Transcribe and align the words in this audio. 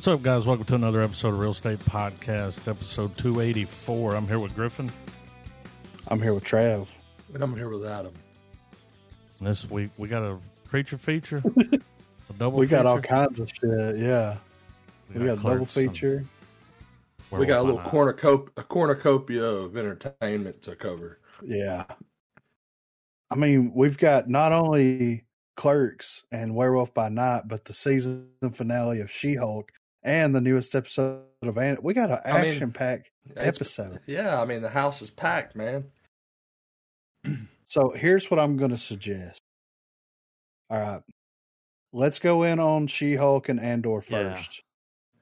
What's 0.00 0.08
up, 0.08 0.22
guys? 0.22 0.46
Welcome 0.46 0.64
to 0.64 0.76
another 0.76 1.02
episode 1.02 1.34
of 1.34 1.40
Real 1.40 1.50
Estate 1.50 1.78
Podcast, 1.80 2.66
episode 2.66 3.14
284. 3.18 4.14
I'm 4.14 4.26
here 4.26 4.38
with 4.38 4.54
Griffin. 4.54 4.90
I'm 6.08 6.22
here 6.22 6.32
with 6.32 6.42
Trav. 6.42 6.86
And 7.34 7.42
I'm 7.42 7.54
here 7.54 7.68
with 7.68 7.84
Adam. 7.84 8.14
And 9.38 9.46
this 9.46 9.68
week 9.68 9.90
we 9.98 10.08
got 10.08 10.22
a 10.22 10.38
creature 10.66 10.96
feature, 10.96 11.42
a 11.58 12.32
double. 12.38 12.58
We 12.58 12.66
got 12.66 12.86
all 12.86 12.98
kinds 12.98 13.40
of 13.40 13.50
shit. 13.50 13.98
Yeah, 13.98 14.38
we, 15.14 15.26
got, 15.26 15.36
a 15.36 15.42
double 15.42 15.66
feature. 15.66 16.24
we 17.30 17.44
got 17.44 17.58
a 17.58 17.62
little 17.62 17.76
by 17.76 17.82
Night. 17.82 17.90
cornucopia, 17.90 18.52
a 18.56 18.62
cornucopia 18.62 19.44
of 19.44 19.76
entertainment 19.76 20.62
to 20.62 20.76
cover. 20.76 21.18
Yeah, 21.44 21.84
I 23.30 23.34
mean, 23.34 23.70
we've 23.74 23.98
got 23.98 24.30
not 24.30 24.52
only 24.52 25.26
Clerks 25.58 26.24
and 26.32 26.54
Werewolf 26.54 26.94
by 26.94 27.10
Night, 27.10 27.42
but 27.48 27.66
the 27.66 27.74
season 27.74 28.30
finale 28.54 29.00
of 29.00 29.10
She 29.10 29.34
Hulk 29.34 29.70
and 30.02 30.34
the 30.34 30.40
newest 30.40 30.74
episode 30.74 31.24
of 31.42 31.56
An- 31.58 31.78
We 31.82 31.94
got 31.94 32.10
an 32.10 32.18
I 32.24 32.42
mean, 32.42 32.50
action 32.52 32.72
packed 32.72 33.10
It's- 33.30 33.46
episode. 33.56 34.00
Yeah, 34.06 34.40
I 34.40 34.44
mean 34.44 34.62
the 34.62 34.68
house 34.70 35.02
is 35.02 35.10
packed, 35.10 35.54
man. 35.56 35.90
So 37.66 37.90
here's 37.90 38.28
what 38.28 38.40
I'm 38.40 38.56
going 38.56 38.72
to 38.72 38.76
suggest. 38.76 39.42
All 40.70 40.80
right, 40.80 41.02
let's 41.92 42.18
go 42.18 42.42
in 42.42 42.58
on 42.58 42.88
She 42.88 43.14
Hulk 43.14 43.48
and 43.48 43.60
Andor 43.60 44.02
Yeah. 44.08 44.34
first. 44.34 44.62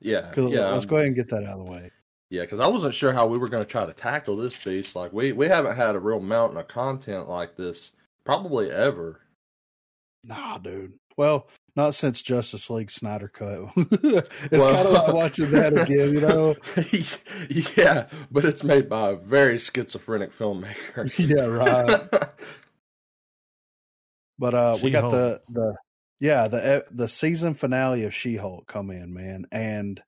Yeah, 0.00 0.33
'Cause 0.33 0.50
yeah, 0.50 0.70
let's 0.70 0.84
um, 0.84 0.88
go 0.88 0.97
ahead 0.97 1.08
and 1.08 1.16
get 1.16 1.28
that 1.28 1.42
out 1.45 1.58
of 1.58 1.66
the 1.66 1.70
way. 1.70 1.91
yeah. 2.30 2.42
Because 2.42 2.60
I 2.60 2.66
wasn't 2.66 2.95
sure 2.95 3.12
how 3.12 3.27
we 3.27 3.36
were 3.36 3.48
going 3.50 3.62
to 3.64 3.69
try 3.70 3.84
to 3.84 3.92
tackle 3.92 4.34
this 4.36 4.56
beast. 4.64 4.97
Like 4.97 5.12
we 5.12 5.33
we 5.33 5.47
haven't 5.47 5.77
had 5.77 5.95
a 5.95 5.98
real 6.00 6.20
mountain 6.20 6.56
of 6.58 6.69
content 6.69 7.28
like 7.28 7.55
this 7.56 7.91
probably 8.24 8.70
ever. 8.70 9.20
Nah, 10.24 10.56
dude. 10.58 10.95
Well, 11.19 11.48
not 11.78 11.94
since 11.94 12.20
Justice 12.20 12.68
League 12.68 12.90
Snyder 12.90 13.28
Cut. 13.28 13.70
it's 13.76 14.50
Well- 14.50 14.74
kind 14.74 14.86
of 14.88 14.92
like 14.92 15.12
watching 15.14 15.50
that 15.52 15.72
again, 15.78 16.12
you 16.12 16.20
know? 16.20 16.54
yeah, 17.76 18.08
but 18.30 18.44
it's 18.44 18.62
made 18.62 18.88
by 18.88 19.10
a 19.10 19.16
very 19.16 19.58
schizophrenic 19.58 20.36
filmmaker. 20.36 21.10
yeah, 21.18 21.44
right. 21.46 22.08
But 24.38 24.54
uh, 24.54 24.78
we 24.82 24.90
got 24.90 25.10
the 25.10 25.40
the 25.48 25.74
yeah 26.20 26.46
the 26.48 26.84
the 26.90 27.08
season 27.08 27.54
finale 27.54 28.04
of 28.04 28.14
She 28.14 28.36
Hulk 28.36 28.66
come 28.66 28.90
in, 28.90 29.12
man, 29.14 29.46
and 29.50 30.00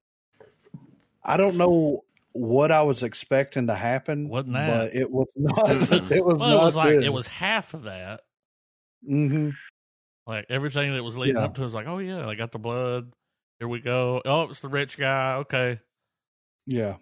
I 1.25 1.37
don't 1.37 1.57
know 1.57 2.05
what 2.33 2.71
I 2.71 2.83
was 2.83 3.03
expecting 3.03 3.67
to 3.67 3.75
happen, 3.75 4.29
Wasn't 4.29 4.53
that? 4.55 4.93
but 4.93 4.95
it 4.95 5.11
was 5.11 5.27
not. 5.37 5.69
it 6.13 6.25
was 6.25 6.39
Well, 6.39 6.51
not 6.51 6.61
it 6.61 6.65
was 6.65 6.77
like 6.77 6.93
good. 6.93 7.03
it 7.05 7.13
was 7.13 7.27
half 7.27 7.75
of 7.75 7.83
that. 7.85 8.21
hmm 9.07 9.51
Like 10.27 10.47
everything 10.49 10.93
that 10.95 11.03
was 11.03 11.17
leading 11.17 11.37
Yeah. 11.37 11.45
up 11.45 11.55
to 11.57 11.63
it 11.63 11.65
was 11.65 11.75
like, 11.75 11.87
oh 11.87 11.99
yeah, 11.99 12.27
I 12.29 12.35
got 12.35 12.53
the 12.53 12.59
blood. 12.59 13.13
Here 13.59 13.69
we 13.69 13.81
go. 13.81 14.23
Oh, 14.25 14.43
it's 14.45 14.61
the 14.61 14.69
rich 14.69 14.97
guy. 14.99 15.35
Okay. 15.37 15.81
Yeah, 16.67 16.97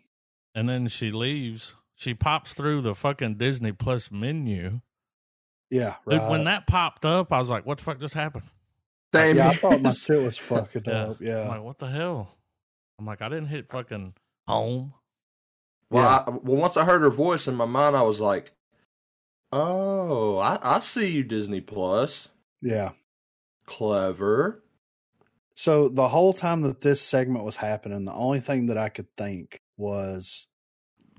And 0.54 0.68
then 0.68 0.88
she 0.88 1.10
leaves. 1.10 1.74
She 1.94 2.14
pops 2.14 2.52
through 2.54 2.80
the 2.82 2.94
fucking 2.94 3.34
Disney 3.36 3.72
Plus 3.72 4.10
menu. 4.10 4.80
yeah, 5.70 5.96
Dude, 6.08 6.22
when 6.28 6.44
that 6.44 6.66
popped 6.66 7.04
up, 7.04 7.32
I 7.32 7.38
was 7.38 7.50
like, 7.50 7.66
what 7.66 7.78
the 7.78 7.84
fuck 7.84 7.98
just 8.00 8.14
happened? 8.14 8.44
Same 9.14 9.36
yeah, 9.36 9.48
I 9.50 9.54
thought 9.56 9.82
my 9.82 9.90
as- 9.90 9.98
shit 10.06 10.22
was 10.22 10.38
fucking 10.38 10.82
Yeah. 10.86 10.92
up. 11.08 11.16
Yeah, 11.20 11.42
I'm 11.42 11.48
like, 11.48 11.62
what 11.62 11.78
the 11.78 11.88
hell? 11.88 12.30
I'm 12.98 13.04
like, 13.06 13.20
I 13.20 13.28
didn't 13.28 13.48
hit 13.48 13.68
fucking 13.70 14.14
home. 14.46 14.94
Well, 15.90 16.02
Yeah. 16.04 16.16
I, 16.26 16.30
well, 16.30 16.56
once 16.60 16.76
I 16.76 16.84
heard 16.84 17.02
her 17.02 17.10
voice 17.10 17.46
in 17.48 17.54
my 17.56 17.64
mind, 17.66 17.96
I 17.96 18.02
was 18.02 18.20
like, 18.20 18.52
"Oh, 19.52 20.38
I, 20.38 20.76
I 20.76 20.80
see 20.80 21.08
you, 21.08 21.24
Disney 21.24 21.60
Plus. 21.60 22.28
yeah. 22.62 22.90
Clever." 23.68 24.64
So 25.54 25.88
the 25.88 26.08
whole 26.08 26.32
time 26.32 26.62
that 26.62 26.80
this 26.80 27.02
segment 27.02 27.44
was 27.44 27.56
happening, 27.56 28.04
the 28.04 28.12
only 28.14 28.40
thing 28.40 28.66
that 28.66 28.78
I 28.78 28.88
could 28.88 29.14
think 29.16 29.60
was 29.76 30.46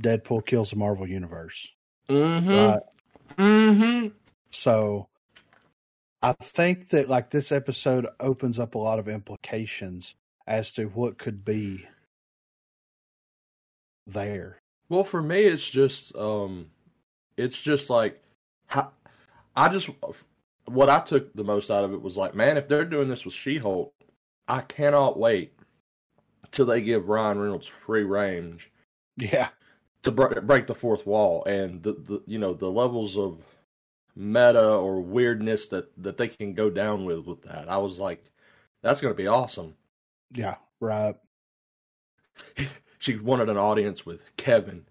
Deadpool 0.01 0.45
kills 0.45 0.69
the 0.69 0.77
Marvel 0.77 1.07
Universe. 1.07 1.71
Mm-hmm. 2.09 2.49
Right. 2.49 2.79
Mm-hmm. 3.37 4.07
So 4.49 5.07
I 6.21 6.33
think 6.41 6.89
that 6.89 7.09
like 7.09 7.29
this 7.29 7.51
episode 7.51 8.07
opens 8.19 8.59
up 8.59 8.75
a 8.75 8.79
lot 8.79 8.99
of 8.99 9.07
implications 9.07 10.15
as 10.47 10.73
to 10.73 10.85
what 10.85 11.17
could 11.17 11.45
be 11.45 11.85
there. 14.07 14.61
Well, 14.89 15.03
for 15.03 15.21
me, 15.21 15.41
it's 15.41 15.69
just, 15.69 16.15
um, 16.15 16.71
it's 17.37 17.61
just 17.61 17.89
like, 17.89 18.23
how, 18.65 18.91
I 19.55 19.69
just, 19.69 19.89
what 20.71 20.89
I 20.89 20.99
took 20.99 21.33
the 21.33 21.43
most 21.43 21.69
out 21.71 21.83
of 21.83 21.93
it 21.93 22.01
was 22.01 22.17
like, 22.17 22.35
man, 22.35 22.57
if 22.57 22.67
they're 22.67 22.85
doing 22.85 23.09
this 23.09 23.25
with 23.25 23.33
She-Hulk, 23.33 23.93
I 24.47 24.61
cannot 24.61 25.17
wait 25.19 25.53
till 26.51 26.65
they 26.65 26.81
give 26.81 27.09
Ryan 27.09 27.39
Reynolds 27.39 27.67
free 27.85 28.03
range 28.03 28.71
Yeah. 29.17 29.49
to 30.03 30.11
break, 30.11 30.41
break 30.43 30.67
the 30.67 30.75
fourth 30.75 31.05
wall 31.05 31.43
and 31.45 31.83
the, 31.83 31.93
the 31.93 32.23
you 32.25 32.39
know 32.39 32.53
the 32.53 32.69
levels 32.71 33.17
of 33.17 33.43
meta 34.15 34.67
or 34.75 34.99
weirdness 35.01 35.67
that 35.67 35.91
that 36.01 36.17
they 36.17 36.27
can 36.27 36.53
go 36.53 36.69
down 36.69 37.05
with 37.05 37.25
with 37.25 37.41
that. 37.43 37.69
I 37.69 37.77
was 37.77 37.99
like, 37.99 38.23
that's 38.81 39.01
going 39.01 39.13
to 39.13 39.17
be 39.17 39.27
awesome. 39.27 39.75
Yeah. 40.33 40.55
Right. 40.79 41.15
She 43.01 43.15
wanted 43.15 43.47
an 43.49 43.55
audience 43.57 44.05
with 44.05 44.35
Kevin. 44.35 44.85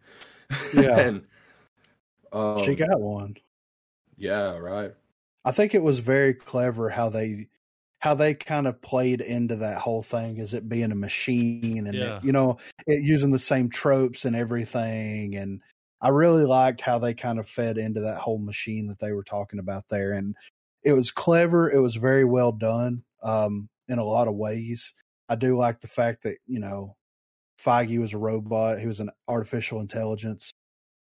Yeah. 0.75 0.99
and 0.99 1.27
um, 2.33 2.59
she 2.65 2.75
got 2.75 2.99
one. 3.01 3.37
yeah, 4.17 4.57
right. 4.57 4.95
I 5.49 5.53
think 5.53 5.75
it 5.75 5.83
was 5.83 5.99
very 5.99 6.35
clever 6.35 6.91
how 6.91 7.09
they 7.09 7.49
how 8.01 8.15
they 8.15 8.35
kind 8.35 8.67
of 8.69 8.81
played 8.83 9.21
into 9.21 9.57
that 9.57 9.79
whole 9.79 10.03
thing 10.03 10.39
as 10.41 10.55
it 10.55 10.69
being 10.69 10.93
a 10.93 10.95
machine 10.95 11.87
and 11.87 11.97
Yeah. 11.97 12.19
it, 12.19 12.25
you 12.25 12.33
know 12.33 12.59
it 12.87 13.03
using 13.03 13.31
the 13.33 13.39
same 13.39 13.71
tropes 13.71 14.25
and 14.27 14.37
everything. 14.37 15.35
And 15.35 15.63
I 16.01 16.11
really 16.11 16.45
liked 16.45 16.81
how 16.81 16.99
they 17.01 17.15
kind 17.15 17.39
of 17.41 17.49
fed 17.49 17.77
into 17.79 18.01
that 18.03 18.19
whole 18.19 18.39
machine 18.39 18.87
that 18.89 18.99
they 19.01 19.13
were 19.13 19.25
talking 19.25 19.59
about 19.59 19.85
there. 19.89 20.13
And 20.13 20.37
it 20.85 20.93
was 20.93 21.11
clever. 21.11 21.71
It 21.71 21.81
was 21.81 21.97
very 21.97 22.25
well 22.25 22.53
done 22.53 23.03
um 23.23 23.69
in 23.89 23.99
a 23.99 24.05
lot 24.05 24.29
of 24.29 24.35
ways. 24.35 24.93
I 25.31 25.37
do 25.37 25.57
like 25.57 25.81
the 25.81 25.89
fact 25.89 26.23
that 26.25 26.37
you 26.47 26.61
know 26.61 26.95
Feige 27.59 27.99
was 27.99 28.13
a 28.15 28.19
robot. 28.19 28.79
He 28.81 28.87
was 28.87 29.01
an 29.01 29.11
artificial 29.27 29.81
intelligence 29.81 30.53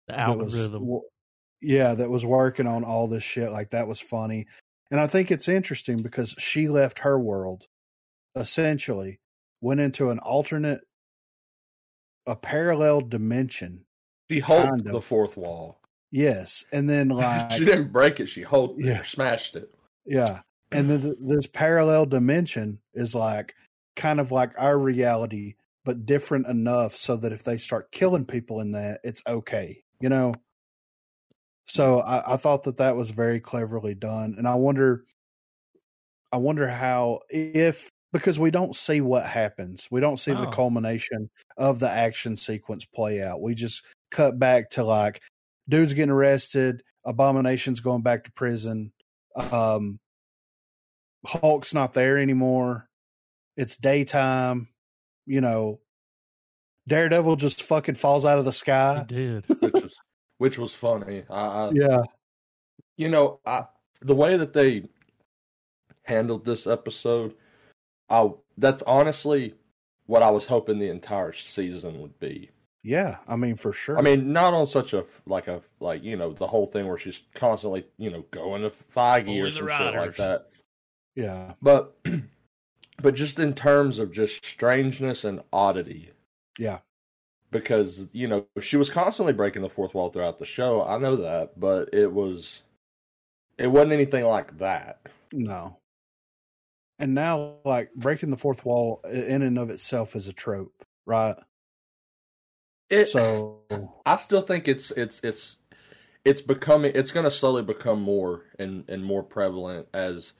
The 0.08 0.14
was- 0.14 0.20
algorithm. 0.20 0.72
w- 0.82 1.02
yeah, 1.62 1.94
that 1.94 2.10
was 2.10 2.24
working 2.24 2.66
on 2.66 2.84
all 2.84 3.06
this 3.06 3.24
shit. 3.24 3.52
Like 3.52 3.70
that 3.70 3.86
was 3.88 4.00
funny. 4.00 4.46
And 4.90 5.00
I 5.00 5.06
think 5.06 5.30
it's 5.30 5.48
interesting 5.48 5.96
because 5.98 6.34
she 6.38 6.68
left 6.68 6.98
her 7.00 7.18
world 7.18 7.64
essentially, 8.36 9.20
went 9.60 9.80
into 9.80 10.10
an 10.10 10.18
alternate, 10.18 10.80
a 12.26 12.36
parallel 12.36 13.00
dimension. 13.00 13.84
She 14.30 14.40
hulked 14.40 14.68
Kind 14.70 14.86
of. 14.86 14.92
the 14.92 15.00
fourth 15.00 15.36
wall. 15.36 15.80
Yes. 16.10 16.64
And 16.72 16.88
then 16.88 17.08
like, 17.10 17.52
she 17.52 17.64
didn't 17.64 17.92
break 17.92 18.20
it. 18.20 18.26
She 18.28 18.42
hulked 18.42 18.80
it 18.80 18.86
Yeah. 18.86 19.00
or 19.00 19.04
smashed 19.04 19.56
it. 19.56 19.70
yeah. 20.06 20.40
And 20.70 20.88
then 20.88 21.02
th- 21.02 21.14
this 21.20 21.46
parallel 21.46 22.06
dimension 22.06 22.80
is 22.94 23.14
like 23.14 23.54
kind 23.94 24.18
of 24.18 24.32
like 24.32 24.52
our 24.56 24.78
reality, 24.78 25.56
but 25.84 26.06
different 26.06 26.46
enough 26.46 26.94
so 26.94 27.14
that 27.18 27.30
if 27.32 27.44
they 27.44 27.58
start 27.58 27.92
killing 27.92 28.24
people 28.24 28.60
in 28.60 28.72
that, 28.72 29.00
it's 29.04 29.22
okay, 29.26 29.82
you 30.00 30.08
know? 30.08 30.32
So 31.66 32.00
I, 32.00 32.34
I 32.34 32.36
thought 32.36 32.64
that 32.64 32.76
that 32.78 32.96
was 32.96 33.10
very 33.10 33.40
cleverly 33.40 33.94
done, 33.94 34.34
and 34.36 34.46
I 34.46 34.54
wonder, 34.56 35.04
I 36.32 36.36
wonder 36.38 36.68
how 36.68 37.20
if 37.30 37.88
because 38.12 38.38
we 38.38 38.50
don't 38.50 38.76
see 38.76 39.00
what 39.00 39.24
happens, 39.26 39.88
we 39.90 40.00
don't 40.00 40.18
see 40.18 40.32
the 40.32 40.46
Oh. 40.46 40.50
culmination 40.50 41.30
of 41.56 41.78
the 41.80 41.88
action 41.90 42.36
sequence 42.36 42.84
play 42.84 43.22
out. 43.22 43.40
We 43.40 43.54
just 43.54 43.84
cut 44.10 44.38
back 44.38 44.70
to 44.70 44.84
like 44.84 45.20
dudes 45.68 45.94
getting 45.94 46.10
arrested, 46.10 46.82
abominations 47.06 47.80
going 47.80 48.02
back 48.02 48.24
to 48.24 48.32
prison, 48.32 48.92
um, 49.36 49.98
Hulk's 51.26 51.72
not 51.74 51.94
there 51.94 52.18
anymore. 52.18 52.88
It's 53.56 53.76
daytime, 53.76 54.68
you 55.26 55.40
know. 55.40 55.80
Daredevil 56.88 57.36
just 57.36 57.62
fucking 57.62 57.94
falls 57.94 58.24
out 58.24 58.38
of 58.38 58.44
the 58.44 58.52
He 58.86 59.00
sky. 59.00 59.04
did. 59.04 59.46
which 60.38 60.58
was 60.58 60.74
funny. 60.74 61.24
I, 61.30 61.40
I 61.40 61.70
Yeah, 61.72 62.02
you 62.96 63.08
know, 63.08 63.40
I 63.46 63.64
the 64.00 64.14
way 64.14 64.36
that 64.36 64.52
they 64.52 64.88
handled 66.04 66.44
this 66.44 66.66
episode, 66.66 67.34
I 68.10 68.30
that's 68.58 68.82
honestly 68.82 69.54
what 70.06 70.22
I 70.22 70.30
was 70.30 70.46
hoping 70.46 70.78
the 70.78 70.90
entire 70.90 71.32
season 71.32 72.00
would 72.00 72.18
be. 72.18 72.50
yeah. 72.82 73.16
I 73.28 73.36
mean, 73.36 73.56
for 73.56 73.72
sure. 73.72 73.96
I 73.98 74.02
mean, 74.02 74.32
not 74.32 74.52
on 74.52 74.66
such 74.66 74.92
a 74.92 75.04
like 75.26 75.48
a 75.48 75.62
like 75.80 76.02
you 76.02 76.16
know 76.16 76.32
the 76.32 76.46
whole 76.46 76.66
thing 76.66 76.86
where 76.86 76.98
she's 76.98 77.22
constantly 77.34 77.86
you 77.98 78.10
know 78.10 78.24
going 78.30 78.62
to 78.62 78.70
Feige 78.70 79.28
Only 79.28 79.40
or 79.40 79.50
the 79.50 79.52
some 79.52 79.68
shit 79.68 79.94
like 79.94 80.16
that. 80.16 80.48
yeah, 81.14 81.52
But 81.62 81.96
but 83.02 83.14
just 83.14 83.38
in 83.38 83.54
terms 83.54 83.98
of 83.98 84.12
just 84.12 84.44
strangeness 84.44 85.24
and 85.24 85.40
oddity, 85.52 86.10
yeah, 86.58 86.78
because 87.52 88.08
you 88.12 88.26
know 88.26 88.46
she 88.60 88.76
was 88.76 88.90
constantly 88.90 89.32
breaking 89.32 89.62
the 89.62 89.68
fourth 89.68 89.94
wall 89.94 90.10
throughout 90.10 90.38
the 90.38 90.46
show. 90.46 90.82
I 90.82 90.98
know 90.98 91.14
that, 91.16 91.60
but 91.60 91.90
it 91.92 92.12
was 92.12 92.62
it 93.58 93.68
wasn't 93.68 93.92
anything 93.92 94.24
like 94.24 94.58
that. 94.58 95.06
no. 95.32 95.78
and 96.98 97.14
now 97.14 97.56
like 97.64 97.92
breaking 97.94 98.30
the 98.30 98.36
fourth 98.36 98.64
wall 98.64 99.00
in 99.08 99.42
and 99.42 99.58
of 99.58 99.70
itself 99.70 100.16
is 100.16 100.26
a 100.26 100.32
trope, 100.32 100.84
right? 101.06 101.36
It, 102.90 103.06
So 103.06 103.60
I 104.06 104.16
still 104.16 104.42
think 104.42 104.66
it's 104.66 104.90
it's 104.92 105.20
it's 105.22 105.58
it's 106.24 106.40
becoming 106.40 106.92
it's 106.94 107.10
going 107.10 107.24
to 107.24 107.30
slowly 107.30 107.62
become 107.62 108.00
more 108.00 108.44
and 108.58 108.88
and 108.88 109.04
more 109.04 109.22
prevalent 109.22 109.88
as 109.92 110.32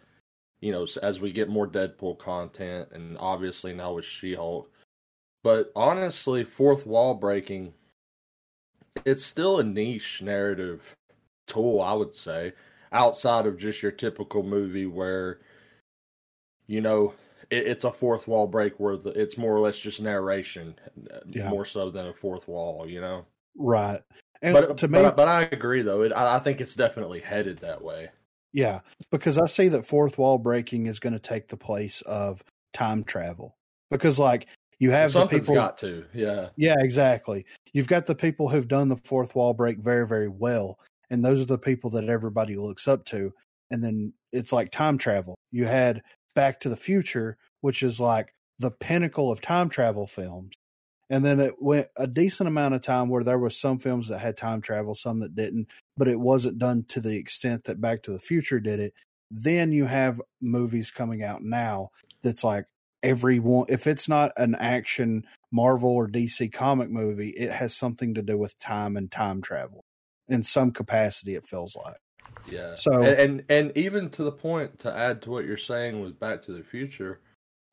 you 0.61 0.73
know 0.73 0.87
as 1.03 1.21
we 1.21 1.31
get 1.33 1.49
more 1.51 1.69
Deadpool 1.69 2.19
content 2.19 2.89
and 2.93 3.19
obviously 3.19 3.75
now 3.75 3.93
with 3.93 4.07
She-Hulk. 4.07 4.72
But 5.43 5.73
honestly, 5.75 6.45
fourth 6.45 6.87
wall 6.87 7.15
breaking 7.15 7.75
it's 9.05 9.25
still 9.25 9.59
a 9.59 9.65
niche 9.65 10.23
narrative 10.23 10.95
tool, 11.47 11.81
I 11.81 11.93
would 11.93 12.15
say, 12.15 12.53
outside 12.93 13.47
of 13.47 13.59
just 13.59 13.83
your 13.83 13.93
typical 13.93 14.43
movie 14.43 14.87
where 14.87 15.41
you 16.67 16.81
know 16.81 17.15
it, 17.51 17.67
it's 17.67 17.85
a 17.85 17.93
fourth 17.93 18.29
wall 18.29 18.47
break 18.47 18.79
where 18.79 18.97
the, 18.97 19.11
it's 19.11 19.39
more 19.39 19.55
or 19.55 19.61
less 19.61 19.79
just 19.79 20.01
narration 20.01 20.75
Yeah. 21.29 21.51
more 21.51 21.65
so 21.65 21.91
than 21.91 22.07
a 22.07 22.13
fourth 22.13 22.47
wall, 22.49 22.89
you 22.89 23.01
know 23.01 23.25
right, 23.57 24.03
and 24.43 24.53
but 24.55 24.77
to 24.79 24.89
me, 24.89 25.03
but, 25.03 25.17
but 25.17 25.29
I 25.29 25.43
agree 25.43 25.83
though. 25.83 26.03
It, 26.03 26.13
I, 26.13 26.37
I 26.37 26.39
think 26.39 26.61
it's 26.61 26.75
definitely 26.75 27.21
headed 27.21 27.59
that 27.59 27.83
way. 27.83 28.11
yeah, 28.53 28.81
because 29.11 29.39
I 29.39 29.47
see 29.47 29.69
that 29.69 29.87
fourth 29.87 30.19
wall 30.19 30.39
breaking 30.39 30.87
is 30.87 30.99
going 30.99 31.15
to 31.15 31.19
take 31.19 31.49
the 31.49 31.57
place 31.57 32.03
of 32.03 32.45
time 32.75 33.05
travel. 33.05 33.57
Because 33.91 34.19
like 34.19 34.47
you 34.79 34.91
have 34.91 35.13
the 35.13 35.21
Something's 35.21 35.43
people, 35.43 35.55
got 35.55 35.79
to, 35.79 36.05
yeah, 36.13 36.49
yeah, 36.57 36.77
exactly. 36.79 37.47
You've 37.73 37.89
got 37.89 38.07
the 38.07 38.15
people 38.15 38.49
who've 38.49 38.69
done 38.69 38.89
the 38.89 38.97
fourth 39.05 39.35
wall 39.35 39.55
break 39.55 39.79
very, 39.79 40.07
very 40.07 40.29
well, 40.29 40.79
and 41.11 41.25
those 41.25 41.41
are 41.41 41.47
the 41.47 41.59
people 41.59 41.91
that 41.91 42.09
everybody 42.09 42.57
looks 42.57 42.89
up 42.89 43.05
to. 43.07 43.33
And 43.71 43.83
then 43.83 44.13
it's 44.33 44.53
like 44.53 44.71
time 44.71 44.99
travel. 44.99 45.35
You 45.51 45.65
had 45.65 46.03
Back 46.35 46.61
to 46.61 46.69
the 46.69 46.77
Future, 46.77 47.39
which 47.61 47.83
is 47.83 48.01
like 48.01 48.35
the 48.59 48.71
pinnacle 48.71 49.31
of 49.31 49.41
time 49.41 49.69
travel 49.69 50.07
films. 50.07 50.53
And 51.11 51.25
then 51.25 51.41
it 51.41 51.61
went 51.61 51.89
a 51.97 52.07
decent 52.07 52.49
amount 52.49 52.75
of 52.75 52.81
time 52.81 53.09
where 53.09 53.25
there 53.25 53.39
was 53.39 53.61
some 53.61 53.79
films 53.79 54.09
that 54.09 54.19
had 54.19 54.37
time 54.37 54.63
travel, 54.63 54.95
some 54.95 55.21
that 55.21 55.35
didn't, 55.35 55.69
but 55.97 56.09
it 56.09 56.19
wasn't 56.19 56.59
done 56.59 56.85
to 56.89 57.01
the 57.01 57.17
extent 57.17 57.65
that 57.65 57.81
Back 57.81 58.03
to 58.05 58.13
the 58.13 58.19
Future 58.19 58.61
did 58.61 58.81
it. 58.81 58.95
Then 59.31 59.73
you 59.73 59.85
have 59.85 60.21
movies 60.41 60.91
coming 60.91 61.23
out 61.23 61.43
now 61.43 61.91
that's 62.23 62.45
like 62.45 62.65
every 63.03 63.39
one 63.39 63.67
if 63.69 63.87
it's 63.87 64.09
not 64.09 64.33
an 64.37 64.55
action 64.57 65.25
Marvel 65.51 65.91
or 65.91 66.09
DC 66.09 66.53
comic 66.53 66.89
movie, 66.91 67.31
it 67.31 67.51
has 67.51 67.75
something 67.77 68.15
to 68.15 68.23
do 68.23 68.39
with 68.39 68.59
time 68.59 68.97
and 68.97 69.11
time 69.11 69.43
travel 69.43 69.85
in 70.29 70.43
some 70.43 70.71
capacity. 70.71 71.35
It 71.35 71.45
feels 71.45 71.77
like 71.77 71.97
yeah. 72.51 72.75
So- 72.75 73.03
and, 73.03 73.19
and 73.19 73.45
and 73.49 73.77
even 73.77 74.09
to 74.11 74.25
the 74.25 74.33
point 74.33 74.79
to 74.81 74.93
add 74.97 75.23
to 75.23 75.31
what 75.31 75.45
you're 75.45 75.57
saying 75.57 76.01
with 76.01 76.19
Back 76.19 76.43
to 76.45 76.53
the 76.53 76.63
Future, 76.63 77.21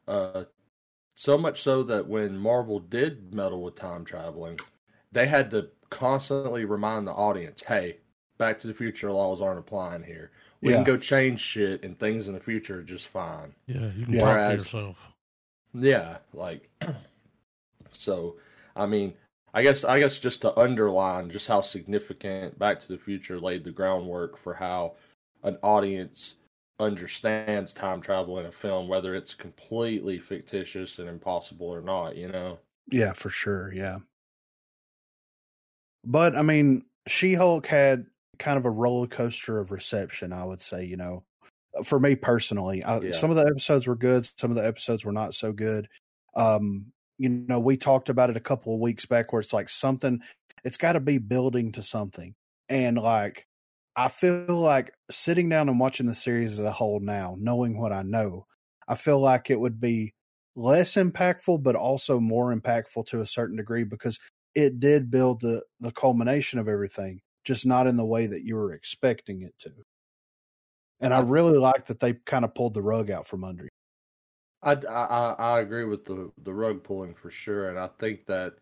uh, 0.07 0.43
so 1.15 1.37
much 1.37 1.61
so 1.61 1.83
that 1.83 2.07
when 2.07 2.37
Marvel 2.37 2.79
did 2.79 3.33
meddle 3.33 3.61
with 3.61 3.75
time 3.75 4.05
traveling, 4.05 4.57
they 5.11 5.27
had 5.27 5.51
to 5.51 5.69
constantly 5.89 6.65
remind 6.65 7.07
the 7.07 7.11
audience, 7.11 7.63
"Hey, 7.63 7.97
Back 8.37 8.59
to 8.59 8.67
the 8.67 8.73
Future 8.73 9.11
laws 9.11 9.41
aren't 9.41 9.59
applying 9.59 10.03
here. 10.03 10.31
We 10.61 10.71
Yeah. 10.71 10.77
can 10.77 10.83
go 10.85 10.97
change 10.97 11.39
shit, 11.41 11.83
and 11.83 11.97
things 11.97 12.27
in 12.27 12.33
the 12.33 12.39
future 12.39 12.79
are 12.79 12.83
just 12.83 13.07
fine." 13.07 13.53
Yeah, 13.67 13.91
you 13.93 14.05
can 14.05 14.13
Yeah. 14.15 14.19
talk 14.21 14.29
to 14.29 14.33
Whereas- 14.33 14.63
yourself. 14.65 15.07
Yeah, 15.73 16.17
like 16.33 16.69
so 17.91 18.37
I 18.75 18.85
mean, 18.85 19.13
I 19.53 19.63
guess 19.63 19.83
I 19.83 19.99
guess 19.99 20.19
just 20.19 20.41
to 20.41 20.57
underline 20.57 21.29
just 21.29 21.47
how 21.47 21.61
significant 21.61 22.57
Back 22.59 22.79
to 22.81 22.87
the 22.87 22.97
Future 22.97 23.39
laid 23.39 23.63
the 23.63 23.71
groundwork 23.71 24.37
for 24.37 24.53
how 24.53 24.95
an 25.43 25.57
audience 25.63 26.35
understands 26.79 27.73
time 27.73 28.01
travel 28.01 28.39
in 28.39 28.45
a 28.45 28.51
film 28.51 28.87
whether 28.87 29.13
it's 29.13 29.33
completely 29.33 30.17
fictitious 30.17 30.99
and 30.99 31.09
impossible 31.09 31.67
or 31.67 31.81
not, 31.81 32.15
you 32.15 32.29
know. 32.29 32.57
yeah, 32.91 33.13
for 33.13 33.29
sure, 33.29 33.71
yeah. 33.73 33.97
But 36.03 36.35
I 36.35 36.41
mean, 36.41 36.85
She 37.07 37.33
Hulk 37.33 37.67
had 37.67 38.05
kind 38.37 38.57
of 38.57 38.65
a 38.65 38.69
roller 38.69 39.07
coaster 39.07 39.59
of 39.59 39.71
reception. 39.71 40.33
I 40.33 40.45
would 40.45 40.61
say, 40.61 40.85
you 40.85 40.97
know, 40.97 41.23
for 41.83 41.99
me 41.99 42.15
personally, 42.15 42.83
I, 42.83 43.01
Yeah. 43.01 43.11
some 43.11 43.29
of 43.29 43.35
the 43.35 43.45
episodes 43.45 43.87
were 43.87 43.95
good, 43.95 44.27
some 44.39 44.51
of 44.51 44.55
the 44.57 44.65
episodes 44.65 45.05
were 45.05 45.11
not 45.11 45.33
so 45.33 45.51
good. 45.53 45.87
Um, 46.35 46.91
you 47.17 47.29
know, 47.29 47.59
we 47.59 47.77
talked 47.77 48.09
about 48.09 48.29
it 48.29 48.37
a 48.37 48.41
couple 48.41 48.73
of 48.73 48.79
weeks 48.79 49.05
back 49.05 49.31
where 49.33 49.41
it's 49.41 49.53
like 49.53 49.69
something, 49.69 50.21
it's 50.63 50.77
got 50.77 50.93
to 50.93 50.99
be 50.99 51.17
building 51.17 51.71
to 51.73 51.81
something. 51.83 52.35
And 52.69 52.97
like, 52.97 53.45
I 53.95 54.09
feel 54.09 54.45
like 54.47 54.93
sitting 55.11 55.49
down 55.49 55.67
and 55.69 55.79
watching 55.79 56.05
the 56.05 56.15
series 56.15 56.53
as 56.53 56.65
a 56.65 56.71
whole 56.71 56.99
now, 56.99 57.35
knowing 57.37 57.79
what 57.79 57.91
I 57.91 58.03
know, 58.03 58.45
I 58.87 58.95
feel 58.95 59.19
like 59.19 59.49
it 59.49 59.59
would 59.59 59.79
be 59.79 60.13
less 60.55 60.93
impactful, 60.95 61.63
but 61.63 61.75
also 61.75 62.19
more 62.19 62.55
impactful 62.55 63.07
to 63.07 63.21
a 63.21 63.25
certain 63.25 63.57
degree 63.57 63.83
because 63.83 64.19
it 64.55 64.79
did 64.79 65.11
build 65.11 65.41
the, 65.41 65.63
the 65.79 65.91
culmination 65.91 66.59
of 66.59 66.67
everything, 66.67 67.21
just 67.43 67.65
not 67.65 67.87
in 67.87 67.97
the 67.97 68.05
way 68.05 68.25
that 68.27 68.43
you 68.43 68.55
were 68.55 68.73
expecting 68.73 69.41
it 69.41 69.57
to. 69.59 69.71
And 71.01 71.13
I 71.13 71.21
really 71.21 71.57
like 71.57 71.85
that 71.85 71.99
they 71.99 72.13
kind 72.13 72.43
of 72.43 72.53
pulled 72.53 72.73
the 72.73 72.81
rug 72.81 73.09
out 73.09 73.25
from 73.27 73.43
under 73.43 73.63
you. 73.63 73.69
I, 74.61 74.73
I, 74.73 75.33
I 75.33 75.59
agree 75.61 75.85
with 75.85 76.03
the 76.05 76.31
the 76.43 76.53
rug 76.53 76.83
pulling 76.83 77.13
for 77.15 77.29
sure, 77.31 77.69
and 77.69 77.79
I 77.79 77.87
think 77.99 78.25
that 78.25 78.55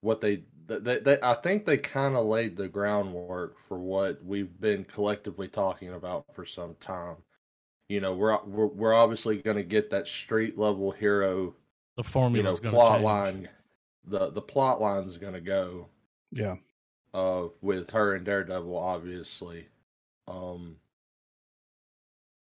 what 0.00 0.20
they 0.20 0.44
they, 0.68 0.98
they 1.00 1.18
I 1.22 1.34
think 1.34 1.66
they 1.66 1.78
kind 1.78 2.14
of 2.16 2.26
laid 2.26 2.56
the 2.56 2.68
groundwork 2.68 3.56
for 3.66 3.78
what 3.78 4.24
we've 4.24 4.60
been 4.60 4.84
collectively 4.84 5.48
talking 5.48 5.92
about 5.94 6.24
for 6.34 6.46
some 6.46 6.76
time. 6.80 7.16
You 7.88 8.00
know, 8.00 8.14
we're 8.14 8.40
we're, 8.44 8.66
we're 8.66 8.94
obviously 8.94 9.42
going 9.42 9.56
to 9.56 9.64
get 9.64 9.90
that 9.90 10.06
street 10.06 10.56
level 10.56 10.92
hero, 10.92 11.56
The 11.96 12.04
you 12.04 12.04
formula 12.04 12.44
know, 12.44 12.52
is 12.52 12.60
going 12.60 12.74
to 12.74 12.80
plot 12.80 13.02
change. 13.02 13.04
line. 13.04 13.48
The 14.04 14.30
the 14.30 14.42
plot 14.42 14.80
line 14.80 15.02
is 15.04 15.16
going 15.18 15.34
to 15.34 15.40
go 15.40 15.88
Yeah. 16.30 16.56
uh 17.14 17.48
with 17.60 17.90
her 17.90 18.14
and 18.14 18.24
Daredevil 18.24 18.76
obviously. 18.76 19.68
Um 20.28 20.76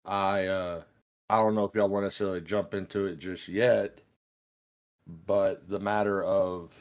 I 0.06 0.46
uh 0.48 0.82
I 1.30 1.38
don't 1.38 1.56
know 1.56 1.66
if 1.66 1.74
y'all 1.74 1.90
want 1.90 2.04
to 2.04 2.08
necessarily 2.08 2.42
jump 2.42 2.74
into 2.74 3.06
it 3.06 3.18
just 3.18 3.48
yet, 3.48 4.00
but 5.26 5.68
the 5.68 5.80
matter 5.80 6.24
of 6.24 6.72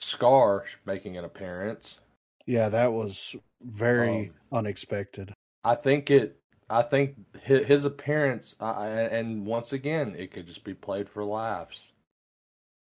Skaar 0.00 0.64
making 0.86 1.16
an 1.16 1.24
appearance, 1.24 1.98
Yeah, 2.46 2.68
that 2.70 2.92
was 2.92 3.36
very 3.60 4.28
Um, 4.28 4.34
unexpected. 4.58 5.32
I 5.64 5.74
think 5.74 6.10
it 6.10 6.38
I 6.70 6.82
think 6.82 7.16
his, 7.42 7.66
his 7.66 7.84
appearance 7.84 8.56
and 8.60 9.44
once 9.46 9.72
again 9.72 10.14
it 10.16 10.30
could 10.32 10.46
just 10.46 10.64
be 10.64 10.74
played 10.74 11.08
for 11.08 11.24
laughs. 11.24 11.80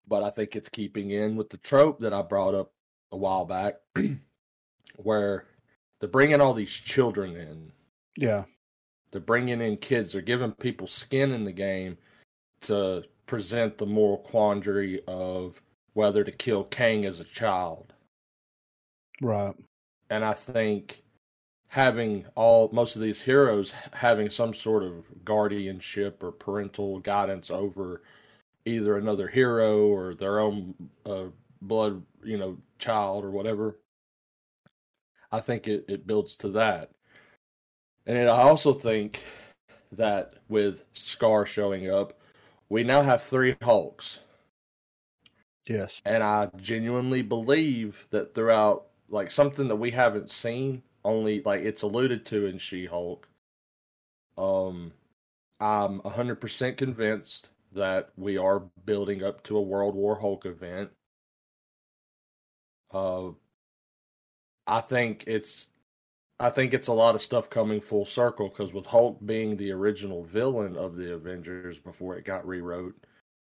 But 0.07 0.23
I 0.23 0.29
think 0.31 0.55
it's 0.55 0.69
keeping 0.69 1.11
in 1.11 1.35
with 1.35 1.49
the 1.49 1.57
trope 1.57 1.99
that 1.99 2.13
I 2.13 2.21
brought 2.21 2.55
up 2.55 2.71
a 3.11 3.17
while 3.17 3.45
back 3.45 3.75
where 4.95 5.45
they're 5.99 6.09
bringing 6.09 6.41
all 6.41 6.53
these 6.53 6.71
children 6.71 7.35
in 7.35 7.71
Yeah. 8.17 8.45
They're 9.13 9.21
bringing 9.21 9.61
in 9.61 9.77
kids. 9.77 10.11
They're 10.11 10.21
giving 10.21 10.51
people 10.53 10.87
skin 10.87 11.31
in 11.31 11.45
the 11.45 11.51
game 11.51 11.97
to 12.61 13.03
present 13.27 13.77
the 13.77 13.85
moral 13.85 14.17
quandary 14.17 15.01
of 15.07 15.61
whether 15.93 16.23
to 16.23 16.31
kill 16.31 16.63
Kang 16.63 17.05
as 17.05 17.19
a 17.19 17.25
child. 17.25 17.93
Right. 19.21 19.53
And 20.09 20.25
I 20.25 20.33
think 20.33 21.03
having 21.67 22.25
all 22.35 22.69
most 22.73 22.95
of 22.95 23.03
these 23.03 23.21
heroes 23.21 23.71
having 23.93 24.31
some 24.31 24.53
sort 24.53 24.83
of 24.83 25.05
guardianship 25.23 26.23
or 26.23 26.31
parental 26.31 26.99
guidance 26.99 27.51
over 27.51 28.01
either 28.65 28.97
another 28.97 29.27
hero 29.27 29.87
or 29.87 30.15
their 30.15 30.39
own 30.39 30.73
uh, 31.05 31.25
blood, 31.61 32.01
you 32.23 32.37
know, 32.37 32.57
child 32.79 33.23
or 33.23 33.29
whatever. 33.29 33.79
I 35.31 35.39
think 35.39 35.67
it, 35.67 35.85
it 35.87 36.07
builds 36.07 36.35
to 36.37 36.49
that. 36.49 36.89
And 38.05 38.17
then 38.17 38.27
I 38.27 38.41
also 38.41 38.73
think 38.73 39.21
that 39.93 40.33
with 40.49 40.83
Skaar 40.93 41.45
showing 41.45 41.89
up, 41.89 42.19
we 42.69 42.83
now 42.83 43.01
have 43.01 43.23
three 43.23 43.55
Hulks. 43.61 44.19
Yes. 45.67 46.01
And 46.05 46.21
I 46.23 46.49
genuinely 46.57 47.21
believe 47.21 48.05
that 48.09 48.33
throughout, 48.33 48.87
like, 49.09 49.31
something 49.31 49.67
that 49.69 49.75
we 49.75 49.91
haven't 49.91 50.29
seen, 50.29 50.83
only, 51.05 51.41
like, 51.43 51.61
it's 51.61 51.83
alluded 51.83 52.25
to 52.27 52.45
in 52.47 52.57
She 52.57 52.85
Hulk. 52.85 53.27
Um, 54.37 54.91
I'm 55.59 56.01
100% 56.01 56.77
convinced 56.77 57.49
that 57.73 58.09
we 58.17 58.37
are 58.37 58.63
building 58.85 59.23
up 59.23 59.43
to 59.43 59.57
a 59.57 59.61
World 59.61 59.95
War 59.95 60.19
Hulk 60.19 60.45
event. 60.45 60.89
Uh, 62.91 63.29
I 64.67 64.81
think 64.81 65.23
it's 65.27 65.67
I 66.43 66.49
think 66.49 66.73
it's 66.73 66.87
a 66.87 66.93
lot 66.93 67.15
of 67.15 67.21
stuff 67.21 67.49
coming 67.49 67.79
full 67.79 68.05
circle 68.05 68.49
because 68.49 68.73
with 68.73 68.85
Hulk 68.85 69.17
being 69.25 69.55
the 69.55 69.71
original 69.71 70.25
villain 70.25 70.75
of 70.75 70.97
the 70.97 71.13
Avengers 71.13 71.77
before 71.79 72.17
it 72.17 72.25
got 72.25 72.45
rewrote, 72.45 72.95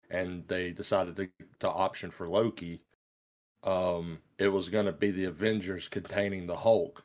and 0.10 0.44
they 0.48 0.72
decided 0.72 1.16
to, 1.18 1.30
to 1.60 1.70
option 1.70 2.10
for 2.10 2.28
Loki, 2.28 2.82
um, 3.64 4.18
it 4.40 4.48
was 4.48 4.70
going 4.70 4.88
to 4.88 4.92
be 4.92 5.12
the 5.12 5.26
Avengers 5.26 5.88
containing 5.88 6.48
the 6.48 6.56
Hulk, 6.56 7.04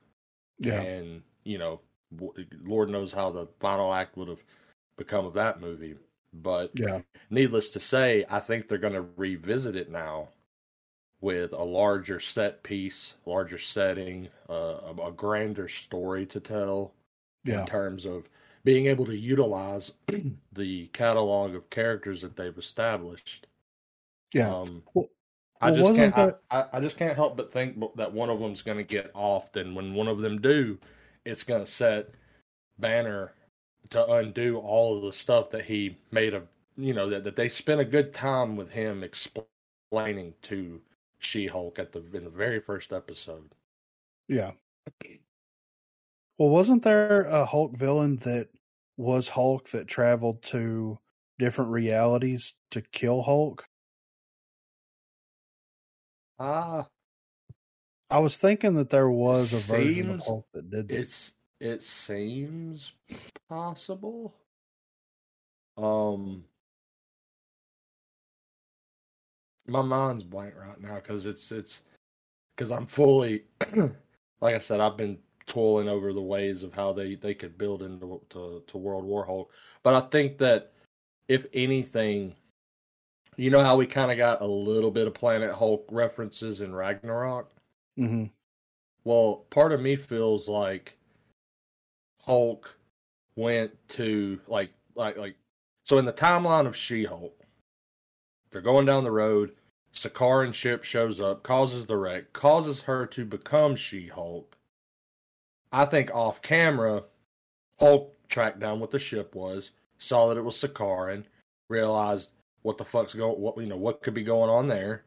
Yeah. 0.59 0.81
and 0.81 1.23
you 1.45 1.59
know, 1.59 1.81
Lord 2.63 2.89
knows 2.89 3.13
how 3.13 3.31
the 3.31 3.47
final 3.61 3.93
act 3.93 4.17
would 4.17 4.29
have 4.29 4.43
become 4.97 5.27
of 5.27 5.35
that 5.35 5.61
movie. 5.61 5.97
But 6.33 6.71
Yeah. 6.75 7.03
needless 7.29 7.71
to 7.73 7.81
say, 7.81 8.25
I 8.31 8.41
think 8.41 8.67
they're 8.67 8.79
going 8.79 8.95
to 8.95 9.07
revisit 9.17 9.77
it 9.77 9.91
now 9.91 10.29
with 11.23 11.53
a 11.55 11.65
larger 11.65 12.21
set 12.21 12.63
piece, 12.63 13.15
larger 13.25 13.59
setting, 13.59 14.29
uh, 14.51 14.79
a, 14.99 15.09
a 15.09 15.13
grander 15.13 15.69
story 15.69 16.27
to 16.27 16.41
tell 16.41 16.93
Yeah. 17.45 17.61
in 17.61 17.67
terms 17.67 18.05
of 18.05 18.29
being 18.65 18.87
able 18.87 19.07
to 19.07 19.17
utilize 19.17 19.93
the 20.53 20.89
catalog 20.89 21.55
of 21.55 21.71
characters 21.71 22.21
that 22.23 22.37
they've 22.37 22.59
established. 22.59 23.47
Yeah. 24.35 24.55
Um, 24.55 24.83
Well- 24.95 25.09
I 25.63 25.71
well, 25.71 25.95
just 25.95 25.97
can't. 25.97 26.19
I, 26.19 26.33
I, 26.51 26.65
I 26.73 26.81
just 26.81 26.97
can't 26.97 27.15
help 27.15 27.37
but 27.37 27.53
think 27.53 27.81
that 27.95 28.13
one 28.13 28.29
of 28.29 28.41
them's 28.41 28.63
going 28.63 28.79
to 28.79 28.83
get 28.83 29.13
off. 29.15 29.55
And 29.55 29.77
when 29.77 29.95
one 29.95 30.09
of 30.09 30.19
them 30.19 30.41
do, 30.41 30.77
it's 31.25 31.45
going 31.45 31.65
to 31.65 31.71
set 31.71 32.09
Banner 32.81 33.33
to 33.91 34.05
undo 34.15 34.59
all 34.59 34.97
of 34.97 35.05
the 35.05 35.13
stuff 35.13 35.51
that 35.51 35.65
he 35.65 35.97
made 36.11 36.35
of. 36.35 36.49
You 36.77 36.95
know 36.95 37.09
that, 37.11 37.23
that 37.23 37.37
they 37.37 37.49
spent 37.49 37.81
a 37.81 37.85
good 37.85 38.13
time 38.13 38.57
with 38.57 38.71
him 38.71 39.05
explaining 39.05 40.35
to 40.43 40.81
She-Hulk 41.23 41.79
at 41.79 41.93
the 41.93 42.01
in 42.13 42.25
the 42.25 42.31
very 42.31 42.61
first 42.61 42.93
episode. 42.93 43.55
Yeah. 44.29 44.53
Well, 46.39 46.49
wasn't 46.49 46.83
there 46.83 47.23
a 47.23 47.45
Hulk 47.45 47.77
villain 47.77 48.17
that 48.19 48.49
was 48.97 49.29
Hulk 49.29 49.69
that 49.71 49.87
traveled 49.87 50.43
to 50.45 50.99
different 51.39 51.71
realities 51.71 52.55
to 52.71 52.83
kill 52.83 53.23
Hulk? 53.23 53.67
Ah, 56.39 56.89
I 58.11 58.19
was 58.19 58.37
thinking 58.37 58.75
that 58.75 58.91
there 58.91 59.09
was 59.09 59.53
a 59.53 59.59
version 59.59 60.11
of 60.11 60.21
Hulk 60.21 60.47
that 60.53 60.71
did 60.71 60.89
this. 60.89 61.33
it 61.61 61.83
seems 61.83 62.93
possible. 63.49 64.35
Um, 65.79 66.45
my 69.67 69.83
mind's 69.83 70.25
blank 70.25 70.55
right 70.57 70.81
now 70.81 70.97
because 70.97 71.27
it's 71.27 71.53
it's 71.53 71.83
because 72.57 72.71
I'm 72.73 72.87
fully, 72.87 73.45
like 74.41 74.55
I 74.55 74.59
said, 74.59 74.81
I've 74.81 74.97
been 74.97 75.19
toiling 75.47 75.89
over 75.89 76.13
the 76.13 76.23
ways 76.23 76.63
of 76.63 76.75
how 76.75 76.93
they 76.93 77.17
they 77.17 77.35
could 77.35 77.59
build 77.59 77.83
into 77.83 78.21
to, 78.31 78.63
to 78.67 78.79
World 78.79 79.05
War 79.05 79.27
Hulk. 79.27 79.53
But 79.83 79.95
I 79.95 80.03
think 80.03 80.39
that 80.39 80.73
if 81.29 81.47
anything, 81.55 82.37
you 83.37 83.51
know 83.51 83.63
how 83.63 83.77
we 83.77 83.87
kind 83.87 84.11
of 84.11 84.17
got 84.17 84.41
a 84.41 84.47
little 84.47 84.91
bit 84.91 85.07
of 85.07 85.13
Planet 85.15 85.55
Hulk 85.55 85.87
references 85.91 86.61
in 86.63 86.75
Ragnarok. 86.75 87.53
hmm 87.97 88.25
Well, 89.05 89.47
part 89.51 89.71
of 89.71 89.81
me 89.81 89.95
feels 89.95 90.49
like 90.49 90.99
Hulk 92.21 92.75
went 93.37 93.73
to 93.91 94.41
like 94.49 94.73
like 94.95 95.17
like 95.19 95.37
so 95.85 95.99
in 95.99 96.05
the 96.07 96.13
timeline 96.13 96.67
of 96.67 96.77
She-Hulk, 96.77 97.42
they're 98.53 98.61
going 98.61 98.87
down 98.87 99.03
the 99.03 99.11
road. 99.11 99.53
Sakaran 99.95 100.55
ship 100.55 100.85
shows 100.85 101.21
up, 101.21 101.43
causes 101.43 101.87
the 101.87 101.97
wreck, 101.97 102.33
causes 102.33 102.83
her 102.83 103.07
to 103.07 103.25
become 103.25 103.77
She-Hulk. 103.77 104.57
I 105.73 105.85
think 105.87 106.11
off 106.15 106.43
camera, 106.43 107.05
Hulk 107.79 108.15
tracked 108.29 108.61
down 108.61 108.79
what 108.79 108.91
the 108.91 108.99
ship 108.99 109.35
was, 109.35 109.71
saw 109.99 110.29
that 110.29 110.39
it 110.39 110.45
was 110.45 110.57
Sakaran, 110.57 111.25
realized 111.69 112.31
what 112.63 112.79
the 112.79 112.85
fuck's 112.85 113.15
going, 113.15 113.41
what 113.41 113.57
you 113.59 113.67
know, 113.67 113.77
what 113.77 114.03
could 114.03 114.15
be 114.15 114.23
going 114.23 114.51
on 114.51 114.69
there. 114.69 115.05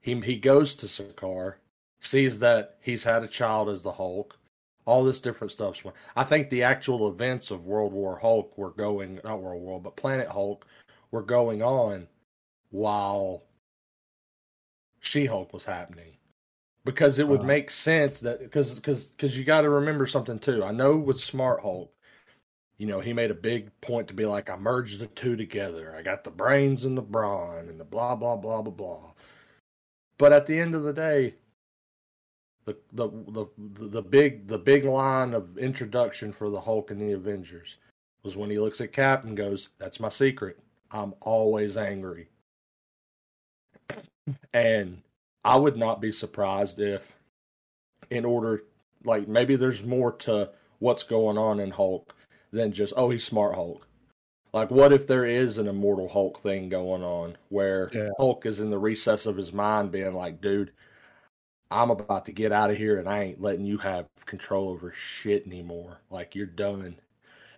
He 0.00 0.20
he 0.20 0.36
goes 0.36 0.76
to 0.76 0.86
Sakaar, 0.86 1.54
sees 2.00 2.38
that 2.38 2.76
he's 2.80 3.02
had 3.02 3.22
a 3.22 3.28
child 3.28 3.68
as 3.68 3.82
the 3.82 3.92
Hulk, 3.92 4.36
all 4.84 5.04
this 5.04 5.20
different 5.20 5.52
stuffs 5.52 5.80
stuff. 5.80 5.92
I 6.16 6.24
think 6.24 6.50
the 6.50 6.62
actual 6.62 7.08
events 7.08 7.50
of 7.50 7.66
World 7.66 7.92
War 7.92 8.18
Hulk 8.18 8.56
were 8.56 8.70
going, 8.70 9.20
not 9.24 9.42
World 9.42 9.62
War, 9.62 9.80
but 9.80 9.96
Planet 9.96 10.28
Hulk 10.28 10.66
were 11.10 11.22
going 11.22 11.62
on 11.62 12.06
while 12.70 13.44
She 15.00 15.26
Hulk 15.26 15.52
was 15.52 15.64
happening. 15.64 16.16
Because 16.84 17.18
it 17.18 17.28
would 17.28 17.40
Wow. 17.40 17.46
make 17.46 17.70
sense 17.70 18.20
that, 18.20 18.40
because 18.40 18.74
because 18.76 19.08
because 19.08 19.36
you 19.38 19.44
got 19.44 19.62
to 19.62 19.70
remember 19.70 20.06
something 20.06 20.38
too. 20.38 20.64
I 20.64 20.72
know 20.72 20.96
with 20.96 21.20
Smart 21.20 21.60
Hulk, 21.62 21.92
you 22.78 22.86
know, 22.86 23.00
he 23.00 23.12
made 23.12 23.30
a 23.30 23.34
big 23.34 23.70
point 23.80 24.08
to 24.08 24.14
be 24.14 24.24
like, 24.26 24.48
I 24.50 24.56
merged 24.56 25.00
the 25.00 25.06
two 25.08 25.36
together. 25.36 25.94
I 25.96 26.02
got 26.02 26.24
the 26.24 26.30
brains 26.30 26.84
and 26.84 26.96
the 26.96 27.02
brawn 27.02 27.68
and 27.68 27.78
the 27.80 27.84
blah 27.84 28.14
blah 28.14 28.36
blah 28.36 28.62
blah 28.62 28.72
blah. 28.72 29.12
But 30.18 30.32
at 30.32 30.46
the 30.46 30.58
end 30.58 30.74
of 30.74 30.82
the 30.84 30.92
day, 30.92 31.34
the 32.64 32.76
the 32.92 33.08
the 33.08 33.46
the 33.88 34.02
big 34.02 34.46
the 34.48 34.58
big 34.58 34.84
line 34.84 35.34
of 35.34 35.58
introduction 35.58 36.32
for 36.32 36.50
the 36.50 36.60
Hulk 36.60 36.90
and 36.90 37.00
the 37.00 37.12
Avengers 37.12 37.76
was 38.22 38.36
when 38.36 38.50
he 38.50 38.58
looks 38.58 38.80
at 38.80 38.92
Cap 38.92 39.24
and 39.24 39.36
goes, 39.36 39.68
"That's 39.78 40.00
my 40.00 40.08
secret. 40.08 40.58
I'm 40.90 41.14
always 41.20 41.76
angry." 41.76 42.28
And 44.52 45.02
I 45.44 45.56
would 45.56 45.76
not 45.76 46.00
be 46.00 46.12
surprised 46.12 46.80
if, 46.80 47.02
in 48.10 48.24
order, 48.24 48.64
like 49.04 49.28
maybe 49.28 49.56
there's 49.56 49.84
more 49.84 50.12
to 50.12 50.50
what's 50.78 51.02
going 51.02 51.38
on 51.38 51.60
in 51.60 51.70
Hulk 51.70 52.14
than 52.50 52.72
just 52.72 52.94
oh 52.96 53.10
he's 53.10 53.24
smart 53.24 53.54
Hulk. 53.54 53.86
Like 54.52 54.70
what 54.70 54.92
if 54.92 55.06
there 55.06 55.26
is 55.26 55.58
an 55.58 55.68
immortal 55.68 56.08
Hulk 56.08 56.42
thing 56.42 56.68
going 56.68 57.02
on 57.02 57.36
where 57.50 57.90
Yeah. 57.92 58.10
Hulk 58.18 58.46
is 58.46 58.60
in 58.60 58.70
the 58.70 58.78
recess 58.78 59.26
of 59.26 59.36
his 59.36 59.52
mind 59.52 59.92
being 59.92 60.14
like, 60.14 60.40
dude, 60.40 60.72
I'm 61.70 61.90
about 61.90 62.24
to 62.26 62.32
get 62.32 62.52
out 62.52 62.70
of 62.70 62.78
here 62.78 62.98
and 62.98 63.08
I 63.08 63.22
ain't 63.24 63.42
letting 63.42 63.66
you 63.66 63.78
have 63.78 64.06
control 64.24 64.70
over 64.70 64.92
shit 64.92 65.46
anymore. 65.46 65.98
Like 66.10 66.34
you're 66.34 66.46
done. 66.46 66.96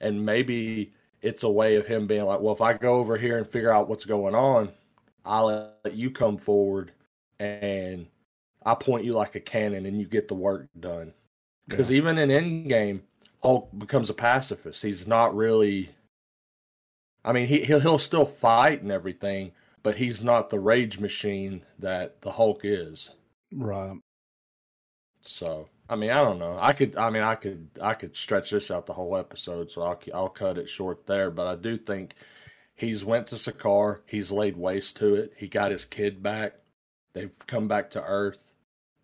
And 0.00 0.24
maybe 0.24 0.92
it's 1.22 1.42
a 1.42 1.50
way 1.50 1.76
of 1.76 1.86
him 1.86 2.06
being 2.06 2.24
like, 2.24 2.40
well, 2.40 2.54
if 2.54 2.60
I 2.60 2.72
go 2.72 2.94
over 2.94 3.16
here 3.16 3.38
and 3.38 3.46
figure 3.46 3.72
out 3.72 3.88
what's 3.88 4.04
going 4.04 4.34
on, 4.34 4.70
I'll 5.24 5.74
let 5.84 5.94
you 5.94 6.10
come 6.10 6.36
forward 6.36 6.92
and 7.38 8.06
I 8.64 8.74
point 8.74 9.04
you 9.04 9.14
like 9.14 9.34
a 9.34 9.40
cannon 9.40 9.86
and 9.86 9.98
you 9.98 10.06
get 10.06 10.28
the 10.28 10.34
work 10.34 10.68
done. 10.78 11.12
Because 11.68 11.92
even 11.92 12.18
in 12.18 12.30
Endgame, 12.30 13.00
Hulk 13.42 13.70
becomes 13.78 14.10
a 14.10 14.14
pacifist. 14.14 14.82
He's 14.82 15.06
not 15.06 15.34
really. 15.34 15.90
I 17.24 17.32
mean, 17.32 17.46
he 17.46 17.62
he'll, 17.64 17.80
he'll 17.80 17.98
still 17.98 18.26
fight 18.26 18.82
and 18.82 18.90
everything, 18.90 19.52
but 19.82 19.96
he's 19.96 20.24
not 20.24 20.50
the 20.50 20.58
rage 20.58 20.98
machine 20.98 21.62
that 21.78 22.20
the 22.22 22.32
Hulk 22.32 22.62
is. 22.64 23.10
Right. 23.52 23.96
So, 25.20 25.68
I 25.88 25.96
mean, 25.96 26.10
I 26.10 26.22
don't 26.22 26.38
know. 26.38 26.58
I 26.60 26.72
could, 26.72 26.96
I 26.96 27.10
mean, 27.10 27.22
I 27.22 27.34
could, 27.34 27.68
I 27.80 27.94
could 27.94 28.16
stretch 28.16 28.50
this 28.50 28.70
out 28.70 28.86
the 28.86 28.92
whole 28.94 29.16
episode, 29.16 29.70
so 29.70 29.82
I'll, 29.82 30.00
I'll 30.14 30.28
cut 30.28 30.58
it 30.58 30.68
short 30.68 31.06
there. 31.06 31.30
But 31.30 31.46
I 31.46 31.56
do 31.56 31.76
think 31.76 32.14
he's 32.80 33.04
went 33.04 33.28
to 33.28 33.36
Sakaar. 33.36 34.00
He's 34.06 34.30
laid 34.30 34.56
waste 34.56 34.96
to 34.96 35.14
it. 35.14 35.34
He 35.36 35.48
got 35.48 35.70
his 35.70 35.84
kid 35.84 36.22
back. 36.22 36.54
They've 37.12 37.32
come 37.46 37.68
back 37.68 37.90
to 37.90 38.02
Earth, 38.02 38.52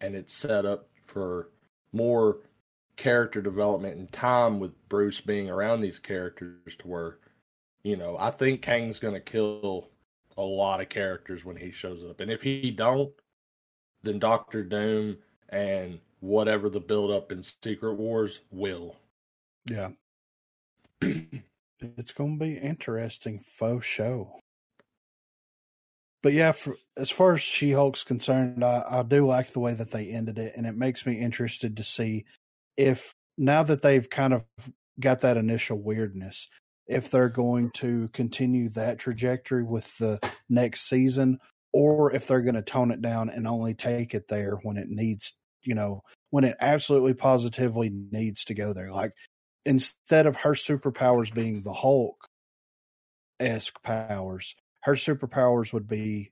and 0.00 0.14
it's 0.14 0.32
set 0.32 0.64
up 0.64 0.88
for 1.06 1.50
more 1.92 2.38
character 2.96 3.42
development 3.42 3.96
and 3.96 4.10
time 4.10 4.58
with 4.58 4.88
Bruce 4.88 5.20
being 5.20 5.50
around 5.50 5.80
these 5.80 5.98
characters 5.98 6.76
to 6.78 6.88
where, 6.88 7.18
you 7.82 7.96
know, 7.96 8.16
I 8.18 8.30
think 8.30 8.62
Kang's 8.62 8.98
going 8.98 9.14
to 9.14 9.20
kill 9.20 9.88
a 10.36 10.42
lot 10.42 10.80
of 10.80 10.88
characters 10.88 11.44
when 11.44 11.56
he 11.56 11.70
shows 11.70 12.02
up. 12.08 12.20
And 12.20 12.30
if 12.30 12.42
he 12.42 12.70
don't, 12.70 13.12
then 14.02 14.18
Doctor 14.18 14.62
Doom 14.62 15.18
and 15.48 15.98
whatever 16.20 16.70
the 16.70 16.80
build 16.80 17.10
up 17.10 17.32
in 17.32 17.42
Secret 17.42 17.94
Wars 17.94 18.40
will. 18.50 18.96
Yeah. 19.66 19.90
It's 21.96 22.12
going 22.12 22.38
to 22.38 22.44
be 22.44 22.56
interesting 22.56 23.40
faux 23.58 23.84
show. 23.84 24.40
But 26.22 26.32
yeah, 26.32 26.52
for, 26.52 26.76
as 26.96 27.10
far 27.10 27.34
as 27.34 27.40
She 27.40 27.70
Hulk's 27.70 28.02
concerned, 28.02 28.64
I, 28.64 28.82
I 28.88 29.02
do 29.02 29.26
like 29.26 29.52
the 29.52 29.60
way 29.60 29.74
that 29.74 29.90
they 29.90 30.08
ended 30.08 30.38
it, 30.38 30.54
and 30.56 30.66
it 30.66 30.76
makes 30.76 31.06
me 31.06 31.18
interested 31.18 31.76
to 31.76 31.82
see 31.82 32.24
if 32.76 33.12
now 33.38 33.62
that 33.62 33.82
they've 33.82 34.08
kind 34.08 34.34
of 34.34 34.44
got 34.98 35.20
that 35.20 35.36
initial 35.36 35.80
weirdness, 35.80 36.48
if 36.86 37.10
they're 37.10 37.28
going 37.28 37.70
to 37.72 38.08
continue 38.08 38.68
that 38.70 38.98
trajectory 38.98 39.62
with 39.62 39.96
the 39.98 40.18
next 40.48 40.88
season, 40.88 41.38
or 41.72 42.12
if 42.14 42.26
they're 42.26 42.42
going 42.42 42.54
to 42.54 42.62
tone 42.62 42.90
it 42.90 43.02
down 43.02 43.28
and 43.28 43.46
only 43.46 43.74
take 43.74 44.14
it 44.14 44.28
there 44.28 44.58
when 44.62 44.76
it 44.76 44.88
needs, 44.88 45.34
you 45.62 45.74
know, 45.74 46.02
when 46.30 46.44
it 46.44 46.56
absolutely 46.60 47.14
positively 47.14 47.90
needs 48.10 48.44
to 48.44 48.54
go 48.54 48.72
there. 48.72 48.92
Like 48.92 49.12
instead 49.66 50.26
of 50.26 50.36
her 50.36 50.52
superpowers 50.52 51.32
being 51.34 51.60
the 51.62 51.72
Hulk 51.74 52.16
esque 53.38 53.82
powers, 53.82 54.54
her 54.84 54.94
superpowers 54.94 55.72
would 55.74 55.86
be 55.86 56.30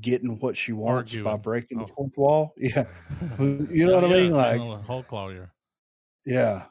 getting 0.00 0.38
what 0.38 0.56
she 0.56 0.72
wants 0.72 1.16
by 1.16 1.36
breaking 1.36 1.80
Oh. 1.80 1.86
the 1.86 1.92
fourth 1.92 2.16
wall. 2.16 2.54
Yeah. 2.58 2.84
You 3.40 3.86
know 3.86 3.94
what 3.96 4.04
I 4.04 4.08
mean? 4.08 4.32
Like- 4.32 4.60
Hulk 4.84 5.10
lawyer. 5.10 5.52
Yeah. 6.24 6.66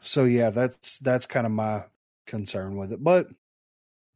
So 0.00 0.24
yeah, 0.24 0.50
that's 0.50 0.98
that's 1.00 1.26
kind 1.26 1.46
of 1.46 1.52
my 1.52 1.84
concern 2.26 2.76
with 2.76 2.92
it. 2.92 3.02
But 3.02 3.26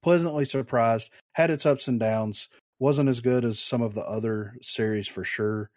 pleasantly 0.02 0.44
surprised. 0.44 1.10
Had 1.32 1.50
its 1.50 1.66
ups 1.66 1.88
and 1.88 1.98
downs. 1.98 2.48
Wasn't 2.78 3.08
as 3.08 3.20
good 3.20 3.44
as 3.44 3.58
some 3.58 3.82
of 3.82 3.94
the 3.94 4.06
other 4.06 4.56
series 4.62 5.06
for 5.08 5.24
sure. 5.24 5.70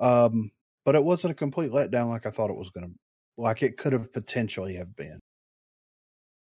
Um, 0.00 0.50
but 0.90 0.96
it 0.96 1.04
wasn't 1.04 1.30
a 1.30 1.36
complete 1.36 1.70
letdown 1.70 2.08
like 2.08 2.26
I 2.26 2.30
thought 2.30 2.50
it 2.50 2.56
was 2.56 2.70
gonna 2.70 2.90
like 3.38 3.62
it 3.62 3.76
could 3.76 3.92
have 3.92 4.12
potentially 4.12 4.74
have 4.74 4.96
been. 4.96 5.20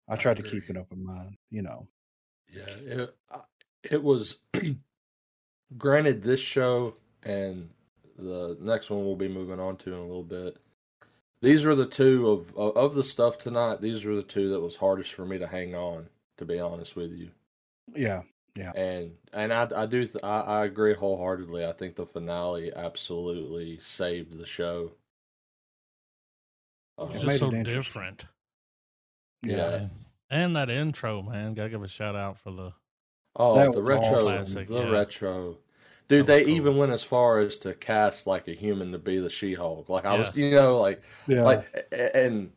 I 0.09 0.15
I 0.15 0.17
to 0.17 0.43
keep 0.43 0.67
an 0.67 0.75
open 0.75 1.01
mind. 1.01 1.37
You 1.49 1.61
know. 1.61 1.87
Yeah, 2.53 2.63
it, 2.85 3.15
uh, 3.31 3.37
it 3.89 4.03
was. 4.03 4.39
granted, 5.77 6.21
this 6.21 6.41
show 6.41 6.93
and 7.23 7.69
the 8.17 8.57
next 8.59 8.89
one 8.89 9.05
we'll 9.05 9.15
be 9.15 9.29
moving 9.29 9.61
on 9.61 9.77
to 9.77 9.93
in 9.93 9.99
a 9.99 10.01
little 10.01 10.23
bit. 10.23 10.57
These 11.41 11.63
were 11.63 11.75
the 11.75 11.87
two 11.87 12.29
of 12.29 12.57
of 12.57 12.95
the 12.95 13.03
stuff 13.05 13.37
tonight. 13.37 13.79
These 13.79 14.03
were 14.03 14.17
the 14.17 14.23
two 14.23 14.49
that 14.49 14.59
was 14.59 14.75
hardest 14.75 15.13
for 15.13 15.25
me 15.25 15.37
to 15.37 15.47
hang 15.47 15.73
on. 15.73 16.09
To 16.39 16.43
be 16.43 16.59
honest 16.59 16.97
with 16.97 17.13
you, 17.13 17.29
Yeah. 17.95 18.23
And 18.75 19.11
and 19.33 19.53
I 19.53 19.67
I 19.75 19.85
do 19.85 20.05
th- 20.05 20.23
I, 20.23 20.41
I 20.41 20.65
agree 20.65 20.93
wholeheartedly. 20.93 21.65
I 21.65 21.73
think 21.73 21.95
the 21.95 22.05
finale 22.05 22.71
absolutely 22.75 23.79
saved 23.79 24.37
the 24.37 24.45
show. 24.45 24.91
Uh, 26.97 27.07
It's 27.11 27.23
just 27.23 27.39
so 27.39 27.51
it 27.51 27.63
different. 27.63 28.25
Yeah. 29.41 29.57
Yeah. 29.57 29.69
And, 29.75 29.91
and 30.29 30.55
that 30.55 30.69
intro, 30.69 31.21
man. 31.21 31.53
Gotta 31.53 31.69
give 31.69 31.83
a 31.83 31.87
shout 31.87 32.15
out 32.15 32.37
for 32.37 32.51
the 32.51 32.73
Oh, 33.35 33.55
That 33.55 33.73
the 33.73 33.81
retro, 33.81 34.05
awesome. 34.15 34.27
Classic, 34.27 34.67
the 34.67 34.83
yeah. 34.83 34.89
retro. 34.89 35.57
Dude, 36.07 36.27
they 36.27 36.43
cool. 36.43 36.53
even 36.55 36.77
went 36.77 36.91
as 36.91 37.03
far 37.03 37.39
as 37.39 37.57
to 37.59 37.73
cast 37.73 38.27
like 38.27 38.47
a 38.47 38.53
human 38.53 38.91
to 38.91 38.99
be 38.99 39.19
the 39.19 39.29
She-Hulk. 39.29 39.89
Like 39.89 40.05
I 40.05 40.15
Yeah. 40.15 40.17
was, 40.17 40.35
you 40.35 40.51
know, 40.51 40.79
like 40.79 41.01
Yeah. 41.27 41.43
like, 41.43 41.87
and 41.91 42.51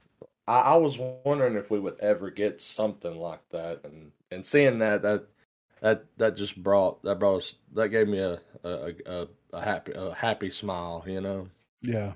I, 0.46 0.60
I 0.60 0.76
was 0.76 0.98
wondering 0.98 1.56
if 1.56 1.70
we 1.70 1.80
would 1.80 1.98
ever 2.00 2.30
get 2.30 2.60
something 2.60 3.16
like 3.16 3.48
that, 3.50 3.84
and 3.84 4.12
and 4.30 4.44
seeing 4.44 4.78
that 4.80 5.02
that 5.02 5.26
that 5.82 6.06
that 6.16 6.36
just 6.36 6.62
brought 6.62 7.02
that 7.02 7.18
brought 7.18 7.38
us 7.38 7.54
that 7.74 7.88
gave 7.88 8.08
me 8.08 8.18
a 8.18 8.40
a, 8.64 8.92
a, 9.06 9.28
a 9.52 9.60
happy 9.60 9.92
a 9.94 10.14
happy 10.14 10.50
smile, 10.50 11.04
you 11.06 11.20
know. 11.20 11.48
yeah. 11.82 12.12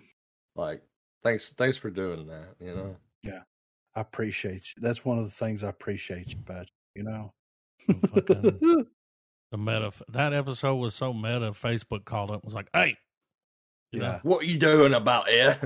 Like 0.57 0.83
thanks 1.23 1.53
thanks 1.53 1.79
for 1.79 1.91
doing 1.91 2.27
that, 2.27 2.57
you 2.61 2.75
know. 2.75 2.97
Yeah. 3.23 3.41
I 3.95 4.01
appreciate 4.01 4.75
you. 4.75 4.83
That's 4.83 5.05
one 5.05 5.19
of 5.19 5.25
the 5.25 5.31
things 5.31 5.63
I 5.63 5.69
appreciate 5.69 6.33
about 6.33 6.69
you. 6.95 7.03
You 7.03 7.03
know. 7.05 7.33
the 7.89 8.87
meta. 9.59 9.93
That 10.09 10.33
episode 10.33 10.77
was 10.77 10.95
so 10.95 11.13
meta. 11.13 11.53
Facebook 11.53 12.05
called 12.05 12.31
up 12.31 12.43
and 12.43 12.45
was 12.45 12.55
like, 12.55 12.69
"Hey, 12.75 12.97
you 13.93 14.01
know, 14.01 14.07
Yeah. 14.07 14.21
What 14.23 14.47
you 14.47 14.59
doing 14.59 14.95
about 14.95 15.29
it? 15.29 15.59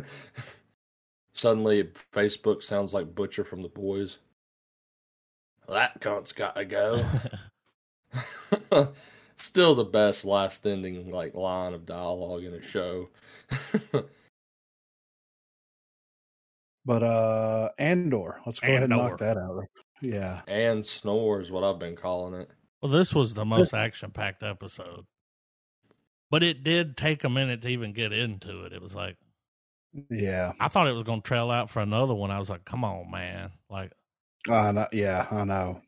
Suddenly, 1.34 1.90
Facebook 2.12 2.62
sounds 2.62 2.94
like 2.94 3.14
Butcher 3.14 3.44
from 3.44 3.62
the 3.62 3.68
Boys. 3.68 4.18
That 5.68 6.00
cunt's 6.00 6.32
got 6.32 6.56
to 6.56 6.64
go. 6.64 7.04
Still 9.36 9.74
the 9.74 9.84
best 9.84 10.24
last 10.24 10.64
ending 10.66 11.10
like 11.10 11.34
line 11.34 11.74
of 11.74 11.86
dialogue 11.86 12.44
in 12.44 12.54
a 12.54 12.62
show. 12.62 13.08
But 16.84 17.02
uh 17.02 17.70
Andor, 17.78 18.40
let's 18.44 18.60
go 18.60 18.68
ahead 18.68 18.82
and 18.82 18.90
knock 18.90 19.18
that 19.18 19.38
out. 19.38 19.64
Yeah. 20.02 20.42
and 20.46 20.84
snore 20.84 21.40
is 21.40 21.50
what 21.50 21.64
I've 21.64 21.78
been 21.78 21.96
calling 21.96 22.34
it. 22.34 22.50
Well, 22.82 22.92
this 22.92 23.14
was 23.14 23.32
the 23.32 23.46
most 23.46 23.72
action 23.72 24.10
packed 24.10 24.42
episode. 24.42 25.06
But 26.30 26.42
it 26.42 26.62
did 26.62 26.96
take 26.96 27.24
a 27.24 27.30
minute 27.30 27.62
to 27.62 27.68
even 27.68 27.92
get 27.94 28.12
into 28.12 28.64
it. 28.64 28.72
It 28.74 28.82
was 28.82 28.94
like, 28.94 29.16
Yeah. 30.10 30.52
I 30.60 30.68
thought 30.68 30.88
it 30.88 30.92
was 30.92 31.04
going 31.04 31.22
to 31.22 31.26
trail 31.26 31.50
out 31.50 31.70
for 31.70 31.80
another 31.80 32.12
one. 32.12 32.30
I 32.30 32.38
was 32.38 32.50
like, 32.50 32.66
come 32.66 32.84
on, 32.84 33.10
man. 33.10 33.52
Like, 33.70 33.92
I 34.50 34.72
know, 34.72 34.88
yeah, 34.92 35.26
I 35.30 35.44
know. 35.44 35.80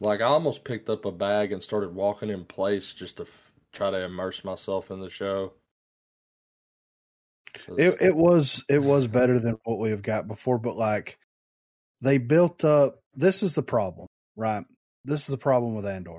Like 0.00 0.20
I 0.20 0.24
almost 0.24 0.64
picked 0.64 0.88
up 0.88 1.04
a 1.04 1.12
bag 1.12 1.52
and 1.52 1.62
started 1.62 1.94
walking 1.94 2.30
in 2.30 2.44
place 2.44 2.94
just 2.94 3.18
to 3.18 3.24
f- 3.24 3.52
try 3.72 3.90
to 3.90 4.04
immerse 4.04 4.44
myself 4.44 4.90
in 4.90 5.00
the 5.00 5.10
show. 5.10 5.52
It 7.76 8.00
it 8.00 8.16
was 8.16 8.64
it 8.68 8.82
was 8.82 9.06
better 9.06 9.38
than 9.38 9.58
what 9.64 9.78
we 9.78 9.90
have 9.90 10.02
got 10.02 10.26
before, 10.26 10.58
but 10.58 10.76
like 10.76 11.18
they 12.00 12.18
built 12.18 12.64
up 12.64 13.00
this 13.14 13.42
is 13.42 13.54
the 13.54 13.62
problem, 13.62 14.06
right? 14.36 14.64
This 15.04 15.20
is 15.20 15.26
the 15.26 15.38
problem 15.38 15.74
with 15.74 15.86
Andor. 15.86 16.18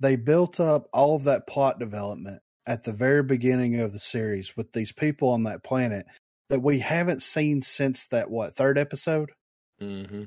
They 0.00 0.16
built 0.16 0.60
up 0.60 0.86
all 0.92 1.16
of 1.16 1.24
that 1.24 1.46
plot 1.46 1.78
development 1.78 2.40
at 2.66 2.84
the 2.84 2.92
very 2.92 3.22
beginning 3.22 3.80
of 3.80 3.92
the 3.92 3.98
series 3.98 4.56
with 4.56 4.72
these 4.72 4.92
people 4.92 5.30
on 5.30 5.44
that 5.44 5.64
planet 5.64 6.06
that 6.50 6.62
we 6.62 6.78
haven't 6.78 7.22
seen 7.22 7.62
since 7.62 8.06
that 8.08 8.30
what 8.30 8.54
third 8.54 8.78
episode? 8.78 9.32
hmm 9.80 10.24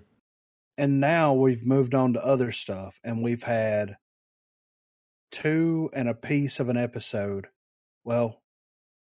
and 0.77 0.99
now 0.99 1.33
we've 1.33 1.65
moved 1.65 1.93
on 1.93 2.13
to 2.13 2.25
other 2.25 2.51
stuff 2.51 2.99
and 3.03 3.23
we've 3.23 3.43
had 3.43 3.97
two 5.31 5.89
and 5.93 6.09
a 6.09 6.13
piece 6.13 6.59
of 6.59 6.69
an 6.69 6.77
episode. 6.77 7.47
Well 8.03 8.41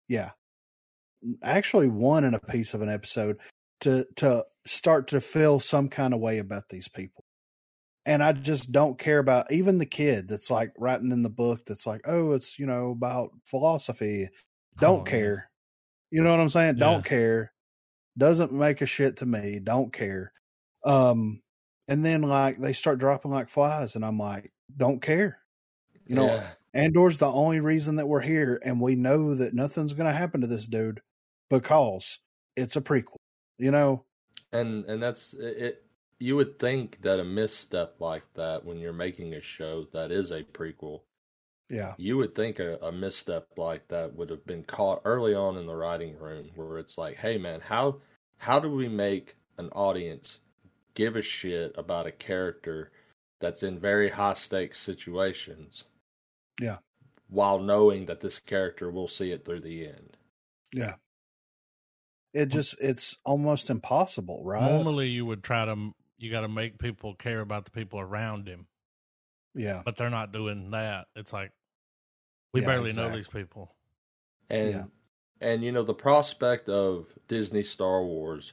yeah. 0.08 0.30
Actually 1.42 1.88
one 1.88 2.24
and 2.24 2.34
a 2.34 2.40
piece 2.40 2.74
of 2.74 2.82
an 2.82 2.88
episode 2.88 3.38
to 3.80 4.06
to 4.16 4.44
start 4.64 5.08
to 5.08 5.20
feel 5.20 5.60
some 5.60 5.88
kind 5.88 6.14
of 6.14 6.20
way 6.20 6.38
about 6.38 6.68
these 6.68 6.88
people. 6.88 7.24
And 8.04 8.22
i 8.22 8.32
just 8.32 8.70
don't 8.70 8.98
care 8.98 9.18
about 9.18 9.50
even 9.50 9.78
the 9.78 9.86
kid 9.86 10.28
that's 10.28 10.50
like 10.50 10.72
writing 10.78 11.10
in 11.10 11.22
the 11.22 11.30
book 11.30 11.62
that's 11.66 11.86
like 11.86 12.02
oh 12.04 12.32
it's 12.32 12.58
you 12.58 12.66
know 12.66 12.90
about 12.90 13.30
philosophy. 13.44 14.28
Don't 14.78 15.00
oh, 15.00 15.04
care. 15.04 15.50
You 16.10 16.22
know 16.22 16.30
what 16.30 16.40
i'm 16.40 16.48
saying? 16.48 16.76
Yeah. 16.76 16.84
don't 16.84 17.04
care. 17.04 17.52
Doesn't 18.16 18.52
make 18.52 18.80
a 18.80 18.86
shit 18.86 19.18
to 19.18 19.26
me. 19.26 19.60
Don't 19.62 19.92
care. 19.92 20.32
Um 20.84 21.42
and 21.88 22.04
then 22.04 22.22
like 22.22 22.58
they 22.58 22.72
start 22.72 22.98
dropping 22.98 23.30
like 23.30 23.48
flies 23.48 23.96
and 23.96 24.04
i'm 24.04 24.18
like 24.18 24.52
don't 24.76 25.00
care. 25.00 25.38
You 26.06 26.16
know 26.16 26.26
Yeah. 26.26 26.46
andor's 26.74 27.18
the 27.18 27.26
only 27.30 27.60
reason 27.60 27.96
that 27.96 28.08
we're 28.08 28.20
here 28.20 28.60
and 28.64 28.80
we 28.80 28.94
know 28.96 29.34
that 29.34 29.54
nothing's 29.54 29.94
gonna 29.94 30.12
happen 30.12 30.40
to 30.40 30.46
this 30.46 30.66
dude 30.66 31.00
because 31.50 32.18
it's 32.56 32.76
a 32.76 32.80
prequel 32.80 33.16
you 33.58 33.70
know? 33.70 34.04
And 34.52 34.84
and 34.84 35.02
that's 35.02 35.34
it, 35.34 35.56
it 35.58 35.82
you 36.18 36.36
would 36.36 36.58
think 36.58 37.00
that 37.02 37.20
a 37.20 37.24
misstep 37.24 37.96
like 38.00 38.22
that 38.34 38.64
when 38.64 38.78
you're 38.78 38.92
making 38.92 39.34
a 39.34 39.40
show 39.40 39.86
that 39.92 40.10
is 40.10 40.30
a 40.30 40.42
prequel 40.42 41.00
yeah. 41.68 41.94
you 41.98 42.16
would 42.16 42.34
think 42.34 42.58
a, 42.58 42.76
a 42.76 42.92
misstep 42.92 43.48
like 43.56 43.86
that 43.88 44.14
would 44.14 44.30
have 44.30 44.44
been 44.46 44.62
caught 44.62 45.02
early 45.04 45.34
on 45.34 45.56
in 45.58 45.66
the 45.66 45.74
writing 45.74 46.16
room 46.18 46.48
where 46.54 46.78
it's 46.78 46.96
like 46.96 47.16
hey 47.16 47.36
man 47.38 47.60
how 47.60 47.96
how 48.38 48.60
do 48.60 48.70
we 48.70 48.88
make 48.88 49.36
an 49.58 49.68
audience 49.70 50.38
give 50.96 51.14
a 51.14 51.22
shit 51.22 51.72
about 51.78 52.06
a 52.08 52.12
character 52.12 52.90
that's 53.40 53.62
in 53.62 53.78
very 53.78 54.10
high 54.10 54.34
stakes 54.34 54.80
situations 54.80 55.84
Yeah. 56.60 56.78
while 57.28 57.60
knowing 57.60 58.06
that 58.06 58.20
this 58.20 58.40
character 58.40 58.90
will 58.90 59.06
see 59.08 59.30
it 59.30 59.44
through 59.44 59.60
the 59.60 59.86
end 59.86 60.16
yeah 60.72 60.94
it 62.34 62.46
just 62.46 62.74
it's 62.80 63.16
almost 63.24 63.70
impossible 63.70 64.42
right 64.44 64.62
Normally, 64.62 65.08
you 65.08 65.24
would 65.24 65.42
try 65.42 65.64
to, 65.64 65.92
you 66.18 66.30
got 66.30 66.40
to 66.42 66.48
make 66.48 66.78
people 66.78 67.14
care 67.14 67.40
about 67.40 67.64
the 67.64 67.70
people 67.70 67.98
around 68.00 68.46
him, 68.48 68.66
yeah 69.54 69.82
but 69.84 69.96
they're 69.96 70.10
not 70.10 70.32
doing 70.32 70.70
that. 70.72 71.06
It's 71.14 71.32
like, 71.32 71.52
we 72.52 72.60
Yeah, 72.60 72.66
barely 72.66 72.92
know 72.92 73.14
these 73.14 73.28
people. 73.28 73.74
and 74.50 74.70
Yeah. 74.70 74.84
and 75.40 75.62
you 75.64 75.72
know 75.72 75.82
the 75.82 75.94
prospect 75.94 76.68
of 76.68 77.06
Disney 77.28 77.62
Star 77.62 78.02
Wars, 78.04 78.52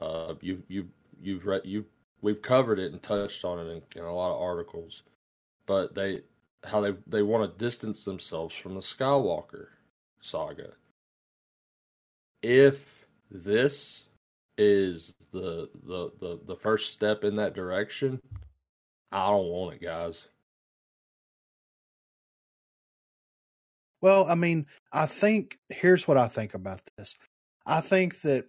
uh, 0.00 0.34
you 0.40 0.62
you 0.68 0.88
you've 1.20 1.46
read 1.46 1.62
you 1.64 1.84
we've 2.22 2.42
covered 2.42 2.78
it 2.78 2.92
and 2.92 3.02
touched 3.02 3.44
on 3.44 3.58
it 3.58 3.70
in, 3.70 3.82
in 4.00 4.04
a 4.04 4.14
lot 4.14 4.34
of 4.34 4.40
articles, 4.40 5.02
but 5.66 5.94
they 5.94 6.22
how 6.64 6.80
they 6.80 6.92
they 7.06 7.22
want 7.22 7.50
to 7.50 7.64
distance 7.64 8.04
themselves 8.04 8.54
from 8.54 8.74
the 8.74 8.80
Skywalker 8.80 9.66
saga. 10.20 10.72
If 12.42 12.84
this 13.30 14.02
is 14.58 15.14
the 15.32 15.68
the 15.84 16.10
the, 16.20 16.40
the 16.46 16.56
first 16.56 16.92
step 16.92 17.24
in 17.24 17.36
that 17.36 17.54
direction, 17.54 18.20
I 19.12 19.28
don't 19.28 19.48
want 19.48 19.74
it, 19.74 19.82
guys. 19.82 20.26
Well, 24.02 24.26
I 24.26 24.34
mean, 24.34 24.66
I 24.92 25.06
think 25.06 25.58
here's 25.68 26.08
what 26.08 26.16
I 26.16 26.28
think 26.28 26.54
about 26.54 26.80
this. 26.96 27.16
I 27.66 27.82
think 27.82 28.22
that 28.22 28.46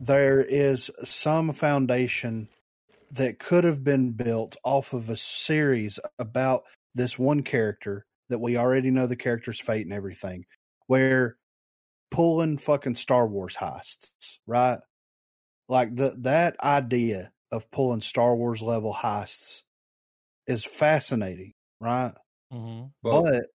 there 0.00 0.42
is 0.42 0.90
some 1.04 1.52
foundation 1.52 2.50
that 3.12 3.38
could 3.38 3.64
have 3.64 3.84
been 3.84 4.12
built 4.12 4.56
off 4.64 4.92
of 4.94 5.08
a 5.10 5.16
series 5.16 5.98
about 6.18 6.64
this 6.94 7.18
one 7.18 7.42
character 7.42 8.06
that 8.28 8.40
we 8.40 8.56
already 8.56 8.90
know 8.90 9.06
the 9.06 9.16
character's 9.16 9.60
fate 9.60 9.86
and 9.86 9.92
everything, 9.94 10.44
where 10.86 11.38
pulling 12.10 12.58
fucking 12.58 12.96
Star 12.96 13.26
Wars 13.28 13.56
heists, 13.56 14.38
right? 14.46 14.80
Like 15.68 15.96
the 15.96 16.16
that 16.20 16.60
idea 16.60 17.32
of 17.52 17.70
pulling 17.70 18.00
Star 18.02 18.36
Wars 18.36 18.62
level 18.62 18.94
heists 18.94 19.62
is 20.46 20.64
fascinating, 20.64 21.54
right? 21.80 22.14
hmm 22.50 22.92
Well, 23.02 23.30
but 23.30 23.46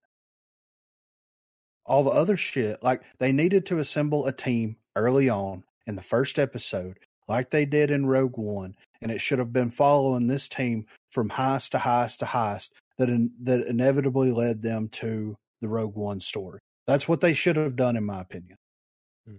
all 1.86 2.04
the 2.04 2.12
other 2.12 2.38
shit, 2.38 2.82
like 2.84 3.04
they 3.20 3.32
needed 3.32 3.66
to 3.68 3.80
assemble 3.80 4.26
a 4.26 4.32
team 4.32 4.78
early 4.96 5.30
on 5.30 5.64
in 5.88 5.96
the 5.96 6.04
first 6.04 6.40
episode, 6.40 7.00
like 7.28 7.50
they 7.50 7.66
did 7.66 7.92
in 7.92 8.06
Rogue 8.06 8.38
One, 8.38 8.76
and 9.02 9.12
it 9.12 9.22
should 9.22 9.40
have 9.40 9.54
been 9.54 9.72
following 9.72 10.28
this 10.28 10.48
team 10.48 10.86
from 11.12 11.30
heist 11.30 11.70
to 11.72 11.78
heist 11.78 12.20
to 12.20 12.26
heist 12.26 12.72
that 12.98 13.10
in, 13.10 13.32
that 13.44 13.68
inevitably 13.68 14.32
led 14.32 14.62
them 14.62 14.90
to 14.90 15.36
the 15.62 15.68
Rogue 15.68 15.96
One 15.96 16.20
story. 16.20 16.60
That's 16.88 17.08
what 17.08 17.22
they 17.22 17.34
should 17.34 17.56
have 17.56 17.76
done, 17.76 17.98
in 17.98 18.06
my 18.06 18.22
opinion. 18.22 18.58
Hmm. 19.28 19.38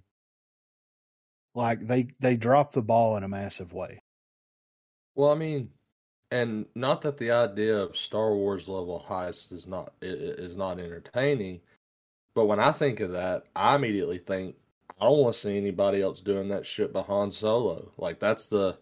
Like 1.55 1.87
they 1.87 2.09
they 2.21 2.37
dropped 2.37 2.75
the 2.75 2.83
ball 2.83 3.17
in 3.17 3.23
a 3.23 3.29
massive 3.29 3.73
way. 3.73 4.01
Well, 5.15 5.31
I 5.31 5.35
mean, 5.37 5.71
and 6.31 6.67
not 6.75 7.03
that 7.03 7.19
the 7.19 7.31
idea 7.31 7.77
of 7.79 7.97
Star 7.97 8.35
Wars 8.35 8.69
level 8.69 9.05
heist 9.09 9.53
is 9.53 9.67
not 9.67 9.93
is 10.03 10.57
not 10.57 10.81
entertaining, 10.81 11.61
but 12.35 12.47
when 12.47 12.61
I 12.61 12.73
think 12.73 13.01
of 13.01 13.13
that, 13.13 13.45
I 13.55 13.77
immediately 13.77 14.19
think 14.19 14.57
I 15.01 15.05
don't 15.05 15.19
want 15.19 15.35
to 15.35 15.41
see 15.41 15.57
anybody 15.57 16.01
else 16.03 16.21
doing 16.21 16.49
that 16.49 16.67
shit 16.67 16.93
behind 16.93 17.33
Solo. 17.33 17.91
Like 17.99 18.19
that's 18.21 18.47
the 18.47 18.79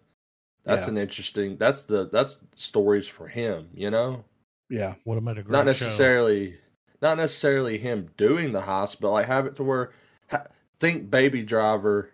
that's 0.65 0.85
Yeah. 0.87 0.91
an 0.91 0.99
interesting 0.99 1.57
that's 1.57 1.83
the 1.83 2.09
that's 2.11 2.41
stories 2.55 3.07
for 3.07 3.29
him, 3.29 3.69
you 3.75 3.91
know? 3.91 4.25
Yeah. 4.71 4.95
What 5.05 5.15
have 5.17 5.25
made 5.25 5.39
a 5.39 5.43
great 5.43 5.53
not 5.53 5.77
show. 5.77 5.85
necessarily 5.87 6.57
not 7.03 7.17
necessarily 7.17 7.77
him 7.79 8.09
doing 8.17 8.53
the 8.53 8.61
heist, 8.63 8.99
but 9.01 9.11
like 9.11 9.27
have 9.27 9.47
it 9.47 9.57
to 9.57 9.65
where 9.65 9.93
ha, 10.31 10.45
think 10.81 11.11
Baby 11.11 11.43
Driver 11.43 12.11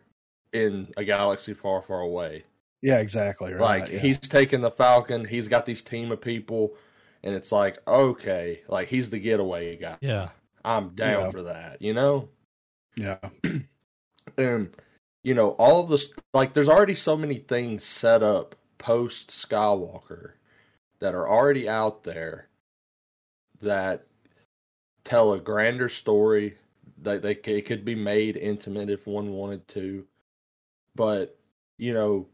in 0.53 0.89
a 0.97 1.05
galaxy 1.05 1.55
far, 1.55 1.81
far 1.83 2.01
away. 2.01 2.45
Yeah, 2.83 2.99
exactly. 2.99 3.53
Right. 3.53 3.83
Like 3.83 3.93
yeah. 3.93 3.99
he's 4.01 4.19
taking 4.19 4.63
the 4.63 4.71
Falcon, 4.71 5.25
he's 5.25 5.47
got 5.49 5.67
these 5.67 5.83
team 5.83 6.11
of 6.11 6.21
people, 6.21 6.75
and 7.23 7.35
it's 7.35 7.53
like 7.53 7.79
okay, 7.87 8.63
like 8.69 8.89
he's 8.89 9.11
the 9.11 9.19
getaway 9.21 9.77
guy. 9.77 9.97
Yeah. 10.01 10.31
I'm 10.65 10.91
down 10.91 11.27
Yeah. 11.27 11.31
for 11.31 11.43
that, 11.43 11.81
you 11.83 11.93
know. 11.95 12.29
yeah. 12.97 13.19
And 14.37 14.71
you 15.23 15.35
know 15.35 15.51
all 15.51 15.83
of 15.83 15.91
this, 15.91 16.11
like 16.35 16.55
there's 16.55 16.69
already 16.69 16.95
so 16.95 17.17
many 17.17 17.39
things 17.39 17.85
set 17.85 18.23
up 18.23 18.55
post 18.79 19.31
Skywalker 19.31 20.33
that 21.01 21.15
are 21.15 21.29
already 21.29 21.69
out 21.69 22.05
there 22.05 22.49
that 23.61 24.07
tell 25.05 25.33
a 25.33 25.39
grander 25.39 25.89
story. 25.89 26.57
That 27.03 27.23
they 27.23 27.35
c- 27.35 27.59
it 27.59 27.67
could 27.67 27.85
be 27.85 27.95
made 27.95 28.37
intimate 28.37 28.91
if 28.91 29.07
one 29.07 29.33
wanted 29.33 29.67
to, 29.69 30.05
but 30.95 31.39
you 31.79 31.95
know, 31.95 32.27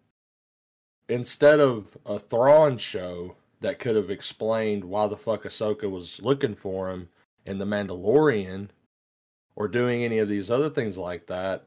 instead 1.09 1.61
of 1.61 1.97
a 2.05 2.19
Thrawn 2.19 2.79
show 2.79 3.37
that 3.61 3.79
could 3.79 3.95
have 3.95 4.11
explained 4.11 4.85
why 4.85 5.07
the 5.07 5.17
fuck 5.17 5.45
Ahsoka 5.45 5.89
was 5.89 6.21
looking 6.21 6.55
for 6.57 6.91
him 6.91 7.09
in 7.45 7.59
the 7.59 7.65
Mandalorian, 7.65 8.69
or 9.55 9.69
doing 9.69 10.03
any 10.03 10.19
of 10.19 10.29
these 10.29 10.51
other 10.51 10.69
things 10.69 10.97
like 10.97 11.27
that, 11.29 11.65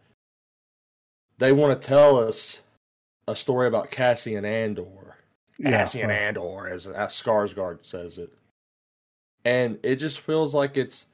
they 1.40 1.54
want 1.54 1.82
to 1.82 1.88
tell 1.88 2.18
us 2.20 2.60
a 3.28 3.36
story 3.36 3.68
about 3.68 3.92
Cassian 3.92 4.38
and 4.38 4.46
Andor. 4.46 5.16
Yeah. 5.58 5.72
Cassian 5.72 6.12
Andor, 6.12 6.70
as, 6.70 6.86
as 6.86 7.12
Skarsgård 7.12 7.80
says 7.86 8.18
it. 8.18 8.32
And 9.46 9.80
it 9.84 9.96
just 9.96 10.20
feels 10.20 10.54
like 10.54 10.78
it's 10.78 11.06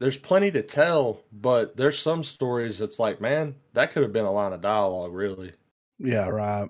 there's 0.00 0.16
plenty 0.18 0.50
to 0.50 0.62
tell, 0.62 1.20
but 1.32 1.76
there's 1.76 1.98
some 1.98 2.24
stories 2.24 2.78
that's 2.78 2.98
like, 2.98 3.20
man, 3.20 3.54
that 3.74 3.92
could 3.92 4.02
have 4.02 4.12
been 4.12 4.24
a 4.24 4.32
line 4.32 4.52
of 4.52 4.60
dialogue, 4.60 5.12
really. 5.12 5.52
Yeah. 5.98 6.28
Right. 6.28 6.68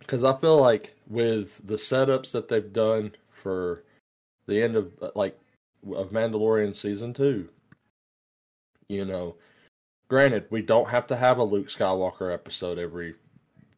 Because 0.00 0.24
I 0.24 0.36
feel 0.36 0.60
like 0.60 0.96
with 1.06 1.64
the 1.64 1.76
setups 1.76 2.32
that 2.32 2.48
they've 2.48 2.72
done 2.72 3.12
for 3.30 3.84
the 4.46 4.60
end 4.60 4.74
of 4.74 4.92
like 5.14 5.38
of 5.94 6.10
Mandalorian 6.10 6.74
season 6.74 7.14
two, 7.14 7.48
you 8.88 9.04
know, 9.04 9.36
granted 10.08 10.46
we 10.50 10.62
don't 10.62 10.88
have 10.88 11.06
to 11.08 11.16
have 11.16 11.38
a 11.38 11.44
Luke 11.44 11.68
Skywalker 11.68 12.32
episode 12.32 12.78
every 12.78 13.14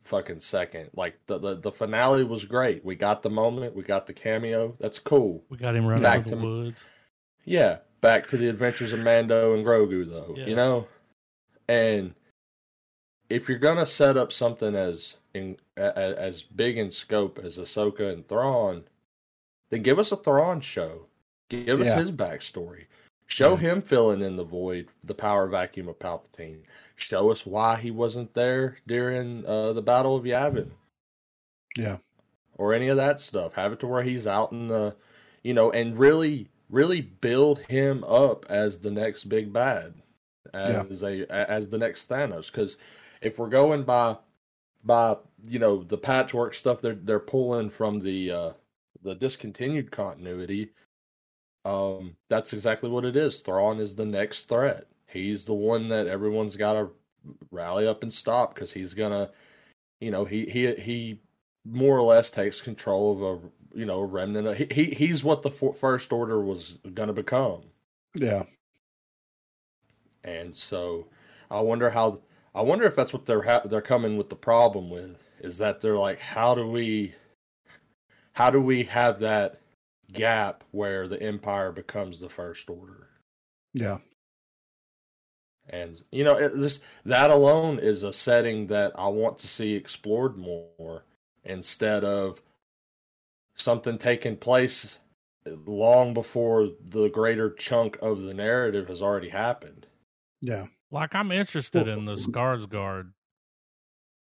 fucking 0.04 0.40
second. 0.40 0.90
Like 0.94 1.18
the 1.26 1.38
the, 1.38 1.54
the 1.56 1.72
finale 1.72 2.24
was 2.24 2.44
great. 2.44 2.84
We 2.84 2.94
got 2.96 3.22
the 3.22 3.30
moment. 3.30 3.74
We 3.76 3.82
got 3.82 4.06
the 4.06 4.12
cameo. 4.12 4.74
That's 4.80 4.98
cool. 4.98 5.44
We 5.50 5.56
got 5.56 5.76
him 5.76 5.86
running 5.86 6.02
Back 6.02 6.22
through 6.22 6.30
the 6.30 6.36
to- 6.36 6.42
woods. 6.42 6.84
Yeah, 7.44 7.78
back 8.00 8.28
to 8.28 8.36
the 8.36 8.48
adventures 8.48 8.92
of 8.92 9.00
Mando 9.00 9.54
and 9.54 9.64
Grogu, 9.64 10.08
though. 10.08 10.34
Yeah. 10.36 10.46
You 10.46 10.56
know, 10.56 10.86
and 11.68 12.14
if 13.28 13.48
you're 13.48 13.58
gonna 13.58 13.86
set 13.86 14.16
up 14.16 14.32
something 14.32 14.74
as 14.74 15.14
in 15.34 15.56
a, 15.76 15.84
a- 15.84 16.16
as 16.20 16.42
big 16.42 16.76
in 16.78 16.90
scope 16.90 17.38
as 17.42 17.56
Ahsoka 17.56 18.12
and 18.12 18.26
Thrawn, 18.28 18.84
then 19.70 19.82
give 19.82 19.98
us 19.98 20.12
a 20.12 20.16
Thrawn 20.16 20.60
show. 20.60 21.06
Give 21.48 21.80
us 21.80 21.86
Yeah. 21.88 21.98
his 21.98 22.12
backstory. 22.12 22.84
Show 23.30 23.52
Yeah. 23.54 23.58
him 23.60 23.82
filling 23.82 24.20
in 24.22 24.36
the 24.36 24.44
void, 24.44 24.88
the 25.04 25.14
power 25.14 25.46
vacuum 25.46 25.88
of 25.88 25.98
Palpatine. 25.98 26.62
Show 26.96 27.30
us 27.30 27.46
why 27.46 27.76
he 27.80 27.90
wasn't 27.90 28.34
there 28.34 28.78
during 28.86 29.46
uh, 29.46 29.72
the 29.72 29.82
Battle 29.82 30.16
of 30.16 30.24
Yavin 30.24 30.70
Yeah. 31.76 31.98
or 32.58 32.74
any 32.74 32.88
of 32.88 32.96
that 32.96 33.20
stuff. 33.20 33.54
Have 33.54 33.72
it 33.72 33.80
to 33.80 33.86
where 33.86 34.02
he's 34.02 34.26
out 34.26 34.52
in 34.52 34.68
the, 34.68 34.96
you 35.42 35.54
know, 35.54 35.70
and 35.70 35.98
really, 35.98 36.48
really 36.68 37.00
build 37.00 37.60
him 37.60 38.04
up 38.04 38.44
as 38.50 38.78
the 38.80 38.90
next 38.90 39.24
big 39.24 39.52
bad, 39.52 39.94
as 40.52 41.02
a 41.02 41.24
as 41.30 41.68
the 41.68 41.78
next 41.78 42.08
Thanos. 42.08 42.46
Because 42.46 42.76
if 43.22 43.38
we're 43.38 43.48
going 43.48 43.84
by 43.84 44.16
by 44.84 45.16
you 45.46 45.58
know 45.58 45.82
the 45.84 45.98
patchwork 45.98 46.54
stuff 46.54 46.80
they're 46.80 46.94
they're 46.94 47.18
pulling 47.20 47.70
from 47.70 48.00
the 48.00 48.30
uh, 48.30 48.52
the 49.02 49.14
discontinued 49.14 49.90
continuity, 49.90 50.70
um, 51.64 52.16
that's 52.28 52.52
exactly 52.52 52.90
what 52.90 53.04
it 53.04 53.16
is. 53.16 53.40
Thrawn 53.40 53.80
is 53.80 53.94
the 53.94 54.04
next 54.06 54.48
threat. 54.48 54.86
He's 55.06 55.44
the 55.44 55.54
one 55.54 55.88
that 55.88 56.06
everyone's 56.06 56.56
got 56.56 56.74
to 56.74 56.90
rally 57.50 57.86
up 57.86 58.02
and 58.02 58.12
stop 58.12 58.54
because 58.54 58.72
he's 58.72 58.94
gonna, 58.94 59.30
you 60.00 60.10
know, 60.10 60.24
he 60.24 60.46
he 60.46 60.74
he 60.76 61.20
more 61.66 61.98
or 61.98 62.02
less 62.02 62.30
takes 62.30 62.60
control 62.62 63.12
of 63.12 63.44
a 63.44 63.78
you 63.78 63.86
know 63.86 64.00
a 64.00 64.06
remnant. 64.06 64.48
Of, 64.48 64.58
he, 64.58 64.66
he 64.70 64.84
he's 64.94 65.24
what 65.24 65.42
the 65.42 65.50
for, 65.50 65.74
first 65.74 66.12
order 66.12 66.40
was 66.42 66.78
gonna 66.94 67.14
become, 67.14 67.62
Yeah. 68.14 68.44
and 70.24 70.54
so 70.54 71.08
I 71.50 71.60
wonder 71.60 71.90
how 71.90 72.20
I 72.54 72.62
wonder 72.62 72.84
if 72.86 72.96
that's 72.96 73.12
what 73.12 73.26
they're 73.26 73.42
ha- 73.42 73.62
they're 73.66 73.80
coming 73.82 74.16
with 74.16 74.28
the 74.28 74.36
problem 74.36 74.90
with 74.90 75.16
is 75.40 75.58
that 75.58 75.80
they're 75.80 75.98
like 75.98 76.18
how 76.20 76.54
do 76.54 76.66
we 76.66 77.14
how 78.32 78.50
do 78.50 78.60
we 78.60 78.84
have 78.84 79.20
that 79.20 79.59
gap 80.12 80.64
where 80.70 81.08
the 81.08 81.20
empire 81.22 81.72
becomes 81.72 82.18
the 82.20 82.28
first 82.28 82.68
order 82.70 83.08
Yeah. 83.74 83.98
and 85.68 86.00
you 86.10 86.24
know 86.24 86.36
it, 86.36 86.58
this 86.60 86.80
that 87.04 87.30
alone 87.30 87.78
is 87.78 88.02
a 88.02 88.12
setting 88.12 88.66
that 88.68 88.92
I 88.98 89.08
want 89.08 89.38
to 89.38 89.48
see 89.48 89.74
explored 89.74 90.36
more 90.36 91.04
instead 91.44 92.04
of 92.04 92.40
something 93.54 93.98
taking 93.98 94.36
place 94.36 94.98
long 95.66 96.12
before 96.14 96.68
the 96.88 97.08
greater 97.08 97.50
chunk 97.50 97.98
of 98.02 98.22
the 98.22 98.34
narrative 98.34 98.88
has 98.88 99.00
already 99.02 99.30
happened. 99.30 99.86
Yeah. 100.42 100.66
Like 100.90 101.14
I'm 101.14 101.32
interested 101.32 101.88
in 101.88 102.04
the 102.04 102.14
Skarsgård 102.16 103.12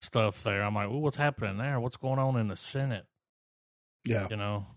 stuff 0.02 0.44
there. 0.44 0.62
I'm 0.64 0.76
like, 0.76 0.90
well, 0.90 1.02
what's 1.02 1.18
happening 1.18 1.58
there? 1.58 1.80
What's 1.80 1.98
going 1.98 2.20
on 2.20 2.38
in 2.38 2.48
the 2.48 2.56
Senate? 2.56 3.06
Yeah. 4.06 4.28
You 4.30 4.38
know, 4.38 4.68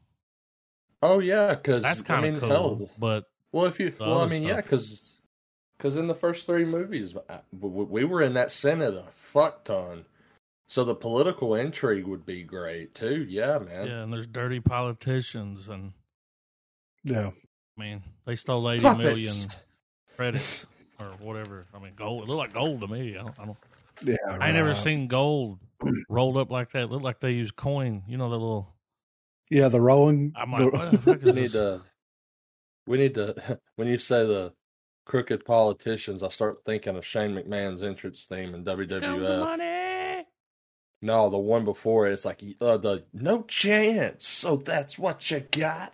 Oh 1.02 1.18
yeah, 1.18 1.54
because 1.54 1.82
that's 1.82 2.00
I 2.00 2.04
kind 2.04 2.26
of 2.26 2.32
mean, 2.32 2.40
cool. 2.40 2.48
hell, 2.48 2.90
But 2.98 3.24
well, 3.50 3.66
if 3.66 3.80
you 3.80 3.92
well, 3.98 4.20
I 4.20 4.22
other 4.22 4.30
mean, 4.30 4.44
yeah, 4.44 4.60
because 4.60 5.14
because 5.76 5.96
in 5.96 6.06
the 6.06 6.14
first 6.14 6.46
three 6.46 6.64
movies, 6.64 7.14
uh, 7.28 7.38
we 7.58 7.68
we 7.84 8.04
were 8.04 8.22
in 8.22 8.34
that 8.34 8.52
Senate 8.52 8.94
a 8.94 9.04
fuck 9.32 9.64
ton, 9.64 10.04
so 10.68 10.84
the 10.84 10.94
political 10.94 11.54
intrigue 11.56 12.06
would 12.06 12.24
be 12.24 12.42
great 12.44 12.94
too. 12.94 13.26
Yeah, 13.28 13.58
man. 13.58 13.86
yeah, 13.86 14.02
and 14.02 14.12
there's 14.12 14.26
dirty 14.28 14.60
politicians, 14.60 15.68
and 15.68 15.92
Yeah. 17.04 17.30
I 17.76 17.80
mean, 17.80 18.02
they 18.26 18.36
stole 18.36 18.70
eighty 18.70 18.82
Puppets. 18.82 19.02
million 19.04 19.34
credits 20.16 20.66
or 21.00 21.06
whatever. 21.20 21.66
I 21.74 21.78
mean, 21.78 21.94
gold. 21.96 22.22
It 22.24 22.28
looked 22.28 22.38
like 22.38 22.52
gold 22.52 22.80
to 22.82 22.86
me. 22.86 23.16
I 23.16 23.22
don't. 23.22 23.40
I, 23.40 23.44
don't, 23.46 23.58
Yeah. 24.04 24.16
I 24.28 24.48
ain't 24.48 24.56
never 24.56 24.74
seen 24.74 25.08
gold 25.08 25.58
rolled 26.08 26.36
up 26.36 26.50
like 26.50 26.70
that. 26.72 26.84
It 26.84 26.90
looked 26.90 27.02
like 27.04 27.18
they 27.20 27.32
used 27.32 27.56
coin. 27.56 28.02
You 28.06 28.18
know 28.18 28.28
the 28.30 28.38
little. 28.38 28.72
Yeah. 29.52 29.68
The 29.68 29.80
rolling. 29.80 30.32
I'm 30.36 30.50
the- 30.56 30.64
like, 30.64 30.72
what 30.72 30.90
the 30.90 30.98
fuck 30.98 31.22
We 31.22 31.32
need 31.32 31.42
this? 31.44 31.52
to. 31.52 31.82
We 32.86 32.98
need 32.98 33.14
to. 33.14 33.58
When 33.76 33.88
you 33.88 33.98
say 33.98 34.26
the 34.26 34.52
crooked 35.06 35.44
politicians, 35.44 36.22
I 36.22 36.28
start 36.28 36.64
thinking 36.64 36.96
of 36.96 37.04
Shane 37.06 37.32
McMahon's 37.34 37.82
entrance 37.82 38.24
theme 38.24 38.54
in 38.54 38.64
WWF. 38.64 40.24
No, 41.04 41.30
the 41.30 41.38
one 41.38 41.64
before 41.64 42.06
it, 42.08 42.12
it's 42.12 42.24
like 42.24 42.40
uh, 42.60 42.76
the 42.76 43.04
no 43.12 43.42
chance. 43.42 44.24
So 44.26 44.56
that's 44.56 44.96
what 44.98 45.28
you 45.32 45.40
got. 45.50 45.92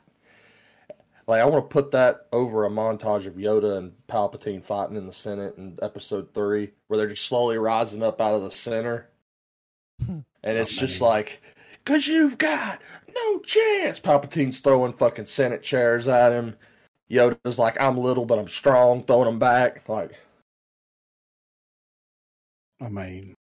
Like 1.27 1.41
I 1.41 1.47
want 1.47 1.65
to 1.65 1.73
put 1.73 1.93
that 1.93 2.27
over 2.33 2.67
a 2.67 2.71
montage 2.71 3.27
of 3.27 3.35
Yoda 3.35 3.79
and 3.79 3.93
Palpatine 4.07 4.63
fighting 4.63 4.97
in 4.97 5.07
the 5.07 5.13
Senate 5.15 5.57
in 5.57 5.79
Episode 5.81 6.35
Three, 6.35 6.73
where 6.89 6.99
they're 6.99 7.09
just 7.09 7.27
slowly 7.27 7.57
rising 7.57 8.03
up 8.03 8.21
out 8.21 8.35
of 8.35 8.43
the 8.43 8.51
center, 8.51 9.09
and 10.07 10.25
it's 10.43 10.73
just 10.75 11.01
man. 11.01 11.09
like, 11.11 11.43
"Cause 11.87 12.07
you've 12.07 12.37
got 12.37 12.83
no 13.25 13.39
chance." 13.41 13.99
Palpatine's 13.99 14.61
throwing 14.61 14.93
fucking 14.95 15.27
Senate 15.27 15.63
chairs 15.63 16.07
at 16.09 16.33
him. 16.33 16.57
Yoda's 17.11 17.59
like, 17.59 17.81
"I'm 17.81 17.97
little, 17.99 18.27
but 18.27 18.39
I'm 18.39 18.49
strong," 18.49 19.05
throwing 19.05 19.27
them 19.27 19.39
back. 19.39 19.89
Like, 19.89 20.13
I 22.81 22.89
mean, 22.89 23.35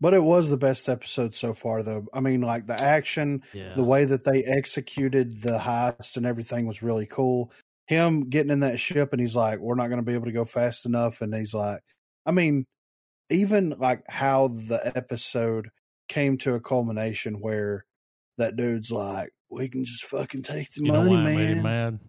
but 0.00 0.14
it 0.14 0.22
was 0.22 0.50
the 0.50 0.56
best 0.56 0.88
episode 0.88 1.34
so 1.34 1.54
far, 1.54 1.82
though. 1.82 2.06
I 2.12 2.20
mean, 2.20 2.40
like 2.42 2.66
the 2.66 2.80
action, 2.80 3.42
Yeah. 3.52 3.74
the 3.74 3.84
way 3.84 4.04
that 4.04 4.24
they 4.24 4.44
executed 4.44 5.40
the 5.42 5.58
heist 5.58 6.16
and 6.16 6.26
everything 6.26 6.66
was 6.66 6.82
really 6.82 7.06
cool. 7.06 7.50
Him 7.86 8.28
getting 8.28 8.50
in 8.52 8.60
that 8.60 8.80
ship 8.80 9.12
and 9.12 9.20
he's 9.20 9.36
like, 9.36 9.58
"We're 9.58 9.74
not 9.74 9.88
going 9.88 10.00
to 10.00 10.04
be 10.06 10.14
able 10.14 10.26
to 10.26 10.32
go 10.32 10.44
fast 10.44 10.86
enough," 10.86 11.20
and 11.20 11.34
he's 11.34 11.54
like, 11.54 11.80
I 12.26 12.32
mean, 12.32 12.64
even 13.30 13.70
like 13.78 14.02
how 14.08 14.48
the 14.48 14.80
episode 14.96 15.70
came 16.08 16.38
to 16.38 16.54
a 16.54 16.60
culmination 16.60 17.40
where 17.40 17.84
that 18.38 18.56
dude's 18.56 18.90
like, 18.90 19.32
"We 19.50 19.68
can 19.68 19.84
just 19.84 20.04
fucking 20.04 20.42
take 20.42 20.72
the 20.72 20.84
You 20.84 20.92
know 20.92 21.04
money, 21.04 21.14
why 21.14 21.20
I 21.20 21.34
made 21.36 21.48
him 21.50 21.62
man." 21.62 21.92
mad? 21.94 22.00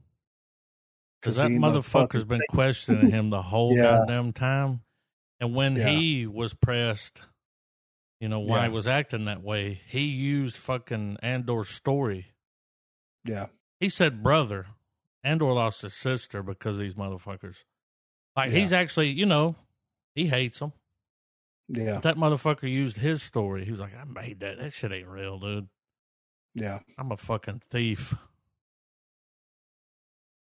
Because 1.22 1.38
that 1.38 1.50
motherfucker's 1.50 1.62
no 1.62 1.68
motherfucker's 1.82 2.08
fucking 2.24 2.28
been 2.28 2.42
questioning 2.50 3.10
him 3.12 3.30
the 3.30 3.42
whole 3.42 3.76
Yeah. 3.76 3.84
goddamn 3.84 4.34
time. 4.34 4.82
And 5.40 5.54
when 5.56 5.76
Yeah. 5.76 5.90
he 5.90 6.28
was 6.28 6.54
pressed, 6.54 7.22
you 8.20 8.28
know, 8.30 8.40
why 8.40 8.60
Yeah. 8.62 8.68
he 8.68 8.74
was 8.74 8.88
acting 8.88 9.26
that 9.26 9.42
way, 9.44 9.82
he 9.88 10.06
used 10.06 10.58
fucking 10.58 11.18
Andor's 11.22 11.70
story. 11.70 12.34
Yeah, 13.26 13.48
He 13.80 13.90
said, 13.90 14.24
brother, 14.24 14.68
Andor 15.24 15.52
lost 15.54 15.82
his 15.82 15.94
sister 15.94 16.42
because 16.42 16.76
of 16.76 16.80
these 16.82 16.94
motherfuckers. 16.96 17.64
Like, 18.36 18.52
he's 18.52 18.72
actually, 18.72 19.10
you 19.10 19.26
know, 19.26 19.56
he 20.16 20.28
hates 20.28 20.60
them. 20.60 20.72
yeah, 21.68 22.00
that 22.00 22.16
motherfucker 22.16 22.72
used 22.72 22.98
his 22.98 23.22
story. 23.22 23.66
He 23.66 23.72
was 23.72 23.80
like, 23.82 23.94
I 23.96 24.06
made 24.06 24.40
that. 24.40 24.58
That 24.60 24.72
shit 24.72 24.92
ain't 24.94 25.08
real, 25.08 25.38
dude. 25.40 25.68
Yeah. 26.58 26.80
I'm 26.98 27.12
a 27.12 27.18
fucking 27.18 27.62
thief. 27.70 28.14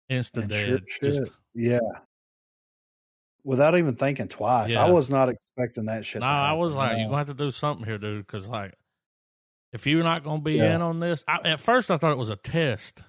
Instant 0.08 0.44
And 0.44 0.52
dead. 0.52 0.82
shit, 0.88 1.02
Just. 1.02 1.32
Yeah. 1.54 1.80
Without 3.44 3.76
even 3.78 3.96
thinking 3.96 4.28
twice, 4.28 4.70
Yeah. 4.70 4.84
I 4.84 4.90
was 4.90 5.08
not 5.10 5.28
expecting 5.28 5.86
that 5.86 6.04
shit. 6.04 6.20
No, 6.20 6.26
to 6.26 6.30
I 6.30 6.52
was 6.52 6.74
like, 6.74 6.92
No. 6.92 6.98
you're 6.98 7.06
gonna 7.08 7.18
have 7.18 7.26
to 7.28 7.34
do 7.34 7.50
something 7.50 7.86
here, 7.86 7.98
dude, 7.98 8.26
because 8.26 8.46
like, 8.46 8.74
if 9.72 9.86
you're 9.86 10.02
not 10.02 10.24
gonna 10.24 10.42
be 10.42 10.54
Yeah. 10.54 10.74
in 10.76 10.82
on 10.82 11.00
this, 11.00 11.24
I, 11.28 11.38
at 11.44 11.60
first 11.60 11.90
I 11.90 11.96
thought 11.96 12.12
it 12.12 12.18
was 12.18 12.30
a 12.30 12.36
test. 12.36 13.02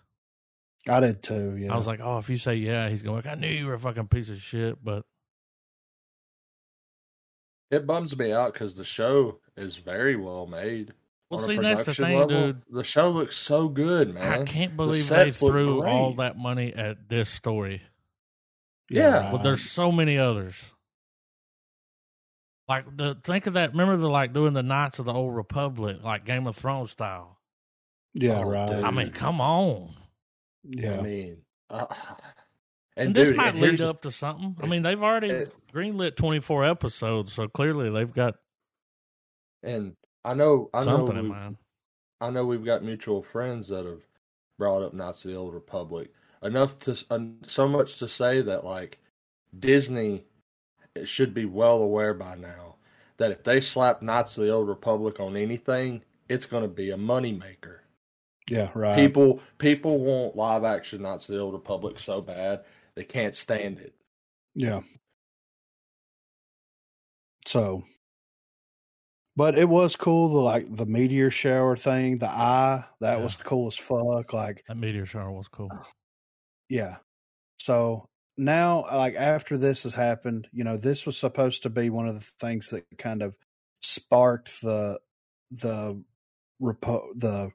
I 0.88 1.00
did 1.00 1.22
too. 1.22 1.58
Yeah, 1.58 1.74
I 1.74 1.76
was 1.76 1.88
like, 1.88 2.00
oh, 2.02 2.18
if 2.18 2.30
you 2.30 2.38
say 2.38 2.56
yeah, 2.56 2.88
he's 2.90 3.04
going. 3.04 3.22
To 3.22 3.28
work. 3.30 3.38
I 3.38 3.40
knew 3.40 3.50
you 3.50 3.66
were 3.68 3.74
a 3.74 3.80
fucking 3.80 4.08
piece 4.08 4.30
of 4.30 4.42
shit, 4.42 4.84
but 4.84 5.06
It 7.70 7.86
bums 7.86 8.18
me 8.18 8.32
out 8.32 8.54
because 8.54 8.76
the 8.76 8.86
show 8.86 9.40
is 9.58 9.76
very 9.78 10.16
well 10.16 10.48
made. 10.48 10.94
Well, 11.30 11.40
see, 11.40 11.58
that's 11.58 11.84
the 11.86 11.94
thing, 11.94 12.18
level, 12.20 12.28
dude. 12.48 12.62
The 12.70 12.84
show 12.84 13.10
looks 13.10 13.36
so 13.36 13.68
good, 13.68 14.14
man. 14.14 14.42
I 14.42 14.44
can't 14.44 14.76
believe 14.78 15.08
they 15.10 15.32
threw 15.32 15.82
great. 15.82 15.92
all 15.92 16.14
that 16.16 16.38
money 16.38 16.74
at 16.74 17.10
this 17.10 17.30
story. 17.30 17.82
yeah. 18.90 19.30
But 19.32 19.44
there's 19.44 19.62
so 19.70 19.92
many 19.92 20.18
others. 20.18 20.66
Like 22.68 22.86
the 22.98 23.16
think 23.24 23.48
of 23.48 23.54
that. 23.54 23.72
Remember 23.72 23.98
the 23.98 24.10
like 24.10 24.34
doing 24.34 24.54
the 24.54 24.64
Knights 24.64 25.00
of 25.00 25.06
the 25.06 25.14
Old 25.14 25.36
Republic, 25.36 25.98
like 26.04 26.26
Game 26.26 26.48
of 26.48 26.56
Thrones 26.56 26.92
style. 26.92 27.40
yeah, 28.14 28.40
Oh, 28.40 28.44
right. 28.44 28.70
dude. 28.70 28.84
I 28.84 28.92
mean, 28.92 29.12
come 29.12 29.40
on. 29.40 29.94
yeah, 30.64 30.98
I 30.98 31.02
mean, 31.02 31.38
uh, 31.70 31.86
And, 32.98 33.08
and, 33.08 33.16
this 33.16 33.30
dude, 33.30 33.38
might 33.38 33.54
and 33.54 33.62
lead 33.62 33.80
up 33.82 34.02
to 34.02 34.12
something. 34.12 34.58
I 34.62 34.66
mean, 34.68 34.82
they've 34.84 35.02
already 35.02 35.30
it- 35.30 35.54
greenlit 35.74 36.16
24 36.18 36.66
episodes, 36.66 37.32
so 37.34 37.48
clearly 37.48 37.90
they've 37.90 38.12
got 38.12 38.36
And 39.64 39.96
I 40.28 40.34
know, 40.34 40.70
I 40.74 40.80
know, 40.80 40.86
something 40.98 41.18
in 41.18 41.24
we- 41.24 41.30
mind. 41.30 41.58
I 42.20 42.30
know 42.32 42.46
we've 42.46 42.66
got 42.66 42.84
mutual 42.84 43.22
friends 43.22 43.68
that 43.70 43.86
have 43.86 44.02
brought 44.58 44.84
up 44.84 44.94
Knights 44.94 45.24
of 45.24 45.32
the 45.32 45.38
Old 45.38 45.54
Republic 45.54 46.12
enough 46.44 46.78
to 46.80 46.98
uh, 47.10 47.20
so 47.46 47.68
much 47.68 48.00
to 48.00 48.08
say 48.08 48.42
that 48.42 48.66
like 48.66 49.00
Disney 49.60 50.26
should 51.06 51.34
be 51.34 51.46
well 51.46 51.78
aware 51.78 52.14
by 52.14 52.36
now 52.36 52.76
that 53.18 53.32
if 53.32 53.44
they 53.44 53.60
slap 53.60 54.02
Knights 54.02 54.38
of 54.38 54.46
the 54.46 54.52
Old 54.52 54.68
Republic 54.68 55.20
on 55.20 55.38
anything, 55.38 56.02
it's 56.28 56.46
going 56.46 56.64
to 56.64 56.70
be 56.70 56.90
a 56.92 56.98
moneymaker. 56.98 57.80
yeah, 58.50 58.70
right. 58.74 58.96
People 58.96 59.40
people 59.60 60.00
want 60.00 60.36
live 60.36 60.64
action 60.64 61.04
Knights 61.04 61.30
of 61.30 61.36
the 61.36 61.42
Old 61.42 61.54
Republic 61.54 62.00
so 62.00 62.20
bad 62.22 62.64
they 62.96 63.04
can't 63.04 63.36
stand 63.36 63.80
it. 63.80 63.94
Yeah. 64.56 64.82
So, 67.46 67.84
but 69.38 69.58
it 69.58 69.70
was 69.70 69.96
cool. 69.96 70.30
The 70.34 70.40
like 70.40 70.76
the 70.76 70.86
meteor 70.88 71.30
shower 71.32 71.78
thing, 71.78 72.18
the 72.18 72.28
eye 72.30 72.84
that 73.00 73.18
Yeah. 73.18 73.24
was 73.24 73.36
cool 73.36 73.68
as 73.68 73.78
fuck. 73.78 74.34
Like, 74.34 74.64
That 74.68 74.76
meteor 74.78 75.06
shower 75.06 75.32
was 75.32 75.48
cool. 75.48 75.70
yeah. 76.70 76.98
So 77.60 78.10
now, 78.36 78.86
like 78.92 79.16
after 79.16 79.58
this 79.58 79.84
has 79.84 79.94
happened, 79.94 80.48
you 80.52 80.64
know, 80.64 80.76
this 80.78 81.06
was 81.06 81.18
supposed 81.18 81.64
to 81.64 81.70
be 81.70 81.90
one 81.90 82.08
of 82.08 82.16
the 82.16 82.26
things 82.40 82.72
that 82.72 82.86
kind 82.98 83.22
of 83.22 83.36
sparked 83.82 84.60
the 84.62 85.00
the 85.52 86.02
repo 86.62 87.08
the 87.16 87.52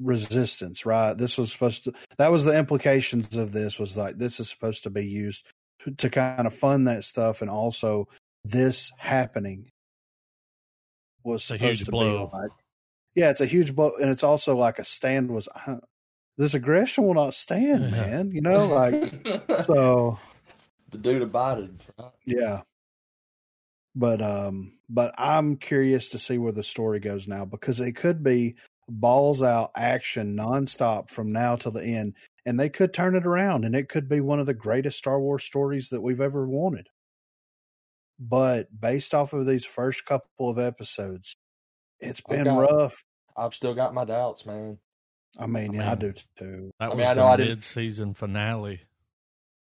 resistance, 0.00 0.86
right? 0.86 1.14
This 1.14 1.36
was 1.38 1.52
supposed 1.52 1.84
to. 1.84 1.92
That 2.18 2.32
was 2.32 2.44
the 2.44 2.56
implications 2.58 3.36
of 3.36 3.52
this. 3.52 3.78
Was 3.78 3.96
like 3.96 4.16
this 4.18 4.40
is 4.40 4.48
supposed 4.48 4.84
to 4.84 4.90
be 4.90 5.06
used 5.06 5.46
to, 5.84 5.90
to 5.92 6.10
kind 6.10 6.46
of 6.46 6.54
fund 6.54 6.88
that 6.88 7.04
stuff, 7.04 7.42
and 7.42 7.50
also 7.50 8.08
this 8.44 8.90
happening 8.98 9.70
was 11.24 11.42
It's 11.42 11.50
a 11.50 11.54
supposed 11.54 11.78
huge 11.80 11.84
to 11.86 11.90
blow. 11.90 12.26
be 12.32 12.36
like, 12.38 12.50
yeah, 13.14 13.30
it's 13.30 13.40
a 13.40 13.46
huge 13.46 13.74
blow, 13.74 13.92
and 14.00 14.10
it's 14.10 14.22
also 14.24 14.56
like 14.56 14.78
a 14.78 14.84
stand 14.84 15.30
was. 15.30 15.48
Uh, 15.66 15.76
this 16.36 16.54
aggression 16.54 17.04
will 17.04 17.14
not 17.14 17.34
stand, 17.34 17.82
Yeah. 17.84 17.90
man. 17.90 18.30
You 18.32 18.40
know, 18.42 18.66
like 18.66 19.26
so. 19.62 20.18
the 20.90 20.98
dude 20.98 21.22
abided. 21.22 21.82
Yeah. 22.24 22.60
But 23.94 24.22
um 24.22 24.78
but 24.88 25.14
I'm 25.18 25.56
curious 25.56 26.10
to 26.10 26.18
see 26.18 26.38
where 26.38 26.52
the 26.52 26.62
story 26.62 27.00
goes 27.00 27.26
now 27.26 27.44
because 27.44 27.80
it 27.80 27.92
could 27.96 28.22
be 28.22 28.54
balls 28.88 29.42
out 29.42 29.70
action 29.76 30.36
nonstop 30.36 31.10
from 31.10 31.32
now 31.32 31.56
till 31.56 31.72
the 31.72 31.84
end 31.84 32.14
and 32.46 32.58
they 32.58 32.68
could 32.70 32.94
turn 32.94 33.16
it 33.16 33.26
around 33.26 33.64
and 33.64 33.74
it 33.74 33.88
could 33.88 34.08
be 34.08 34.20
one 34.20 34.38
of 34.40 34.46
the 34.46 34.54
greatest 34.54 34.96
Star 34.98 35.20
Wars 35.20 35.44
stories 35.44 35.88
that 35.90 36.00
we've 36.00 36.20
ever 36.20 36.46
wanted. 36.46 36.88
But 38.18 38.68
based 38.80 39.14
off 39.14 39.32
of 39.32 39.46
these 39.46 39.64
first 39.64 40.04
couple 40.04 40.48
of 40.50 40.58
episodes, 40.58 41.36
it's 42.00 42.20
I've 42.28 42.36
been 42.36 42.44
got- 42.44 42.58
rough. 42.72 43.04
I've 43.36 43.54
still 43.54 43.74
got 43.74 43.94
my 43.94 44.04
doubts, 44.04 44.44
man. 44.44 44.78
I 45.38 45.46
mean, 45.46 45.70
I 45.72 45.74
yeah, 45.84 45.86
I 45.86 45.90
mean- 45.90 45.98
do 45.98 46.12
too. 46.38 46.70
That 46.80 46.86
I 46.86 46.88
was 46.88 46.96
mean, 46.98 47.06
I 47.06 47.14
the 47.14 47.20
know 47.20 47.26
I 47.26 47.36
mid-season 47.36 48.14
finale. 48.14 48.80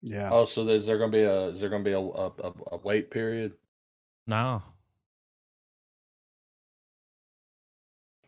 Yeah. 0.00 0.30
Oh, 0.32 0.46
so 0.46 0.66
is 0.68 0.84
there 0.86 0.98
gonna 0.98 1.12
be 1.12 1.22
a 1.22 1.48
is 1.50 1.60
there 1.60 1.68
gonna 1.70 1.84
be 1.84 1.92
a 1.92 1.98
a, 2.00 2.26
a, 2.26 2.52
a 2.72 2.76
wait 2.82 3.10
period? 3.12 3.52
No. 4.26 4.62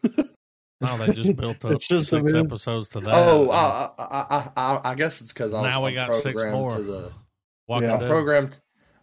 no, 0.81 0.99
they 0.99 1.13
just 1.13 1.35
built 1.37 1.65
up 1.65 1.73
It's 1.73 1.89
just 1.89 2.11
six 2.11 2.33
a 2.33 2.39
episodes 2.39 2.89
to 2.91 3.01
that. 3.01 3.15
oh, 3.15 3.51
I, 3.51 3.91
I, 3.99 4.05
I, 4.05 4.51
I, 4.57 4.91
I 4.91 4.95
guess 4.95 5.21
it's 5.21 5.33
because 5.33 5.53
I 5.55 5.63
Now 5.63 5.85
we 5.85 5.95
got 5.95 6.13
six 6.15 6.41
more. 6.45 6.77
To 6.77 6.83
the, 6.83 7.13
Walking 7.67 7.89
Yeah. 7.89 7.99
Dead. 7.99 8.09
programmed. 8.11 8.59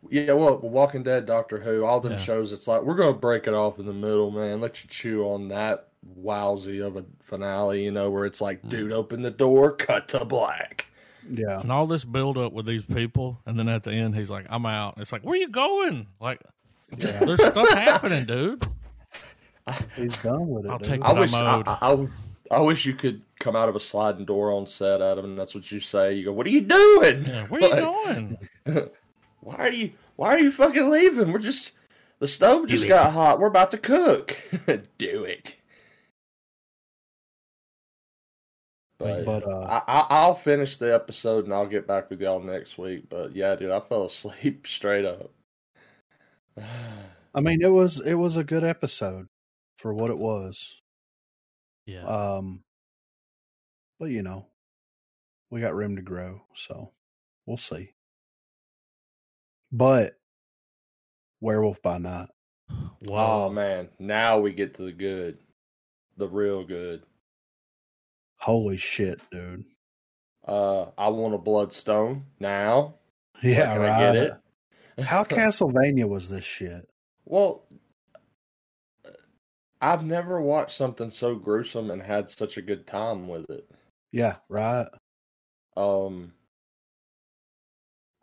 Yeah, 0.09 0.33
well, 0.33 0.57
Walking 0.57 1.03
Dead, 1.03 1.25
Doctor 1.25 1.59
Who, 1.59 1.85
all 1.85 1.99
them 2.01 2.13
Yeah. 2.13 2.17
shows. 2.17 2.51
It's 2.51 2.67
like 2.67 2.81
we're 2.81 2.95
gonna 2.95 3.13
break 3.13 3.47
it 3.47 3.53
off 3.53 3.79
in 3.79 3.85
the 3.85 3.93
middle, 3.93 4.31
man. 4.31 4.59
Let 4.61 4.83
you 4.83 4.89
chew 4.89 5.23
on 5.25 5.47
that 5.49 5.87
wowsy 6.19 6.83
of 6.85 6.95
a 6.97 7.05
finale, 7.21 7.83
you 7.83 7.91
know, 7.91 8.09
where 8.09 8.25
it's 8.25 8.39
Mm. 8.39 8.43
like, 8.43 8.69
dude, 8.69 8.91
open 8.91 9.21
the 9.21 9.29
door, 9.31 9.71
cut 9.75 10.07
to 10.09 10.25
black. 10.25 10.87
Yeah. 11.29 11.59
And 11.59 11.71
all 11.71 11.85
this 11.85 12.03
build 12.03 12.37
up 12.39 12.51
with 12.51 12.65
these 12.65 12.83
people, 12.83 13.39
and 13.45 13.57
then 13.59 13.69
at 13.69 13.83
the 13.83 13.91
end, 13.91 14.15
he's 14.15 14.29
like, 14.31 14.47
"I'm 14.49 14.65
out." 14.65 14.95
It's 14.97 15.11
like, 15.11 15.21
"Where 15.21 15.37
you 15.37 15.47
going?" 15.49 16.07
Like, 16.19 16.41
there's 16.89 17.39
stuff 17.45 17.69
happening, 17.69 18.25
dude. 18.25 18.65
He's 19.95 20.17
done 20.17 20.49
with 20.49 20.65
it. 20.65 20.71
I'll 20.71 20.79
dude. 20.79 20.87
take 20.87 21.01
I 21.03 21.13
But 21.13 21.19
wish 21.21 21.33
I'm 21.33 21.63
I. 21.67 21.77
I, 21.81 21.93
I, 21.93 22.07
I 22.51 22.59
wish 22.59 22.85
you 22.85 22.93
could 22.95 23.21
come 23.39 23.55
out 23.55 23.69
of 23.69 23.75
a 23.75 23.79
sliding 23.79 24.25
door 24.25 24.51
on 24.51 24.65
set, 24.65 25.01
Adam, 25.01 25.23
and 25.25 25.37
that's 25.39 25.53
what 25.55 25.71
you 25.71 25.79
say. 25.79 26.13
You 26.15 26.25
go, 26.25 26.33
"What 26.33 26.47
are 26.47 26.49
you 26.49 26.61
doing? 26.61 27.23
Yeah, 27.25 27.45
where 27.47 27.61
you 27.61 27.69
Like, 27.71 27.79
going? 27.79 28.37
Why 29.41 29.55
are 29.57 29.71
you 29.71 29.91
Why 30.15 30.35
are 30.35 30.39
you 30.39 30.51
fucking 30.51 30.89
leaving? 30.89 31.31
We're 31.31 31.39
just 31.39 31.73
the 32.19 32.27
stove 32.27 32.67
just 32.67 32.85
it. 32.85 32.87
got 32.87 33.11
hot. 33.11 33.39
We're 33.39 33.47
about 33.47 33.71
to 33.71 33.77
cook. 33.77 34.37
Do 34.97 35.23
it." 35.23 35.55
But, 38.97 39.25
But 39.25 39.47
uh 39.47 39.81
I, 39.87 39.91
I, 39.91 40.07
I'll 40.09 40.35
finish 40.35 40.77
the 40.77 40.93
episode 40.93 41.45
and 41.45 41.53
I'll 41.53 41.65
get 41.65 41.87
back 41.87 42.09
with 42.09 42.21
y'all 42.21 42.39
next 42.39 42.77
week. 42.77 43.09
But 43.09 43.35
yeah, 43.35 43.55
dude, 43.55 43.71
I 43.71 43.79
fell 43.79 44.05
asleep 44.05 44.67
straight 44.67 45.05
up. 45.05 45.31
I 47.33 47.39
mean, 47.41 47.61
it 47.61 47.71
was 47.71 47.99
it 47.99 48.13
was 48.13 48.37
a 48.37 48.43
good 48.43 48.63
episode 48.63 49.27
for 49.79 49.93
what 49.93 50.11
it 50.11 50.17
was. 50.17 50.81
Yeah, 51.87 52.05
Um, 52.05 52.63
but 53.99 54.11
you 54.11 54.21
know, 54.21 54.45
we 55.49 55.61
got 55.61 55.75
room 55.75 55.95
to 55.95 56.01
grow, 56.03 56.41
so 56.53 56.91
we'll 57.47 57.57
see. 57.57 57.93
But 59.71 60.17
Werewolf 61.39 61.81
by 61.81 61.97
Night, 61.97 62.29
wow, 63.01 63.45
Oh 63.45 63.49
man, 63.49 63.89
now 63.99 64.39
we 64.39 64.53
get 64.53 64.75
to 64.75 64.83
the 64.83 64.91
good, 64.91 65.39
the 66.17 66.27
real 66.27 66.63
good. 66.63 67.03
holy 68.39 68.77
shit, 68.77 69.21
dude! 69.31 69.63
Uh, 70.47 70.87
I 70.97 71.07
want 71.09 71.33
a 71.35 71.37
bloodstone 71.37 72.25
now. 72.39 72.95
Yeah, 73.43 73.73
Can 73.73 73.81
right. 73.81 73.89
I 73.91 74.13
get 74.13 74.15
it? 74.15 74.33
How 75.05 75.23
Castlevania 75.23 76.07
was 76.07 76.29
this 76.29 76.45
shit? 76.45 76.87
Well, 77.25 77.65
I've 79.81 80.03
never 80.03 80.39
watched 80.41 80.77
something 80.77 81.09
so 81.09 81.33
gruesome 81.35 81.89
and 81.89 82.01
had 82.03 82.29
such 82.29 82.57
a 82.57 82.61
good 82.61 82.85
time 82.85 83.27
with 83.27 83.49
it. 83.49 83.67
Yeah, 84.11 84.37
right. 84.47 84.87
Um, 85.75 86.33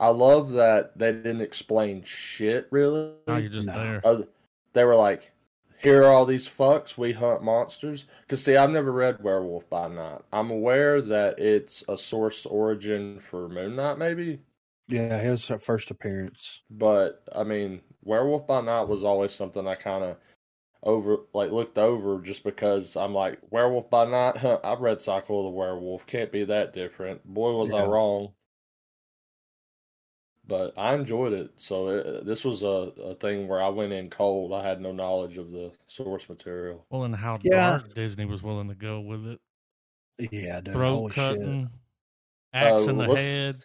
I 0.01 0.09
love 0.09 0.53
that 0.53 0.97
they 0.97 1.13
didn't 1.13 1.41
explain 1.41 2.05
shit 2.05 2.69
really. 2.71 3.13
now 3.27 3.37
you're 3.37 3.49
just 3.51 3.67
No. 3.67 3.75
there. 3.75 4.01
Uh, 4.05 4.23
they 4.73 4.85
were 4.85 4.97
like, 4.97 5.33
here 5.81 6.03
are 6.05 6.13
all 6.13 6.27
these 6.27 6.49
fucks. 6.49 6.97
We 6.97 7.13
hunt 7.13 7.43
monsters. 7.43 8.05
Because 8.23 8.43
see, 8.43 8.57
I've 8.57 8.71
never 8.71 8.93
read 8.93 9.23
Werewolf 9.23 9.69
by 9.71 9.89
Night. 9.89 10.23
I'm 10.33 10.51
aware 10.51 11.01
that 11.03 11.39
it's 11.39 11.85
a 11.89 11.97
source 11.97 12.47
origin 12.47 13.21
for 13.31 13.49
Moon 13.49 13.77
Knight, 13.77 13.99
maybe. 13.99 14.41
Yeah, 14.89 15.19
his 15.19 15.45
first 15.61 15.91
appearance. 15.91 16.63
But 16.71 17.23
I 17.35 17.45
mean, 17.45 17.81
Werewolf 18.05 18.47
by 18.47 18.61
Night 18.61 18.89
was 18.89 19.05
always 19.05 19.33
something 19.33 19.67
I 19.67 19.75
kind 19.75 20.03
of 20.05 20.17
over 20.83 21.19
like 21.35 21.51
looked 21.51 21.77
over 21.77 22.21
just 22.21 22.45
because 22.45 22.97
I'm 22.97 23.13
like 23.15 23.39
Werewolf 23.51 23.91
by 23.91 24.07
Night. 24.07 24.37
Huh, 24.39 24.61
I've 24.65 24.81
read 24.81 25.01
Cycle 25.01 25.41
of 25.41 25.53
the 25.53 25.59
Werewolf. 25.59 26.07
Can't 26.07 26.33
be 26.33 26.45
that 26.45 26.73
different. 26.73 27.25
Boy, 27.25 27.53
was 27.53 27.71
I 27.71 27.85
wrong. 27.85 28.33
But 30.49 30.73
I 30.79 30.95
enjoyed 30.95 31.35
it. 31.35 31.51
So 31.57 31.89
it, 31.89 32.25
this 32.27 32.43
was 32.45 32.63
a, 32.63 32.67
a 33.03 33.15
thing 33.17 33.47
where 33.49 33.63
I 33.63 33.69
went 33.69 33.93
in 33.93 34.09
cold. 34.09 34.53
I 34.55 34.67
had 34.67 34.81
no 34.81 34.93
knowledge 34.93 35.37
of 35.37 35.51
the 35.53 35.71
source 35.89 36.29
material. 36.29 36.87
Well, 36.91 37.05
and 37.05 37.15
how 37.15 37.39
Yeah. 37.43 37.79
dark 37.79 37.95
Disney 37.95 38.25
was 38.25 38.43
willing 38.43 38.69
to 38.69 38.75
go 38.75 39.01
with 39.01 39.27
it. 39.27 39.41
Yeah, 40.33 40.61
dude. 40.61 40.75
Throat 40.75 40.95
holy 40.95 41.13
shit. 41.13 41.15
cutting, 41.15 41.71
axe 42.55 42.87
Uh, 42.87 42.91
in 42.91 42.99
the 42.99 43.15
head. 43.15 43.65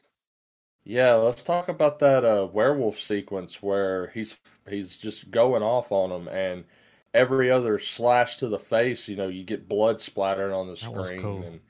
Yeah, 0.86 1.13
let's 1.13 1.43
talk 1.43 1.69
about 1.69 2.00
that 2.00 2.26
uh, 2.26 2.48
werewolf 2.52 3.00
sequence 3.00 3.63
where 3.63 4.08
he's 4.10 4.36
he's 4.69 4.98
just 4.98 5.32
going 5.32 5.63
off 5.63 5.91
on 5.93 6.12
him, 6.12 6.28
and 6.28 6.65
every 7.13 7.50
other 7.50 7.80
slash 7.80 8.38
to 8.38 8.50
the 8.50 8.60
face, 8.60 9.08
you 9.08 9.15
know, 9.15 9.30
you 9.30 9.43
get 9.46 9.69
blood 9.69 10.02
splattering 10.02 10.54
on 10.54 10.67
the 10.67 10.76
That 10.76 10.91
was 10.93 11.08
screen, 11.08 11.22
cool. 11.22 11.41
and 11.43 11.62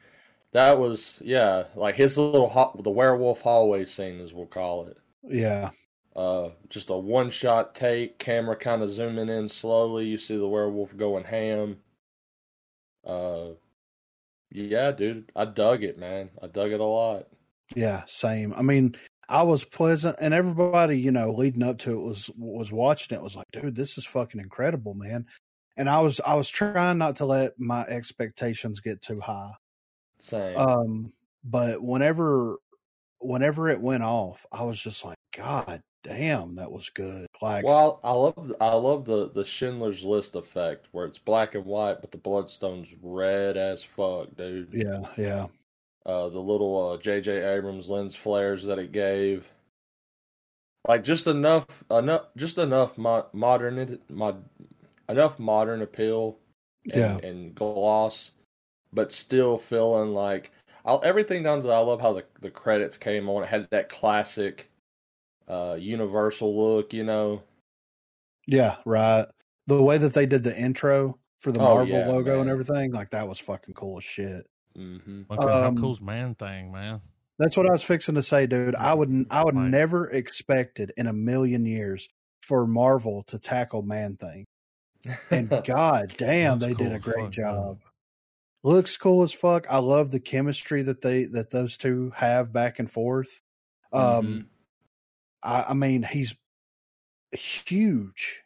that 0.52 0.80
was 0.80 1.20
yeah, 1.22 1.66
like 1.76 1.96
his 1.96 2.18
little 2.18 2.50
ho- 2.50 2.80
the 2.84 2.90
werewolf 2.90 3.42
hallway 3.42 3.86
scene, 3.86 4.20
as 4.20 4.34
we'll 4.34 4.48
call 4.48 4.88
it. 4.88 4.98
Yeah. 5.24 5.70
Uh, 6.16 6.50
just 6.70 6.90
a 6.90 6.98
one 6.98 7.32
shot 7.32 7.74
take, 7.74 8.20
camera 8.20 8.56
kind 8.56 8.84
of 8.84 8.90
zooming 8.90 9.30
in 9.30 9.50
slowly. 9.50 10.06
You 10.06 10.18
see 10.18 10.38
the 10.38 10.48
werewolf 10.48 10.96
going 10.96 11.24
ham. 11.24 11.78
Uh, 13.06 13.50
yeah, 14.52 14.92
dude, 14.92 15.32
I 15.36 15.46
dug 15.46 15.84
it, 15.84 15.98
man. 15.98 16.30
I 16.42 16.48
dug 16.48 16.72
it 16.72 16.80
a 16.80 16.86
lot. 16.86 17.28
Yeah, 17.76 18.04
same. 18.06 18.54
I 18.56 18.62
mean, 18.62 18.96
I 19.28 19.42
was 19.42 19.64
pleasant, 19.64 20.18
and 20.22 20.34
everybody, 20.34 21.00
you 21.00 21.12
know, 21.12 21.32
leading 21.32 21.64
up 21.64 21.80
to 21.80 21.94
it 21.94 22.02
was 22.02 22.30
was 22.38 22.72
watching 22.72 23.18
it 23.18 23.24
was 23.24 23.36
like, 23.36 23.48
dude, 23.52 23.76
this 23.76 23.98
is 23.98 24.06
fucking 24.06 24.40
incredible, 24.40 24.94
man. 24.94 25.26
And 25.78 25.90
I 25.90 26.02
was 26.02 26.20
I 26.20 26.36
was 26.36 26.50
trying 26.50 27.00
not 27.00 27.16
to 27.18 27.26
let 27.26 27.60
my 27.60 27.82
expectations 27.86 28.80
get 28.80 29.02
too 29.02 29.20
high. 29.20 29.52
Same. 30.20 30.56
Um, 30.56 31.14
but 31.44 31.82
whenever 31.82 32.58
whenever 33.26 33.70
it 33.70 33.80
went 33.82 34.04
off, 34.04 34.46
I 34.52 34.64
was 34.64 34.80
just 34.80 35.04
like, 35.06 35.18
God 35.36 35.82
damn, 36.04 36.56
that 36.56 36.72
was 36.72 36.90
good. 36.90 37.26
Like, 37.42 37.64
Well, 37.66 38.00
I 38.04 38.12
love 38.12 38.54
I 38.62 38.74
love 38.76 39.06
the 39.06 39.30
the 39.30 39.46
Schindler's 39.46 40.04
List 40.04 40.36
effect 40.36 40.88
where 40.92 41.06
it's 41.06 41.18
black 41.20 41.56
and 41.56 41.66
white, 41.66 42.02
but 42.02 42.12
the 42.12 42.18
bloodstone's 42.18 42.94
red 43.02 43.58
as 43.58 43.84
fuck, 43.84 44.36
dude. 44.36 44.70
yeah, 44.74 45.08
yeah, 45.18 45.48
Uh, 46.06 46.30
the 46.30 46.40
little 46.40 46.92
uh, 46.92 46.98
J.J. 46.98 47.44
Abrams 47.56 47.90
lens 47.90 48.16
flares 48.16 48.64
that 48.66 48.80
it 48.80 48.92
gave, 48.92 49.48
like 50.88 51.04
just 51.04 51.28
enough 51.28 51.66
enough 51.92 52.24
just 52.36 52.58
enough 52.58 52.98
mo- 52.98 53.28
modern 53.34 54.00
mod, 54.10 54.44
enough 55.10 55.40
modern 55.40 55.82
appeal 55.82 56.38
and, 56.92 56.94
Yeah. 56.96 57.18
and 57.18 57.56
gloss, 57.56 58.32
but 58.92 59.12
still 59.12 59.58
feeling 59.58 60.14
like 60.14 60.52
I'll, 60.86 61.02
everything 61.04 61.44
down 61.44 61.62
to 61.64 61.70
I 61.70 61.80
love 61.80 62.02
how 62.02 62.14
the 62.14 62.26
the 62.42 62.52
credits 62.52 62.98
came 62.98 63.30
on. 63.30 63.44
It 63.44 63.50
had 63.50 63.68
that 63.72 63.90
classic 63.90 64.70
uh 65.48 65.78
universal 65.80 66.58
look, 66.58 66.94
you 66.94 67.04
know. 67.06 67.44
yeah, 68.48 68.78
right. 68.86 69.28
The 69.68 69.82
way 69.82 69.98
that 69.98 70.14
they 70.14 70.26
did 70.26 70.44
the 70.44 70.58
intro 70.58 71.20
for 71.40 71.52
the 71.52 71.60
Oh, 71.60 71.80
Marvel 71.80 71.82
yeah, 71.82 72.12
logo 72.12 72.42
and 72.42 72.50
everything, 72.50 72.92
like 72.92 73.12
that 73.12 73.28
was 73.28 73.40
fucking 73.40 73.74
cool 73.74 73.98
as 73.98 74.04
shit. 74.04 74.46
hmm 74.76 75.24
Look 75.30 75.46
at 75.46 75.52
Um, 75.52 75.62
how 75.62 75.72
cool's 75.72 76.02
man 76.02 76.36
thing, 76.36 76.72
man. 76.72 77.02
That's 77.40 77.58
what 77.58 77.68
I 77.68 77.72
was 77.72 77.84
fixing 77.84 78.16
to 78.16 78.24
say, 78.24 78.48
dude. 78.48 78.76
I 78.76 78.94
would 78.94 79.10
I 79.30 79.44
would 79.44 79.56
Right. 79.56 79.56
never 79.56 80.10
expected 80.10 80.94
in 80.98 81.08
a 81.08 81.14
million 81.14 81.66
years 81.66 82.08
for 82.44 82.68
Marvel 82.68 83.24
to 83.24 83.40
tackle 83.40 83.82
Man 83.82 84.18
Thing. 84.18 84.46
And 85.32 85.54
god 85.64 86.16
damn, 86.18 86.60
Looks 86.60 86.62
they 86.62 86.76
did 86.76 86.94
a 86.94 87.00
great 87.00 87.30
fuck, 87.30 87.36
dude. 87.48 87.78
job. 87.78 87.82
Looks 88.64 88.96
cool 88.98 89.24
as 89.24 89.34
fuck. 89.34 89.66
I 89.70 89.80
love 89.80 90.12
the 90.12 90.20
chemistry 90.20 90.84
that 90.84 91.02
they 91.02 91.26
that 91.26 91.52
those 91.52 91.78
two 91.78 92.12
have 92.16 92.54
back 92.54 92.80
and 92.80 92.90
forth. 92.90 93.42
Um 93.92 94.26
Mhm. 94.26 94.46
I, 95.44 95.66
I 95.70 95.74
mean 95.74 96.04
he's 96.04 96.34
huge. 97.32 98.44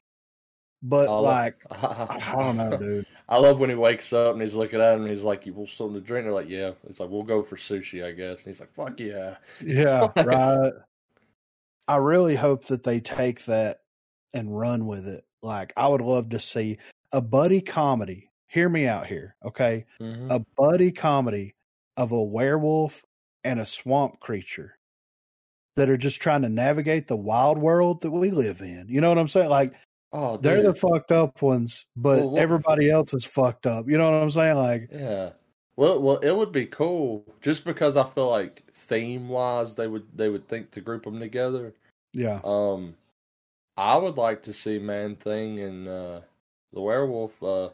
But 0.82 1.08
I 1.10 1.12
lo- 1.12 1.22
like 1.22 1.64
I 1.72 2.36
don't 2.38 2.58
know, 2.58 2.78
dude. 2.78 3.06
I 3.30 3.38
love 3.40 3.60
when 3.60 3.70
he 3.70 3.76
wakes 3.76 4.14
up 4.14 4.34
and 4.34 4.42
he's 4.42 4.54
looking 4.54 4.80
at 4.80 4.94
him 4.94 5.02
and 5.02 5.12
he's 5.12 5.24
like, 5.24 5.46
"You 5.46 5.54
want 5.54 5.70
something 5.70 5.96
to 5.96 6.02
drink?" 6.02 6.26
They're 6.26 6.34
like, 6.34 6.48
"Yeah." 6.50 6.72
It's 6.88 7.00
like, 7.00 7.10
"We'll 7.10 7.24
go 7.24 7.44
for 7.44 7.58
sushi, 7.58 8.06
I 8.06 8.12
guess." 8.12 8.38
And 8.38 8.46
he's 8.46 8.60
like, 8.62 8.74
"Fuck 8.74 9.00
yeah!" 9.00 9.36
Yeah, 9.62 10.08
right. 10.24 10.72
I 11.90 11.96
really 11.98 12.36
hope 12.36 12.66
that 12.66 12.84
they 12.84 13.00
take 13.02 13.44
that 13.46 13.82
and 14.34 14.58
run 14.58 14.86
with 14.88 15.08
it. 15.08 15.26
Like, 15.42 15.74
I 15.76 15.88
would 15.88 16.02
love 16.02 16.30
to 16.30 16.40
see 16.40 16.78
a 17.12 17.20
buddy 17.22 17.60
comedy. 17.60 18.30
Hear 18.48 18.70
me 18.70 18.88
out 18.88 19.08
here, 19.08 19.36
okay? 19.44 19.86
Mhm. 20.00 20.32
A 20.32 20.40
buddy 20.56 20.92
comedy 20.92 21.54
of 21.98 22.12
a 22.12 22.24
werewolf 22.24 23.04
and 23.44 23.60
a 23.60 23.66
swamp 23.66 24.20
creature 24.20 24.78
that 25.76 25.90
are 25.90 25.98
just 25.98 26.22
trying 26.22 26.42
to 26.44 26.50
navigate 26.50 27.08
the 27.08 27.18
wild 27.18 27.58
world 27.58 28.02
that 28.02 28.12
we 28.12 28.32
live 28.32 28.62
in. 28.62 28.88
You 28.88 29.02
know 29.02 29.10
what 29.10 29.18
I'm 29.18 29.28
saying? 29.28 29.50
Like, 29.50 29.74
Oh, 30.14 30.38
they're 30.38 30.62
the 30.64 30.74
fucked 30.74 31.12
up 31.12 31.42
ones, 31.42 31.86
but 31.98 32.20
Well, 32.20 32.30
what- 32.32 32.42
everybody 32.42 32.90
else 32.90 33.14
is 33.14 33.26
fucked 33.26 33.68
up. 33.68 33.90
You 33.90 33.98
know 33.98 34.10
what 34.10 34.22
I'm 34.24 34.30
saying? 34.30 34.56
Like, 34.56 34.90
yeah. 34.92 35.34
Well, 35.76 36.02
well, 36.02 36.18
it 36.20 36.32
would 36.32 36.54
be 36.54 36.66
cool 36.66 37.26
just 37.42 37.66
because 37.66 37.98
I 37.98 38.10
feel 38.10 38.30
like 38.30 38.64
theme 38.74 39.28
wise 39.28 39.76
they 39.76 39.86
would 39.88 40.08
they 40.18 40.30
would 40.30 40.48
think 40.48 40.72
to 40.72 40.82
group 40.82 41.04
them 41.04 41.20
together. 41.20 41.74
yeah, 42.14 42.40
Um, 42.46 42.96
I 43.76 43.98
would 43.98 44.16
like 44.18 44.42
to 44.44 44.54
see 44.54 44.80
Man 44.80 45.18
Thing 45.18 45.60
and 45.60 45.88
uh, 45.88 46.22
the 46.72 46.82
werewolf. 46.82 47.44
Uh, 47.44 47.70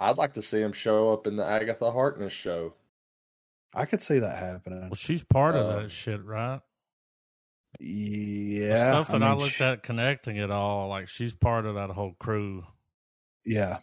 I'd 0.00 0.16
like 0.16 0.34
to 0.34 0.42
see 0.42 0.60
him 0.60 0.72
show 0.72 1.12
up 1.12 1.26
in 1.26 1.36
the 1.36 1.44
Agatha 1.44 1.90
Harkness 1.90 2.32
show. 2.32 2.74
I 3.74 3.84
could 3.84 4.00
see 4.00 4.18
that 4.18 4.38
happening. 4.38 4.82
Well, 4.82 4.94
she's 4.94 5.22
part 5.22 5.54
of 5.56 5.66
Uh, 5.66 5.82
that 5.82 5.90
shit, 5.90 6.24
right? 6.24 6.60
Yeah. 7.80 8.68
the 8.70 8.76
stuff 8.76 9.08
that 9.08 9.22
I, 9.22 9.30
mean, 9.30 9.38
looked 9.38 9.52
sh- 9.52 9.60
at 9.60 9.82
connecting 9.82 10.36
it 10.36 10.50
all, 10.50 10.88
like 10.88 11.08
she's 11.08 11.34
part 11.34 11.66
of 11.66 11.74
that 11.74 11.90
whole 11.90 12.14
crew. 12.18 12.64
Yeah. 13.44 13.78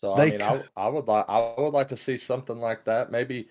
So 0.00 0.14
They 0.16 0.28
I 0.28 0.30
mean, 0.32 0.42
I, 0.42 0.58
c- 0.58 0.68
I 0.76 0.88
would 0.88 1.06
like 1.06 1.26
I 1.28 1.54
would 1.58 1.72
like 1.74 1.88
to 1.88 1.96
see 1.96 2.16
something 2.16 2.58
like 2.58 2.84
that. 2.86 3.12
Maybe, 3.12 3.48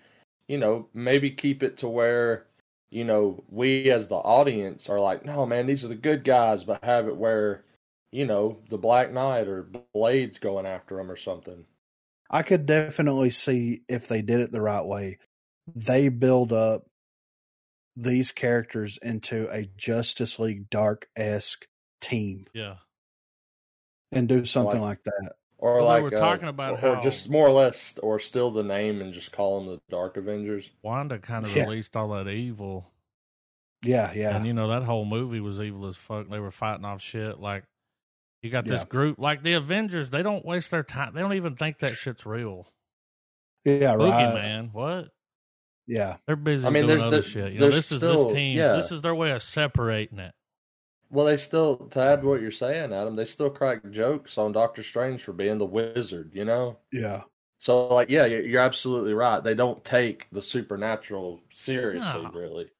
you 0.48 0.58
know, 0.58 0.88
maybe 0.94 1.30
keep 1.30 1.62
it 1.62 1.78
to 1.78 1.88
where, 1.88 2.46
you 2.90 3.04
know, 3.04 3.42
we 3.48 3.90
as 3.90 4.08
the 4.08 4.16
audience 4.16 4.88
are 4.90 5.00
like, 5.00 5.24
no, 5.24 5.46
man, 5.46 5.66
these 5.66 5.84
are 5.84 5.88
the 5.88 5.94
good 5.94 6.24
guys, 6.24 6.64
but 6.64 6.82
have 6.84 7.06
it 7.08 7.16
where, 7.16 7.64
you 8.12 8.26
know, 8.26 8.58
the 8.68 8.78
Black 8.78 9.12
Knight 9.12 9.48
or 9.48 9.68
Blades 9.94 10.38
going 10.38 10.66
after 10.66 11.00
him 11.00 11.10
or 11.10 11.16
something. 11.16 11.64
I 12.30 12.42
could 12.42 12.66
definitely 12.66 13.30
see 13.30 13.82
if 13.88 14.06
they 14.08 14.22
did 14.22 14.40
it 14.40 14.52
the 14.52 14.60
right 14.60 14.84
way, 14.84 15.18
they 15.74 16.08
build 16.08 16.52
up 16.52 16.86
these 17.96 18.32
characters 18.32 18.98
into 19.02 19.48
a 19.50 19.66
Justice 19.76 20.38
League 20.38 20.70
Dark 20.70 21.08
esque 21.16 21.66
team 22.00 22.46
Yeah. 22.54 22.76
and 24.10 24.28
do 24.28 24.44
something 24.44 24.80
Like- 24.80 24.98
like 24.98 25.04
that. 25.04 25.32
Or 25.58 25.74
Well, 25.78 25.82
they 25.88 26.02
like 26.02 26.02
were 26.10 26.16
uh, 26.16 26.20
talking 26.20 26.48
about 26.48 26.82
or, 26.82 26.88
or 26.90 26.94
how- 26.96 27.02
just 27.02 27.28
more 27.28 27.46
or 27.46 27.52
less, 27.52 27.96
or 27.98 28.18
still 28.18 28.50
the 28.50 28.64
name 28.64 29.00
and 29.00 29.12
just 29.12 29.30
call 29.30 29.60
them 29.60 29.68
the 29.74 29.80
Dark 29.90 30.16
Avengers. 30.16 30.68
Wanda 30.82 31.18
kind 31.18 31.44
of 31.44 31.52
Yeah. 31.56 31.64
released 31.64 31.96
all 31.96 32.08
that 32.08 32.28
evil. 32.28 32.90
Yeah, 33.84 34.12
yeah. 34.12 34.36
And 34.36 34.46
you 34.46 34.54
know, 34.54 34.68
that 34.68 34.82
whole 34.84 35.04
movie 35.04 35.40
was 35.40 35.60
evil 35.60 35.86
as 35.86 35.96
fuck. 35.96 36.28
They 36.28 36.40
were 36.40 36.50
fighting 36.50 36.84
off 36.84 37.00
shit. 37.02 37.38
Like, 37.40 37.64
you 38.42 38.50
got 38.50 38.64
this 38.66 38.80
Yeah. 38.82 38.88
group, 38.88 39.18
like 39.18 39.42
the 39.42 39.52
Avengers, 39.54 40.10
they 40.10 40.22
don't 40.22 40.44
waste 40.44 40.70
their 40.70 40.82
time. 40.82 41.14
They 41.14 41.20
don't 41.20 41.34
even 41.34 41.54
think 41.56 41.78
that 41.78 41.96
shit's 41.96 42.26
real. 42.26 42.68
yeah, 43.64 43.94
right. 43.94 43.98
Boogeyman, 43.98 44.72
what? 44.72 45.10
Yeah. 45.86 46.16
They're 46.26 46.36
busy 46.36 46.66
I 46.66 46.70
mean, 46.70 46.86
doing 46.86 46.98
there's 46.98 47.02
other 47.06 47.16
the- 47.18 47.28
shit. 47.28 47.52
You 47.52 47.60
know, 47.60 47.70
there's 47.70 47.88
this 47.88 47.92
is 47.92 48.00
this 48.00 48.32
team. 48.32 48.56
yeah. 48.56 48.72
This 48.72 48.90
is 48.92 49.02
their 49.02 49.14
way 49.14 49.30
of 49.30 49.42
separating 49.42 50.18
it. 50.18 50.34
Well, 51.10 51.26
they 51.26 51.36
still 51.36 51.76
to 51.90 52.00
add 52.00 52.24
what 52.24 52.40
you're 52.40 52.50
saying, 52.50 52.92
Adam. 52.92 53.16
They 53.16 53.26
still 53.26 53.50
crack 53.50 53.88
jokes 53.90 54.38
on 54.38 54.52
Doctor 54.52 54.82
Strange 54.82 55.22
for 55.22 55.32
being 55.32 55.58
the 55.58 55.66
wizard. 55.66 56.32
You 56.34 56.44
know. 56.44 56.78
Yeah. 56.90 57.22
So, 57.58 57.86
like, 57.88 58.08
yeah, 58.08 58.24
you're 58.24 58.40
you're 58.42 58.60
absolutely 58.62 59.12
right. 59.12 59.44
They 59.44 59.54
don't 59.54 59.84
take 59.84 60.26
the 60.32 60.42
supernatural 60.42 61.42
seriously, 61.52 62.22
No. 62.22 62.30
really. 62.30 62.70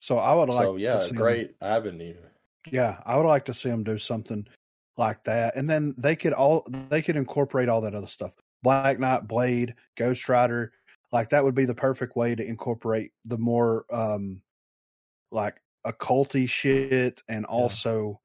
So 0.00 0.16
I 0.18 0.34
would 0.34 0.48
like 0.48 0.64
so, 0.64 0.76
yeah, 0.76 0.92
to 0.92 1.00
see 1.00 1.10
'em- 1.10 1.16
great 1.16 1.56
avenue. 1.60 2.16
Yeah, 2.72 3.00
I 3.04 3.16
would 3.16 3.26
like 3.26 3.46
to 3.46 3.54
see 3.54 3.68
them 3.68 3.84
do 3.84 3.98
something 3.98 4.46
like 4.96 5.24
that. 5.24 5.56
And 5.56 5.68
then 5.68 5.94
they 5.96 6.16
could 6.16 6.32
all 6.32 6.66
they 6.68 7.02
could 7.02 7.16
incorporate 7.16 7.68
all 7.68 7.80
that 7.82 7.94
other 7.94 8.08
stuff. 8.08 8.32
Black 8.62 8.98
Knight, 8.98 9.28
Blade, 9.28 9.74
Ghost 9.96 10.28
Rider, 10.28 10.72
like 11.12 11.30
that 11.30 11.44
would 11.44 11.54
be 11.54 11.64
the 11.64 11.74
perfect 11.74 12.16
way 12.16 12.34
to 12.34 12.44
incorporate 12.44 13.12
the 13.24 13.38
more 13.38 13.84
um 13.90 14.42
like 15.30 15.60
occulty 15.86 16.48
shit 16.48 17.22
and 17.28 17.46
also 17.46 18.20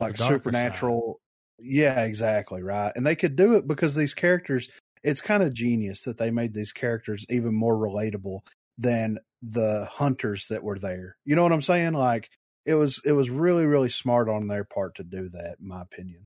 like 0.00 0.16
darker 0.16 0.34
supernatural. 0.34 1.20
Yeah, 1.58 2.04
exactly 2.04 2.62
right. 2.62 2.92
And 2.96 3.06
they 3.06 3.16
could 3.16 3.36
do 3.36 3.54
it 3.54 3.68
because 3.68 3.94
these 3.94 4.14
characters. 4.14 4.68
It's 5.02 5.20
kind 5.20 5.44
of 5.44 5.54
genius 5.54 6.02
that 6.02 6.18
they 6.18 6.32
made 6.32 6.52
these 6.52 6.72
characters 6.72 7.24
even 7.28 7.54
more 7.54 7.76
relatable 7.76 8.40
than 8.76 9.20
the 9.40 9.86
hunters 9.88 10.48
that 10.48 10.64
were 10.64 10.80
there. 10.80 11.16
You 11.24 11.36
know 11.36 11.44
what 11.44 11.52
I'm 11.52 11.62
saying? 11.62 11.92
Like 11.92 12.28
it 12.66 12.74
was 12.74 13.00
it 13.04 13.12
was 13.12 13.30
really 13.30 13.64
really 13.66 13.88
smart 13.90 14.28
on 14.28 14.48
their 14.48 14.64
part 14.64 14.96
to 14.96 15.04
do 15.04 15.28
that, 15.30 15.56
in 15.60 15.68
my 15.68 15.82
opinion. 15.82 16.24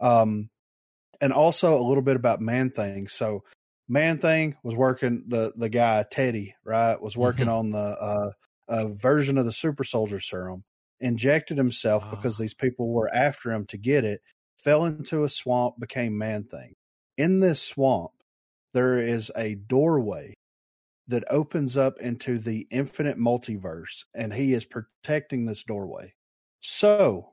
Um, 0.00 0.48
and 1.20 1.32
also 1.32 1.78
a 1.78 1.82
little 1.86 2.02
bit 2.02 2.16
about 2.16 2.40
Man 2.40 2.70
Thing. 2.70 3.08
So 3.08 3.42
Man 3.88 4.18
Thing 4.18 4.56
was 4.62 4.74
working 4.74 5.24
the 5.28 5.52
the 5.56 5.68
guy 5.68 6.04
Teddy 6.10 6.54
right 6.64 7.00
was 7.00 7.16
working 7.16 7.46
Mhm. 7.46 7.58
on 7.58 7.70
the 7.70 7.78
uh, 7.78 8.30
a 8.68 8.88
version 8.88 9.38
of 9.38 9.44
the 9.44 9.52
Super 9.52 9.84
Soldier 9.84 10.20
Serum. 10.20 10.64
Injected 11.00 11.58
himself 11.58 12.08
because 12.10 12.40
Ah. 12.40 12.42
these 12.42 12.54
people 12.54 12.88
were 12.88 13.12
after 13.14 13.52
him 13.52 13.66
to 13.66 13.76
get 13.76 14.04
it. 14.04 14.22
Fell 14.58 14.86
into 14.86 15.24
a 15.24 15.28
swamp, 15.28 15.78
became 15.78 16.16
Man 16.18 16.44
Thing. 16.44 16.74
In 17.18 17.40
this 17.40 17.62
swamp, 17.62 18.12
there 18.74 18.98
is 18.98 19.30
a 19.36 19.54
doorway 19.56 20.34
that 21.08 21.24
opens 21.30 21.76
up 21.76 21.98
into 22.00 22.38
the 22.38 22.66
infinite 22.70 23.18
multiverse, 23.18 24.04
and 24.14 24.32
he 24.32 24.52
is 24.52 24.64
protecting 24.64 25.44
this 25.46 25.62
doorway. 25.64 26.12
So 26.60 27.32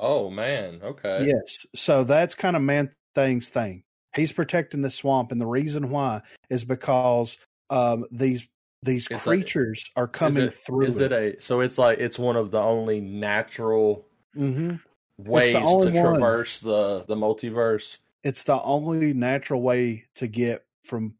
Oh 0.00 0.30
man, 0.30 0.80
okay. 0.82 1.26
Yes. 1.26 1.66
So 1.74 2.04
that's 2.04 2.34
kind 2.34 2.54
of 2.56 2.62
Man 2.62 2.94
Thing's 3.14 3.48
thing. 3.48 3.82
He's 4.14 4.30
protecting 4.32 4.80
the 4.82 4.90
swamp, 4.90 5.32
and 5.32 5.40
the 5.40 5.46
reason 5.46 5.90
why 5.90 6.22
is 6.50 6.64
because 6.64 7.36
um, 7.70 8.04
these 8.12 8.48
these 8.82 9.04
It's 9.10 9.26
like- 9.26 9.38
creatures 9.40 9.90
are 9.96 10.04
Is 10.04 10.10
coming 10.12 10.44
it- 10.44 10.54
through. 10.54 10.86
Is 10.86 11.00
it 11.00 11.12
a 11.12 11.36
so 11.40 11.60
it's 11.60 11.78
like 11.78 11.98
it's 11.98 12.18
one 12.18 12.36
of 12.36 12.50
the 12.50 12.60
only 12.60 13.00
natural 13.00 14.06
hmm 14.34 14.74
ways 15.18 15.52
to 15.52 15.60
one. 15.60 15.92
traverse 15.92 16.60
the 16.60 17.04
the 17.08 17.16
multiverse. 17.16 17.96
It's 18.22 18.44
the 18.44 18.62
only 18.62 19.12
natural 19.14 19.62
way 19.62 20.04
to 20.16 20.28
get 20.28 20.64
from 20.84 21.14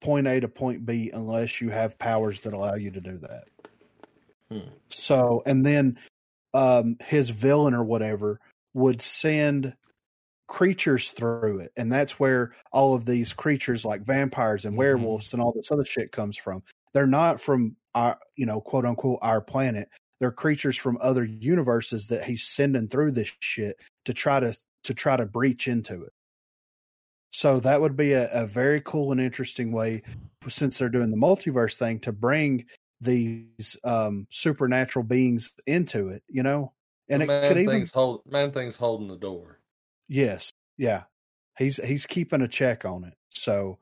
point 0.00 0.26
A 0.26 0.40
to 0.40 0.48
point 0.48 0.86
B, 0.86 1.10
unless 1.12 1.60
you 1.60 1.70
have 1.70 1.98
powers 1.98 2.40
that 2.40 2.52
allow 2.52 2.74
you 2.74 2.90
to 2.90 3.00
do 3.00 3.18
that. 3.18 3.44
Hmm. 4.50 4.68
So, 4.88 5.42
and 5.46 5.64
then 5.64 5.98
um, 6.54 6.96
his 7.00 7.30
villain 7.30 7.74
or 7.74 7.84
whatever 7.84 8.40
would 8.74 9.02
send 9.02 9.74
creatures 10.48 11.12
through 11.12 11.60
it, 11.60 11.72
and 11.76 11.92
that's 11.92 12.18
where 12.18 12.54
all 12.72 12.94
of 12.94 13.04
these 13.04 13.32
creatures 13.32 13.84
like 13.84 14.02
vampires 14.02 14.64
and 14.64 14.74
Mhm. 14.74 14.78
werewolves 14.78 15.32
and 15.32 15.40
all 15.40 15.52
this 15.52 15.70
other 15.70 15.84
shit 15.84 16.10
comes 16.12 16.36
from. 16.36 16.62
They're 16.92 17.06
not 17.06 17.40
from 17.40 17.76
our, 17.94 18.18
you 18.36 18.46
know, 18.46 18.60
quote 18.60 18.84
unquote, 18.84 19.20
our 19.22 19.40
planet. 19.40 19.88
They're 20.18 20.32
creatures 20.32 20.76
from 20.76 20.98
other 21.00 21.24
universes 21.24 22.08
that 22.08 22.24
he's 22.24 22.42
sending 22.42 22.88
through 22.88 23.12
this 23.12 23.32
shit 23.40 23.76
to 24.06 24.12
try 24.12 24.40
to 24.40 24.56
to 24.84 24.94
try 24.94 25.16
to 25.16 25.26
breach 25.26 25.68
into 25.68 26.02
it. 26.04 26.12
So 27.32 27.60
that 27.60 27.80
would 27.80 27.96
be 27.96 28.12
a, 28.12 28.30
a 28.32 28.46
very 28.46 28.80
cool 28.80 29.12
and 29.12 29.20
interesting 29.20 29.72
way, 29.72 30.02
since 30.48 30.78
they're 30.78 30.88
doing 30.88 31.10
the 31.10 31.16
multiverse 31.16 31.74
thing, 31.76 32.00
to 32.00 32.12
bring 32.12 32.66
these 33.00 33.76
um, 33.84 34.26
supernatural 34.30 35.04
beings 35.04 35.52
into 35.66 36.08
it. 36.08 36.22
You 36.28 36.42
know, 36.42 36.72
and 37.08 37.22
The 37.22 37.24
it 37.24 37.28
man 37.28 37.48
could 37.48 37.58
even 37.58 37.74
thing's 37.76 37.92
hold 37.92 38.22
man 38.26 38.52
thing's 38.52 38.76
holding 38.76 39.08
the 39.08 39.16
door. 39.16 39.60
Yes, 40.08 40.50
yeah, 40.76 41.04
he's 41.56 41.76
he's 41.76 42.04
keeping 42.06 42.42
a 42.42 42.48
check 42.48 42.84
on 42.84 43.04
it. 43.04 43.14
So, 43.30 43.78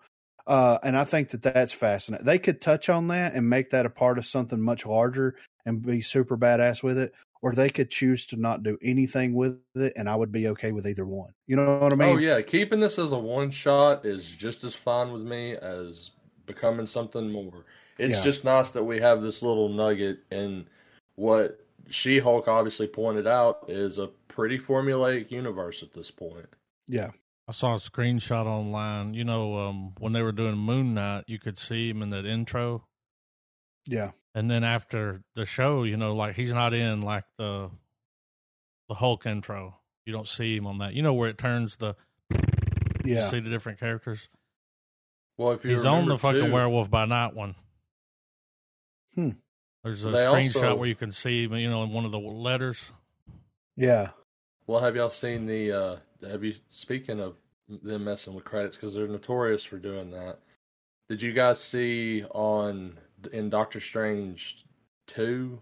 uh, 0.46 0.78
and 0.82 0.96
I 0.96 1.04
think 1.04 1.30
that 1.30 1.42
that's 1.42 1.72
fascinating. 1.72 2.26
They 2.26 2.38
could 2.38 2.60
touch 2.60 2.88
on 2.88 3.08
that 3.08 3.34
and 3.34 3.48
make 3.48 3.70
that 3.70 3.86
a 3.86 3.90
part 3.90 4.18
of 4.18 4.26
something 4.26 4.60
much 4.60 4.84
larger 4.84 5.36
and 5.64 5.80
be 5.80 6.00
super 6.00 6.36
badass 6.36 6.82
with 6.82 6.98
it, 6.98 7.12
or 7.42 7.52
they 7.52 7.70
could 7.70 7.90
choose 7.90 8.26
to 8.26 8.36
not 8.36 8.62
do 8.62 8.78
anything 8.82 9.34
with 9.34 9.58
it, 9.74 9.92
and 9.96 10.08
I 10.08 10.16
would 10.16 10.32
be 10.32 10.48
okay 10.48 10.72
with 10.72 10.86
either 10.86 11.06
one. 11.06 11.32
You 11.46 11.56
know 11.56 11.78
what 11.78 11.92
I 11.92 11.96
mean? 11.96 12.14
oh 12.14 12.18
yeah, 12.18 12.40
keeping 12.42 12.80
this 12.80 12.98
as 12.98 13.12
a 13.12 13.18
one 13.18 13.50
shot 13.50 14.04
is 14.04 14.24
just 14.24 14.64
as 14.64 14.74
fine 14.74 15.12
with 15.12 15.22
me 15.22 15.56
as 15.56 16.10
becoming 16.46 16.86
something 16.86 17.30
more. 17.30 17.64
It's 17.98 18.14
Yeah. 18.14 18.22
just 18.22 18.44
nice 18.44 18.70
that 18.72 18.84
we 18.84 18.98
have 19.00 19.22
this 19.22 19.42
little 19.42 19.68
nugget 19.68 20.20
and 20.30 20.66
what 21.16 21.60
She 21.90 22.18
Hulk 22.18 22.48
obviously 22.48 22.86
pointed 22.86 23.26
out 23.26 23.64
is 23.68 23.98
a 23.98 24.08
pretty 24.28 24.58
formulaic 24.58 25.30
universe 25.30 25.82
at 25.82 25.92
this 25.92 26.10
point. 26.10 26.46
yeah, 26.86 27.10
I 27.46 27.52
saw 27.52 27.74
a 27.74 27.78
screenshot 27.78 28.46
online. 28.46 29.14
You 29.14 29.24
know, 29.24 29.56
um, 29.58 29.92
when 29.98 30.12
they 30.12 30.22
were 30.22 30.32
doing 30.32 30.56
Moon 30.56 30.94
Knight, 30.94 31.24
you 31.26 31.38
could 31.38 31.58
see 31.58 31.90
him 31.90 32.02
in 32.02 32.10
that 32.10 32.24
intro. 32.26 32.84
yeah, 33.86 34.10
And 34.38 34.48
then 34.48 34.62
after 34.62 35.24
the 35.34 35.44
show, 35.44 35.82
you 35.82 35.96
know, 35.96 36.14
like 36.14 36.36
he's 36.36 36.52
not 36.54 36.72
in 36.72 37.02
like 37.02 37.24
the 37.38 37.70
the 38.88 38.94
Hulk 38.94 39.26
intro. 39.26 39.80
You 40.06 40.12
don't 40.12 40.28
see 40.28 40.56
him 40.56 40.64
on 40.64 40.78
that. 40.78 40.94
You 40.94 41.02
know 41.02 41.12
where 41.12 41.28
it 41.28 41.38
turns 41.38 41.76
the 41.78 41.96
you 43.04 43.16
yeah. 43.16 43.28
see 43.30 43.40
the 43.40 43.50
different 43.50 43.80
characters. 43.80 44.28
Well, 45.36 45.52
if 45.52 45.64
you 45.64 45.70
He's 45.70 45.84
on 45.84 45.94
remember, 45.94 46.12
the 46.12 46.18
fucking 46.18 46.44
too- 46.46 46.52
Werewolf 46.52 46.88
by 46.88 47.04
Night 47.06 47.34
one. 47.34 47.56
Hmm. 49.16 49.30
There's 49.82 50.04
a 50.04 50.10
They 50.10 50.24
screenshot 50.24 50.54
also- 50.62 50.76
where 50.76 50.88
you 50.88 50.94
can 50.94 51.10
see 51.10 51.40
you 51.40 51.70
know, 51.70 51.82
in 51.82 51.90
one 51.92 52.04
of 52.04 52.12
the 52.12 52.20
letters. 52.20 52.92
Yeah. 53.76 54.10
Well, 54.68 54.80
have 54.80 54.94
y'all 54.94 55.10
seen 55.10 55.46
the? 55.46 55.72
uh 55.72 55.96
Have 56.28 56.44
you? 56.44 56.54
Speaking 56.68 57.18
of 57.18 57.34
them 57.68 58.04
messing 58.04 58.34
with 58.34 58.44
credits, 58.44 58.76
because 58.76 58.94
they're 58.94 59.08
notorious 59.08 59.64
for 59.64 59.78
doing 59.78 60.12
that. 60.12 60.38
Did 61.08 61.22
you 61.22 61.32
guys 61.32 61.60
see 61.60 62.22
on 62.30 62.98
in 63.32 63.50
Doctor 63.50 63.80
Strange 63.80 64.64
two? 65.06 65.60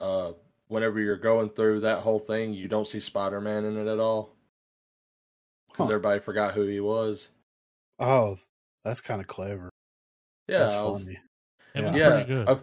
Uh, 0.00 0.32
whenever 0.68 0.98
you're 1.00 1.16
going 1.16 1.50
through 1.50 1.80
that 1.80 1.98
whole 2.00 2.18
thing, 2.18 2.52
you 2.54 2.68
don't 2.68 2.86
see 2.86 3.00
Spider 3.00 3.40
Man 3.40 3.64
in 3.64 3.76
it 3.76 3.90
at 3.90 3.98
all 4.00 4.34
because 5.68 5.86
Huh. 5.88 5.92
everybody 5.94 6.20
forgot 6.20 6.54
who 6.54 6.62
he 6.62 6.80
was. 6.80 7.28
Oh, 7.98 8.38
that's 8.84 9.00
kind 9.00 9.20
of 9.20 9.26
clever. 9.26 9.68
Yeah, 10.48 10.58
that's 10.60 10.74
was- 10.76 11.02
funny. 11.02 11.18
Yeah. 11.74 11.94
yeah. 11.94 12.10
pretty 12.10 12.26
good. 12.28 12.48
uh, 12.48 12.56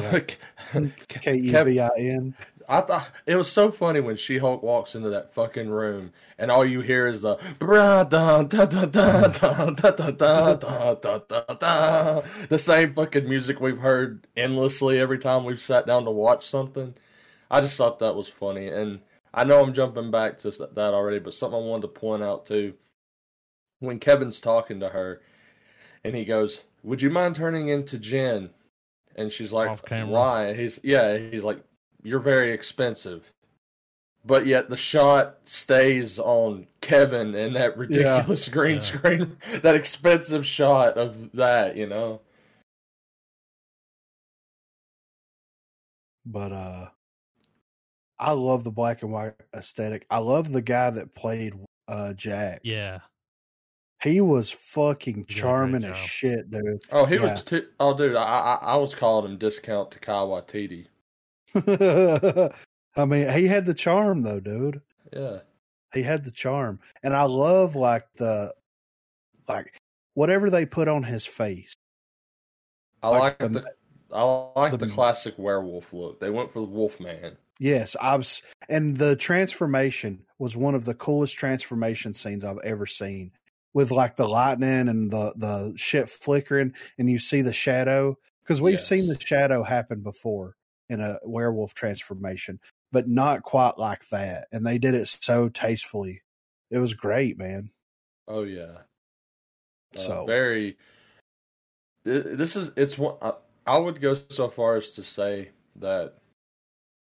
Yeah. 0.00 0.20
K 1.08 1.36
E 1.36 1.50
Kev- 1.52 1.66
V 1.66 1.80
I 1.80 1.88
N. 1.98 2.34
I 2.68 2.80
thought 2.80 3.08
it 3.26 3.36
was 3.36 3.50
so 3.50 3.70
funny 3.70 4.00
when 4.00 4.16
She 4.16 4.38
Hulk 4.38 4.62
walks 4.62 4.94
into 4.94 5.10
that 5.10 5.34
fucking 5.34 5.68
room 5.68 6.12
and 6.38 6.50
all 6.50 6.64
you 6.64 6.80
hear 6.80 7.06
is 7.06 7.22
the 7.22 7.36
bra 7.58 8.04
da 8.04 8.42
da 8.42 8.66
da 8.66 8.84
da 8.84 9.26
da 9.26 9.28
da 9.28 9.70
da 9.70 10.10
da 10.10 10.10
da 10.10 10.94
da 10.94 11.18
da 11.18 11.54
da 11.54 12.20
the 12.48 12.58
same 12.58 12.94
fucking 12.94 13.28
music 13.28 13.60
we've 13.60 13.78
heard 13.78 14.26
endlessly 14.36 14.98
every 14.98 15.18
time 15.18 15.44
we've 15.44 15.60
sat 15.60 15.86
down 15.86 16.04
to 16.04 16.10
watch 16.10 16.48
something. 16.48 16.94
I 17.50 17.60
just 17.60 17.76
thought 17.76 18.00
that 18.00 18.16
was 18.16 18.28
funny, 18.28 18.68
and 18.68 19.00
I 19.32 19.44
know 19.44 19.62
I'm 19.62 19.74
jumping 19.74 20.10
back 20.10 20.38
to 20.40 20.50
that 20.50 20.94
already, 20.94 21.18
but 21.18 21.34
something 21.34 21.58
I 21.58 21.62
wanted 21.62 21.82
to 21.82 21.88
point 21.88 22.22
out 22.22 22.46
too. 22.46 22.74
When 23.78 23.98
Kevin's 23.98 24.40
talking 24.40 24.80
to 24.80 24.88
her, 24.88 25.20
and 26.02 26.14
he 26.14 26.24
goes, 26.24 26.62
"Would 26.82 27.02
you 27.02 27.10
mind 27.10 27.36
turning 27.36 27.68
into 27.68 27.98
Jen?" 27.98 28.50
And 29.16 29.30
she's 29.30 29.52
like. 29.52 29.68
"Why?" 30.08 30.54
He's 30.54 30.80
yeah, 30.82 31.18
he's 31.18 31.44
like, 31.44 31.62
"You're 32.02 32.20
very 32.20 32.52
expensive." 32.52 33.30
But 34.24 34.46
yet 34.46 34.70
the 34.70 34.76
shot 34.76 35.38
stays 35.44 36.18
on 36.18 36.68
Kevin 36.80 37.34
and 37.34 37.56
that 37.56 37.76
ridiculous 37.76 38.48
green 38.48 38.74
Yeah. 38.76 38.80
screen, 38.80 39.36
that 39.62 39.74
expensive 39.74 40.46
shot 40.46 40.96
of 40.96 41.32
that, 41.32 41.76
you 41.76 41.86
know. 41.86 42.20
but 46.24 46.52
uh 46.52 46.88
I 48.18 48.30
love 48.32 48.62
the 48.62 48.70
black 48.70 49.02
and 49.02 49.10
white 49.10 49.34
aesthetic. 49.52 50.06
I 50.08 50.18
love 50.18 50.52
the 50.52 50.62
guy 50.62 50.90
that 50.90 51.14
played 51.14 51.54
uh 51.88 52.12
Jack. 52.14 52.60
yeah. 52.62 53.00
He 54.02 54.20
was 54.20 54.50
fucking 54.50 55.24
did 55.24 55.30
a 55.36 55.40
charming 55.40 55.84
as 55.84 55.96
shit, 55.96 56.50
dude. 56.50 56.82
Oh, 56.90 57.04
he 57.04 57.16
Yeah. 57.16 57.32
was 57.32 57.44
too. 57.44 57.66
Oh, 57.80 57.96
dude, 57.96 58.16
I, 58.16 58.22
I 58.22 58.54
I 58.54 58.76
was 58.76 58.94
calling 58.94 59.30
him 59.32 59.38
discount 59.38 59.90
Taika 59.90 60.26
Waititi. 60.28 60.86
I 62.96 63.04
mean, 63.04 63.28
he 63.32 63.46
had 63.46 63.66
the 63.66 63.74
charm 63.74 64.22
though, 64.22 64.40
dude. 64.40 64.80
Yeah, 65.12 65.38
He 65.94 66.02
had 66.02 66.24
the 66.24 66.30
charm. 66.30 66.80
And 67.02 67.14
I 67.14 67.22
love 67.24 67.76
like 67.76 68.06
the 68.16 68.54
like 69.48 69.72
whatever 70.14 70.50
they 70.50 70.66
put 70.66 70.88
on 70.88 71.02
his 71.02 71.26
face. 71.26 71.74
I 73.02 73.08
Like 73.08 73.20
like, 73.20 73.38
the- 73.52 73.60
the, 73.60 73.72
I 74.14 74.50
like 74.56 74.72
the, 74.72 74.78
the- 74.78 74.88
classic 74.88 75.34
werewolf 75.38 75.92
look. 75.92 76.20
They 76.20 76.30
went 76.30 76.52
for 76.52 76.60
the 76.60 76.66
Wolfman. 76.66 77.36
Yes, 77.58 77.96
I 78.00 78.16
was 78.16 78.42
and 78.68 78.96
the 78.96 79.16
transformation 79.16 80.24
was 80.38 80.56
one 80.56 80.74
of 80.74 80.84
the 80.84 80.94
coolest 80.94 81.34
transformation 81.34 82.12
scenes 82.14 82.44
I've 82.44 82.58
ever 82.64 82.86
seen. 82.86 83.32
With 83.74 83.90
like 83.90 84.16
the 84.16 84.28
lightning 84.28 84.88
and 84.88 85.10
the 85.10 85.32
the 85.36 85.72
shit 85.76 86.10
flickering 86.10 86.74
and 86.98 87.08
you 87.08 87.18
see 87.18 87.40
the 87.40 87.54
shadow 87.54 88.18
because 88.42 88.60
we've 88.60 88.80
seen 88.80 89.06
the 89.08 89.18
shadow 89.18 89.62
happen 89.62 90.00
before 90.02 90.56
in 90.92 91.00
a 91.00 91.18
werewolf 91.24 91.74
transformation, 91.74 92.60
but 92.92 93.08
not 93.08 93.42
quite 93.42 93.78
like 93.78 94.08
that. 94.10 94.46
And 94.52 94.64
they 94.64 94.78
did 94.78 94.94
it 94.94 95.08
so 95.08 95.48
tastefully. 95.48 96.20
It 96.70 96.78
was 96.78 96.94
great, 96.94 97.38
man. 97.38 97.70
Oh 98.28 98.44
yeah. 98.44 98.78
Uh, 99.94 99.98
So- 99.98 100.24
very. 100.26 100.76
This 102.04 102.56
is 102.56 102.70
it's 102.76 102.98
one. 102.98 103.16
I, 103.22 103.32
I 103.66 103.78
would 103.78 104.00
go 104.00 104.16
so 104.30 104.48
far 104.48 104.76
as 104.76 104.90
to 104.92 105.04
say 105.04 105.50
that 105.76 106.14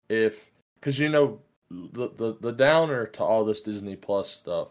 if 0.08 0.50
because 0.80 0.98
you 0.98 1.10
know 1.10 1.40
the, 1.70 2.08
the 2.16 2.38
the 2.40 2.52
downer 2.52 3.04
to 3.06 3.22
all 3.22 3.44
this 3.44 3.60
Disney 3.60 3.96
Plus 3.96 4.30
stuff 4.30 4.68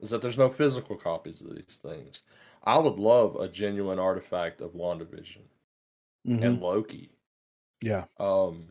is 0.00 0.08
that 0.10 0.22
there's 0.22 0.38
no 0.38 0.48
physical 0.48 0.96
copies 0.96 1.42
of 1.42 1.54
these 1.54 1.78
things. 1.82 2.22
I 2.64 2.78
would 2.78 2.98
love 2.98 3.36
a 3.36 3.46
genuine 3.48 3.98
artifact 3.98 4.60
of 4.62 4.70
WandaVision 4.72 5.42
Mhm. 6.26 6.42
and 6.42 6.60
Loki. 6.62 7.10
Yeah, 7.82 8.04
Um, 8.18 8.68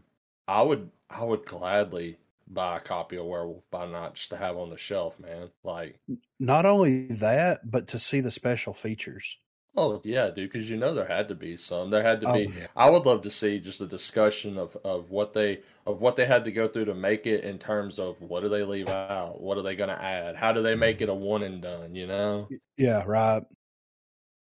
I 0.47 0.61
would 0.61 0.89
I 1.09 1.23
would 1.23 1.45
gladly 1.45 2.17
buy 2.47 2.77
a 2.77 2.81
copy 2.81 3.17
of 3.17 3.25
Werewolf 3.25 3.63
by 3.71 3.85
Night 3.85 4.15
just 4.15 4.29
to 4.31 4.37
have 4.37 4.57
on 4.57 4.69
the 4.69 4.77
shelf, 4.77 5.19
man. 5.19 5.49
Like, 5.63 5.99
not 6.39 6.65
only 6.65 7.07
that, 7.07 7.69
but 7.69 7.87
to 7.89 7.99
see 7.99 8.19
the 8.21 8.31
special 8.31 8.73
features. 8.73 9.37
oh 9.77 10.01
yeah, 10.03 10.29
dude, 10.29 10.51
because 10.51 10.69
you 10.69 10.77
know 10.77 10.93
there 10.93 11.07
had 11.07 11.27
to 11.29 11.35
be 11.35 11.55
some. 11.57 11.89
There 11.89 12.03
had 12.03 12.21
to 12.21 12.27
Oh, 12.27 12.33
be. 12.33 12.53
yeah. 12.57 12.67
I 12.75 12.89
would 12.89 13.05
love 13.05 13.21
to 13.23 13.31
see 13.31 13.59
just 13.59 13.81
a 13.81 13.87
discussion 13.87 14.57
of 14.57 14.75
of 14.83 15.09
what 15.11 15.33
they 15.33 15.61
of 15.85 16.01
what 16.01 16.15
they 16.15 16.25
had 16.25 16.43
to 16.45 16.51
go 16.51 16.67
through 16.67 16.85
to 16.85 16.93
make 16.93 17.25
it 17.25 17.43
in 17.43 17.57
terms 17.59 17.97
of 17.99 18.21
what 18.21 18.41
do 18.41 18.49
they 18.49 18.63
leave 18.63 18.89
out, 18.89 19.39
what 19.41 19.57
are 19.57 19.63
they 19.63 19.75
going 19.75 19.89
to 19.89 20.01
add, 20.01 20.35
how 20.35 20.51
do 20.53 20.61
they 20.61 20.75
make 20.75 21.01
it 21.01 21.09
a 21.09 21.13
one 21.13 21.43
and 21.43 21.61
done, 21.61 21.95
you 21.95 22.05
know? 22.07 22.47
Yeah, 22.77 23.03
right. 23.05 23.43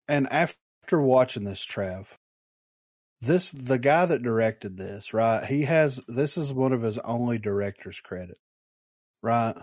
And 0.07 0.27
after 0.31 1.01
watching 1.01 1.43
this, 1.45 1.65
Trav, 1.65 2.07
this 3.21 3.51
the 3.51 3.79
guy 3.79 4.05
that 4.05 4.23
directed 4.23 4.77
this, 4.77 5.13
right? 5.13 5.45
He 5.45 5.63
has 5.63 5.99
this 6.07 6.37
is 6.37 6.53
one 6.53 6.73
of 6.73 6.81
his 6.81 6.97
only 6.99 7.37
director's 7.37 7.99
credit, 7.99 8.37
right? 9.23 9.55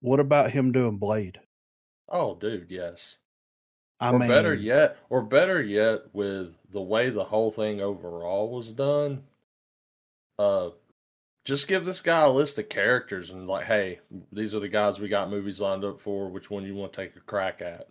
What 0.00 0.20
about 0.20 0.50
him 0.52 0.72
doing 0.72 0.98
Blade? 0.98 1.40
Oh, 2.08 2.34
dude, 2.34 2.70
yes. 2.70 3.16
I 4.00 4.12
or 4.12 4.18
mean, 4.18 4.28
better 4.28 4.54
yet, 4.54 4.98
or 5.10 5.22
better 5.22 5.62
yet, 5.62 6.14
with 6.14 6.54
the 6.70 6.82
way 6.82 7.10
the 7.10 7.24
whole 7.24 7.50
thing 7.50 7.80
overall 7.80 8.50
was 8.50 8.72
done, 8.72 9.24
uh, 10.38 10.70
just 11.44 11.68
give 11.68 11.84
this 11.84 12.00
guy 12.00 12.22
a 12.22 12.30
list 12.30 12.58
of 12.58 12.68
characters 12.68 13.30
and 13.30 13.46
like, 13.46 13.66
hey, 13.66 14.00
these 14.32 14.54
are 14.54 14.60
the 14.60 14.68
guys 14.68 14.98
we 14.98 15.08
got 15.08 15.30
movies 15.30 15.60
lined 15.60 15.84
up 15.84 16.00
for. 16.00 16.28
Which 16.28 16.50
one 16.50 16.64
you 16.64 16.74
want 16.74 16.92
to 16.92 17.02
take 17.04 17.16
a 17.16 17.20
crack 17.20 17.62
at? 17.62 17.88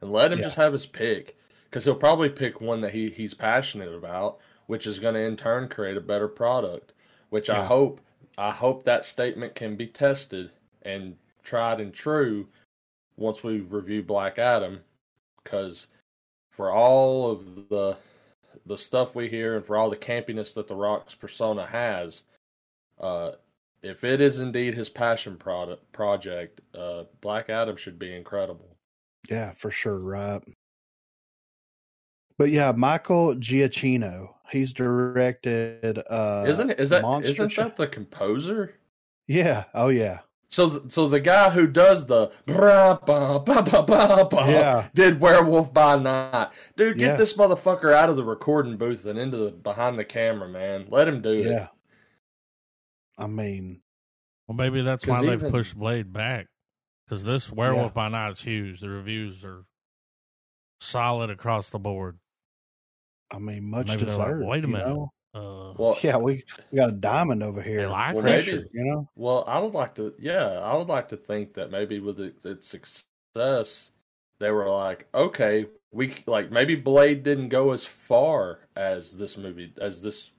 And 0.00 0.12
let 0.12 0.32
him 0.32 0.40
Yeah. 0.40 0.44
just 0.44 0.56
have 0.56 0.72
his 0.72 0.86
pick, 0.86 1.36
because 1.76 1.84
he'll 1.84 1.94
probably 1.94 2.30
pick 2.30 2.58
one 2.58 2.80
that 2.80 2.94
he 2.94 3.10
he's 3.10 3.34
passionate 3.34 3.92
about, 3.92 4.38
which 4.66 4.86
is 4.86 4.98
going 4.98 5.12
to 5.12 5.20
in 5.20 5.36
turn 5.36 5.68
create 5.68 5.98
a 5.98 6.00
better 6.00 6.26
product. 6.26 6.94
Which 7.28 7.50
I 7.50 7.66
hope 7.66 8.00
I 8.38 8.50
hope 8.50 8.84
that 8.84 9.04
statement 9.04 9.54
can 9.54 9.76
be 9.76 9.86
tested 9.86 10.52
and 10.80 11.16
tried 11.44 11.78
and 11.78 11.92
true 11.92 12.46
once 13.18 13.42
we 13.42 13.60
review 13.60 14.02
Black 14.02 14.38
Adam 14.38 14.80
because 15.44 15.88
for 16.50 16.70
all 16.70 17.30
of 17.30 17.68
the 17.68 17.98
the 18.64 18.78
stuff 18.78 19.14
we 19.14 19.28
hear 19.28 19.54
and 19.56 19.66
for 19.66 19.76
all 19.76 19.90
the 19.90 19.96
campiness 19.96 20.54
that 20.54 20.68
the 20.68 20.74
Rock's 20.74 21.14
persona 21.14 21.66
has, 21.66 22.22
uh, 22.98 23.32
if 23.82 24.02
it 24.02 24.22
is 24.22 24.40
indeed 24.40 24.72
his 24.72 24.88
passion 24.88 25.36
product 25.36 25.92
project, 25.92 26.62
uh, 26.74 27.04
Black 27.20 27.50
Adam 27.50 27.76
should 27.76 27.98
be 27.98 28.16
incredible. 28.16 28.78
yeah, 29.28 29.52
for 29.52 29.70
sure, 29.70 29.98
right? 29.98 30.42
But 32.38 32.50
yeah, 32.50 32.72
Michael 32.72 33.34
Giacchino, 33.34 34.28
he's 34.50 34.72
directed. 34.72 35.98
uh 36.10 36.44
isn't 36.46 36.70
it? 36.70 36.80
Is 36.80 36.90
that 36.90 37.02
Monster 37.02 37.30
isn't 37.32 37.48
Truck- 37.50 37.76
that 37.76 37.82
the 37.82 37.86
composer? 37.88 38.74
Yeah, 39.26 39.64
oh 39.74 39.88
yeah, 39.88 40.20
So, 40.50 40.86
so 40.88 41.08
the 41.08 41.18
guy 41.18 41.50
who 41.50 41.66
does 41.66 42.06
the 42.06 42.30
bra, 42.46 42.94
ba, 42.94 43.40
ba, 43.40 43.62
ba, 43.62 43.82
ba, 43.82 44.28
ba, 44.30 44.44
Yeah. 44.48 44.88
did 44.94 45.20
Werewolf 45.20 45.72
by 45.74 45.96
Night, 45.96 46.50
dude. 46.76 46.98
Get 46.98 47.06
Yeah. 47.06 47.16
this 47.16 47.32
motherfucker 47.32 47.92
out 47.92 48.08
of 48.08 48.16
the 48.16 48.22
recording 48.22 48.76
booth 48.76 49.04
and 49.06 49.18
into 49.18 49.36
the 49.36 49.50
behind 49.50 49.98
the 49.98 50.04
camera, 50.04 50.48
man. 50.48 50.86
Let 50.88 51.08
him 51.08 51.22
do 51.22 51.30
it. 51.30 51.46
yeah. 51.46 51.68
I 53.18 53.26
mean, 53.26 53.80
Well, 54.46 54.56
maybe 54.56 54.82
that's 54.82 55.04
why 55.06 55.16
'Cause 55.22 55.26
they've 55.40 55.50
pushed 55.50 55.76
Blade 55.76 56.12
back 56.12 56.46
because 57.04 57.24
this 57.24 57.50
Werewolf 57.50 57.86
Yeah. 57.92 57.94
by 57.94 58.08
Night 58.10 58.30
is 58.30 58.42
huge. 58.42 58.80
The 58.80 58.90
reviews 58.90 59.44
are 59.44 59.64
solid 60.78 61.30
across 61.30 61.70
the 61.70 61.80
board. 61.80 62.18
I 63.30 63.38
mean, 63.38 63.68
much 63.68 63.88
Maybe 63.88 64.04
they're 64.04 64.16
like, 64.16 64.48
"Wait 64.48 64.64
a 64.64 64.68
minute." 64.68 64.88
know? 64.88 65.12
Uh, 65.34 65.74
Well, 65.76 65.98
Yeah, 66.02 66.16
we 66.16 66.44
we 66.70 66.76
got 66.76 66.88
a 66.88 66.92
diamond 66.92 67.42
over 67.42 67.60
here. 67.60 67.88
Like 67.88 68.14
Well. 68.14 68.22
Pressure, 68.22 68.56
maybe- 68.56 68.68
you 68.72 68.84
know. 68.84 69.08
Well, 69.16 69.44
I 69.46 69.58
would 69.58 69.74
like 69.74 69.94
to, 69.96 70.14
yeah, 70.18 70.46
I 70.60 70.74
would 70.76 70.88
like 70.88 71.08
to 71.10 71.16
think 71.16 71.54
that 71.54 71.70
maybe 71.70 72.00
with 72.00 72.20
its, 72.20 72.44
its 72.44 72.66
success, 72.66 73.90
they 74.38 74.50
were 74.50 74.68
like, 74.70 75.08
okay, 75.14 75.66
we 75.92 76.14
like 76.26 76.50
maybe 76.50 76.74
Blade 76.74 77.22
didn't 77.22 77.48
go 77.48 77.72
as 77.72 77.84
far 77.84 78.60
as 78.76 79.16
this 79.16 79.36
movie, 79.36 79.72
as 79.80 80.02
this 80.02 80.30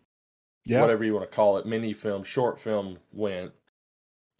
Yeah, 0.65 0.81
whatever 0.81 1.03
you 1.03 1.13
want 1.13 1.29
to 1.29 1.35
call 1.35 1.57
it, 1.57 1.65
mini 1.65 1.93
film, 1.93 2.23
short 2.23 2.59
film 2.59 2.97
went, 3.11 3.51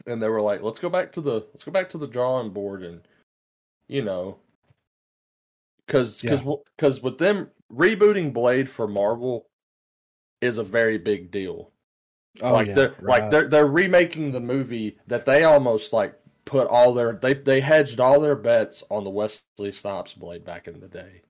and 0.06 0.22
they 0.22 0.30
were 0.30 0.42
like, 0.42 0.62
let's 0.62 0.80
go 0.80 0.90
back 0.90 1.12
to 1.14 1.22
the 1.22 1.46
let's 1.54 1.64
go 1.64 1.72
back 1.72 1.90
to 1.92 1.98
the 1.98 2.08
drawing 2.08 2.52
board 2.52 2.84
and 2.84 3.02
you 3.88 4.04
know, 4.04 4.38
because 5.86 6.22
because 6.22 6.44
because 6.76 7.02
with 7.02 7.18
them 7.18 7.50
rebooting 7.74 8.34
Blade 8.34 8.70
for 8.70 8.88
Marvel 8.88 9.48
is 10.42 10.58
a 10.58 10.64
very 10.64 10.98
big 10.98 11.32
deal 11.32 11.72
oh 12.42 12.54
like 12.54 12.68
yeah, 12.68 12.74
they're 12.74 12.96
right. 13.02 13.22
like 13.22 13.32
they're 13.32 13.48
they're 13.48 13.68
remaking 13.68 14.32
the 14.32 14.40
movie 14.40 14.98
that 15.08 15.26
they 15.26 15.44
almost 15.44 15.94
like 15.94 16.14
put 16.46 16.68
all 16.68 16.94
their 16.94 17.20
they 17.22 17.34
they 17.34 17.60
hedged 17.60 18.00
all 18.00 18.20
their 18.20 18.36
bets 18.36 18.84
on 18.90 19.04
the 19.04 19.10
Wesley 19.10 19.72
Snipes 19.72 20.14
blade 20.14 20.46
back 20.46 20.68
in 20.68 20.80
the 20.80 20.88
day. 20.88 21.22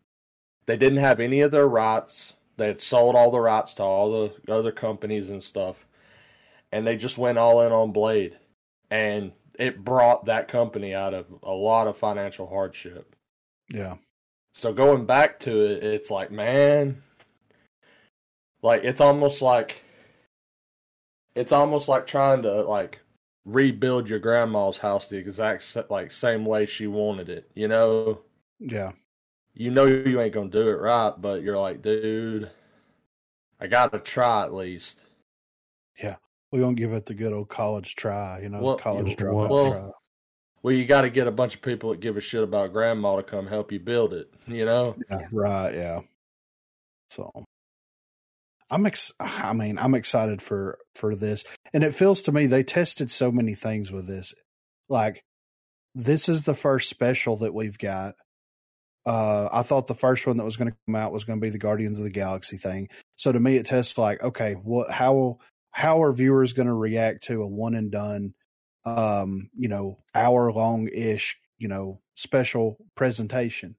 They 0.67 0.77
didn't 0.77 0.99
have 0.99 1.19
any 1.19 1.41
of 1.41 1.51
their 1.51 1.67
rights. 1.67 2.33
They 2.57 2.67
had 2.67 2.79
sold 2.81 3.15
all 3.15 3.31
the 3.31 3.39
rights 3.39 3.73
to 3.75 3.83
all 3.83 4.11
the 4.45 4.53
other 4.53 4.71
companies 4.71 5.29
and 5.29 5.41
stuff. 5.41 5.85
And 6.71 6.85
they 6.85 6.97
just 6.97 7.17
went 7.17 7.37
all 7.37 7.61
in 7.61 7.71
on 7.71 7.91
Blade. 7.93 8.37
And 8.91 9.31
it 9.57 9.83
brought 9.83 10.25
that 10.25 10.49
company 10.49 10.93
out 10.93 11.13
of 11.13 11.25
a 11.43 11.51
lot 11.51 11.87
of 11.87 11.97
financial 11.97 12.47
hardship. 12.47 13.15
yeah, 13.69 13.95
So 14.57 14.73
going 14.73 15.05
back 15.05 15.39
to 15.41 15.65
it, 15.65 15.83
it's 15.83 16.09
like, 16.09 16.31
man, 16.31 17.03
like 18.63 18.83
it's 18.83 19.01
almost 19.01 19.43
like 19.43 19.83
it's 21.35 21.51
almost 21.51 21.87
like 21.87 22.07
trying 22.07 22.41
to 22.41 22.63
like 22.63 22.99
rebuild 23.45 24.09
your 24.09 24.17
grandma's 24.17 24.79
house 24.79 25.09
the 25.09 25.17
exact 25.17 25.77
like 25.91 26.11
same 26.11 26.43
way 26.43 26.65
she 26.65 26.87
wanted 26.87 27.29
it. 27.29 27.51
You 27.53 27.67
know, 27.67 28.21
yeah, 28.59 28.93
you 29.53 29.69
know 29.69 29.85
you 29.85 30.19
ain't 30.19 30.33
gonna 30.33 30.49
do 30.49 30.69
it 30.69 30.81
right, 30.81 31.13
but 31.15 31.43
you're 31.43 31.59
like, 31.59 31.83
dude, 31.83 32.49
I 33.61 33.67
gotta 33.67 33.99
try 33.99 34.41
at 34.41 34.55
least. 34.55 35.03
Yeah. 36.01 36.15
We're 36.51 36.61
gonna 36.61 36.73
give 36.73 36.93
it 36.93 37.05
the 37.05 37.13
good 37.13 37.31
old 37.31 37.49
college 37.49 37.95
try. 37.95 38.39
You 38.41 38.49
know, 38.49 38.61
Well, 38.61 38.77
college 38.77 39.09
yeah, 39.09 39.15
dropout 39.17 39.49
well- 39.49 39.71
try. 39.71 39.91
Well, 40.63 40.73
you 40.73 40.85
got 40.85 41.01
to 41.01 41.09
get 41.09 41.27
a 41.27 41.31
bunch 41.31 41.55
of 41.55 41.61
people 41.61 41.91
that 41.91 41.99
give 41.99 42.17
a 42.17 42.21
shit 42.21 42.43
about 42.43 42.73
grandma 42.73 43.17
to 43.17 43.23
come 43.23 43.47
help 43.47 43.71
you 43.71 43.79
build 43.79 44.13
it. 44.13 44.29
You 44.47 44.65
know, 44.65 44.95
Yeah, 45.09 45.27
right, 45.31 45.73
yeah. 45.73 46.01
So 47.11 47.45
I'm 48.69 48.85
ex 48.85 49.11
I 49.19 49.53
mean, 49.53 49.77
I'm 49.77 49.95
excited 49.95 50.41
for 50.41 50.77
for 50.95 51.15
this. 51.15 51.43
And 51.73 51.83
it 51.83 51.95
feels 51.95 52.23
to 52.23 52.31
me 52.31 52.47
they 52.47 52.63
tested 52.63 53.11
so 53.11 53.31
many 53.31 53.55
things 53.55 53.91
with 53.91 54.07
this. 54.07 54.33
Like 54.89 55.23
this 55.95 56.29
is 56.29 56.43
the 56.43 56.55
first 56.55 56.89
special 56.89 57.37
that 57.37 57.53
we've 57.53 57.77
got. 57.77 58.15
Uh 59.05 59.47
I 59.51 59.63
thought 59.63 59.87
the 59.87 59.95
first 59.95 60.27
one 60.27 60.37
that 60.37 60.43
was 60.43 60.57
going 60.57 60.71
to 60.71 60.77
come 60.85 60.95
out 60.95 61.13
was 61.13 61.23
going 61.23 61.39
to 61.39 61.45
be 61.45 61.49
the 61.49 61.57
Guardians 61.57 61.97
of 61.97 62.03
the 62.03 62.09
Galaxy 62.09 62.57
thing. 62.57 62.89
So 63.15 63.31
to 63.31 63.39
me 63.39 63.55
it 63.55 63.65
tests 63.65 63.97
like, 63.97 64.21
okay, 64.21 64.53
what 64.53 64.91
how 64.91 65.37
how 65.71 66.01
are 66.03 66.11
viewers 66.11 66.53
going 66.53 66.67
to 66.67 66.73
react 66.73 67.23
to 67.25 67.43
a 67.43 67.47
one 67.47 67.75
and 67.75 67.91
done 67.91 68.33
um, 68.87 69.49
you 69.57 69.67
know, 69.67 69.99
hour 70.15 70.51
long 70.51 70.87
ish, 70.87 71.37
you 71.57 71.67
know, 71.67 71.99
special 72.15 72.77
presentation? 72.95 73.75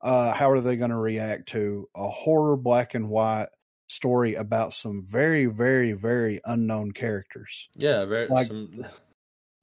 uh, 0.00 0.32
how 0.32 0.48
are 0.50 0.60
they 0.60 0.76
going 0.76 0.90
to 0.90 0.96
react 0.96 1.48
to 1.48 1.88
a 1.96 2.08
horror 2.08 2.56
black 2.56 2.94
and 2.94 3.08
white 3.08 3.48
story 3.88 4.34
about 4.34 4.72
some 4.72 5.04
very, 5.04 5.46
very, 5.46 5.92
very 5.92 6.40
unknown 6.44 6.92
characters? 6.92 7.68
yeah, 7.74 8.04
very 8.04 8.28
Like- 8.28 8.46
some, 8.46 8.86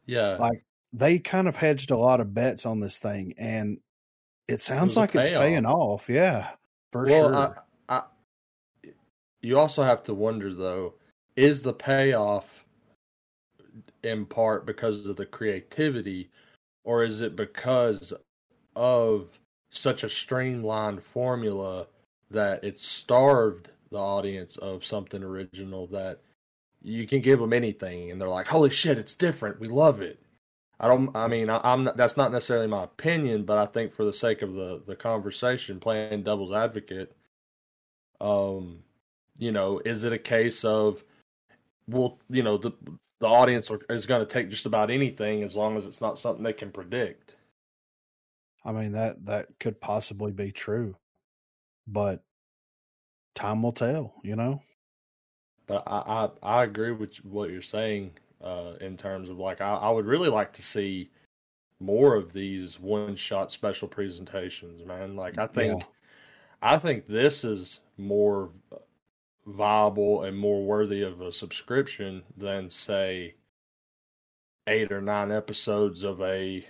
yeah. 0.05 0.35
Like 0.37 0.63
they 0.91 1.19
kind 1.19 1.47
of 1.47 1.55
hedged 1.55 1.91
a 1.91 1.97
lot 1.97 2.19
of 2.19 2.33
bets 2.33 2.65
on 2.65 2.79
this 2.79 2.99
thing, 2.99 3.33
and 3.37 3.79
it 4.47 4.59
sounds 4.61 4.95
a 4.95 4.99
like 4.99 5.15
it's 5.15 5.27
payoff. 5.29 5.41
paying 5.41 5.65
off. 5.65 6.09
Yeah, 6.09 6.49
for 6.91 7.05
well, 7.05 7.29
sure. 7.29 7.63
I, 7.89 7.95
I, 7.95 8.89
you 9.41 9.57
also 9.57 9.83
have 9.83 10.03
to 10.03 10.13
wonder 10.13 10.53
though, 10.53 10.95
is 11.37 11.61
the 11.61 11.73
payoff 11.73 12.64
in 14.05 14.25
part 14.25 14.65
because 14.65 15.05
of 15.05 15.15
the 15.17 15.25
creativity, 15.25 16.29
or 16.83 17.03
is 17.03 17.21
it 17.21 17.35
because 17.35 18.13
of 18.75 19.27
such 19.71 20.03
a 20.03 20.09
streamlined 20.09 21.03
formula 21.03 21.87
that 22.31 22.63
it 22.63 22.79
starved 22.79 23.69
the 23.91 23.97
audience 23.97 24.57
of 24.57 24.85
something 24.85 25.23
original 25.23 25.87
that 25.87 26.21
you 26.81 27.07
can 27.07 27.21
give 27.21 27.39
them 27.39 27.53
anything 27.53 28.11
and 28.11 28.21
they're 28.21 28.29
like, 28.29 28.47
"Holy 28.47 28.69
shit, 28.69 28.97
it's 28.97 29.15
different. 29.15 29.59
We 29.59 29.67
love 29.67 30.01
it." 30.01 30.19
I 30.79 30.87
don't. 30.87 31.15
I 31.15 31.27
mean, 31.27 31.49
I, 31.49 31.61
I'm 31.63 31.85
not, 31.85 31.97
that's 31.97 32.17
not 32.17 32.31
necessarily 32.31 32.67
my 32.67 32.83
opinion, 32.83 33.43
but 33.45 33.57
I 33.57 33.65
think 33.65 33.93
for 33.93 34.05
the 34.05 34.13
sake 34.13 34.41
of 34.41 34.53
the 34.53 34.81
the 34.85 34.95
conversation, 34.95 35.79
playing 35.79 36.23
devil's 36.23 36.53
advocate, 36.53 37.15
um, 38.19 38.79
you 39.37 39.51
know, 39.51 39.81
is 39.85 40.03
it 40.03 40.13
a 40.13 40.19
case 40.19 40.65
of 40.65 41.03
will 41.87 42.19
you 42.29 42.43
know 42.43 42.57
the 42.57 42.71
the 43.19 43.27
audience 43.27 43.71
are, 43.71 43.79
is 43.89 44.05
going 44.05 44.25
to 44.25 44.31
take 44.31 44.49
just 44.49 44.65
about 44.65 44.91
anything 44.91 45.43
as 45.43 45.55
long 45.55 45.77
as 45.77 45.85
it's 45.85 46.01
not 46.01 46.19
something 46.19 46.43
they 46.43 46.53
can 46.53 46.71
predict. 46.71 47.35
I 48.63 48.71
mean 48.71 48.93
that 48.93 49.25
that 49.25 49.47
could 49.59 49.79
possibly 49.79 50.31
be 50.31 50.51
true, 50.51 50.95
but 51.87 52.23
time 53.35 53.61
will 53.61 53.71
tell. 53.71 54.15
You 54.23 54.35
know. 54.35 54.61
But 55.67 55.83
I 55.85 56.29
I, 56.43 56.59
I 56.59 56.63
agree 56.63 56.91
with 56.91 57.17
what 57.17 57.51
you're 57.51 57.61
saying 57.61 58.11
uh, 58.43 58.73
in 58.81 58.97
terms 58.97 59.29
of 59.29 59.37
like 59.37 59.61
I, 59.61 59.75
I 59.75 59.89
would 59.89 60.05
really 60.05 60.29
like 60.29 60.51
to 60.53 60.63
see 60.63 61.11
more 61.79 62.15
of 62.15 62.33
these 62.33 62.79
one 62.79 63.15
shot 63.15 63.51
special 63.51 63.87
presentations, 63.87 64.85
man. 64.85 65.15
Like 65.15 65.37
I 65.37 65.47
think 65.47 65.79
yeah. 65.79 65.85
I 66.61 66.77
think 66.77 67.07
this 67.07 67.43
is 67.43 67.81
more 67.97 68.49
viable 69.45 70.23
and 70.23 70.37
more 70.37 70.63
worthy 70.65 71.01
of 71.01 71.21
a 71.21 71.31
subscription 71.31 72.23
than 72.37 72.69
say 72.69 73.35
eight 74.67 74.91
or 74.91 75.01
nine 75.01 75.31
episodes 75.31 76.03
of 76.03 76.21
a 76.21 76.65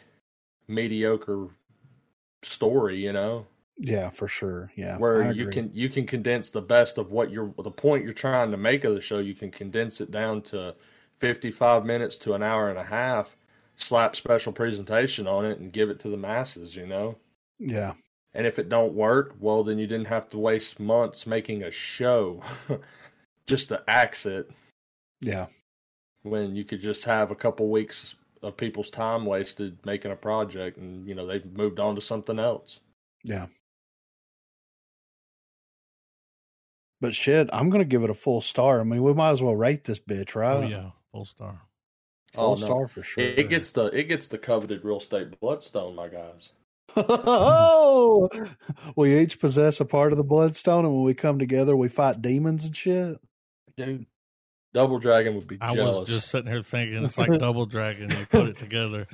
mediocre 0.68 1.48
story, 2.44 2.98
you 2.98 3.14
know? 3.14 3.46
Yeah, 3.78 4.10
for 4.10 4.28
sure. 4.28 4.72
Yeah. 4.76 4.98
Where 4.98 5.32
you 5.32 5.48
can 5.48 5.70
you 5.74 5.90
can 5.90 6.06
condense 6.06 6.50
the 6.50 6.62
best 6.62 6.98
of 6.98 7.12
what 7.12 7.30
you're 7.32 7.54
the 7.58 7.72
point 7.72 8.06
you're 8.06 8.14
trying 8.14 8.52
to 8.52 8.58
make 8.58 8.84
of 8.86 8.96
the 8.96 9.02
show, 9.02 9.20
you 9.20 9.36
can 9.36 9.52
condense 9.52 10.00
it 10.02 10.12
down 10.12 10.42
to 10.44 10.76
55 11.20 11.86
minutes 11.86 12.18
to 12.20 12.34
an 12.34 12.44
hour 12.44 12.70
and 12.70 12.80
a 12.80 12.84
half, 12.84 13.36
slap 13.76 14.16
special 14.16 14.54
presentation 14.54 15.28
on 15.28 15.46
it 15.46 15.60
and 15.60 15.74
give 15.74 15.90
it 15.90 16.00
to 16.02 16.10
the 16.10 16.18
masses, 16.18 16.76
you 16.76 16.88
know? 16.88 17.18
Yeah. 17.60 17.94
And 18.36 18.46
if 18.46 18.60
it 18.60 18.68
don't 18.68 18.94
work, 18.94 19.34
well, 19.40 19.64
then 19.64 19.80
you 19.80 19.88
didn't 19.88 20.08
have 20.08 20.30
to 20.32 20.38
waste 20.38 20.78
months 20.78 21.26
making 21.26 21.64
a 21.64 21.72
show 21.72 22.44
just 23.48 23.70
to 23.70 23.82
axe 23.88 24.26
it. 24.26 24.52
Yeah. 25.22 25.46
When 26.24 26.54
you 26.54 26.66
could 26.66 26.82
just 26.82 27.06
have 27.06 27.32
a 27.32 27.36
couple 27.36 27.70
weeks 27.70 28.16
of 28.44 28.58
people's 28.58 28.90
time 28.90 29.26
wasted 29.26 29.78
making 29.86 30.12
a 30.12 30.18
project 30.18 30.78
and, 30.78 31.08
you 31.08 31.16
know, 31.16 31.26
they've 31.26 31.46
moved 31.46 31.80
on 31.80 31.96
to 31.96 32.02
something 32.02 32.38
else. 32.38 32.82
Yeah. 33.24 33.48
But 37.00 37.16
shit, 37.16 37.50
I'm 37.54 37.70
going 37.70 37.82
to 37.82 37.86
give 37.86 38.04
it 38.04 38.10
a 38.10 38.16
full 38.16 38.42
star. 38.42 38.82
I 38.82 38.84
mean, 38.84 39.02
we 39.02 39.14
might 39.14 39.32
as 39.32 39.42
well 39.42 39.56
rate 39.56 39.86
this 39.86 40.00
bitch, 40.00 40.36
right? 40.36 40.58
Oh, 40.58 40.68
yeah. 40.68 40.90
Full 41.14 41.26
star. 41.26 41.62
Oh, 42.36 42.38
full 42.38 42.46
oh, 42.46 42.56
no. 42.56 42.66
star 42.66 42.88
for 42.90 43.02
sure. 43.02 43.24
It, 43.24 43.40
it 43.40 43.50
gets 43.50 43.72
the 43.72 43.86
it 43.86 44.06
gets 44.06 44.28
the 44.28 44.38
coveted 44.38 44.84
real 44.84 44.98
estate 44.98 45.40
bloodstone, 45.40 45.96
my 45.96 46.10
guys 46.10 46.50
oh, 46.96 48.30
we 48.96 49.20
each 49.20 49.40
possess 49.40 49.80
a 49.80 49.86
part 49.86 50.12
of 50.12 50.18
the 50.18 50.24
bloodstone, 50.24 50.86
and 50.86 50.94
when 50.94 51.04
we 51.04 51.14
come 51.14 51.40
together, 51.40 51.76
we 51.76 51.88
fight 51.88 52.22
demons 52.22 52.66
and 52.66 52.76
shit. 52.76 53.18
Dude, 53.78 54.06
Double 54.74 55.00
Dragon 55.00 55.36
would 55.36 55.48
be. 55.48 55.58
I 55.62 55.74
jealous. 55.74 56.02
was 56.02 56.10
just 56.10 56.30
sitting 56.30 56.52
here 56.52 56.64
thinking 56.64 57.04
it's 57.04 57.18
like 57.18 57.32
Double 57.40 57.66
Dragon. 57.66 58.10
You 58.10 58.26
put 58.26 58.48
it 58.48 58.58
together. 58.58 59.08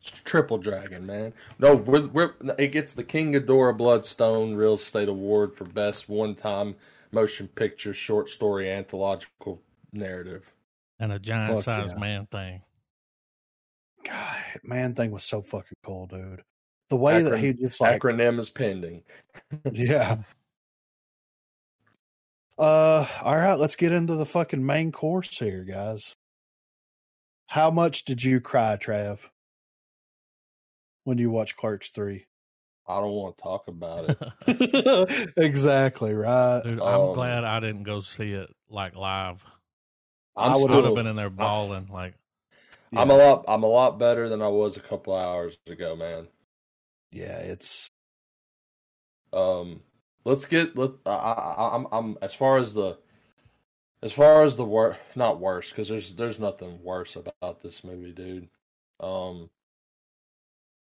It's 0.00 0.20
Triple 0.24 0.58
Dragon, 0.58 1.04
man. 1.06 1.32
No, 1.58 1.74
we're, 1.74 2.06
we're, 2.08 2.34
it 2.58 2.68
gets 2.68 2.94
the 2.94 3.04
King 3.04 3.32
Ghidorah 3.32 3.76
Bloodstone 3.76 4.54
Real 4.54 4.74
Estate 4.74 5.08
Award 5.08 5.54
for 5.54 5.64
best 5.64 6.08
one-time 6.08 6.76
motion 7.10 7.48
picture 7.48 7.92
short 7.94 8.28
story 8.28 8.70
anthological 8.70 9.60
narrative, 9.92 10.52
and 10.98 11.12
a 11.12 11.18
giant 11.18 11.64
sized 11.64 11.94
yeah. 11.94 12.00
man 12.00 12.26
thing. 12.26 12.62
God, 14.04 14.36
man 14.62 14.94
thing 14.94 15.10
was 15.10 15.24
so 15.24 15.42
fucking 15.42 15.78
cool, 15.84 16.06
dude 16.06 16.42
the 16.88 16.96
way 16.96 17.20
Acron- 17.20 17.30
that 17.30 17.38
he 17.38 17.52
just 17.52 17.80
like 17.80 18.00
acronym 18.00 18.38
is 18.38 18.50
pending. 18.50 19.02
yeah. 19.72 20.18
Uh, 22.58 23.06
all 23.22 23.36
right, 23.36 23.58
let's 23.58 23.76
get 23.76 23.92
into 23.92 24.16
the 24.16 24.26
fucking 24.26 24.64
main 24.64 24.90
course 24.90 25.38
here, 25.38 25.64
guys. 25.64 26.16
How 27.46 27.70
much 27.70 28.04
did 28.04 28.22
you 28.22 28.40
cry, 28.40 28.76
Trav, 28.76 29.20
when 31.04 31.18
you 31.18 31.30
watch 31.30 31.56
Clerks 31.56 31.90
three? 31.90 32.26
I 32.86 33.00
don't 33.00 33.12
want 33.12 33.36
to 33.36 33.42
talk 33.42 33.68
about 33.68 34.10
it. 34.46 35.32
exactly 35.36 36.14
right. 36.14 36.62
Dude, 36.64 36.80
I'm 36.80 37.00
um, 37.00 37.14
glad 37.14 37.44
I 37.44 37.60
didn't 37.60 37.84
go 37.84 38.00
see 38.00 38.32
it 38.32 38.48
like 38.68 38.96
live. 38.96 39.44
I'm 40.36 40.52
i 40.52 40.56
would 40.56 40.70
have 40.84 40.94
been 40.94 41.06
in 41.06 41.16
there 41.16 41.30
bawling. 41.30 41.88
like, 41.92 42.14
yeah. 42.92 43.00
I'm 43.00 43.10
a 43.10 43.16
lot. 43.16 43.44
I'm 43.46 43.62
a 43.62 43.68
lot 43.68 43.98
better 43.98 44.28
than 44.28 44.40
I 44.40 44.48
was 44.48 44.76
a 44.76 44.80
couple 44.80 45.14
hours 45.14 45.58
ago, 45.66 45.94
man 45.94 46.28
yeah, 47.10 47.38
it's 47.38 47.90
um 49.32 49.80
let's 50.24 50.44
get 50.44 50.76
let 50.76 50.90
I, 51.06 51.10
I 51.10 51.76
I'm 51.76 51.86
I'm 51.92 52.18
as 52.22 52.34
far 52.34 52.58
as 52.58 52.74
the 52.74 52.98
as 54.02 54.12
far 54.12 54.44
as 54.44 54.56
the 54.56 54.64
wor 54.64 54.96
not 55.16 55.40
worse 55.40 55.70
because 55.70 55.88
there's 55.88 56.14
there's 56.14 56.38
nothing 56.38 56.82
worse 56.82 57.16
about 57.16 57.60
this 57.62 57.82
movie, 57.84 58.12
dude. 58.12 58.48
Um 59.00 59.50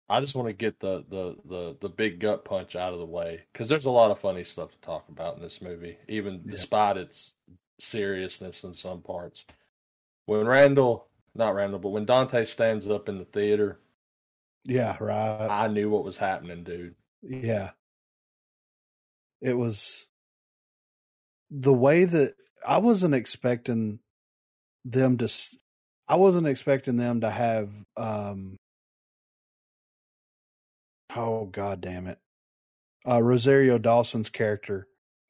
I 0.08 0.20
just 0.20 0.36
want 0.36 0.48
to 0.48 0.54
get 0.54 0.80
the, 0.80 1.04
the, 1.10 1.36
the, 1.46 1.78
the 1.82 1.90
big 1.90 2.20
gut 2.20 2.46
punch 2.46 2.76
out 2.76 2.94
of 2.94 3.00
the 3.00 3.06
way 3.06 3.42
because 3.52 3.68
there's 3.68 3.86
a 3.86 3.92
lot 3.92 4.12
of 4.12 4.20
funny 4.20 4.44
stuff 4.44 4.72
to 4.72 4.78
talk 4.80 5.10
about 5.10 5.38
in 5.38 5.42
this 5.42 5.62
movie, 5.64 5.98
even 6.08 6.36
yeah. 6.46 6.52
despite 6.52 6.98
its 6.98 7.34
seriousness 7.80 8.64
in 8.64 8.74
some 8.74 9.02
parts. 9.02 9.46
When 10.28 10.46
Randall, 10.46 11.08
not 11.34 11.56
Randall, 11.56 11.80
but 11.80 11.90
when 11.90 12.06
Dante 12.06 12.46
stands 12.46 12.88
up 12.88 13.10
in 13.10 13.18
the 13.18 13.26
theater 13.26 13.80
yeah, 14.66 14.98
right. 15.00 15.48
I 15.50 15.68
knew 15.68 15.90
what 15.90 16.04
was 16.04 16.18
happening, 16.18 16.64
dude. 16.64 16.96
Yeah. 17.22 17.72
It 19.42 19.58
was 19.58 20.08
the 21.52 21.74
way 21.74 22.06
that 22.06 22.34
I 22.68 22.80
wasn't 22.80 23.14
expecting 23.14 24.00
them 24.84 25.18
to 25.18 25.32
I 26.08 26.16
wasn't 26.16 26.48
expecting 26.48 26.98
them 26.98 27.22
to 27.22 27.30
have 27.30 27.70
um 27.98 28.58
oh 31.16 31.46
god 31.46 31.82
damn 31.82 32.08
it. 32.08 32.18
Uh 33.08 33.22
Rosario 33.22 33.78
Dawson's 33.78 34.30
character 34.30 34.88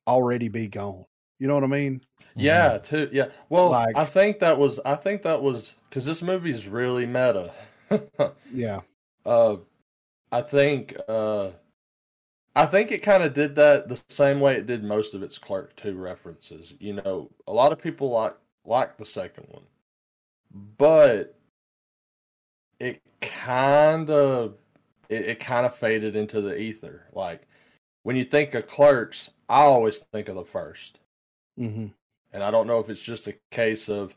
already 0.07 0.47
be 0.47 0.67
gone. 0.67 1.05
You 1.39 1.47
know 1.47 1.55
what 1.55 1.63
I 1.65 1.67
mean? 1.67 2.01
Yeah, 2.37 2.77
mm-hmm. 2.77 2.83
too. 2.83 3.09
Yeah. 3.11 3.25
Well, 3.49 3.71
like, 3.71 3.97
I 3.97 4.05
think 4.05 4.39
that 4.39 4.57
was 4.57 4.79
I 4.85 4.95
think 4.95 5.23
that 5.23 5.41
was 5.41 5.75
cuz 5.91 6.05
this 6.05 6.21
movie's 6.21 6.67
really 6.67 7.05
meta. 7.05 7.53
yeah. 8.53 8.81
Uh, 9.25 9.57
I 10.31 10.41
think 10.41 10.95
uh, 11.07 11.49
I 12.55 12.65
think 12.65 12.91
it 12.91 12.99
kind 12.99 13.23
of 13.23 13.33
did 13.33 13.55
that 13.55 13.89
the 13.89 13.99
same 14.09 14.39
way 14.39 14.55
it 14.55 14.67
did 14.67 14.83
most 14.83 15.13
of 15.13 15.23
its 15.23 15.37
Clerk 15.37 15.75
Two 15.75 15.95
references. 15.95 16.73
You 16.79 16.93
know, 16.93 17.29
a 17.47 17.53
lot 17.53 17.71
of 17.71 17.81
people 17.81 18.09
like 18.09 18.35
like 18.65 18.97
the 18.97 19.05
second 19.05 19.47
one, 19.49 19.63
but 20.77 21.37
it 22.79 23.01
kind 23.21 24.09
of 24.09 24.55
it, 25.09 25.25
it 25.25 25.39
kind 25.39 25.65
of 25.65 25.75
faded 25.75 26.15
into 26.15 26.41
the 26.41 26.57
ether. 26.57 27.03
Like 27.13 27.47
when 28.03 28.15
you 28.15 28.23
think 28.23 28.53
of 28.53 28.67
Clerks, 28.67 29.29
I 29.49 29.61
always 29.61 29.99
think 30.11 30.27
of 30.29 30.35
the 30.35 30.43
1st 30.43 30.91
mm-hmm. 31.59 31.87
and 32.33 32.43
I 32.43 32.51
don't 32.51 32.67
know 32.67 32.79
if 32.79 32.89
it's 32.89 33.01
just 33.01 33.27
a 33.27 33.35
case 33.51 33.89
of 33.89 34.15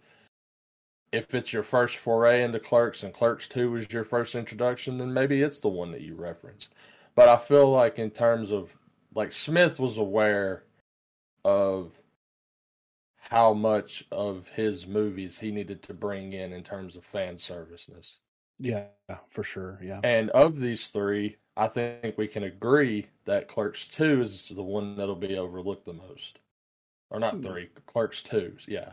if 1.13 1.35
it's 1.35 1.53
your 1.53 1.63
first 1.63 1.97
foray 1.97 2.43
into 2.43 2.61
Clerks 2.61 3.03
and 3.03 3.13
Clerks 3.13 3.49
2 3.49 3.71
was 3.71 3.91
your 3.91 4.05
first 4.05 4.35
introduction, 4.35 4.99
then 4.99 5.13
maybe 5.13 5.43
it's 5.43 5.59
the 5.59 5.69
one 5.69 5.91
that 5.93 6.03
you 6.03 6.15
reference. 6.15 6.69
But 7.15 7.29
I 7.29 7.37
feel 7.37 7.71
like 7.71 7.99
in 7.99 8.11
terms 8.11 8.51
of 8.51 8.71
like 9.15 9.33
Smith 9.33 9.81
was 9.81 9.97
aware 9.97 10.65
of 11.45 11.93
how 13.17 13.53
much 13.53 14.05
of 14.13 14.47
his 14.55 14.87
movies 14.87 15.39
he 15.39 15.51
needed 15.51 15.83
to 15.83 15.95
bring 15.95 16.33
in 16.33 16.53
in 16.53 16.63
terms 16.63 16.97
of 16.97 17.05
fan 17.05 17.37
serviceness. 17.37 18.19
Yeah, 18.59 18.87
for 19.29 19.43
sure. 19.43 19.79
Yeah. 19.83 20.01
And 20.03 20.31
of 20.31 20.59
these 20.59 20.89
three, 20.89 21.37
I 21.57 21.69
think 21.69 22.17
we 22.17 22.27
can 22.27 22.45
agree 22.45 23.07
that 23.25 23.49
Clerks 23.49 23.89
2 23.89 24.21
is 24.21 24.49
the 24.49 24.63
one 24.63 24.97
that'll 24.97 25.15
be 25.15 25.37
overlooked 25.37 25.87
the 25.87 25.93
most. 25.93 26.39
Or 27.11 27.19
not 27.19 27.35
hmm. 27.35 27.43
three, 27.43 27.69
Clerks 27.87 28.23
2. 28.23 28.57
Yeah. 28.67 28.93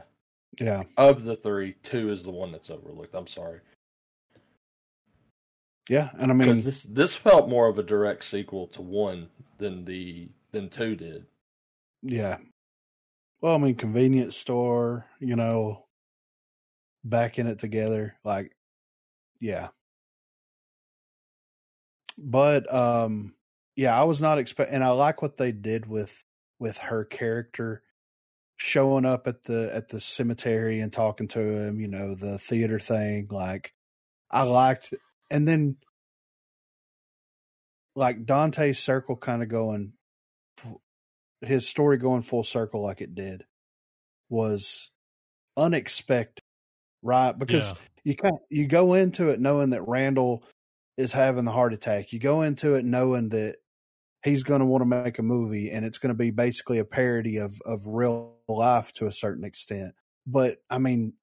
Yeah. 0.60 0.84
Of 0.98 1.24
the 1.24 1.36
three, 1.36 1.76
two 1.84 2.12
is 2.12 2.24
the 2.24 2.32
one 2.32 2.52
that's 2.52 2.70
overlooked. 2.70 3.14
I'm 3.14 3.28
sorry. 3.28 3.60
Yeah, 5.90 6.10
and 6.18 6.32
I 6.32 6.34
mean 6.34 6.64
this 6.64 6.82
this 6.84 7.16
felt 7.16 7.48
more 7.48 7.68
of 7.68 7.78
a 7.78 7.84
direct 7.84 8.24
sequel 8.24 8.68
to 8.70 8.82
one 8.82 9.28
than 9.60 9.86
the 9.86 10.30
than 10.52 10.70
two 10.70 10.96
did. 10.96 11.26
Yeah. 12.02 12.38
Well, 13.42 13.54
I 13.54 13.58
mean, 13.60 13.76
convenience 13.76 14.36
store, 14.36 15.06
you 15.20 15.36
know, 15.36 15.86
backing 17.04 17.46
it 17.46 17.60
together, 17.60 18.16
like, 18.24 18.56
yeah. 19.40 19.68
But 22.18 22.74
um, 22.74 23.36
yeah, 23.76 24.00
I 24.00 24.06
was 24.06 24.22
not 24.22 24.40
expect, 24.40 24.72
and 24.72 24.84
I 24.84 24.90
like 24.90 25.22
what 25.22 25.38
they 25.38 25.52
did 25.52 25.86
with 25.86 26.24
with 26.58 26.78
her 26.78 27.06
character 27.06 27.84
showing 28.58 29.06
up 29.06 29.28
at 29.28 29.44
the 29.44 29.70
at 29.74 29.90
the 29.90 30.00
cemetery 30.00 30.80
and 30.80 30.92
talking 30.94 31.28
to 31.30 31.40
him, 31.40 31.80
you 31.80 31.88
know, 31.88 32.16
the 32.16 32.38
theater 32.40 32.80
thing, 32.80 33.28
like 33.32 33.74
I 34.32 34.44
liked 34.44 34.94
and 35.30 35.48
then 35.48 35.78
like 37.96 38.26
Dante's 38.26 38.80
circle 38.80 39.16
kind 39.16 39.42
of 39.44 39.50
going 39.50 39.94
his 41.42 41.68
story 41.68 41.98
going 41.98 42.22
full 42.24 42.44
circle 42.44 42.82
like 42.82 43.02
it 43.02 43.14
did 43.16 43.46
was 44.30 44.92
unexpected, 45.58 46.44
right? 47.02 47.34
Because 47.38 47.72
Yeah. 47.72 47.78
you 48.04 48.16
kind 48.16 48.38
you 48.50 48.68
go 48.68 48.94
into 48.94 49.30
it 49.30 49.40
knowing 49.40 49.72
that 49.72 49.88
Randall 49.88 50.44
is 50.98 51.12
having 51.12 51.46
the 51.46 51.52
heart 51.52 51.74
attack. 51.74 52.14
You 52.14 52.20
go 52.20 52.42
into 52.42 52.76
it 52.76 52.86
knowing 52.86 53.30
that 53.30 53.58
he's 54.26 54.44
going 54.44 54.62
to 54.62 54.68
want 54.68 54.84
to 54.84 54.88
make 54.88 55.20
a 55.20 55.24
movie 55.24 55.72
and 55.72 55.86
it's 55.86 56.00
going 56.00 56.10
to 56.14 56.18
be 56.18 56.32
basically 56.32 56.80
a 56.80 56.86
parody 56.86 57.38
of 57.38 57.62
of 57.66 57.88
real 57.88 58.40
life 58.50 58.94
to 58.94 59.08
a 59.08 59.14
certain 59.14 59.46
extent. 59.46 59.96
But 60.28 60.60
I 60.70 60.80
mean 60.80 61.16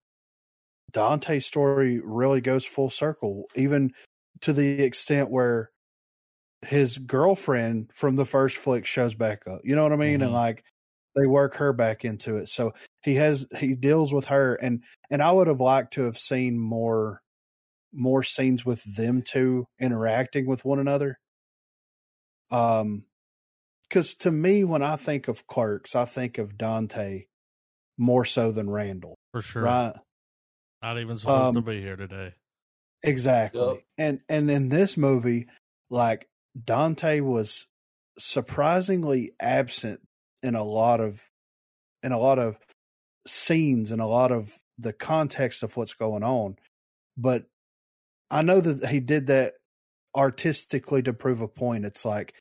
Dante's 0.93 1.47
story 1.47 2.01
really 2.01 2.41
goes 2.41 2.67
full 2.67 2.91
circle 2.91 3.47
even 3.55 3.95
to 4.41 4.53
the 4.53 4.83
extent 4.83 5.31
where 5.31 5.71
his 6.63 6.99
girlfriend 6.99 7.93
from 7.95 8.17
the 8.17 8.27
first 8.27 8.57
flick 8.57 8.87
shows 8.87 9.15
back 9.15 9.47
up. 9.49 9.63
You 9.65 9.77
know 9.77 9.85
what 9.85 9.93
I 9.93 9.97
mean? 9.97 10.23
And 10.23 10.33
Mhm. 10.33 10.35
like 10.35 10.65
they 11.17 11.27
work 11.27 11.57
her 11.57 11.73
back 11.73 12.05
into 12.05 12.37
it. 12.39 12.49
So 12.49 12.75
he 13.03 13.17
has 13.17 13.47
he 13.59 13.75
deals 13.77 14.13
with 14.13 14.27
her 14.27 14.57
and 14.57 14.85
and 15.11 15.23
I 15.23 15.33
would 15.33 15.49
have 15.49 15.61
liked 15.61 15.95
to 15.95 16.03
have 16.05 16.19
seen 16.19 16.59
more 16.59 17.23
more 17.93 18.25
scenes 18.25 18.67
with 18.67 18.85
them 18.85 19.23
two 19.23 19.67
interacting 19.81 20.47
with 20.47 20.65
one 20.65 20.81
another. 20.81 21.19
Um 22.53 23.05
cuz 23.91 24.15
to 24.17 24.31
me 24.31 24.65
when 24.65 24.83
I 24.83 24.97
think 24.97 25.29
of 25.29 25.47
Clerks, 25.47 25.95
I 25.97 26.05
think 26.05 26.39
of 26.39 26.57
Dante 26.59 27.27
more 27.99 28.25
so 28.25 28.53
than 28.53 28.71
Randall, 28.71 29.17
For 29.33 29.43
sure. 29.43 29.63
right? 29.63 29.95
Not 30.83 30.99
even 30.99 31.19
supposed 31.19 31.55
to 31.55 31.59
Um, 31.59 31.65
be 31.65 31.81
here 31.81 31.97
today. 31.97 32.35
Exactly. 33.03 33.61
Yep. 33.61 33.83
And 33.99 34.21
and 34.29 34.51
in 34.51 34.69
this 34.69 34.97
movie, 34.97 35.49
like 35.91 36.29
Dante 36.65 37.21
was 37.21 37.67
surprisingly 38.19 39.33
absent 39.41 40.01
in 40.43 40.55
a 40.55 40.63
lot 40.65 41.01
of 41.01 41.29
in 42.03 42.13
a 42.13 42.19
lot 42.19 42.39
of 42.39 42.59
scenes 43.27 43.93
and 43.93 44.01
a 44.03 44.07
lot 44.07 44.33
of 44.33 44.59
the 44.79 44.93
context 44.93 45.63
of 45.63 45.77
what's 45.77 45.95
going 45.95 46.23
on. 46.25 46.57
But 47.17 47.47
I 48.31 48.43
know 48.43 48.61
that 48.61 48.89
he 48.91 49.01
did 49.01 49.27
that 49.29 49.55
artistically 50.17 51.03
to 51.03 51.13
prove 51.13 51.41
a 51.41 51.49
point. 51.49 51.85
It's 51.85 52.05
like 52.05 52.35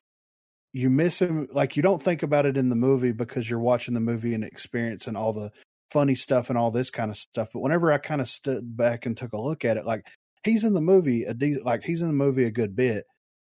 you 0.72 0.88
miss 0.88 1.20
him 1.20 1.48
like 1.52 1.76
you 1.76 1.82
don't 1.82 2.02
think 2.02 2.22
about 2.22 2.46
it 2.46 2.56
in 2.56 2.68
the 2.68 2.76
movie 2.76 3.12
because 3.12 3.48
you're 3.48 3.58
watching 3.58 3.94
the 3.94 4.00
movie 4.00 4.34
and 4.34 4.44
experiencing 4.44 5.16
all 5.16 5.32
the 5.32 5.50
funny 5.90 6.14
stuff 6.14 6.48
and 6.48 6.58
all 6.58 6.70
this 6.70 6.90
kind 6.90 7.10
of 7.10 7.16
stuff. 7.16 7.50
But 7.52 7.60
whenever 7.60 7.92
I 7.92 7.98
kind 7.98 8.20
of 8.20 8.28
stood 8.28 8.76
back 8.76 9.04
and 9.04 9.16
took 9.16 9.32
a 9.34 9.40
look 9.40 9.64
at 9.64 9.76
it, 9.76 9.84
like 9.84 10.06
he's 10.44 10.64
in 10.64 10.72
the 10.72 10.80
movie 10.80 11.24
a 11.24 11.34
de- 11.34 11.62
like 11.62 11.84
he's 11.84 12.02
in 12.02 12.08
the 12.08 12.14
movie 12.14 12.44
a 12.44 12.50
good 12.50 12.74
bit, 12.74 13.04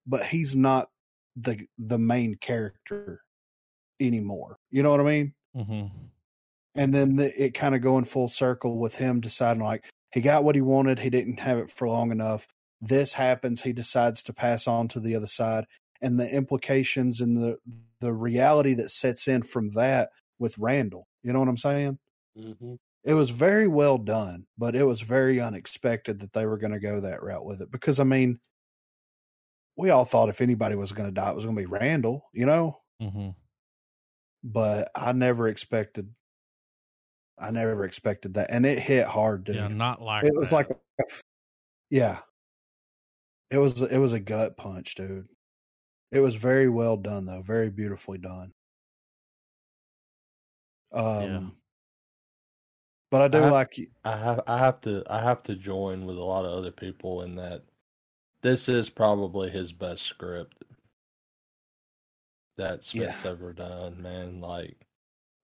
but 0.07 0.25
he's 0.25 0.55
not 0.55 0.89
the 1.37 1.67
the 1.79 1.99
main 1.99 2.37
character 2.37 3.23
anymore. 4.01 4.59
You 4.71 4.83
know 4.83 4.91
what 4.91 5.01
I 5.01 5.05
mean? 5.05 5.35
mm-hmm. 5.57 5.87
And 6.75 6.95
then 6.95 7.17
the, 7.17 7.45
it 7.45 7.55
kind 7.55 7.75
of 7.75 7.83
going 7.83 8.05
full 8.05 8.29
circle 8.29 8.79
with 8.79 8.95
him 8.95 9.21
deciding 9.21 9.63
like 9.63 9.85
he 10.13 10.21
got 10.21 10.45
what 10.45 10.55
he 10.55 10.61
wanted, 10.61 11.01
he 11.01 11.11
didn't 11.11 11.41
have 11.41 11.59
it 11.59 11.71
for 11.71 11.89
long 11.89 12.13
enough. 12.13 12.47
This 12.81 13.13
happens, 13.13 13.63
he 13.63 13.73
decides 13.73 14.23
to 14.25 14.33
pass 14.33 14.69
on 14.69 14.87
to 14.89 15.01
the 15.01 15.17
other 15.17 15.27
side, 15.27 15.65
and 16.01 16.19
the 16.19 16.29
implications 16.29 17.21
and 17.21 17.37
the 17.37 17.59
the 18.01 18.13
reality 18.13 18.75
that 18.75 18.91
sets 18.91 19.27
in 19.29 19.43
from 19.43 19.71
that 19.75 20.11
with 20.39 20.57
Randall. 20.59 21.09
You 21.23 21.33
know 21.33 21.41
what 21.41 21.49
I'm 21.49 21.57
saying? 21.57 21.99
Mm-hmm. 22.39 22.75
it 23.03 23.15
was 23.15 23.31
very 23.31 23.67
well 23.67 23.99
done, 23.99 24.47
but 24.57 24.77
it 24.77 24.85
was 24.85 25.01
very 25.01 25.41
unexpected 25.41 26.21
that 26.21 26.33
they 26.33 26.47
were 26.47 26.59
going 26.59 26.73
to 26.73 26.79
go 26.79 27.01
that 27.01 27.23
route 27.23 27.45
with 27.45 27.61
it. 27.61 27.71
Because 27.73 27.99
I 27.99 28.05
mean, 28.05 28.39
we 29.77 29.91
all 29.91 30.05
thought 30.05 30.29
if 30.29 30.41
anybody 30.41 30.77
was 30.77 30.93
going 30.93 31.09
to 31.09 31.15
die, 31.15 31.31
it 31.31 31.35
was 31.35 31.45
going 31.45 31.57
to 31.57 31.63
be 31.63 31.67
Randall, 31.67 32.29
you 32.33 32.47
know. 32.47 32.79
Mm-hmm. 33.03 33.31
But 34.45 34.91
I 34.95 35.13
never 35.13 35.49
expected, 35.49 36.13
I 37.39 37.51
never 37.51 37.85
expected 37.85 38.35
that, 38.35 38.51
and 38.51 38.65
it 38.65 38.79
hit 38.79 39.07
hard, 39.07 39.45
dude. 39.45 39.57
Yeah, 39.57 39.69
not 39.69 40.01
like 40.01 40.25
it 40.25 40.35
was 40.35 40.49
that. 40.49 40.55
like, 40.55 40.69
yeah, 41.91 42.19
it 43.51 43.59
was 43.59 43.83
it 43.83 43.99
was 43.99 44.13
a 44.13 44.21
gut 44.21 44.57
punch, 44.57 44.95
dude. 44.95 45.29
It 46.11 46.21
was 46.21 46.37
very 46.37 46.69
well 46.69 46.97
done, 46.97 47.25
though, 47.27 47.43
very 47.43 47.71
beautifully 47.71 48.19
done. 48.19 48.53
Um, 50.93 51.23
Yeah. 51.23 51.51
but 53.11 53.23
I 53.23 53.29
do 53.29 53.39
I- 53.45 53.51
like 53.51 53.77
you. 53.79 53.91
I 54.05 54.17
have 54.17 54.41
I 54.47 54.59
have 54.59 54.81
to 54.83 55.03
I 55.09 55.21
have 55.23 55.43
to 55.45 55.55
join 55.55 56.07
with 56.07 56.17
a 56.17 56.25
lot 56.25 56.45
of 56.47 56.53
other 56.53 56.73
people 56.73 57.23
in 57.23 57.35
that 57.37 57.63
this 58.41 58.69
is 58.69 58.89
probably 58.89 59.51
his 59.51 59.71
best 59.73 60.05
script 60.05 60.63
that 62.57 62.83
Smith's 62.85 63.25
ever 63.27 63.53
done, 63.53 64.01
man. 64.01 64.41
Like 64.41 64.87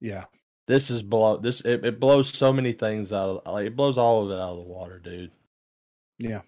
Yeah, 0.00 0.24
this 0.66 0.90
is 0.90 1.02
blow 1.02 1.36
this 1.36 1.60
it, 1.60 1.84
it 1.84 2.00
blows 2.00 2.32
so 2.34 2.50
many 2.52 2.72
things 2.72 3.12
out 3.12 3.42
of 3.44 3.52
like 3.52 3.66
it 3.66 3.76
blows 3.76 3.98
all 3.98 4.24
of 4.24 4.30
it 4.30 4.40
out 4.40 4.52
of 4.52 4.56
the 4.56 4.62
water, 4.62 4.98
dude. 4.98 5.30
Yeah. 6.18 6.40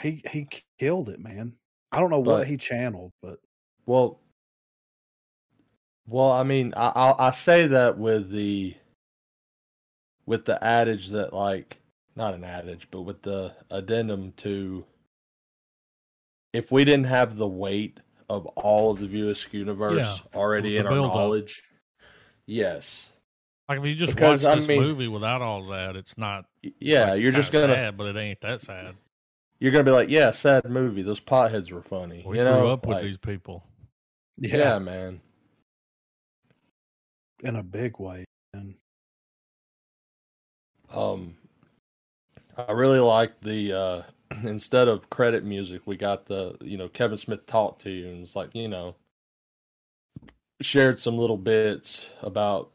He 0.00 0.22
he 0.28 0.48
killed 0.80 1.08
it, 1.08 1.20
man. 1.20 1.56
I 1.94 2.00
don't 2.00 2.10
know 2.10 2.18
what 2.20 2.46
he 2.46 2.56
channeled, 2.56 3.12
but 3.22 3.38
Well, 3.86 4.18
well, 6.06 6.32
I 6.32 6.42
mean, 6.42 6.74
I 6.76 6.88
I, 6.88 7.28
I 7.28 7.30
say 7.30 7.66
that 7.68 7.98
with 7.98 8.30
the 8.30 8.74
with 10.26 10.44
the 10.44 10.62
adage 10.62 11.08
that 11.10 11.32
like 11.32 11.76
not 12.16 12.34
an 12.34 12.44
adage, 12.44 12.88
but 12.90 13.02
with 13.02 13.22
the 13.22 13.52
addendum 13.70 14.32
to 14.38 14.84
if 16.52 16.70
we 16.70 16.84
didn't 16.84 17.06
have 17.06 17.36
the 17.36 17.46
weight 17.46 17.98
of 18.30 18.46
all 18.46 18.92
of 18.92 18.98
the 19.00 19.06
View 19.06 19.30
Askew 19.30 19.60
universe 19.60 19.96
Yeah, 19.98 20.16
already 20.38 20.76
in 20.76 20.86
our 20.86 20.92
build-up. 20.92 21.14
knowledge, 21.14 21.62
yes, 22.46 23.10
Like 23.68 23.78
if 23.80 23.84
you 23.86 23.94
just 23.94 24.14
Because, 24.14 24.42
watch 24.44 24.52
I 24.52 24.58
this 24.60 24.68
mean- 24.68 24.80
movie 24.80 25.08
without 25.08 25.42
all 25.42 25.66
that, 25.68 25.96
it's 25.96 26.16
not. 26.16 26.46
it's 26.62 26.74
yeah, 26.80 27.10
like, 27.10 27.20
you're 27.20 27.30
it's 27.30 27.36
just 27.38 27.52
gonna 27.52 27.74
sad, 27.74 27.96
but 27.96 28.06
it 28.14 28.16
ain't 28.18 28.40
that 28.42 28.60
sad. 28.60 28.94
You're 29.64 29.72
gonna 29.72 29.84
be 29.84 29.90
like, 29.92 30.10
yeah, 30.10 30.30
sad 30.30 30.66
movie. 30.68 31.02
Those 31.02 31.20
potheads 31.20 31.72
were 31.72 31.82
funny. 31.82 32.22
We 32.26 32.36
you 32.36 32.44
grew 32.44 32.44
know, 32.44 32.66
up 32.68 32.86
with 32.86 32.96
Like, 32.96 33.04
these 33.04 33.16
people. 33.16 33.64
yeah, 34.36 34.56
yeah, 34.58 34.78
man. 34.78 35.22
in 37.42 37.56
a 37.56 37.62
big 37.62 37.98
way. 37.98 38.24
And 38.52 38.74
Um, 40.90 41.36
I 42.56 42.72
really 42.72 42.98
like 43.00 43.40
the 43.40 43.72
uh, 43.72 44.02
instead 44.44 44.88
of 44.88 45.08
credit 45.10 45.44
music, 45.44 45.82
we 45.86 45.96
got 45.96 46.26
the 46.26 46.56
you 46.60 46.76
know 46.76 46.88
Kevin 46.88 47.18
Smith 47.18 47.46
talked 47.46 47.82
to 47.82 47.90
you 47.90 48.08
and 48.08 48.22
it's 48.22 48.36
like 48.36 48.54
you 48.54 48.68
know 48.68 48.96
shared 50.62 50.98
some 50.98 51.18
little 51.18 51.36
bits 51.36 52.06
about 52.22 52.70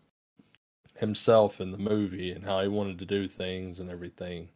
himself 0.97 1.61
in 1.61 1.71
the 1.71 1.77
movie 1.77 2.31
and 2.31 2.43
how 2.45 2.61
he 2.61 2.67
wanted 2.67 2.99
to 2.99 3.05
do 3.05 3.27
things 3.27 3.79
and 3.79 3.89
everything. 3.89 4.49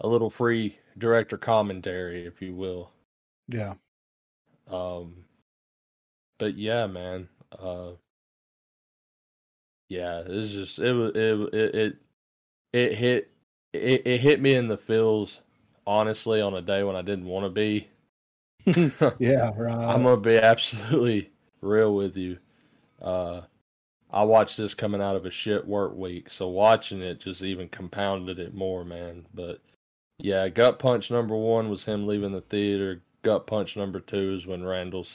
A 0.00 0.08
little 0.08 0.28
free 0.30 0.80
director 0.98 1.38
commentary, 1.38 2.26
if 2.26 2.42
you 2.42 2.52
will. 2.54 2.90
yeah, 3.48 3.74
Um, 4.68 5.24
but 6.38 6.56
yeah, 6.56 6.86
man. 6.86 7.28
Uh, 7.52 7.92
yeah, 9.88 10.22
it's 10.26 10.52
just 10.52 10.78
it 10.78 10.92
was 10.92 11.12
it 11.14 11.54
it 11.54 11.74
it, 11.74 11.96
it 12.72 12.98
hit 12.98 13.30
it, 13.72 14.06
it 14.06 14.20
hit 14.20 14.40
me 14.40 14.54
in 14.54 14.68
the 14.68 14.78
feels. 14.78 15.40
Honestly, 15.86 16.40
on 16.42 16.54
a 16.54 16.62
day 16.62 16.82
when 16.82 16.96
I 16.96 17.02
didn't 17.02 17.26
want 17.26 17.46
to 17.46 17.50
be. 17.50 17.88
yeah, 19.18 19.52
right. 19.56 19.74
I'm 19.86 20.02
gonna 20.04 20.16
be 20.18 20.36
absolutely 20.36 21.30
real 21.60 21.94
with 21.94 22.16
you. 22.16 22.38
Uh, 23.00 23.42
I 24.10 24.24
watched 24.24 24.56
this 24.58 24.74
coming 24.74 25.02
out 25.02 25.16
of 25.16 25.26
a 25.26 25.30
shit 25.30 25.66
work 25.66 25.96
week, 25.96 26.30
so 26.30 26.48
watching 26.48 27.02
it 27.02 27.20
just 27.20 27.42
even 27.42 27.68
compounded 27.68 28.38
it 28.38 28.54
more, 28.54 28.84
man. 28.84 29.26
But 29.34 29.60
yeah, 30.18 30.48
gut 30.48 30.78
punch 30.78 31.10
number 31.10 31.36
one 31.36 31.68
was 31.68 31.84
him 31.84 32.06
leaving 32.06 32.32
the 32.32 32.40
theater. 32.40 33.02
Gut 33.22 33.46
punch 33.46 33.76
number 33.76 34.00
two 34.00 34.34
is 34.34 34.46
when 34.46 34.64
Randall 34.64 35.06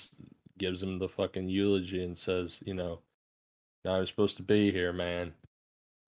gives 0.58 0.82
him 0.84 0.99
the 0.99 1.08
fucking 1.10 1.49
eulogy 1.49 2.04
and 2.04 2.18
says, 2.18 2.58
you 2.66 2.74
know, 2.74 2.99
"Now 3.86 3.95
I'm 3.95 4.06
supposed 4.08 4.38
to 4.38 4.43
be 4.43 4.72
here, 4.72 4.93
man." 4.93 5.34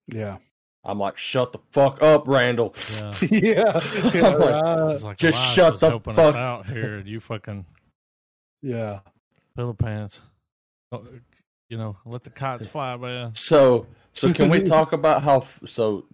yeah, 0.06 0.36
I'm 0.84 0.98
like, 0.98 1.16
"Shut 1.18 1.52
the 1.52 1.58
fuck 1.72 2.02
up, 2.02 2.28
Randall." 2.28 2.74
Yeah. 2.94 3.14
yeah, 3.22 3.30
yeah, 4.14 4.26
I'm 4.26 4.38
like, 4.38 4.62
right. 4.64 5.02
Like 5.02 5.16
Just 5.16 5.38
Elias 5.38 5.54
shut 5.54 5.80
the 5.80 6.00
fuck- 6.00 6.18
us 6.18 6.34
out 6.34 6.66
here, 6.66 6.96
and 6.96 7.08
you 7.08 7.18
fucking 7.20 7.64
yeah. 8.62 9.00
pillow 9.56 9.72
pants. 9.74 10.20
Oh, 10.92 11.04
You 11.68 11.78
know, 11.78 11.96
let 12.04 12.22
the 12.24 12.30
kites 12.30 12.66
fly, 12.68 12.96
man. 12.96 13.32
So, 13.34 13.86
so 14.12 14.32
can 14.32 14.48
we 14.48 14.62
talk 14.62 14.92
about 14.92 15.22
how? 15.22 15.44
So, 15.66 16.04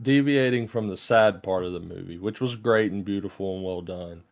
deviating 0.00 0.68
from 0.68 0.88
the 0.88 0.96
sad 0.96 1.42
part 1.42 1.64
of 1.64 1.72
the 1.72 1.80
movie, 1.80 2.18
which 2.18 2.40
was 2.40 2.56
great 2.56 2.92
and 2.92 3.04
beautiful 3.04 3.56
and 3.56 3.64
well 3.64 3.82
done, 3.82 4.22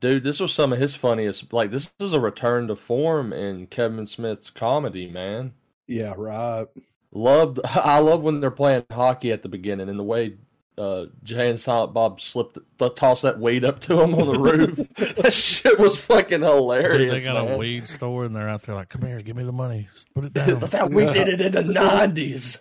dude. 0.00 0.24
This 0.24 0.40
was 0.40 0.52
some 0.52 0.72
of 0.72 0.78
his 0.78 0.94
funniest. 0.94 1.52
Like, 1.52 1.70
this 1.70 1.92
is 2.00 2.12
a 2.12 2.20
return 2.20 2.68
to 2.68 2.76
form 2.76 3.32
in 3.32 3.66
Kevin 3.66 4.06
Smith's 4.06 4.50
comedy, 4.50 5.10
man. 5.10 5.52
Yeah, 5.86 6.14
right. 6.16 6.66
Loved. 7.12 7.60
I 7.64 7.98
love 8.00 8.22
when 8.22 8.40
they're 8.40 8.50
playing 8.50 8.84
hockey 8.90 9.32
at 9.32 9.42
the 9.42 9.48
beginning 9.48 9.88
and 9.88 9.98
the 9.98 10.04
way 10.04 10.36
uh, 10.78 11.06
Jay 11.22 11.50
and 11.50 11.60
Silent 11.60 11.92
Bob 11.92 12.20
slipped, 12.20 12.58
th- 12.78 12.94
tossed 12.94 13.22
that 13.22 13.38
weed 13.38 13.64
up 13.64 13.80
to 13.80 14.00
him 14.00 14.14
on 14.14 14.32
the 14.32 14.40
roof. 14.40 14.88
that 15.16 15.32
shit 15.32 15.78
was 15.78 15.96
fucking 15.96 16.40
hilarious. 16.40 16.98
Dude, 16.98 17.12
they 17.12 17.22
got 17.22 17.42
man. 17.44 17.54
a 17.54 17.58
weed 17.58 17.86
store 17.86 18.24
and 18.24 18.34
they're 18.34 18.48
out 18.48 18.62
there 18.62 18.74
like, 18.74 18.88
"Come 18.88 19.02
here, 19.02 19.20
give 19.20 19.36
me 19.36 19.44
the 19.44 19.52
money, 19.52 19.88
Just 19.94 20.12
put 20.14 20.24
it 20.24 20.32
down." 20.32 20.58
That's 20.58 20.74
how 20.74 20.86
we 20.86 21.04
did 21.04 21.28
it 21.28 21.40
in 21.40 21.52
the 21.52 21.62
nineties. 21.62 22.58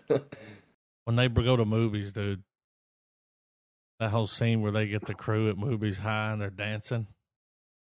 When 1.05 1.15
they 1.15 1.27
go 1.27 1.55
to 1.55 1.65
movies, 1.65 2.13
dude, 2.13 2.43
that 3.99 4.11
whole 4.11 4.27
scene 4.27 4.61
where 4.61 4.71
they 4.71 4.87
get 4.87 5.05
the 5.05 5.13
crew 5.13 5.49
at 5.49 5.57
movies 5.57 5.97
high 5.99 6.31
and 6.31 6.41
they're 6.41 6.49
dancing, 6.49 7.07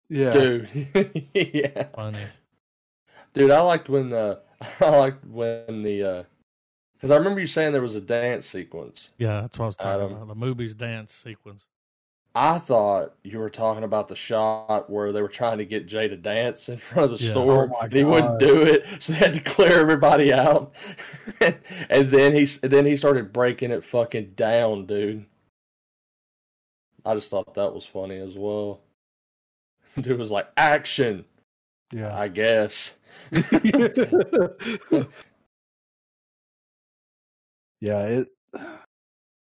Yeah. 0.09 0.29
Dude, 0.31 0.69
yeah, 1.33 1.87
funny. 1.95 2.19
dude. 3.33 3.51
I 3.51 3.61
liked 3.61 3.89
when 3.89 4.13
uh, 4.13 4.35
I 4.79 4.89
liked 4.89 5.25
when 5.25 5.83
the 5.83 6.25
because 6.93 7.09
I 7.11 7.17
remember 7.17 7.39
you 7.39 7.47
saying 7.47 7.71
there 7.73 7.81
was 7.81 7.95
a 7.95 8.01
dance 8.01 8.45
sequence. 8.47 9.09
Yeah, 9.17 9.41
that's 9.41 9.57
what 9.57 9.65
I 9.65 9.67
was 9.67 9.75
talking 9.77 9.91
Adam. 10.05 10.11
about. 10.17 10.27
The 10.27 10.35
movies 10.35 10.75
dance 10.75 11.13
sequence. 11.13 11.65
I 12.33 12.59
thought 12.59 13.13
you 13.23 13.39
were 13.39 13.49
talking 13.49 13.83
about 13.83 14.07
the 14.07 14.15
shot 14.15 14.89
where 14.89 15.11
they 15.11 15.21
were 15.21 15.27
trying 15.27 15.57
to 15.57 15.65
get 15.65 15.85
Jay 15.85 16.07
to 16.07 16.15
dance 16.15 16.69
in 16.69 16.77
front 16.77 17.11
of 17.11 17.19
the 17.19 17.25
Yeah. 17.25 17.31
store, 17.31 17.69
Oh 17.73 17.79
and 17.81 17.91
he 17.93 18.03
wouldn't 18.05 18.39
do 18.39 18.61
it, 18.61 18.85
so 19.01 19.11
they 19.13 19.19
had 19.19 19.33
to 19.33 19.41
clear 19.41 19.79
everybody 19.79 20.31
out. 20.31 20.73
and 21.41 22.09
then 22.09 22.33
he 22.33 22.47
and 22.63 22.71
then 22.71 22.85
he 22.85 22.95
started 22.95 23.33
breaking 23.33 23.71
it 23.71 23.83
fucking 23.83 24.31
down, 24.35 24.85
dude. 24.85 25.25
I 27.05 27.15
just 27.15 27.29
thought 27.29 27.53
that 27.55 27.73
was 27.73 27.85
funny 27.85 28.17
as 28.17 28.35
well. 28.37 28.81
Dude 29.99 30.19
was 30.19 30.31
like, 30.31 30.47
"Action!" 30.55 31.25
Yeah. 31.91 32.15
I 32.17 32.27
guess. 32.29 32.93
yeah. 37.81 38.03
It. 38.05 38.27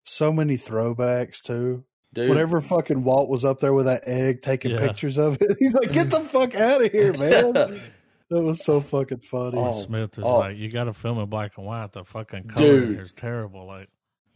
So 0.05 0.33
many 0.33 0.57
throwbacks 0.57 1.41
too. 1.41 1.85
Dude, 2.13 2.29
Whenever 2.29 2.59
fucking 2.59 3.03
Walt 3.05 3.29
was 3.29 3.45
up 3.45 3.59
there 3.59 3.73
with 3.73 3.85
that 3.85 4.03
egg 4.05 4.41
taking 4.41 4.71
Yeah. 4.71 4.85
pictures 4.87 5.17
of 5.17 5.37
it, 5.41 5.55
he's 5.59 5.73
like, 5.73 5.93
"Get 5.93 6.11
the 6.11 6.19
fuck 6.19 6.55
out 6.55 6.83
of 6.83 6.91
here, 6.91 7.13
man!" 7.13 7.53
that 8.29 8.41
was 8.41 8.63
so 8.65 8.81
fucking 8.81 9.19
funny. 9.19 9.57
Oh, 9.57 9.81
Smith 9.81 10.17
is 10.17 10.25
oh. 10.25 10.39
like, 10.39 10.57
"You 10.57 10.69
got 10.69 10.85
to 10.85 10.93
film 10.93 11.19
in 11.19 11.27
black 11.27 11.53
and 11.57 11.65
white. 11.65 11.93
The 11.93 12.03
fucking 12.03 12.49
color 12.49 12.81
Dude. 12.81 12.89
here 12.95 13.01
is 13.03 13.13
terrible." 13.13 13.65
Like, 13.65 13.87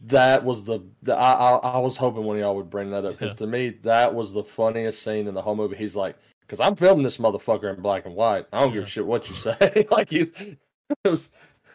That 0.02 0.42
was 0.42 0.64
the, 0.64 0.80
the 1.02 1.14
I, 1.14 1.32
I 1.32 1.56
I 1.56 1.78
was 1.78 1.98
hoping 1.98 2.24
one 2.24 2.36
of 2.36 2.40
y'all 2.40 2.56
would 2.56 2.70
bring 2.70 2.90
that 2.92 3.04
up 3.04 3.12
because 3.18 3.32
Yeah. 3.32 3.46
to 3.46 3.46
me 3.46 3.70
that 3.82 4.14
was 4.14 4.32
the 4.32 4.44
funniest 4.44 5.02
scene 5.02 5.26
in 5.26 5.34
the 5.34 5.42
whole 5.42 5.54
movie. 5.56 5.76
He's 5.76 5.96
like, 5.96 6.16
"Because 6.40 6.60
I'm 6.60 6.76
filming 6.76 7.04
this 7.04 7.18
motherfucker 7.18 7.74
in 7.74 7.82
black 7.82 8.06
and 8.06 8.14
white. 8.14 8.46
I 8.54 8.60
don't 8.60 8.72
give 8.72 8.84
a 8.84 8.86
shit 8.86 9.04
what 9.06 9.28
you 9.28 9.34
say." 9.36 9.86
like 9.90 10.12
you, 10.12 10.32
it 10.38 11.08
was, 11.08 11.28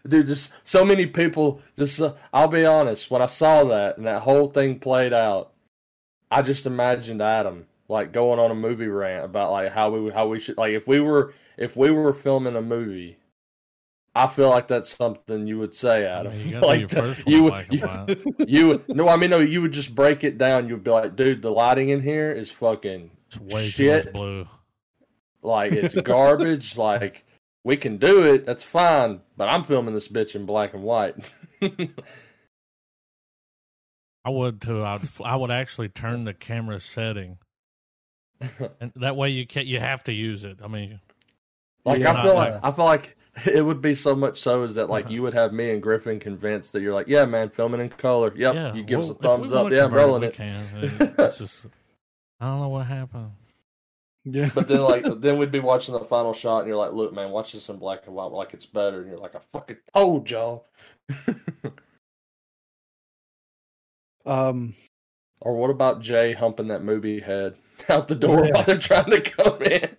dude. 0.07 0.25
Just 0.25 0.51
so 0.63 0.83
many 0.83 1.05
people. 1.05 1.61
Just 1.77 2.01
uh, 2.01 2.13
I'll 2.33 2.47
be 2.47 2.65
honest. 2.65 3.11
When 3.11 3.21
I 3.21 3.27
saw 3.27 3.63
that 3.65 3.97
and 3.97 4.07
that 4.07 4.23
whole 4.23 4.49
thing 4.49 4.79
played 4.79 5.13
out, 5.13 5.51
I 6.31 6.41
just 6.41 6.65
imagined 6.65 7.21
Adam 7.21 7.67
like 7.89 8.13
going 8.13 8.39
on 8.39 8.49
a 8.51 8.55
movie 8.55 8.87
rant 8.87 9.25
about 9.25 9.51
like 9.51 9.71
how 9.71 9.91
we 9.91 10.09
how 10.11 10.27
we 10.27 10.39
should 10.39 10.57
like 10.57 10.71
if 10.73 10.87
we 10.87 10.99
were 11.01 11.33
if 11.57 11.75
we 11.75 11.91
were 11.91 12.13
filming 12.13 12.55
a 12.55 12.61
movie. 12.61 13.17
I 14.13 14.27
feel 14.27 14.49
like 14.49 14.67
that's 14.67 14.93
something 14.95 15.47
you 15.47 15.57
would 15.59 15.73
say, 15.73 16.05
I 16.05 16.19
Adam. 16.19 16.37
mean, 16.37 16.49
you 16.49 16.59
like 16.61 16.89
the- 16.89 17.23
you 17.27 17.43
would- 17.43 17.65
you- 17.69 18.35
you 18.47 18.67
would 18.67 18.95
no, 18.95 19.07
I 19.07 19.15
mean 19.17 19.29
no. 19.29 19.39
You 19.39 19.61
would 19.61 19.71
just 19.73 19.93
break 19.95 20.23
it 20.23 20.37
down. 20.37 20.67
You'd 20.69 20.83
be 20.83 20.91
like, 20.91 21.15
dude, 21.15 21.41
the 21.41 21.49
lighting 21.51 21.89
in 21.89 22.01
here 22.01 22.31
is 22.31 22.49
fucking 22.51 23.09
It's 23.27 23.37
way 23.39 23.65
too 23.65 23.69
shit. 23.71 24.13
blue. 24.13 24.47
like 25.41 25.71
it's 25.73 25.95
garbage. 26.01 26.77
like 26.77 27.23
we 27.63 27.77
can 27.77 27.97
do 27.97 28.23
it, 28.23 28.45
that's 28.45 28.63
fine. 28.63 29.21
But 29.37 29.49
I'm 29.49 29.63
filming 29.63 29.93
this 29.93 30.07
bitch 30.07 30.35
in 30.35 30.45
black 30.45 30.73
and 30.73 30.83
white. 30.83 31.15
I 34.25 34.29
would 34.29 34.61
too. 34.61 34.83
I'd 34.83 35.01
I 35.23 35.35
would 35.35 35.51
actually 35.51 35.89
turn 35.89 36.25
the 36.25 36.33
camera 36.33 36.79
setting, 36.79 37.39
and 38.79 38.91
that 38.95 39.15
way 39.15 39.29
you 39.29 39.45
can 39.47 39.61
not 39.61 39.67
You 39.67 39.79
have 39.79 40.03
to 40.05 40.13
use 40.13 40.43
it. 40.43 40.59
I 40.63 40.67
mean, 40.67 40.99
like 41.85 42.05
I 42.05 42.15
feel 42.21 42.33
Not 42.33 42.35
like 42.35 42.55
I 42.63 42.71
feel 42.71 42.85
like 42.85 43.17
it 43.45 43.63
would 43.65 43.81
be 43.81 43.95
so 43.95 44.15
much 44.15 44.41
so 44.41 44.63
is 44.63 44.75
that 44.75 44.89
like 44.89 45.05
Uh-huh. 45.05 45.13
you 45.13 45.21
would 45.23 45.33
have 45.33 45.53
me 45.53 45.71
and 45.71 45.81
Griffin 45.81 46.19
convinced 46.19 46.73
that 46.73 46.81
you're 46.81 46.93
like, 46.93 47.07
yeah, 47.07 47.25
man, 47.25 47.49
filming 47.49 47.81
in 47.81 47.89
color. 47.89 48.33
Yep, 48.35 48.55
yeah, 48.55 48.73
you 48.73 48.83
give 48.83 48.99
well, 48.99 49.01
us 49.01 49.09
a 49.09 49.13
thumbs 49.15 49.51
up. 49.51 49.69
Yeah, 49.71 49.85
I'm 49.85 49.91
convert 49.91 49.93
rolling 49.93 50.21
we 50.21 50.27
it. 50.27 50.33
Can. 50.33 50.67
And 50.75 51.15
It's 51.19 51.37
just 51.39 51.65
I 52.39 52.47
don't 52.47 52.59
know 52.61 52.69
what 52.69 52.87
happened. 52.87 53.31
yeah. 54.25 54.49
But 54.53 54.67
then 54.67 54.81
like 54.81 55.05
then 55.21 55.37
we'd 55.37 55.51
be 55.51 55.59
watching 55.59 55.93
the 55.93 56.05
final 56.05 56.33
shot 56.33 56.59
and 56.59 56.67
you're 56.67 56.77
like, 56.77 56.93
look, 56.93 57.13
man, 57.13 57.31
watch 57.31 57.53
this 57.53 57.69
in 57.69 57.77
black 57.77 58.05
and 58.07 58.15
white. 58.15 58.31
We're 58.31 58.37
like 58.37 58.53
it's 58.53 58.65
better, 58.65 59.01
and 59.01 59.09
you're 59.09 59.19
like, 59.19 59.35
I 59.35 59.39
fucking 59.53 59.77
told 59.95 60.29
y'all. 60.29 60.67
Um. 64.25 64.75
Or 65.41 65.55
what 65.55 65.69
about 65.71 66.01
Jay 66.01 66.33
humping 66.33 66.67
that 66.67 66.83
movie 66.83 67.19
head 67.19 67.55
out 67.89 68.07
the 68.07 68.15
door 68.15 68.45
Yeah. 68.45 68.51
while 68.53 68.63
they're 68.63 68.77
trying 68.77 69.09
to 69.09 69.21
come 69.21 69.61
in? 69.63 69.89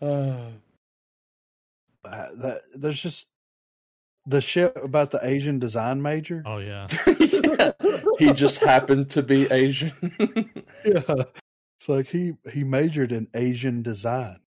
Uh, 0.00 0.50
that, 2.04 2.60
there's 2.76 3.00
just 3.00 3.26
the 4.26 4.40
shit 4.40 4.72
about 4.82 5.10
the 5.10 5.20
Asian 5.22 5.58
design 5.58 6.00
major. 6.02 6.42
Oh 6.46 6.58
yeah, 6.58 6.86
yeah. 7.18 7.72
He 8.18 8.32
just 8.32 8.58
happened 8.58 9.10
to 9.10 9.22
be 9.22 9.50
Asian. 9.50 9.92
Yeah, 10.84 11.02
it's 11.80 11.88
like 11.88 12.06
he 12.06 12.34
he 12.52 12.62
majored 12.62 13.10
in 13.10 13.26
Asian 13.34 13.82
design. 13.82 14.38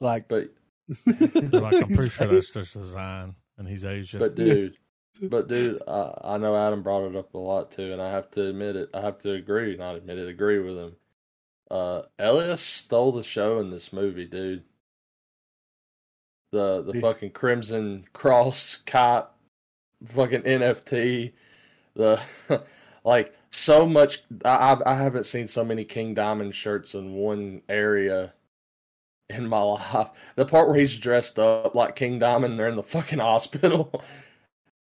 Like, 0.00 0.28
but 0.28 0.50
like 1.06 1.74
I'm 1.74 1.94
pretty 1.94 2.10
sure 2.10 2.26
that's 2.28 2.52
just 2.52 2.74
design, 2.74 3.34
and 3.56 3.66
he's 3.66 3.84
Asian. 3.84 4.20
but 4.20 4.36
dude, 4.36 4.76
but 5.22 5.48
dude, 5.48 5.82
I, 5.86 6.12
I 6.22 6.38
know 6.38 6.56
Adam 6.56 6.82
brought 6.82 7.08
it 7.08 7.16
up 7.16 7.34
a 7.34 7.38
lot 7.38 7.72
too, 7.72 7.92
and 7.92 8.00
I 8.00 8.10
have 8.10 8.30
to 8.32 8.48
admit 8.48 8.76
it. 8.76 8.90
I 8.94 9.00
have 9.00 9.18
to 9.22 9.32
agree, 9.32 9.76
not 9.76 9.96
admit 9.96 10.18
it, 10.18 10.28
agree 10.28 10.58
with 10.58 10.76
him. 10.76 10.96
Uh, 11.70 12.02
Elias 12.18 12.62
stole 12.62 13.12
the 13.12 13.22
show 13.22 13.60
in 13.60 13.70
this 13.70 13.92
movie, 13.92 14.26
dude. 14.26 14.64
The 16.52 16.82
the 16.82 16.98
fucking 17.00 17.32
Crimson 17.32 18.06
Cross 18.14 18.78
cop, 18.86 19.38
fucking 20.14 20.42
NFT, 20.42 21.32
the 21.94 22.20
like 23.04 23.34
so 23.50 23.86
much. 23.86 24.22
I 24.44 24.78
I 24.86 24.94
haven't 24.94 25.26
seen 25.26 25.46
so 25.46 25.64
many 25.64 25.84
King 25.84 26.14
Diamond 26.14 26.54
shirts 26.54 26.94
in 26.94 27.12
one 27.12 27.60
area 27.68 28.32
in 29.28 29.46
my 29.46 29.60
life. 29.92 30.08
The 30.36 30.46
part 30.46 30.68
where 30.68 30.78
he's 30.78 30.98
dressed 30.98 31.38
up 31.38 31.74
like 31.74 31.96
King 31.96 32.18
Diamond, 32.18 32.58
they're 32.58 32.68
in 32.68 32.76
the 32.76 32.82
fucking 32.82 33.18
hospital. 33.18 34.02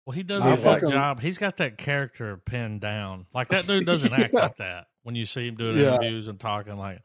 Well, 0.07 0.15
he 0.15 0.23
does 0.25 0.45
a 0.45 0.57
good 0.81 0.91
job. 0.91 1.21
He's 1.21 1.39
got 1.39 1.59
that 1.59 1.79
character 1.79 2.37
pinned 2.37 2.81
down. 2.81 3.27
Like 3.33 3.49
that 3.49 3.67
dude 3.67 3.87
doesn't 3.87 4.13
act 4.13 4.33
Yeah. 4.35 4.41
like 4.41 4.57
that 4.57 4.89
when 5.03 5.15
you 5.15 5.27
see 5.27 5.47
him 5.49 5.55
doing 5.55 5.77
Yeah. 5.79 5.95
interviews 5.95 6.29
and 6.29 6.41
talking 6.41 6.77
like. 6.77 7.01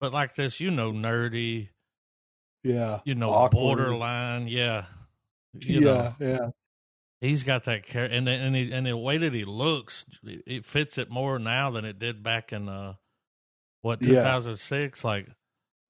But 0.00 0.12
like 0.12 0.34
this, 0.34 0.58
you 0.60 0.70
know, 0.70 0.92
nerdy, 0.92 1.68
yeah, 2.62 3.00
you 3.04 3.14
know, 3.14 3.30
Awkward. 3.30 3.52
borderline, 3.78 4.48
yeah, 4.48 4.86
you 5.54 5.80
yeah, 5.80 5.80
know, 5.80 6.14
yeah, 6.18 6.50
he's 7.20 7.42
got 7.44 7.62
that 7.64 7.86
character, 7.86 8.14
and 8.14 8.26
the, 8.26 8.32
and 8.32 8.54
he, 8.56 8.72
and 8.72 8.86
the 8.86 8.96
way 8.96 9.16
that 9.16 9.32
he 9.32 9.44
looks, 9.44 10.04
it 10.24 10.42
it 10.46 10.64
fits 10.64 10.98
it 10.98 11.10
more 11.10 11.38
now 11.38 11.70
than 11.70 11.84
it 11.84 11.98
did 11.98 12.22
back 12.22 12.52
in 12.52 12.68
uh, 12.68 12.94
what 13.82 14.00
2006. 14.00 15.02
Yeah. 15.02 15.08
Like, 15.08 15.28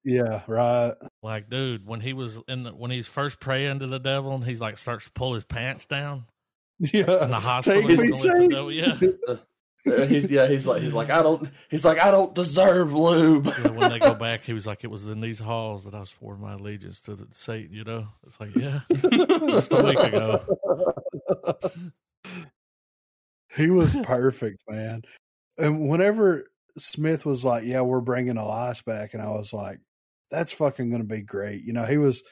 yeah. 0.05 0.41
Right. 0.47 0.93
like, 1.23 1.49
dude, 1.49 1.85
when 1.87 1.99
he 2.01 2.13
was 2.13 2.39
in 2.47 2.63
the, 2.63 2.71
when 2.71 2.91
he's 2.91 3.07
first 3.07 3.39
praying 3.39 3.79
to 3.79 3.87
the 3.87 3.99
devil, 3.99 4.35
and 4.35 4.45
he's 4.45 4.61
like 4.61 4.77
starts 4.77 5.05
to 5.05 5.11
pull 5.11 5.33
his 5.33 5.43
pants 5.43 5.85
down 5.85 6.25
Yeah. 6.93 7.23
in 7.23 7.31
the 7.31 7.39
hospital. 7.39 7.81
Take 7.83 7.89
he's 7.91 7.99
me, 7.99 8.09
going 8.09 8.49
to 8.49 8.55
the 8.55 9.17
yeah. 9.27 9.35
Uh, 9.87 10.07
he's 10.07 10.29
yeah, 10.31 10.47
he's 10.47 10.65
like 10.65 10.81
he's 10.81 10.93
like 10.93 11.11
I 11.11 11.21
don't 11.21 11.47
he's 11.69 11.85
like 11.85 11.99
I 11.99 12.09
don't 12.09 12.33
deserve 12.33 12.95
lube. 12.95 13.45
Yeah, 13.45 13.67
when 13.67 13.91
they 13.91 13.99
go 13.99 14.15
back, 14.19 14.41
he 14.41 14.51
was 14.51 14.65
like, 14.65 14.83
"It 14.83 14.89
was 14.89 15.07
in 15.07 15.21
these 15.21 15.37
halls 15.37 15.85
that 15.85 15.93
I 15.93 16.03
swore 16.05 16.37
my 16.37 16.53
allegiance 16.53 16.99
to 17.01 17.13
the 17.13 17.27
Satan." 17.29 17.71
You 17.71 17.83
know, 17.83 18.07
it's 18.25 18.39
like, 18.39 18.55
yeah, 18.55 18.79
just 19.47 19.71
a 19.71 19.83
week 19.83 19.99
ago. 19.99 20.41
he 23.55 23.69
was 23.69 23.95
perfect, 23.97 24.63
man. 24.67 25.03
And 25.59 25.87
whenever 25.87 26.47
Smith 26.79 27.23
was 27.23 27.45
like, 27.45 27.63
"Yeah, 27.63 27.81
we're 27.81 28.01
bringing 28.01 28.37
Elias 28.37 28.81
back," 28.81 29.13
and 29.13 29.21
I 29.21 29.29
was 29.29 29.53
like, 29.53 29.77
"That's 30.31 30.51
fucking 30.51 30.89
going 30.89 31.03
to 31.03 31.07
be 31.07 31.21
great." 31.21 31.63
You 31.63 31.73
know, 31.73 31.85
he 31.85 31.99
was 31.99 32.23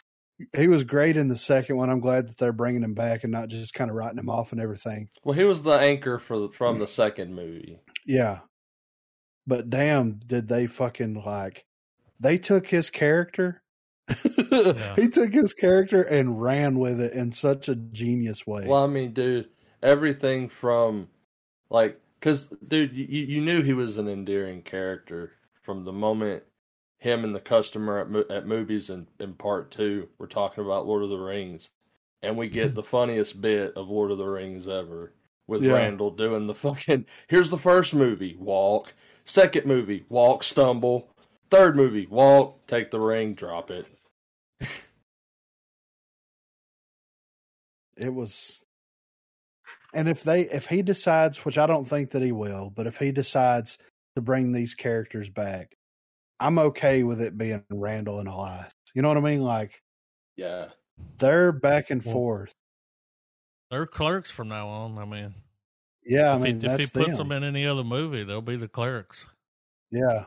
he 0.56 0.68
was 0.68 0.84
great 0.84 1.18
in 1.18 1.28
the 1.28 1.38
second 1.38 1.78
one. 1.78 1.90
I'm 1.90 2.00
glad 2.00 2.28
that 2.28 2.38
they're 2.38 2.54
bringing 2.54 2.84
him 2.84 2.94
back 2.94 3.24
and 3.24 3.32
not 3.32 3.50
just 3.50 3.74
kind 3.74 3.90
of 3.90 3.96
writing 3.96 4.18
him 4.18 4.30
off 4.30 4.52
and 4.52 4.62
everything. 4.62 5.10
Well, 5.24 5.36
he 5.36 5.44
was 5.44 5.64
the 5.64 5.72
anchor 5.72 6.20
for 6.20 6.40
the, 6.40 6.50
from 6.50 6.80
the 6.80 6.88
second 6.88 7.36
movie. 7.36 7.80
Yeah, 8.06 8.40
but 9.46 9.70
damn, 9.70 10.14
did 10.14 10.48
they 10.48 10.68
fucking 10.68 11.24
like? 11.26 11.66
They 12.20 12.38
took 12.38 12.68
his 12.68 12.90
character. 12.90 13.62
He 14.96 15.08
took 15.08 15.34
his 15.34 15.54
character 15.54 16.04
and 16.04 16.42
ran 16.42 16.78
with 16.78 17.02
it 17.02 17.14
in 17.14 17.32
such 17.32 17.68
a 17.68 17.76
genius 17.76 18.46
way. 18.46 18.66
Well, 18.68 18.84
I 18.84 18.88
mean, 18.88 19.14
dude, 19.14 19.50
everything 19.82 20.50
from 20.50 21.08
like 21.70 22.00
because 22.20 22.48
dude, 22.68 22.94
you 22.94 23.06
you 23.06 23.42
knew 23.42 23.62
he 23.62 23.74
was 23.74 23.98
an 23.98 24.08
endearing 24.08 24.62
character 24.62 25.32
from 25.64 25.86
the 25.86 25.92
moment 25.92 26.44
him 27.04 27.24
and 27.26 27.36
the 27.36 27.40
customer 27.40 28.00
at 28.00 28.10
mo- 28.10 28.26
at 28.30 28.48
movies 28.48 28.90
in 28.90 29.08
in 29.20 29.34
part 29.34 29.72
two 29.72 30.08
we're 30.18 30.26
talking 30.28 30.64
about 30.64 30.88
Lord 30.88 31.04
of 31.04 31.10
the 31.10 31.18
Rings, 31.18 31.70
and 32.22 32.38
we 32.38 32.48
get 32.50 32.74
the 32.76 32.84
funniest 32.84 33.42
bit 33.42 33.74
of 33.76 33.90
Lord 33.90 34.12
of 34.12 34.18
the 34.18 34.26
Rings 34.26 34.68
ever 34.68 35.14
with 35.48 35.62
Yeah. 35.64 35.74
Randall 35.74 36.12
doing 36.12 36.48
the 36.48 36.56
fucking. 36.56 37.06
Here's 37.28 37.50
the 37.50 37.58
first 37.58 37.94
movie, 37.94 38.38
walk. 38.40 38.94
Second 39.26 39.66
movie, 39.66 40.06
walk, 40.10 40.44
stumble. 40.44 41.10
Third 41.52 41.76
movie, 41.76 42.08
walk, 42.08 42.66
take 42.68 42.90
the 42.92 43.00
ring, 43.00 43.34
drop 43.36 43.70
it. 43.70 43.86
it 47.96 48.14
was 48.14 48.64
and 49.94 50.10
if 50.10 50.24
they 50.24 50.42
if 50.50 50.66
he 50.66 50.82
decides 50.82 51.46
which 51.46 51.60
i 51.60 51.68
don't 51.68 51.86
think 51.88 52.10
that 52.10 52.24
he 52.24 52.32
will 52.32 52.72
but 52.76 52.88
if 52.88 52.98
he 52.98 53.12
decides 53.12 53.78
to 54.16 54.22
bring 54.22 54.52
these 54.52 54.74
characters 54.74 55.30
back 55.30 55.76
i'm 56.40 56.58
okay 56.60 57.04
with 57.04 57.22
it 57.22 57.38
being 57.38 57.64
randall 57.72 58.20
and 58.20 58.28
elias 58.28 58.72
you 58.96 59.02
know 59.02 59.08
what 59.08 59.18
i 59.18 59.22
mean 59.22 59.42
like 59.42 59.82
Yeah, 60.36 60.70
they're 61.20 61.52
back 61.52 61.90
and 61.90 62.04
Well, 62.04 62.14
forth 62.14 62.54
They're 63.72 63.86
clerks 63.88 64.30
from 64.32 64.48
now 64.50 64.68
on. 64.68 64.98
I 64.98 65.06
mean, 65.06 65.34
yeah 66.06 66.32
i 66.34 66.36
if, 66.36 66.42
mean 66.42 66.62
he, 66.62 66.68
if 66.68 66.80
he 66.80 66.86
puts 66.88 67.18
them. 67.18 67.30
them 67.30 67.32
in 67.32 67.44
any 67.44 67.66
other 67.66 67.84
movie, 67.84 68.24
they'll 68.24 68.42
be 68.42 68.56
the 68.58 68.68
clerks. 68.68 69.26
yeah 69.92 70.26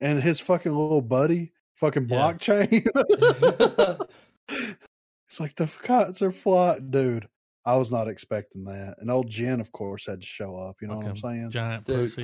and 0.00 0.22
his 0.22 0.40
fucking 0.40 0.72
little 0.72 1.02
buddy 1.02 1.52
fucking 1.76 2.06
Yeah. 2.08 2.16
blockchain 2.32 2.86
it's 5.28 5.40
like 5.40 5.54
the 5.56 5.66
cots 5.82 6.22
are 6.22 6.32
flat 6.32 6.90
dude 6.90 7.28
i 7.64 7.74
was 7.76 7.90
not 7.92 8.08
expecting 8.08 8.64
that 8.64 8.96
and 8.98 9.10
old 9.10 9.28
jen 9.28 9.60
of 9.60 9.70
course 9.72 10.06
had 10.06 10.20
to 10.20 10.26
show 10.26 10.56
up 10.56 10.76
you 10.80 10.88
know 10.88 10.96
what 10.96 11.06
i'm 11.06 11.16
saying 11.16 11.50
Giant 11.50 11.86
dude, 11.86 11.96
pussy. 12.00 12.22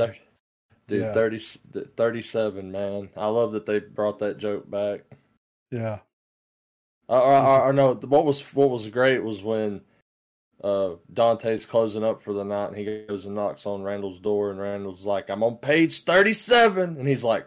Thir- 0.89 0.95
dude, 0.97 1.03
Yeah. 1.03 1.13
30, 1.13 1.39
37, 1.97 2.71
man. 2.73 3.09
I 3.17 3.27
love 3.29 3.53
that 3.53 3.67
they 3.67 3.79
brought 3.81 4.19
that 4.21 4.39
joke 4.39 4.71
back. 4.71 5.01
yeah 5.71 5.99
Or, 7.09 7.21
or, 7.21 7.37
or, 7.37 7.61
or 7.69 7.73
no, 7.73 7.95
what 7.95 8.25
was 8.25 8.41
what 8.55 8.71
was 8.71 8.87
great 8.89 9.23
was 9.23 9.43
when 9.43 9.81
uh, 10.65 10.95
Dante's 11.13 11.67
closing 11.67 12.03
up 12.03 12.23
for 12.23 12.33
the 12.33 12.45
night, 12.45 12.69
and 12.69 12.77
he 12.77 13.05
goes 13.07 13.27
and 13.27 13.35
knocks 13.35 13.67
on 13.67 13.83
Randall's 13.83 14.21
door, 14.21 14.51
and 14.51 14.59
Randall's 14.59 15.05
like, 15.05 15.29
"I'm 15.29 15.43
on 15.43 15.57
page 15.59 16.03
37," 16.05 16.97
and 16.99 17.07
he's 17.07 17.23
like, 17.23 17.47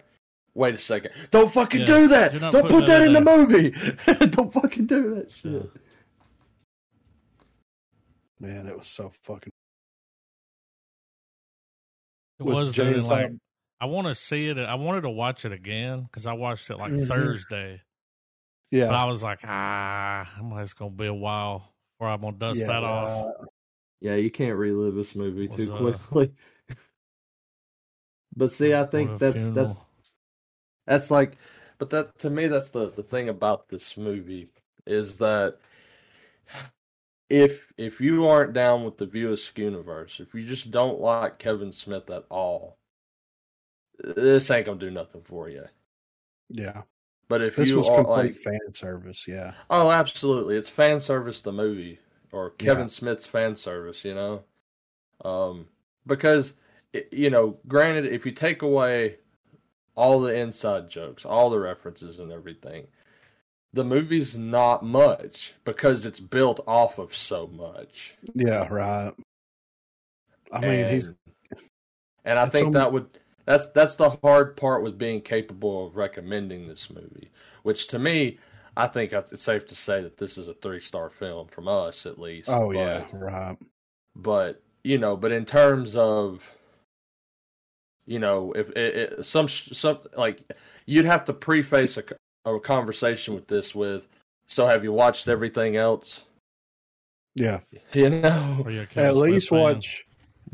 "Wait 0.53 0.75
a 0.75 0.77
second! 0.77 1.11
Don't 1.31 1.51
fucking 1.51 1.81
Yeah, 1.81 1.87
do 1.87 2.07
that! 2.09 2.39
Don't 2.39 2.69
put 2.69 2.85
that 2.85 2.87
that 2.87 3.01
in 3.01 3.07
in 3.07 3.13
the 3.13 3.21
movie! 3.37 3.71
Don't 4.27 4.53
fucking 4.53 4.85
do 4.85 5.15
that 5.15 5.31
shit!" 5.31 5.51
Yeah. 5.53 5.61
man 8.39 8.67
it 8.67 8.77
was 8.77 8.87
so 8.87 9.11
fucking 9.23 9.51
It 12.39 12.43
was 12.43 12.71
Jay 12.71 12.83
dude, 12.83 12.95
and 12.95 12.97
and, 12.97 13.07
like 13.07 13.31
I 13.81 13.85
want 13.85 14.07
to 14.07 14.15
see 14.15 14.49
it. 14.49 14.57
I 14.57 14.75
wanted 14.75 15.01
to 15.01 15.09
watch 15.09 15.45
it 15.45 15.51
again 15.51 16.03
because 16.03 16.25
I 16.25 16.33
watched 16.33 16.69
it 16.69 16.77
like 16.77 16.91
Mhm. 16.91 17.07
Thursday, 17.07 17.81
yeah 18.71 18.87
but 18.87 18.95
I 18.95 19.05
was 19.05 19.23
like, 19.23 19.39
ah, 19.43 20.29
I'm 20.37 20.51
it's 20.59 20.73
gonna 20.73 20.91
be 20.91 21.07
a 21.07 21.13
while 21.13 21.73
before 21.97 22.11
I'm 22.11 22.21
gonna 22.21 22.37
dust 22.37 22.59
yeah, 22.59 22.67
that 22.67 22.83
off. 22.83 23.25
right. 23.25 23.47
Yeah, 24.01 24.15
you 24.15 24.31
can't 24.31 24.57
relive 24.57 24.95
this 24.95 25.15
movie 25.15 25.47
Was, 25.47 25.67
too 25.67 25.73
uh, 25.73 25.77
quickly. 25.77 26.33
but 28.35 28.51
see, 28.51 28.73
I 28.73 28.85
think 28.85 29.11
a 29.11 29.17
that's 29.17 29.47
that's. 29.49 29.75
That's 30.87 31.11
like, 31.11 31.37
but 31.77 31.91
that 31.91 32.17
to 32.19 32.29
me, 32.31 32.47
that's 32.47 32.71
the 32.71 32.89
the 32.89 33.03
thing 33.03 33.29
about 33.29 33.69
this 33.69 33.95
movie 33.95 34.49
is 34.87 35.19
that 35.19 35.59
if 37.29 37.71
if 37.77 38.01
you 38.01 38.27
aren't 38.27 38.53
down 38.53 38.83
with 38.85 38.97
the 38.97 39.05
View 39.05 39.33
Askew 39.33 39.65
universe, 39.65 40.19
if 40.19 40.33
you 40.33 40.45
just 40.45 40.71
don't 40.71 40.99
like 40.99 41.39
Kevin 41.39 41.71
Smith 41.71 42.09
at 42.09 42.25
all, 42.29 42.77
this 43.99 44.49
ain't 44.51 44.65
gonna 44.65 44.79
do 44.79 44.91
nothing 44.91 45.21
for 45.21 45.47
you. 45.49 45.65
yeah 46.49 46.83
But 47.29 47.41
if 47.41 47.57
this 47.57 47.61
you 47.61 47.75
was 47.75 47.89
are 47.89 48.03
complete 48.03 48.35
like, 48.35 48.37
fan 48.37 48.73
service 48.73 49.27
yeah 49.27 49.53
oh, 49.69 49.91
absolutely, 49.91 50.55
it's 50.55 50.69
fan 50.69 50.99
service 50.99 51.41
the 51.41 51.51
movie 51.51 51.99
or 52.31 52.51
Kevin 52.51 52.87
Yeah. 52.87 52.89
Smith's 52.89 53.25
fan 53.25 53.55
service, 53.55 54.03
you 54.05 54.13
know, 54.13 54.43
um, 55.25 55.67
because 56.07 56.53
you 57.11 57.29
know, 57.29 57.59
granted, 57.67 58.07
if 58.07 58.25
you 58.25 58.31
take 58.33 58.61
away 58.63 59.17
all 59.95 60.21
the 60.21 60.33
inside 60.35 60.89
jokes, 60.89 61.25
all 61.25 61.49
the 61.49 61.59
references 61.59 62.19
and 62.19 62.31
everything. 62.31 62.87
The 63.73 63.83
movie's 63.83 64.37
not 64.37 64.83
much 64.83 65.53
because 65.63 66.05
it's 66.05 66.19
built 66.19 66.59
off 66.67 66.97
of 66.97 67.15
so 67.15 67.47
much. 67.47 68.15
yeah 68.33 68.67
right 68.67 69.13
i 70.51 70.59
mean 70.59 70.71
and, 70.71 70.91
he's 70.91 71.09
and 72.25 72.39
I 72.39 72.47
think 72.47 72.73
that 72.73 72.91
would 72.91 73.07
that's 73.45 73.67
that's 73.69 73.95
the 73.95 74.09
hard 74.23 74.57
part 74.57 74.83
with 74.83 74.97
being 74.97 75.21
capable 75.21 75.87
of 75.87 75.95
recommending 75.95 76.67
this 76.67 76.89
movie. 76.89 77.31
Which 77.63 77.87
to 77.89 77.99
me, 77.99 78.39
I 78.77 78.87
think 78.87 79.13
it's 79.13 79.41
safe 79.41 79.67
to 79.67 79.75
say 79.75 80.01
that 80.01 80.17
this 80.17 80.37
is 80.37 80.47
a 80.47 80.53
three 80.53 80.79
star 80.79 81.09
film 81.09 81.47
from 81.47 81.67
us 81.67 82.05
at 82.05 82.19
least. 82.19 82.49
oh 82.49 82.67
but, 82.67 82.75
yeah 82.75 83.05
right 83.13 83.57
but 84.15 84.61
you 84.83 84.97
know, 84.97 85.17
but 85.17 85.31
in 85.31 85.45
terms 85.45 85.95
of 85.95 86.49
you 88.05 88.19
know, 88.19 88.53
if 88.53 88.69
it, 88.71 88.95
it, 88.95 89.25
some 89.25 89.47
some 89.47 89.99
like 90.17 90.41
you'd 90.85 91.05
have 91.05 91.25
to 91.25 91.33
preface 91.33 91.97
a, 91.97 92.03
a 92.55 92.59
conversation 92.59 93.33
with 93.35 93.47
this 93.47 93.73
with, 93.75 94.07
so 94.47 94.67
have 94.67 94.83
you 94.83 94.91
watched 94.93 95.27
everything 95.27 95.75
else? 95.77 96.21
yeah 97.35 97.59
You 97.93 98.09
know, 98.09 98.65
you 98.67 98.87
at 98.97 99.15
least 99.15 99.49
fan? 99.49 99.59
watch 99.59 100.03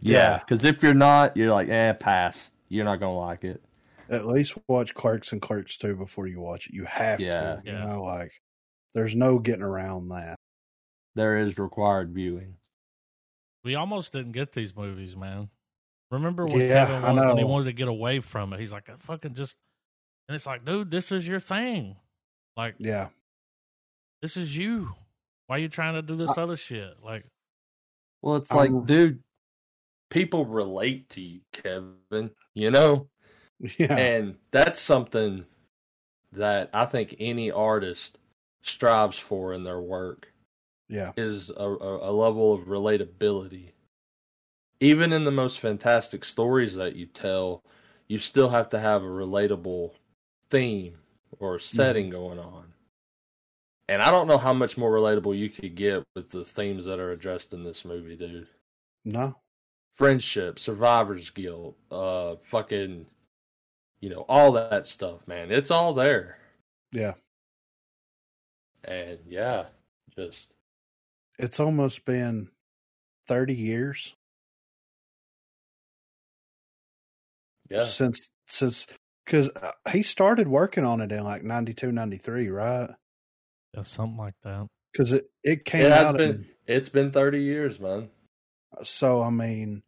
yeah. 0.02 0.40
Because 0.40 0.64
if 0.66 0.84
you're 0.84 0.94
not, 0.94 1.36
you're 1.38 1.52
like, 1.52 1.70
eh, 1.70 1.94
pass. 1.94 2.50
You're 2.70 2.86
not 2.86 3.00
gonna 3.00 3.18
like 3.18 3.44
it. 3.44 3.62
at 4.10 4.28
least 4.28 4.58
watch 4.68 4.94
clerks 4.94 5.32
and 5.32 5.42
clerks 5.42 5.78
2 5.78 5.96
before 5.96 6.28
you 6.28 6.40
watch 6.40 6.68
it 6.68 6.74
you 6.74 6.84
have 6.86 7.20
Yeah. 7.20 7.56
to 7.56 7.62
you 7.66 7.72
Yeah. 7.72 7.86
know 7.86 8.04
like 8.04 8.32
there's 8.94 9.16
no 9.16 9.40
getting 9.40 9.64
around 9.64 10.10
that 10.10 10.36
There 11.16 11.38
is 11.40 11.58
required 11.58 12.14
viewing. 12.14 12.58
We 13.64 13.74
almost 13.76 14.12
didn't 14.14 14.34
get 14.34 14.52
these 14.52 14.76
movies, 14.76 15.16
man. 15.16 15.50
Remember 16.12 16.46
when 16.46 16.62
Yeah, 16.62 16.86
Kevin 16.86 17.04
I 17.04 17.08
wanted, 17.14 17.28
when 17.30 17.38
he 17.38 17.44
wanted 17.44 17.66
to 17.66 17.74
get 17.74 17.88
away 17.88 18.20
from 18.20 18.54
it? 18.54 18.60
He's 18.60 18.72
like, 18.72 18.90
I 18.90 18.96
fucking 19.00 19.34
just, 19.34 19.58
and 20.28 20.36
it's 20.36 20.46
like, 20.46 20.66
dude, 20.66 20.92
this 20.92 21.12
is 21.12 21.28
your 21.28 21.40
thing. 21.40 21.96
Like, 22.58 22.76
yeah 22.80 23.08
this 24.22 24.38
is 24.38 24.58
you. 24.58 24.94
Why 25.48 25.58
are 25.58 25.60
you 25.60 25.68
trying 25.70 25.94
to 25.94 26.02
do 26.02 26.16
this 26.16 26.36
other 26.36 26.56
shit? 26.56 26.96
Like, 27.04 27.26
Well, 28.24 28.38
it's 28.38 28.52
I'm- 28.52 28.74
like, 28.74 28.86
dude, 28.88 29.22
people 30.10 30.46
relate 30.46 31.10
to 31.10 31.22
you, 31.22 31.42
Kevin. 31.54 32.32
You 32.56 32.72
know, 32.72 33.08
yeah 33.78 33.96
and 33.96 34.36
that's 34.52 34.80
something 34.80 35.46
that 36.32 36.70
I 36.74 36.86
think 36.86 37.16
any 37.20 37.52
artist 37.52 38.18
strives 38.64 39.20
for 39.20 39.54
in 39.54 39.64
their 39.64 39.80
work 39.82 40.28
yeah 40.90 41.12
is 41.18 41.50
a, 41.52 41.54
a, 41.64 42.10
a 42.10 42.12
level 42.12 42.52
of 42.54 42.62
relatability. 42.62 43.72
Even 44.80 45.14
in 45.14 45.24
the 45.24 45.32
most 45.32 45.60
fantastic 45.60 46.26
stories 46.26 46.76
that 46.76 46.96
you 46.96 47.06
tell, 47.06 47.62
you 48.08 48.18
still 48.20 48.50
have 48.50 48.70
to 48.70 48.80
have 48.80 49.04
a 49.04 49.08
relatable 49.08 49.92
theme 50.50 50.98
or 51.40 51.60
setting 51.60 52.10
going 52.10 52.40
on. 52.40 52.74
And 53.88 54.02
I 54.02 54.10
don't 54.12 54.28
know 54.28 54.38
how 54.38 54.54
much 54.54 54.78
more 54.78 54.92
relatable 54.92 55.38
you 55.38 55.50
could 55.50 55.76
get 55.76 56.04
with 56.16 56.30
the 56.32 56.44
themes 56.44 56.86
that 56.86 57.00
are 57.00 57.12
addressed 57.12 57.54
in 57.54 57.64
this 57.64 57.86
movie, 57.86 58.16
dude. 58.16 58.48
no 59.06 59.36
Friendship, 59.96 60.60
survivor's 60.60 61.30
guilt, 61.30 61.78
uh, 61.92 62.36
fucking, 62.52 63.06
you 64.02 64.10
know, 64.10 64.26
all 64.28 64.52
that 64.54 64.86
stuff, 64.86 65.26
man. 65.28 65.52
It's 65.52 65.72
all 65.72 65.94
there. 65.94 66.38
yeah 66.92 67.14
And 68.84 69.20
yeah, 69.28 69.66
just 70.16 70.56
it's 71.40 71.60
almost 71.60 72.06
been 72.06 72.50
30 73.28 73.54
years 73.56 74.16
yeah. 77.70 77.84
since 77.84 78.30
since 78.48 78.88
because 79.26 79.50
uh, 79.50 79.72
he 79.92 80.02
started 80.04 80.48
working 80.48 80.84
on 80.86 81.02
it 81.02 81.12
in 81.12 81.24
like 81.24 81.44
92 81.44 81.92
93 81.92 82.50
right 82.50 82.90
yeah, 83.74 83.82
something 83.84 84.18
like 84.18 84.36
that. 84.44 84.68
because 84.92 85.12
it, 85.14 85.28
it 85.44 85.66
came 85.66 85.82
It 85.86 85.92
has 85.92 86.08
out 86.08 86.18
been 86.18 86.30
in- 86.30 86.48
it's 86.68 86.90
been 86.90 87.12
30 87.12 87.42
years, 87.44 87.80
man. 87.80 88.10
Uh, 88.76 88.84
so 88.84 89.22
i 89.22 89.30
mean 89.30 89.84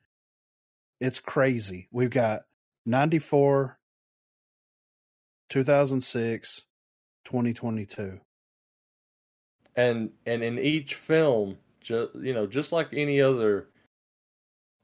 it's 0.99 1.19
crazy 1.19 1.87
we've 1.91 2.09
got 2.11 2.43
94 2.85 3.77
2006 5.49 6.63
2022 7.25 8.19
and 9.75 10.09
and 10.25 10.43
in 10.43 10.57
each 10.59 10.95
film 10.95 11.57
just 11.81 12.15
you 12.15 12.33
know 12.33 12.45
just 12.47 12.71
like 12.71 12.87
any 12.93 13.21
other 13.21 13.67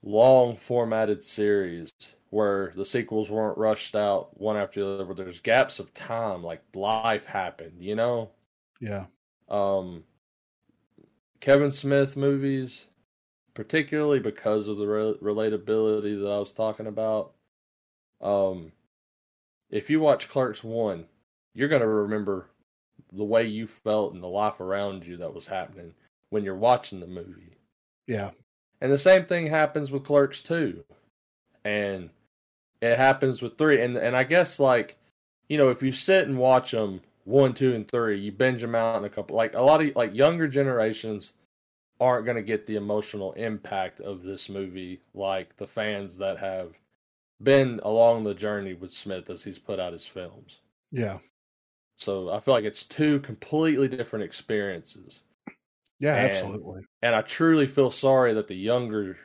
long 0.03 0.55
formatted 0.57 1.23
series 1.23 1.89
where 2.33 2.73
the 2.75 2.85
sequels 2.85 3.29
weren't 3.29 3.57
rushed 3.57 3.95
out 3.95 4.29
one 4.39 4.57
after 4.57 4.79
the 4.79 4.89
other 4.89 5.05
where 5.05 5.15
there's 5.15 5.39
gaps 5.39 5.79
of 5.79 5.93
time 5.93 6.43
like 6.43 6.61
life 6.73 7.25
happened 7.25 7.81
you 7.81 7.95
know 7.95 8.29
yeah 8.79 9.05
um 9.49 10.03
kevin 11.39 11.71
smith 11.71 12.17
movies 12.17 12.85
particularly 13.53 14.19
because 14.19 14.67
of 14.67 14.77
the 14.77 14.87
re- 14.87 15.17
relatability 15.21 16.19
that 16.19 16.29
i 16.29 16.39
was 16.39 16.53
talking 16.53 16.87
about 16.87 17.33
um 18.21 18.71
if 19.69 19.89
you 19.89 19.99
watch 19.99 20.29
clerks 20.29 20.63
1 20.63 21.05
you're 21.53 21.69
going 21.69 21.81
to 21.81 21.87
remember 21.87 22.49
the 23.11 23.23
way 23.23 23.45
you 23.45 23.67
felt 23.67 24.13
and 24.13 24.23
the 24.23 24.27
life 24.27 24.59
around 24.59 25.05
you 25.05 25.17
that 25.17 25.33
was 25.33 25.47
happening 25.47 25.93
when 26.29 26.43
you're 26.43 26.55
watching 26.55 26.99
the 26.99 27.07
movie. 27.07 27.57
yeah 28.07 28.31
And 28.81 28.91
the 28.91 28.97
same 28.97 29.25
thing 29.25 29.47
happens 29.47 29.91
with 29.91 30.03
Clerks 30.03 30.41
2. 30.43 30.83
And 31.63 32.09
it 32.83 32.97
happens 32.97 33.41
with 33.41 33.57
3 33.57 33.81
and 33.81 33.97
and 33.97 34.15
I 34.15 34.23
guess 34.23 34.59
like 34.59 34.97
you 35.49 35.57
know, 35.57 35.69
if 35.69 35.83
you 35.83 35.91
sit 35.91 36.27
and 36.27 36.37
watch 36.37 36.71
them 36.71 37.01
1, 37.25 37.53
2 37.53 37.75
and 37.75 37.87
3, 37.87 38.17
you 38.19 38.31
binge 38.31 38.61
them 38.61 38.75
out 38.75 38.97
in 38.97 39.05
a 39.05 39.09
couple 39.09 39.35
like 39.35 39.53
a 39.53 39.61
lot 39.61 39.83
of 39.83 39.95
like 39.95 40.13
younger 40.13 40.47
generations 40.47 41.33
aren't 41.99 42.25
going 42.25 42.37
to 42.37 42.43
get 42.43 42.65
the 42.65 42.75
emotional 42.75 43.33
impact 43.33 43.99
of 44.01 44.23
this 44.23 44.49
movie 44.49 45.01
like 45.13 45.55
the 45.57 45.67
fans 45.67 46.17
that 46.17 46.37
have 46.37 46.73
been 47.41 47.79
along 47.83 48.23
the 48.23 48.33
journey 48.33 48.73
with 48.73 48.91
Smith 48.91 49.29
as 49.29 49.43
he's 49.43 49.59
put 49.59 49.79
out 49.79 49.93
his 49.93 50.05
films. 50.05 50.57
Yeah. 50.91 51.19
So 51.97 52.29
I 52.29 52.39
feel 52.39 52.53
like 52.53 52.65
it's 52.65 52.85
two 52.85 53.19
completely 53.19 53.87
different 53.87 54.25
experiences. 54.25 55.19
Yeah, 55.99 56.15
And- 56.15 56.31
absolutely. 56.31 56.81
And 57.01 57.15
I 57.15 57.21
truly 57.21 57.67
feel 57.67 57.91
sorry 57.91 58.33
that 58.33 58.47
the 58.47 58.55
younger 58.55 59.17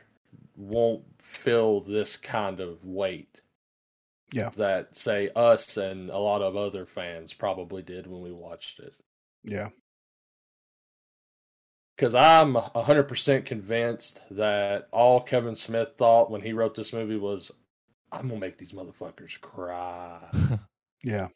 won't 0.56 1.04
feel 1.20 1.80
this 1.80 2.16
kind 2.16 2.60
of 2.60 2.84
weight. 2.84 3.40
Yeah. 4.32 4.50
That 4.56 4.96
say 4.96 5.30
us 5.34 5.76
and 5.76 6.10
a 6.10 6.18
lot 6.18 6.42
of 6.42 6.56
other 6.56 6.84
fans 6.86 7.32
probably 7.32 7.82
did 7.82 8.06
when 8.06 8.20
we 8.22 8.32
watched 8.32 8.78
it. 8.80 8.92
Yeah. 9.44 9.68
Because 11.96 12.14
I'm 12.14 12.54
100% 12.54 13.44
convinced 13.44 14.20
that 14.30 14.88
all 14.92 15.20
Kevin 15.20 15.56
Smith 15.56 15.94
thought 15.96 16.30
when 16.30 16.42
he 16.42 16.52
wrote 16.52 16.74
this 16.74 16.92
movie 16.92 17.16
was, 17.16 17.50
I'm 18.12 18.28
going 18.28 18.40
to 18.40 18.46
make 18.46 18.58
these 18.58 18.72
motherfuckers 18.72 19.40
cry. 19.40 20.20
Yeah. 21.04 21.28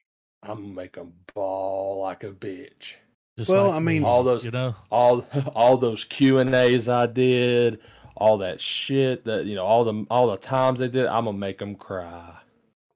I'm 0.43 0.57
going 0.57 0.69
to 0.71 0.75
make 0.75 0.95
them 0.97 1.13
bawl 1.35 2.01
like 2.03 2.25
a 2.25 2.31
bitch. 2.33 2.95
Just 3.39 3.49
Well, 3.49 3.69
like 3.69 3.77
I 3.77 3.79
mean- 3.79 4.03
All 4.05 4.25
those- 4.25 4.45
you 4.45 4.51
know, 4.51 4.75
all 4.91 5.21
all 5.55 5.77
those 5.77 6.05
Q 6.05 6.39
and 6.41 6.53
A's 6.53 6.89
I 6.89 7.07
did, 7.07 7.79
all 8.17 8.39
that 8.39 8.61
shit 8.61 9.25
that 9.27 9.47
you 9.47 9.55
know, 9.55 9.65
all 9.65 9.85
the 9.85 10.05
all 10.11 10.29
the 10.33 10.37
times 10.37 10.81
they 10.81 10.89
did, 10.89 11.07
I'm 11.07 11.27
gonna 11.27 11.39
make 11.39 11.59
them 11.59 11.77
cry. 11.77 12.35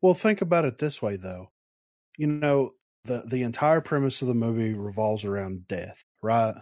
Well, 0.07 0.14
think 0.14 0.40
about 0.40 0.64
it 0.64 0.78
this 0.78 1.02
way, 1.02 1.16
though. 1.16 1.50
You 2.16 2.28
know, 2.28 2.74
the 3.07 3.24
the 3.26 3.42
entire 3.42 3.80
premise 3.80 4.22
of 4.22 4.28
the 4.28 4.34
movie 4.34 4.72
revolves 4.72 5.24
around 5.24 5.66
death, 5.66 6.04
right? 6.22 6.54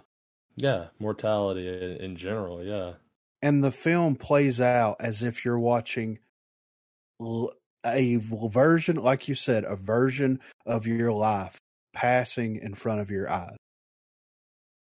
Yeah, 0.56 0.86
mortality 0.98 1.68
in, 1.68 2.02
in 2.02 2.16
general. 2.16 2.64
Yeah, 2.64 2.94
And 3.42 3.62
the 3.62 3.70
film 3.70 4.16
plays 4.16 4.62
out 4.62 4.96
as 5.00 5.22
if 5.22 5.44
you're 5.44 5.58
watching 5.58 6.20
a 7.84 8.16
version, 8.16 8.96
like 8.96 9.28
you 9.28 9.34
said, 9.34 9.64
a 9.64 9.76
version 9.76 10.40
of 10.64 10.86
your 10.86 11.12
life 11.12 11.58
passing 11.92 12.56
in 12.56 12.72
front 12.72 13.02
of 13.02 13.10
your 13.10 13.30
eyes. 13.30 13.58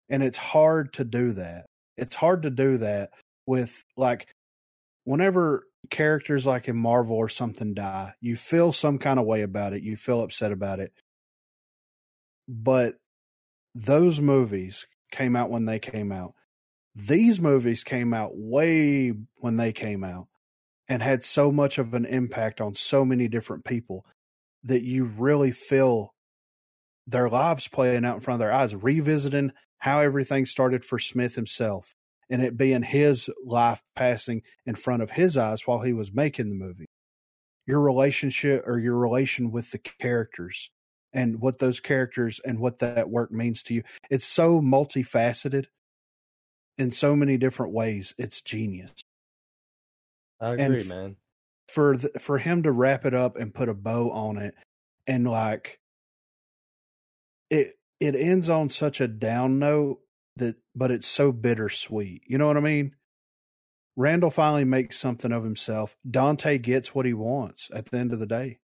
And 0.08 0.24
it's 0.24 0.38
hard 0.38 0.94
to 0.94 1.04
do 1.04 1.34
that. 1.34 1.66
It's 1.98 2.16
hard 2.16 2.44
to 2.44 2.50
do 2.50 2.78
that 2.78 3.10
with 3.46 3.84
like 3.98 4.32
whenever 5.04 5.66
characters 5.90 6.46
like 6.46 6.68
in 6.68 6.78
Marvel 6.78 7.16
or 7.16 7.30
something 7.30 7.74
die, 7.74 8.14
you 8.22 8.36
feel 8.36 8.72
some 8.72 8.98
kind 8.98 9.20
of 9.20 9.26
way 9.26 9.42
about 9.42 9.74
it. 9.74 9.84
You 9.84 9.98
feel 9.98 10.22
upset 10.22 10.52
about 10.52 10.80
it. 10.80 10.94
But 12.48 12.96
those 13.76 14.20
movies 14.20 14.88
came 15.12 15.36
out 15.36 15.50
when 15.50 15.66
they 15.66 15.80
came 15.80 16.12
out. 16.12 16.34
These 16.96 17.40
movies 17.40 17.84
came 17.84 18.14
out 18.14 18.32
way 18.34 19.14
when 19.36 19.58
they 19.58 19.72
came 19.72 20.04
out 20.04 20.28
and 20.88 21.02
had 21.02 21.24
so 21.24 21.52
much 21.52 21.78
of 21.78 21.94
an 21.94 22.06
impact 22.06 22.62
on 22.62 22.76
so 22.76 23.04
many 23.04 23.28
different 23.28 23.66
people 23.66 24.06
that 24.64 24.84
you 24.84 25.06
really 25.06 25.52
feel 25.52 26.14
their 27.08 27.30
lives 27.30 27.68
playing 27.68 28.06
out 28.06 28.16
in 28.16 28.22
front 28.22 28.36
of 28.36 28.40
their 28.40 28.54
eyes, 28.54 28.76
revisiting 28.76 29.52
how 29.80 30.00
everything 30.00 30.46
started 30.46 30.86
for 30.86 31.00
Smith 31.00 31.36
himself 31.36 31.96
and 32.30 32.42
it 32.42 32.58
being 32.58 32.84
his 32.84 33.30
life 33.46 33.82
passing 33.96 34.42
in 34.66 34.76
front 34.76 35.04
of 35.04 35.12
his 35.12 35.38
eyes 35.38 35.66
while 35.68 35.82
he 35.82 35.94
was 35.94 36.14
making 36.14 36.50
the 36.50 36.56
movie. 36.56 36.88
Your 37.66 37.80
relationship 37.80 38.64
or 38.68 38.80
your 38.80 38.98
relation 38.98 39.52
with 39.52 39.72
the 39.72 39.78
characters 39.78 40.70
and 41.14 41.40
what 41.40 41.60
those 41.60 41.80
characters 41.80 42.42
and 42.44 42.60
what 42.60 42.80
that 42.80 43.10
work 43.10 43.32
means 43.32 43.64
to 43.64 43.74
you. 43.74 43.84
It's 44.10 44.26
so 44.26 44.60
multifaceted 44.60 45.66
in 46.78 46.92
so 46.92 47.16
many 47.16 47.38
different 47.38 47.74
ways. 47.74 48.14
It's 48.18 48.42
genius. 48.42 48.92
I 50.42 50.54
agree, 50.54 50.82
f- 50.82 50.88
man. 50.88 51.16
For 51.70 51.98
the, 51.98 52.20
for 52.20 52.38
him 52.38 52.64
to 52.64 52.72
wrap 52.72 53.06
it 53.06 53.14
up 53.14 53.38
and 53.38 53.54
put 53.54 53.70
a 53.70 53.74
bow 53.74 54.12
on 54.12 54.38
it 54.38 54.56
and 55.08 55.26
like 55.26 55.80
it 57.50 57.76
it 58.00 58.16
ends 58.16 58.50
on 58.50 58.70
such 58.70 59.00
a 59.00 59.08
down 59.08 59.60
note 59.60 60.00
that 60.38 60.58
but 60.76 60.92
it's 60.92 61.08
so 61.08 61.32
bittersweet. 61.32 62.24
You 62.28 62.38
know 62.38 62.48
what 62.48 62.58
I 62.58 62.62
mean? 62.62 62.96
Randall 63.96 64.32
finally 64.32 64.66
makes 64.66 65.00
something 65.00 65.32
of 65.32 65.44
himself. 65.44 65.96
Dante 66.10 66.58
gets 66.58 66.96
what 66.96 67.06
he 67.06 67.14
wants 67.14 67.70
at 67.74 67.86
the 67.86 67.98
end 67.98 68.12
of 68.14 68.20
the 68.20 68.26
day. 68.26 68.60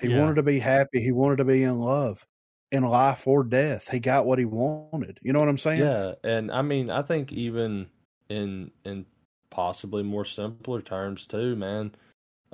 He 0.00 0.08
Yeah. 0.08 0.16
wanted 0.20 0.36
to 0.36 0.42
be 0.42 0.58
happy. 0.60 1.00
He 1.00 1.12
wanted 1.12 1.36
to 1.36 1.44
be 1.44 1.62
in 1.62 1.78
love, 1.78 2.26
in 2.70 2.84
life 2.84 3.26
or 3.26 3.44
death. 3.44 3.88
He 3.88 4.00
got 4.00 4.26
what 4.26 4.38
he 4.38 4.44
wanted. 4.44 5.18
You 5.22 5.32
know 5.32 5.40
what 5.40 5.48
I'm 5.48 5.58
saying? 5.58 5.80
Yeah, 5.80 6.14
and 6.22 6.50
I 6.52 6.62
mean, 6.62 6.90
I 6.90 7.02
think 7.02 7.32
even 7.32 7.90
in 8.28 8.70
in 8.84 9.06
possibly 9.50 10.02
more 10.02 10.24
simpler 10.24 10.80
terms 10.80 11.26
too, 11.26 11.56
man. 11.56 11.94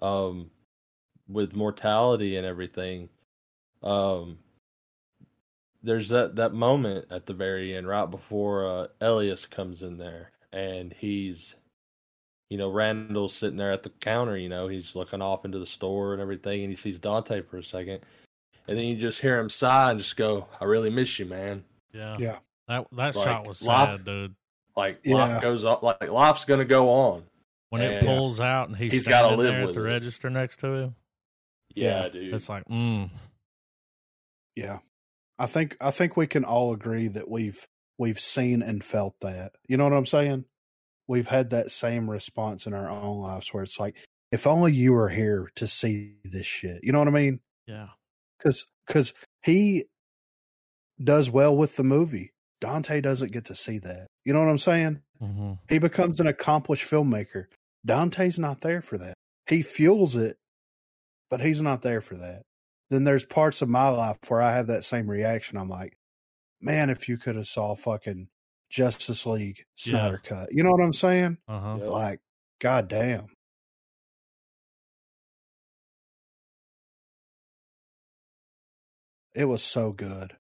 Um, 0.01 0.51
with 1.29 1.55
mortality 1.55 2.37
and 2.37 2.47
everything, 2.47 3.11
um, 3.83 4.39
there's 5.83 6.09
that 6.11 6.37
that 6.37 6.53
moment 6.53 7.07
at 7.11 7.27
the 7.27 7.35
very 7.35 7.77
end, 7.77 7.87
right 7.89 8.11
before 8.11 8.67
uh, 8.69 8.87
Elias 9.01 9.47
comes 9.47 9.83
in 9.83 9.97
there, 9.99 10.31
and 10.53 10.93
he's, 10.99 11.55
you 12.51 12.59
know, 12.59 12.71
Randall's 12.71 13.35
sitting 13.35 13.57
there 13.57 13.73
at 13.73 13.83
the 13.83 13.91
counter. 14.01 14.37
You 14.37 14.49
know, 14.49 14.69
he's 14.69 14.95
looking 14.95 15.23
off 15.23 15.45
into 15.45 15.59
the 15.59 15.67
store 15.67 16.13
and 16.13 16.21
everything, 16.23 16.63
and 16.63 16.71
he 16.71 16.77
sees 16.77 16.99
Dante 16.99 17.41
for 17.43 17.59
a 17.59 17.65
second, 17.65 18.01
and 18.69 18.77
then 18.79 18.85
you 18.85 18.97
just 18.97 19.21
hear 19.21 19.39
him 19.39 19.49
sigh 19.51 19.91
and 19.91 19.99
just 19.99 20.17
go, 20.17 20.47
"I 20.61 20.65
really 20.65 20.91
miss 20.91 21.19
you, 21.19 21.27
man." 21.27 21.65
yeah, 21.93 22.17
Yeah. 22.19 22.39
That 22.69 22.87
that 22.93 23.17
Like, 23.17 23.25
shot 23.25 23.47
was 23.49 23.63
life- 23.63 23.89
sad, 23.89 24.05
dude. 24.05 24.35
Like 24.77 25.01
Yeah. 25.03 25.15
life 25.17 25.43
goes 25.43 25.65
up, 25.65 25.83
like 25.83 26.09
life's 26.09 26.45
gonna 26.45 26.65
go 26.65 26.89
on. 26.91 27.25
When 27.71 27.83
it 27.83 28.03
pulls 28.05 28.41
out 28.41 28.69
and 28.69 28.77
he's, 28.77 28.93
He's 28.93 29.07
gotta 29.09 29.35
live 29.37 29.53
there 29.53 29.61
at 29.63 29.67
with 29.67 29.75
the 29.77 29.81
it. 29.83 29.85
register 29.85 30.29
next 30.31 30.59
to 30.61 30.67
him, 30.75 30.95
Yeah, 31.75 32.03
Yeah. 32.05 32.09
dude. 32.11 32.35
it's 32.35 32.49
like, 32.49 32.65
mm, 32.67 33.11
Yeah. 34.57 34.79
I 35.41 35.47
think 35.47 35.77
I 35.81 35.91
think 35.91 36.17
we 36.17 36.27
can 36.27 36.45
all 36.45 36.73
agree 36.75 37.09
that 37.09 37.29
we've 37.31 37.67
we've 37.99 38.21
seen 38.21 38.63
and 38.63 38.85
felt 38.85 39.15
that. 39.23 39.53
You 39.67 39.79
know 39.79 39.85
what 39.85 39.95
I'm 39.95 40.07
saying? 40.07 40.45
We've 41.09 41.27
had 41.27 41.51
that 41.51 41.71
same 41.71 42.09
response 42.09 42.67
in 42.67 42.75
our 42.75 42.89
own 42.89 43.19
lives 43.19 43.49
where 43.53 43.63
it's 43.63 43.81
like, 43.81 43.97
if 44.31 44.47
only 44.47 44.73
you 44.73 44.93
were 44.93 45.09
here 45.09 45.51
to 45.57 45.67
see 45.67 46.17
this 46.25 46.47
shit. 46.47 46.85
You 46.85 46.93
know 46.93 46.99
what 47.01 47.09
I 47.09 47.13
mean? 47.13 47.41
yeah, 47.67 47.89
Cuz 48.43 48.67
cuz 48.87 49.15
he 49.43 49.87
does 51.03 51.31
well 51.31 51.57
with 51.57 51.77
the 51.77 51.85
movie. 51.85 52.33
Dante 52.61 53.01
doesn't 53.01 53.33
get 53.33 53.47
to 53.47 53.55
see 53.55 53.79
that. 53.79 54.07
You 54.27 54.35
know 54.35 54.41
what 54.41 54.51
I'm 54.51 54.59
saying? 54.59 55.01
hmm 55.19 55.53
He 55.71 55.79
becomes 55.79 56.21
an 56.21 56.27
accomplished 56.27 56.89
filmmaker. 56.89 57.47
Dante's 57.87 58.39
not 58.39 58.61
there 58.61 58.83
for 58.83 58.99
that. 58.99 59.15
He 59.47 59.63
fuels 59.63 60.17
it, 60.17 60.37
but 61.31 61.41
he's 61.41 61.63
not 61.63 61.81
there 61.81 62.03
for 62.03 62.17
that. 62.17 62.43
Then 62.91 63.05
there's 63.05 63.25
parts 63.25 63.63
of 63.63 63.69
my 63.69 63.89
life 63.89 64.19
where 64.29 64.43
I 64.43 64.57
have 64.57 64.67
that 64.67 64.85
same 64.85 65.09
reaction. 65.09 65.57
I'm 65.57 65.69
like, 65.69 65.97
man, 66.61 66.91
if 66.91 67.09
you 67.09 67.17
could 67.19 67.37
have 67.37 67.47
saw 67.47 67.75
fucking 67.77 68.29
Justice 68.69 69.25
League 69.27 69.65
Snyder 69.77 70.21
cut. 70.23 70.49
You 70.53 70.63
know 70.65 70.71
what 70.71 70.83
I'm 70.83 70.93
saying? 70.93 71.39
uh 71.49 71.61
huh. 71.61 71.77
Like, 71.87 72.21
god 72.61 72.89
damn. 72.89 73.27
It 79.35 79.45
was 79.45 79.63
so 79.63 79.93
good. 79.93 80.37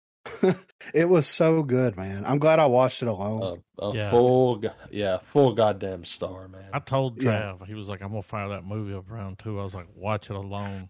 it 0.93 1.09
was 1.09 1.27
so 1.27 1.63
good, 1.63 1.97
man. 1.97 2.23
I'm 2.25 2.39
glad 2.39 2.59
I 2.59 2.65
watched 2.65 3.01
it 3.01 3.07
alone. 3.07 3.61
a, 3.79 3.85
a 3.85 3.95
Yeah. 3.95 4.09
full, 4.11 4.63
yeah, 4.91 5.17
full 5.19 5.53
goddamn 5.53 6.05
star, 6.05 6.47
man. 6.47 6.69
I 6.73 6.79
told 6.79 7.21
Yeah. 7.21 7.53
Trav, 7.59 7.67
he 7.67 7.73
was 7.73 7.89
like, 7.89 8.01
"I'm 8.01 8.09
gonna 8.09 8.21
fire 8.21 8.49
that 8.49 8.63
movie 8.63 8.93
up 8.93 9.09
round 9.09 9.39
two. 9.39 9.59
I 9.59 9.63
was 9.63 9.75
like, 9.75 9.87
"Watch 9.93 10.29
it 10.29 10.35
alone." 10.35 10.89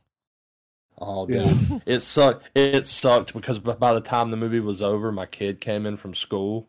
Oh, 1.00 1.28
Yeah. 1.28 1.54
it 1.86 2.02
sucked. 2.02 2.50
It 2.56 2.86
sucked 2.86 3.34
because 3.34 3.60
by 3.60 3.94
the 3.94 4.02
time 4.02 4.32
the 4.32 4.38
movie 4.38 4.60
was 4.60 4.82
over, 4.82 5.12
my 5.12 5.26
kid 5.26 5.62
came 5.62 5.86
in 5.86 5.98
from 5.98 6.14
school, 6.14 6.68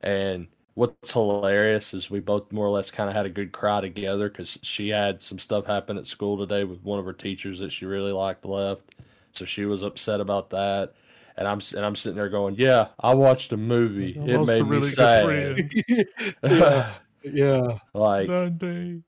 and 0.00 0.46
what's 0.74 1.10
hilarious 1.12 1.94
is 1.94 2.10
we 2.10 2.20
both 2.20 2.52
more 2.52 2.66
or 2.66 2.70
less 2.70 2.90
kind 2.90 3.08
of 3.08 3.16
had 3.16 3.26
a 3.26 3.30
good 3.30 3.52
cry 3.52 3.80
together 3.80 4.28
because 4.28 4.58
she 4.62 4.88
had 4.88 5.20
some 5.22 5.38
stuff 5.38 5.66
happen 5.66 5.96
at 5.98 6.06
school 6.06 6.38
today 6.38 6.64
with 6.64 6.82
one 6.82 6.98
of 6.98 7.04
her 7.04 7.12
teachers 7.12 7.58
that 7.60 7.72
she 7.72 7.86
really 7.86 8.12
liked 8.12 8.44
left, 8.44 8.94
so 9.32 9.44
she 9.44 9.64
was 9.64 9.82
upset 9.82 10.20
about 10.20 10.50
that. 10.50 10.92
And 11.38 11.46
I'm 11.46 11.60
and 11.76 11.84
I'm 11.84 11.96
sitting 11.96 12.16
there 12.16 12.30
going, 12.30 12.54
"Yeah, 12.56 12.88
I 13.00 13.14
watched 13.14 13.52
a 13.52 13.56
movie. 13.58 14.18
I 14.20 14.24
It 14.24 14.40
made 14.42 14.68
me 14.68 14.78
really 14.78 14.92
good 14.92 15.10
sad." 15.10 15.64
yeah, 16.46 16.94
yeah. 17.22 17.78
like, 17.94 18.26
Dante, 18.26 19.02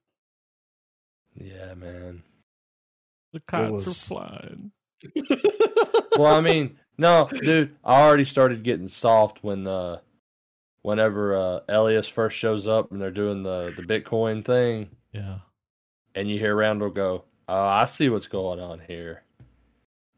yeah, 1.34 1.74
man. 1.74 2.22
The 3.46 3.50
kites 3.50 3.70
was- 3.86 3.86
are 3.88 4.06
flying. 4.06 4.72
well, 6.16 6.34
I 6.34 6.40
mean, 6.40 6.78
no, 6.96 7.28
dude, 7.28 7.76
I 7.84 8.00
already 8.02 8.24
started 8.24 8.64
getting 8.64 8.88
soft 8.88 9.42
when 9.44 9.66
uh 9.66 9.98
whenever 10.82 11.36
uh, 11.36 11.60
Elias 11.68 12.08
first 12.08 12.36
shows 12.36 12.66
up 12.66 12.90
and 12.90 13.00
they're 13.00 13.10
doing 13.10 13.42
the 13.42 13.72
the 13.76 13.82
Bitcoin 13.82 14.44
thing, 14.44 14.88
Yeah. 15.12 15.38
and 16.14 16.28
you 16.30 16.38
hear 16.38 16.54
Randall 16.56 16.90
go, 16.90 17.24
"Oh, 17.48 17.54
I 17.66 17.84
see 17.84 18.08
what's 18.08 18.26
going 18.26 18.58
on 18.60 18.80
here." 18.88 19.22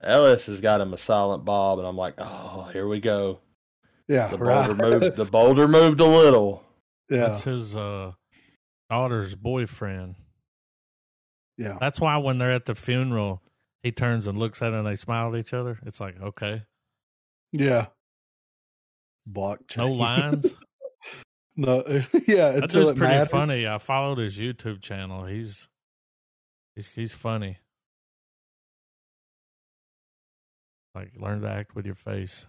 Elias 0.02 0.46
has 0.46 0.60
got 0.62 0.80
him 0.80 0.94
a 0.94 0.98
silent 0.98 1.44
Bob, 1.44 1.78
and 1.78 1.86
I'm 1.86 1.96
like, 1.98 2.14
"Oh, 2.18 2.70
here 2.72 2.88
we 2.88 3.00
go." 3.00 3.40
Yeah, 4.08 4.28
The 4.28 4.38
right. 4.38 4.66
boulder 4.66 4.98
moved. 5.00 5.16
The 5.16 5.24
boulder 5.26 5.68
moved 5.68 6.00
a 6.00 6.06
little. 6.06 6.64
yeah, 7.10 7.28
That's 7.28 7.44
his 7.44 7.76
uh, 7.76 8.12
daughter's 8.88 9.34
boyfriend. 9.34 10.14
Yeah. 11.60 11.76
That's 11.78 12.00
why 12.00 12.16
when 12.16 12.38
they're 12.38 12.52
at 12.52 12.64
the 12.64 12.74
funeral, 12.74 13.42
he 13.82 13.92
turns 13.92 14.26
and 14.26 14.38
looks 14.38 14.62
at 14.62 14.72
her 14.72 14.78
and 14.78 14.86
they 14.86 14.96
smile 14.96 15.34
at 15.34 15.38
each 15.38 15.52
other. 15.52 15.78
It's 15.84 16.00
like, 16.00 16.20
okay. 16.20 16.62
Yeah. 17.52 17.86
Blockchain. 19.30 19.76
No 19.76 19.88
lines. 19.92 20.46
no. 21.56 21.82
Yeah. 22.26 22.52
That 22.52 22.62
Until 22.64 22.80
dude's 22.84 22.90
it 22.92 22.96
pretty 22.96 23.12
matters. 23.14 23.28
funny. 23.30 23.66
I 23.66 23.78
followed 23.78 24.18
his 24.18 24.38
YouTube 24.38 24.80
channel. 24.80 25.26
He's 25.26 25.68
he's 26.74 26.88
he's 26.88 27.12
funny. 27.12 27.58
Like 30.94 31.12
learn 31.16 31.42
to 31.42 31.48
act 31.48 31.74
with 31.74 31.86
your 31.86 31.94
face. 31.94 32.46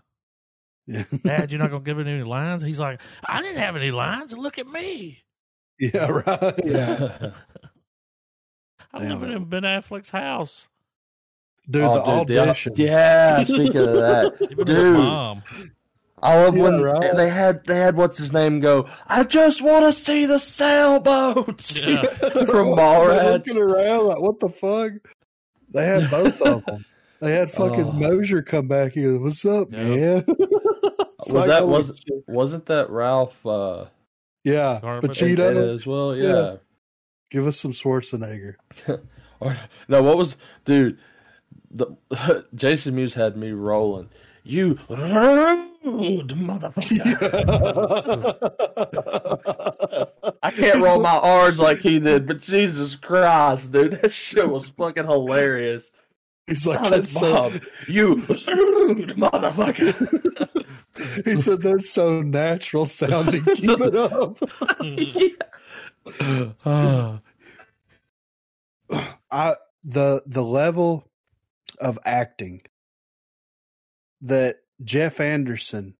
Yeah. 0.87 1.03
Dad, 1.23 1.51
you're 1.51 1.59
not 1.59 1.69
gonna 1.71 1.83
give 1.83 1.99
it 1.99 2.07
any 2.07 2.23
lines? 2.23 2.63
He's 2.63 2.79
like, 2.79 3.01
I 3.27 3.41
didn't 3.41 3.57
have 3.59 3.75
any 3.75 3.91
lines. 3.91 4.33
Look 4.33 4.57
at 4.57 4.67
me. 4.67 5.19
yeah. 5.79 6.07
Right. 6.07 6.53
Yeah. 6.65 7.31
I'm 8.93 9.01
Damn 9.01 9.11
living 9.19 9.31
it. 9.33 9.37
in 9.37 9.45
Ben 9.45 9.63
Affleck's 9.63 10.09
house. 10.09 10.67
Dude, 11.69 11.83
Oh, 11.83 12.19
the 12.19 12.25
dude, 12.25 12.37
audition. 12.39 12.73
yeah, 12.75 13.43
speaking 13.43 13.77
of 13.77 13.93
that, 13.93 14.55
dude, 14.65 14.93
mom. 14.97 15.43
I 16.23 16.35
love 16.43 16.55
Yeah, 16.57 16.63
when 16.63 16.81
right. 16.81 17.15
they 17.15 17.29
had 17.29 17.65
they 17.65 17.77
had 17.77 17.95
what's 17.95 18.17
his 18.17 18.31
name 18.33 18.59
go. 18.59 18.87
I 19.07 19.23
just 19.23 19.61
want 19.61 19.85
to 19.85 19.93
see 19.93 20.25
the 20.25 20.37
sailboats 20.39 21.77
Yeah. 21.77 22.01
from 22.05 22.19
They're 22.45 22.45
Mallrats. 22.45 23.31
Looking 23.31 23.57
around 23.57 24.05
like, 24.07 24.19
what 24.19 24.39
the 24.39 24.49
fuck? 24.49 24.93
They 25.73 25.85
had 25.85 26.11
both 26.11 26.41
of 26.41 26.65
them. 26.65 26.85
They 27.21 27.31
had 27.33 27.51
fucking 27.51 27.85
Oh. 27.85 27.91
Mosier 27.93 28.41
come 28.41 28.67
back 28.67 28.93
here. 28.93 29.17
What's 29.19 29.45
up, 29.45 29.69
Yeah. 29.71 29.77
man? 29.87 30.25
Was 30.27 31.45
that 31.47 31.67
was 31.67 31.87
shit. 32.05 32.23
wasn't 32.27 32.65
that 32.65 32.89
Ralph 32.89 33.45
uh, 33.45 33.85
yeah, 34.43 34.79
Garfield? 34.81 35.17
in- 35.21 35.29
in 35.29 35.35
Pacino? 35.37 35.75
as 35.75 35.85
well? 35.85 36.15
Yeah. 36.15 36.27
Yeah. 36.33 36.55
Give 37.31 37.47
us 37.47 37.59
some 37.59 37.71
Schwarzenegger. 37.71 38.55
No, 39.87 40.03
what 40.03 40.17
was 40.19 40.35
dude? 40.65 40.99
The 41.71 41.87
Jason 42.53 42.93
Mewes 42.93 43.15
had 43.15 43.35
me 43.35 43.51
rolling. 43.53 44.07
You 44.43 44.77
rude 44.87 45.67
motherfucker! 46.29 47.17
I 50.43 50.51
can't 50.51 50.83
roll 50.83 50.99
my 50.99 51.17
R's 51.17 51.57
like 51.57 51.79
he 51.79 51.97
did, 51.97 52.27
but 52.27 52.39
Jesus 52.41 52.95
Christ, 52.95 53.71
dude, 53.71 53.93
that 53.93 54.11
shit 54.11 54.47
was 54.47 54.69
fucking 54.69 55.05
hilarious. 55.07 55.89
He's 56.45 56.67
like, 56.67 56.79
Oh, 56.81 56.89
that's 56.91 57.19
that's 57.19 57.19
so. 57.19 57.51
You 57.87 58.17
rude 58.17 59.15
motherfucker! 59.17 59.95
He 61.25 61.39
said 61.41 61.63
that's 61.63 61.89
so 61.89 62.21
natural 62.21 62.85
sounding. 62.85 63.43
Keep 63.45 63.79
it 63.81 63.95
up. 63.95 64.37
Ah, 64.61 64.75
I 69.31 69.55
the 69.83 70.21
the 70.25 70.43
level 70.43 71.07
of 71.79 71.97
acting 72.05 72.61
that 74.21 74.57
Jeff 74.83 75.19
Anderson 75.19 75.95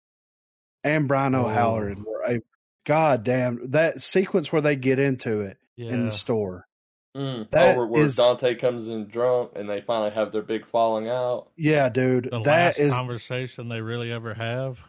and 0.84 1.08
Brian 1.08 1.36
Oh. 1.36 1.46
O'Halloran 1.46 2.04
were 2.06 2.24
a 2.28 2.42
god 2.86 3.24
damn 3.24 3.72
that 3.72 4.02
sequence 4.02 4.52
where 4.52 4.62
they 4.62 4.76
get 4.76 5.00
into 5.00 5.42
it 5.42 5.58
Yeah. 5.78 5.92
in 5.92 6.04
the 6.06 6.12
store. 6.12 6.68
mm. 7.16 7.50
That 7.52 7.78
Over 7.78 7.88
where 7.88 8.04
is- 8.04 8.16
Dante 8.18 8.56
comes 8.56 8.88
in 8.88 9.08
drunk 9.08 9.52
and 9.56 9.70
they 9.70 9.82
finally 9.82 10.12
have 10.12 10.32
their 10.32 10.42
big 10.44 10.66
falling 10.68 11.08
out. 11.10 11.50
Yeah, 11.58 11.90
dude. 11.90 12.26
the 12.26 12.40
that 12.42 12.78
last 12.78 12.80
is 12.80 12.94
conversation 12.94 13.70
they 13.70 13.82
really 13.82 14.12
ever 14.12 14.34
have. 14.34 14.84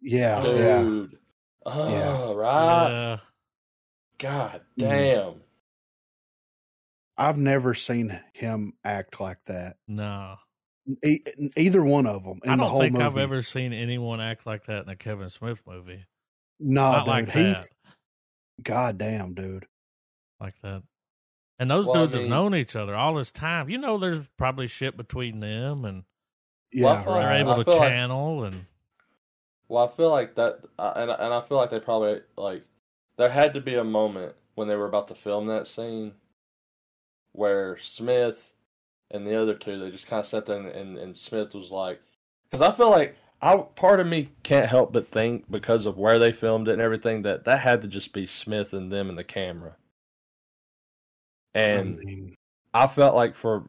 yeah, 0.00 0.44
yeah. 0.46 0.82
Dude. 0.82 1.18
Oh, 1.66 1.88
Yeah. 1.90 2.32
right. 2.32 2.88
yeah. 2.90 3.16
God 4.18 4.62
Mhm. 4.78 4.88
damn. 4.88 5.42
I've 7.16 7.38
never 7.38 7.74
seen 7.74 8.20
him 8.32 8.74
act 8.84 9.20
like 9.20 9.42
that. 9.46 9.76
No. 9.88 10.36
E- 11.04 11.20
either 11.56 11.82
one 11.82 12.06
of 12.06 12.22
them. 12.24 12.40
In 12.44 12.50
I 12.50 12.56
don't 12.56 12.70
whole 12.70 12.80
think 12.80 12.92
movie. 12.94 13.04
I've 13.04 13.18
ever 13.18 13.42
seen 13.42 13.72
anyone 13.72 14.20
act 14.20 14.46
like 14.46 14.64
that 14.66 14.84
in 14.84 14.88
a 14.88 14.96
Kevin 14.96 15.28
Smith 15.28 15.62
movie. 15.66 16.06
No, 16.60 16.92
Not 16.92 16.98
dude. 17.00 17.08
like 17.08 17.30
he, 17.30 17.42
that. 17.52 17.68
God 18.62 18.98
damn, 18.98 19.34
dude. 19.34 19.66
Like 20.40 20.54
that. 20.62 20.82
And 21.58 21.68
those 21.70 21.86
Well, 21.86 21.96
I 21.96 22.00
dudes 22.02 22.14
mean- 22.14 22.22
have 22.22 22.30
known 22.30 22.54
each 22.54 22.76
other 22.76 22.94
all 22.94 23.14
this 23.14 23.32
time. 23.32 23.68
You 23.68 23.78
know, 23.78 23.98
there's 23.98 24.26
probably 24.36 24.66
shit 24.68 24.96
between 24.96 25.40
them, 25.40 25.84
and 25.84 26.04
Yeah, 26.70 26.84
Well, 26.84 27.04
they're 27.04 27.26
right. 27.26 27.40
able 27.40 27.52
I 27.52 27.56
to 27.56 27.64
feel 27.64 27.78
like- 27.78 27.88
channel. 27.88 28.44
and 28.44 28.66
Well, 29.68 29.88
I 29.88 29.96
feel 29.96 30.10
like 30.10 30.34
that, 30.36 30.60
uh, 30.78 30.92
and 30.96 31.10
and 31.10 31.34
I 31.34 31.40
feel 31.48 31.56
like 31.56 31.70
they 31.70 31.80
probably 31.80 32.20
like 32.36 32.62
there 33.18 33.28
had 33.28 33.52
to 33.54 33.60
be 33.60 33.74
a 33.74 33.84
moment 33.84 34.34
when 34.54 34.68
they 34.68 34.76
were 34.76 34.88
about 34.88 35.08
to 35.08 35.14
film 35.14 35.46
that 35.46 35.68
scene 35.68 36.12
where 37.32 37.76
Smith 37.78 38.52
and 39.10 39.26
the 39.26 39.40
other 39.40 39.54
two 39.54 39.78
they 39.78 39.90
just 39.90 40.06
kind 40.06 40.20
of 40.20 40.26
sat 40.26 40.46
there 40.46 40.56
and, 40.56 40.68
and, 40.68 40.98
and 40.98 41.16
Smith 41.16 41.52
was 41.52 41.70
like, 41.70 42.00
because 42.50 42.66
I 42.66 42.74
feel 42.74 42.90
like 42.90 43.16
I 43.42 43.56
part 43.56 44.00
of 44.00 44.06
me 44.06 44.30
can't 44.42 44.68
help 44.68 44.92
but 44.92 45.10
think 45.10 45.50
because 45.50 45.84
of 45.84 45.98
where 45.98 46.18
they 46.18 46.32
filmed 46.32 46.68
it 46.68 46.72
and 46.72 46.82
everything 46.82 47.22
that 47.22 47.44
that 47.44 47.60
had 47.60 47.82
to 47.82 47.88
just 47.88 48.12
be 48.12 48.26
Smith 48.26 48.72
and 48.72 48.90
them 48.90 49.10
and 49.10 49.18
the 49.18 49.24
camera, 49.24 49.76
and. 51.54 52.00
I 52.00 52.04
mean, 52.04 52.34
I 52.74 52.86
felt 52.86 53.14
like 53.14 53.34
for 53.34 53.68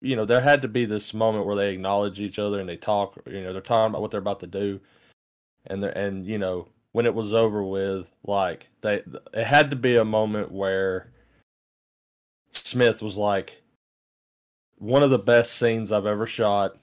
you 0.00 0.16
know 0.16 0.24
there 0.24 0.40
had 0.40 0.62
to 0.62 0.68
be 0.68 0.84
this 0.84 1.12
moment 1.12 1.46
where 1.46 1.56
they 1.56 1.70
acknowledge 1.72 2.20
each 2.20 2.38
other 2.38 2.60
and 2.60 2.68
they 2.68 2.76
talk. 2.76 3.18
You 3.26 3.42
know, 3.42 3.52
they're 3.52 3.62
talking 3.62 3.90
about 3.90 4.02
what 4.02 4.10
they're 4.10 4.20
about 4.20 4.40
to 4.40 4.46
do, 4.46 4.80
and 5.66 5.82
they 5.82 5.92
and 5.92 6.26
you 6.26 6.38
know 6.38 6.68
when 6.92 7.06
it 7.06 7.14
was 7.14 7.34
over 7.34 7.62
with, 7.62 8.06
like 8.26 8.68
they 8.82 9.02
it 9.32 9.44
had 9.46 9.70
to 9.70 9.76
be 9.76 9.96
a 9.96 10.04
moment 10.04 10.50
where 10.50 11.12
Smith 12.52 13.02
was 13.02 13.16
like 13.16 13.62
one 14.78 15.02
of 15.02 15.10
the 15.10 15.18
best 15.18 15.54
scenes 15.54 15.92
I've 15.92 16.06
ever 16.06 16.26
shot 16.26 16.76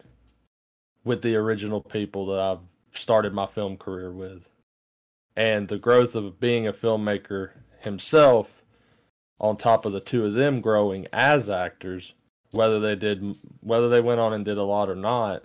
with 1.03 1.21
the 1.21 1.35
original 1.35 1.81
people 1.81 2.27
that 2.27 2.39
I've 2.39 2.59
started 2.93 3.33
my 3.33 3.45
film 3.45 3.77
career 3.77 4.11
with, 4.11 4.43
and 5.35 5.67
the 5.67 5.77
growth 5.77 6.15
of 6.15 6.39
being 6.39 6.67
a 6.67 6.73
filmmaker 6.73 7.51
himself 7.79 8.63
on 9.39 9.57
top 9.57 9.85
of 9.85 9.91
the 9.91 9.99
two 9.99 10.25
of 10.25 10.33
them 10.33 10.61
growing 10.61 11.07
as 11.13 11.49
actors, 11.49 12.13
whether 12.51 12.79
they 12.79 12.95
did, 12.95 13.37
whether 13.61 13.89
they 13.89 14.01
went 14.01 14.19
on 14.19 14.33
and 14.33 14.45
did 14.45 14.57
a 14.57 14.63
lot 14.63 14.89
or 14.89 14.95
not, 14.95 15.43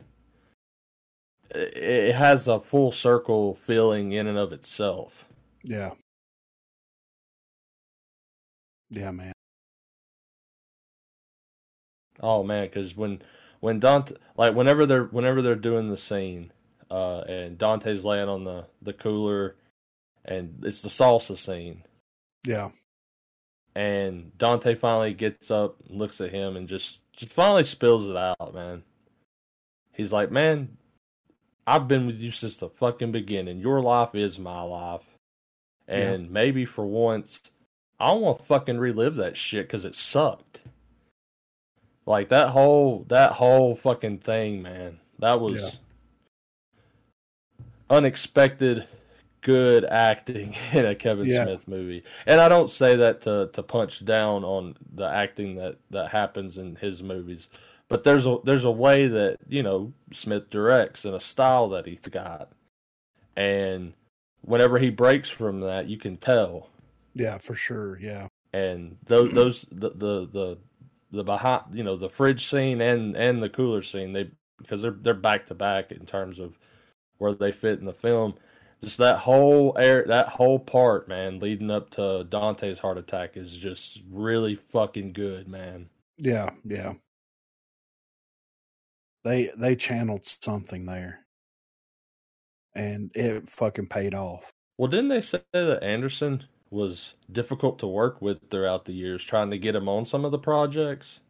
it, 1.54 2.14
has 2.14 2.48
a 2.48 2.60
full 2.60 2.92
circle 2.92 3.56
feeling 3.66 4.12
in 4.12 4.26
and 4.26 4.38
of 4.38 4.52
itself. 4.52 5.24
yeah. 5.64 5.90
Yeah, 8.90 9.10
man. 9.12 9.32
Oh 12.20 12.42
man, 12.42 12.66
because 12.66 12.96
when 12.96 13.22
when 13.60 13.80
Dante, 13.80 14.14
like 14.36 14.54
whenever 14.54 14.84
they're 14.86 15.04
whenever 15.04 15.42
they're 15.42 15.54
doing 15.54 15.88
the 15.88 15.96
scene, 15.96 16.52
uh, 16.90 17.20
and 17.20 17.56
Dante's 17.56 18.04
laying 18.04 18.28
on 18.28 18.44
the 18.44 18.66
the 18.82 18.92
cooler, 18.92 19.56
and 20.24 20.62
it's 20.64 20.82
the 20.82 20.88
salsa 20.88 21.38
scene, 21.38 21.84
Yeah. 22.44 22.70
and 23.74 24.36
Dante 24.38 24.74
finally 24.74 25.14
gets 25.14 25.50
up, 25.50 25.76
and 25.88 25.98
looks 25.98 26.20
at 26.20 26.30
him, 26.32 26.56
and 26.56 26.68
just 26.68 27.00
just 27.12 27.32
finally 27.32 27.64
spills 27.64 28.06
it 28.08 28.16
out, 28.16 28.52
man. 28.54 28.82
He's 29.92 30.12
like, 30.12 30.30
"Man, 30.30 30.76
I've 31.66 31.86
been 31.88 32.06
with 32.06 32.18
you 32.20 32.30
since 32.30 32.56
the 32.56 32.68
fucking 32.68 33.12
beginning. 33.12 33.58
Your 33.58 33.80
life 33.80 34.14
is 34.14 34.38
my 34.38 34.62
life, 34.62 35.04
and 35.88 36.30
maybe 36.30 36.64
for 36.64 36.84
once, 36.86 37.40
I 37.98 38.08
don't 38.08 38.22
want 38.22 38.38
to 38.38 38.44
fucking 38.44 38.78
relive 38.78 39.16
that 39.16 39.36
shit 39.36 39.66
because 39.66 39.84
it 39.84 39.94
sucked. 39.94 40.62
Like 42.06 42.28
that 42.30 42.48
whole 42.48 43.04
that 43.08 43.32
whole 43.32 43.76
fucking 43.76 44.18
thing, 44.18 44.62
man. 44.62 44.98
That 45.18 45.40
was 45.40 45.62
Yeah. 45.62 45.70
unexpected." 47.88 48.86
Good 49.42 49.86
acting 49.86 50.54
in 50.74 50.84
a 50.84 50.94
Kevin 50.94 51.26
Yeah. 51.26 51.44
Smith 51.44 51.66
movie, 51.66 52.04
and 52.26 52.42
I 52.42 52.50
don't 52.50 52.68
say 52.70 52.94
that 52.96 53.22
to 53.22 53.48
to 53.54 53.62
punch 53.62 54.04
down 54.04 54.44
on 54.44 54.76
the 54.94 55.06
acting 55.08 55.54
that 55.56 55.78
that 55.90 56.10
happens 56.10 56.58
in 56.58 56.76
his 56.76 57.02
movies, 57.02 57.48
but 57.90 58.04
there's 58.04 58.24
a 58.24 58.38
there's 58.44 58.64
a 58.64 58.70
way 58.70 59.08
that 59.08 59.36
you 59.48 59.62
know 59.62 59.92
Smith 60.12 60.48
directs 60.48 61.04
and 61.04 61.14
a 61.14 61.20
style 61.20 61.68
that 61.70 61.84
he's 61.84 61.98
got, 61.98 62.50
and 63.36 63.92
whenever 64.42 64.78
he 64.78 64.88
breaks 64.88 65.28
from 65.28 65.60
that, 65.60 65.88
you 65.88 65.98
can 65.98 66.16
tell. 66.16 66.70
Yeah, 67.14 67.36
for 67.38 67.54
sure. 67.54 67.98
Yeah. 68.00 68.28
And 68.52 68.96
those 69.06 69.30
those 69.34 69.66
the 69.72 69.90
the 69.90 70.28
the, 70.32 70.58
the 71.10 71.24
behind 71.24 71.64
you 71.72 71.82
know 71.82 71.96
the 71.96 72.08
fridge 72.08 72.48
scene 72.48 72.80
and 72.80 73.16
and 73.16 73.42
the 73.42 73.48
cooler 73.48 73.82
scene 73.82 74.12
they 74.12 74.30
because 74.58 74.82
they're 74.82 74.96
they're 75.02 75.12
back 75.12 75.46
to 75.46 75.54
back 75.54 75.90
in 75.90 76.06
terms 76.06 76.38
of 76.38 76.56
where 77.18 77.34
they 77.34 77.52
fit 77.52 77.80
in 77.80 77.84
the 77.84 77.92
film. 77.92 78.34
just 78.82 78.98
that 78.98 79.18
whole 79.18 79.76
air, 79.78 80.04
that 80.06 80.28
whole 80.28 80.58
part, 80.58 81.08
man, 81.08 81.38
leading 81.38 81.70
up 81.70 81.90
to 81.90 82.24
Dante's 82.30 82.78
heart 82.78 82.98
attack 82.98 83.36
is 83.36 83.52
just 83.52 84.00
really 84.10 84.54
fucking 84.54 85.12
good, 85.12 85.48
man. 85.48 85.88
Yeah, 86.16 86.48
yeah. 86.64 86.94
They 89.24 89.50
they 89.56 89.76
channeled 89.76 90.24
something 90.24 90.86
there, 90.86 91.26
and 92.74 93.10
it 93.14 93.48
fucking 93.50 93.88
paid 93.88 94.14
off. 94.14 94.52
Well, 94.78 94.88
didn't 94.88 95.08
they 95.08 95.20
say 95.20 95.42
that 95.52 95.82
Anderson 95.82 96.44
was 96.70 97.14
difficult 97.30 97.78
to 97.80 97.86
work 97.86 98.22
with 98.22 98.50
throughout 98.50 98.84
the 98.84 98.92
years, 98.92 99.22
trying 99.22 99.50
to 99.50 99.58
get 99.58 99.74
him 99.76 99.88
on 99.88 100.06
some 100.06 100.24
of 100.24 100.30
the 100.30 100.38
projects? 100.38 101.20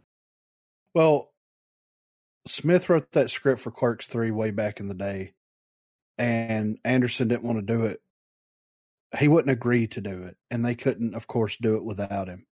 Well, 0.94 1.32
Smith 2.46 2.88
wrote 2.88 3.10
that 3.12 3.30
script 3.30 3.60
for 3.60 3.70
Clerks 3.70 4.06
three 4.06 4.30
way 4.30 4.50
back 4.50 4.80
in 4.80 4.86
the 4.86 4.94
day, 4.94 5.34
and 6.18 6.78
Anderson 6.84 7.28
didn't 7.28 7.44
want 7.44 7.58
to 7.58 7.62
do 7.76 7.86
it. 7.86 8.00
He 9.18 9.26
wouldn't 9.26 9.50
agree 9.50 9.88
to 9.88 10.00
do 10.00 10.22
it, 10.24 10.36
and 10.50 10.64
they 10.64 10.74
couldn't, 10.76 11.14
of 11.14 11.26
course, 11.26 11.56
do 11.56 11.76
it 11.76 11.84
without 11.84 12.28
him. 12.28 12.46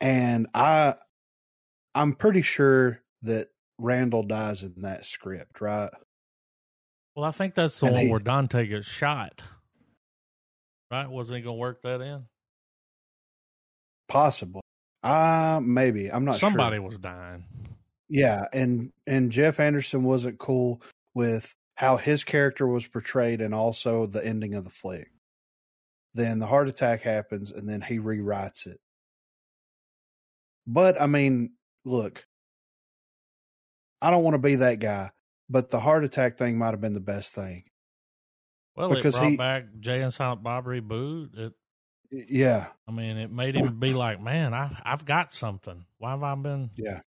And 0.00 0.46
I, 0.54 0.94
I'm 1.94 2.14
pretty 2.14 2.42
sure 2.42 3.02
that 3.22 3.48
Randall 3.78 4.22
dies 4.22 4.62
in 4.62 4.82
that 4.82 5.04
script, 5.04 5.60
right? 5.60 5.90
Well, 7.16 7.24
I 7.24 7.30
think 7.32 7.54
that's 7.54 7.80
the 7.80 7.86
And 7.86 7.94
one 7.94 8.04
he- 8.06 8.10
where 8.10 8.20
Dante 8.20 8.66
gets 8.66 8.86
shot. 8.86 9.42
Right? 10.90 11.08
Wasn't 11.08 11.36
he 11.36 11.42
going 11.42 11.56
to 11.56 11.60
work 11.60 11.82
that 11.82 12.00
in? 12.00 12.24
Possibly. 14.08 14.60
Uh 15.02 15.60
maybe. 15.62 16.10
I'm 16.10 16.24
not 16.24 16.36
Somebody 16.36 16.76
sure. 16.76 16.82
was 16.86 16.98
dying. 16.98 17.44
Yeah, 18.08 18.46
and 18.52 18.90
and 19.06 19.30
Jeff 19.32 19.60
Anderson 19.60 20.04
wasn't 20.04 20.38
cool 20.38 20.82
with 21.14 21.52
how 21.74 21.96
his 21.96 22.22
character 22.24 22.66
was 22.66 22.86
portrayed 22.86 23.40
and 23.40 23.54
also 23.54 24.06
the 24.06 24.24
ending 24.24 24.54
of 24.54 24.64
the 24.64 24.70
flick. 24.70 25.10
Then 26.14 26.38
the 26.38 26.46
heart 26.46 26.68
attack 26.68 27.02
happens 27.02 27.50
and 27.50 27.68
then 27.68 27.80
he 27.80 27.98
rewrites 27.98 28.66
it. 28.66 28.78
But 30.66 31.00
I 31.00 31.06
mean, 31.06 31.52
look, 31.84 32.24
I 34.04 34.10
don't 34.10 34.22
want 34.22 34.34
to 34.34 34.38
be 34.38 34.56
that 34.56 34.80
guy, 34.80 35.10
but 35.48 35.70
the 35.70 35.80
heart 35.80 36.04
attack 36.04 36.36
thing 36.38 36.58
might 36.58 36.70
have 36.72 36.80
been 36.80 36.92
the 36.92 37.00
best 37.00 37.34
thing. 37.34 37.64
Well, 38.76 38.90
Because 38.90 39.14
it 39.14 39.18
brought 39.18 39.30
he- 39.30 39.36
back 39.36 39.64
Jay 39.80 40.02
and 40.02 40.12
Silent 40.12 40.42
Bob 40.42 40.66
reboot. 40.66 41.36
It, 41.38 41.52
Yeah, 42.10 42.66
I 42.86 42.92
mean, 42.92 43.16
it 43.16 43.30
made 43.32 43.54
him 43.56 43.78
be 43.80 43.92
like, 43.92 44.20
man, 44.20 44.52
I, 44.52 44.80
I've 44.84 45.04
got 45.04 45.32
something. 45.32 45.86
Why 45.98 46.10
have 46.10 46.22
I 46.22 46.34
been, 46.34 46.70
yeah. 46.76 47.00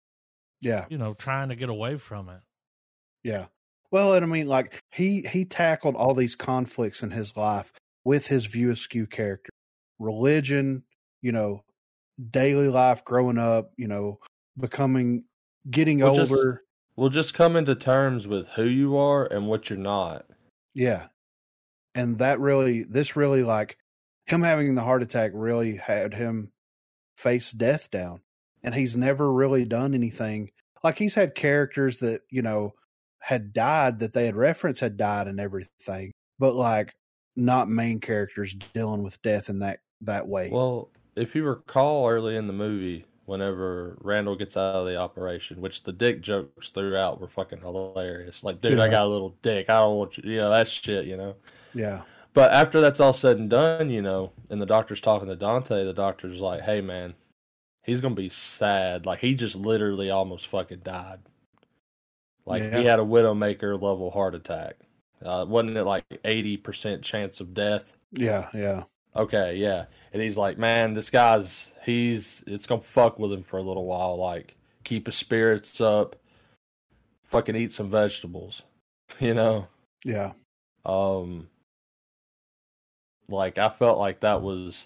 Yeah. 0.62 0.86
you 0.90 0.98
know, 0.98 1.14
trying 1.14 1.50
to 1.50 1.56
get 1.56 1.70
away 1.70 1.98
from 1.98 2.30
it? 2.30 2.40
Yeah. 3.24 3.46
Well, 3.92 4.14
and 4.16 4.24
I 4.26 4.28
mean, 4.28 4.48
like 4.48 4.82
he 4.92 5.22
he 5.22 5.46
tackled 5.46 5.96
all 5.96 6.14
these 6.14 6.36
conflicts 6.36 7.04
in 7.04 7.12
his 7.12 7.38
life 7.38 7.72
with 8.04 8.28
his 8.28 8.46
view 8.46 8.72
askew 8.72 9.06
character, 9.08 9.52
religion, 10.00 10.84
you 11.22 11.32
know, 11.32 11.62
daily 12.32 12.68
life, 12.70 13.06
growing 13.06 13.38
up, 13.38 13.72
you 13.78 13.88
know, 13.88 14.20
becoming, 14.58 15.24
getting 15.70 16.00
Well, 16.00 16.20
older. 16.20 16.64
Well, 16.98 17.10
just 17.10 17.36
come 17.36 17.56
into 17.56 17.76
terms 17.76 18.26
with 18.26 18.48
who 18.56 18.66
you 18.66 18.98
are 18.98 19.26
and 19.26 19.48
what 19.48 19.70
you're 19.70 19.78
not. 19.78 20.26
Yeah, 20.74 21.08
and 21.94 22.18
that 22.20 22.40
really, 22.40 22.84
this 22.84 23.16
really, 23.16 23.44
like 23.44 23.78
him 24.26 24.42
having 24.42 24.76
the 24.76 24.82
heart 24.84 25.04
attack, 25.04 25.32
really 25.34 25.76
had 25.78 26.14
him 26.14 26.52
face 27.16 27.52
death 27.52 27.90
down, 27.92 28.22
and 28.64 28.74
he's 28.76 28.98
never 28.98 29.32
really 29.32 29.64
done 29.64 29.94
anything. 29.94 30.52
Like 30.84 30.98
he's 30.98 31.16
had 31.16 31.36
characters 31.36 32.00
that 32.00 32.22
you 32.30 32.42
know 32.42 32.74
had 33.20 33.54
died 33.54 34.00
that 34.00 34.14
they 34.14 34.26
had 34.26 34.36
referenced 34.36 34.82
had 34.82 34.98
died 34.98 35.28
and 35.28 35.40
everything, 35.40 36.12
but 36.40 36.56
like 36.56 36.96
not 37.36 37.70
main 37.70 38.00
characters 38.00 38.56
dealing 38.74 39.04
with 39.04 39.22
death 39.22 39.50
in 39.50 39.60
that 39.60 39.80
that 40.02 40.28
way. 40.28 40.50
Well, 40.52 40.90
if 41.16 41.36
you 41.36 41.44
recall 41.44 42.08
early 42.08 42.36
in 42.36 42.48
the 42.48 42.54
movie, 42.54 43.06
whenever 43.28 43.98
Randall 44.02 44.36
gets 44.38 44.58
out 44.58 44.76
of 44.76 44.88
the 44.88 44.98
operation, 44.98 45.62
which 45.62 45.84
the 45.84 45.94
dick 45.94 46.22
jokes 46.22 46.70
throughout 46.72 47.22
were 47.22 47.28
fucking 47.30 47.62
hilarious. 47.62 48.44
Like, 48.44 48.62
dude, 48.62 48.80
I 48.80 48.90
got 48.90 49.06
a 49.06 49.10
little 49.10 49.38
dick. 49.44 49.70
I 49.70 49.80
don't 49.80 49.98
want 49.98 50.18
you, 50.18 50.32
you 50.32 50.38
know, 50.40 50.50
that 50.52 50.68
shit, 50.70 51.06
you 51.06 51.18
know. 51.18 51.36
yeah, 51.74 52.04
But 52.34 52.54
after 52.54 52.82
that's 52.82 53.00
all 53.02 53.14
said 53.14 53.38
and 53.38 53.50
done, 53.50 53.90
you 53.90 54.02
know, 54.02 54.32
and 54.50 54.62
the 54.62 54.66
doctor's 54.66 55.02
talking 55.02 55.28
to 55.30 55.36
Dante, 55.36 55.84
the 55.86 55.94
doctor's 55.94 56.40
like, 56.40 56.62
hey, 56.62 56.82
man, 56.82 57.16
he's 57.84 58.02
going 58.02 58.16
to 58.16 58.22
be 58.22 58.30
sad. 58.30 59.06
Like, 59.06 59.20
he 59.22 59.36
just 59.36 59.56
literally 59.56 60.12
almost 60.12 60.48
fucking 60.48 60.82
died. 60.84 61.20
Like, 62.48 62.66
he 62.72 62.86
had 62.86 63.00
a 63.00 63.04
Widowmaker 63.04 63.74
level 63.80 64.10
heart 64.12 64.34
attack. 64.34 64.78
Uh, 65.24 65.46
wasn't 65.48 65.78
it 65.78 65.84
like 65.84 66.06
80% 66.24 67.04
chance 67.04 67.40
of 67.40 67.54
death? 67.54 67.92
yeah, 68.12 68.50
yeah, 68.54 68.84
Okay, 69.18 69.56
yeah. 69.56 69.86
And 70.14 70.22
he's 70.22 70.38
like, 70.38 70.58
man, 70.58 70.94
this 70.94 71.10
guy's 71.10 71.68
he's 71.84 72.44
it's 72.48 72.68
gonna 72.68 72.82
fuck 72.82 73.18
with 73.20 73.32
him 73.34 73.44
for 73.44 73.58
a 73.58 73.64
little 73.64 73.86
while. 73.86 74.18
Like, 74.18 74.56
keep 74.84 75.06
his 75.08 75.16
spirits 75.16 75.82
up. 75.82 76.16
Fucking 77.26 77.56
eat 77.56 77.74
some 77.74 77.90
vegetables, 77.90 78.62
you 79.20 79.34
know. 79.34 79.68
yeah, 80.06 80.32
Um, 80.86 81.50
like 83.28 83.58
I 83.58 83.70
felt 83.70 84.00
like 84.00 84.22
that 84.22 84.42
was 84.42 84.86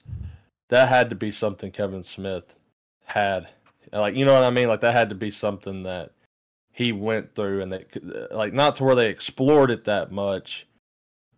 that 0.69 0.87
had 0.89 1.09
to 1.11 1.15
be 1.15 1.31
something 1.31 1.71
Kevin 1.71 2.03
Smith 2.03 2.55
had, 3.03 3.47
like 3.93 4.15
you 4.15 4.25
know 4.25 4.33
what 4.33 4.43
I 4.43 4.49
mean. 4.49 4.67
Like 4.67 4.81
that 4.81 4.95
had 4.95 5.09
to 5.09 5.15
be 5.15 5.29
something 5.29 5.83
that 5.83 6.13
he 6.73 6.91
went 6.91 7.35
through, 7.35 7.61
and 7.61 7.71
that 7.73 7.91
could- 7.91 8.27
like 8.31 8.53
not 8.53 8.77
to 8.77 8.83
where 8.83 8.95
they 8.95 9.09
explored 9.09 9.69
it 9.69 9.83
that 9.85 10.11
much, 10.11 10.65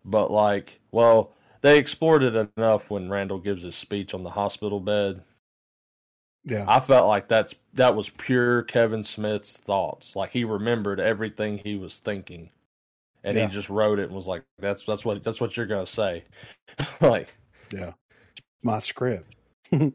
but 0.06 0.30
like 0.30 0.80
well 0.90 1.33
they 1.64 1.78
explored 1.78 2.22
it 2.22 2.50
enough 2.58 2.90
when 2.90 3.08
Randall 3.08 3.38
gives 3.38 3.62
his 3.62 3.74
speech 3.74 4.12
on 4.12 4.22
the 4.22 4.28
hospital 4.28 4.80
bed. 4.80 5.22
yeah, 6.44 6.66
I 6.68 6.78
felt 6.78 7.08
like 7.08 7.26
that's 7.26 7.54
that 7.72 7.96
was 7.96 8.10
pure 8.10 8.64
Kevin 8.64 9.02
Smith's 9.02 9.56
thoughts. 9.56 10.14
Like 10.14 10.30
he 10.30 10.44
remembered 10.44 11.00
everything 11.00 11.56
he 11.56 11.76
was 11.76 11.96
thinking, 11.96 12.50
and 13.24 13.34
Yeah. 13.34 13.48
he 13.48 13.54
just 13.54 13.70
wrote 13.70 13.98
it 13.98 14.04
and 14.04 14.12
was 14.14 14.26
like, 14.26 14.42
"That's 14.58 14.84
that's 14.84 15.06
what 15.06 15.24
that's 15.24 15.40
what 15.40 15.56
you're 15.56 15.64
gonna 15.64 15.86
say." 15.86 16.24
like, 17.00 17.32
yeah. 17.72 17.94
My 18.62 18.78
script. 18.78 19.34
but 19.72 19.94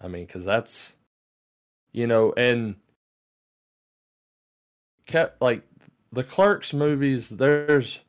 I 0.00 0.08
mean, 0.08 0.26
because 0.26 0.44
that's 0.44 0.94
you 1.92 2.08
know, 2.08 2.32
and 2.36 2.74
kept 5.06 5.40
like 5.40 5.62
the 6.10 6.24
Clerks 6.24 6.72
movies. 6.72 7.28
There's 7.28 8.00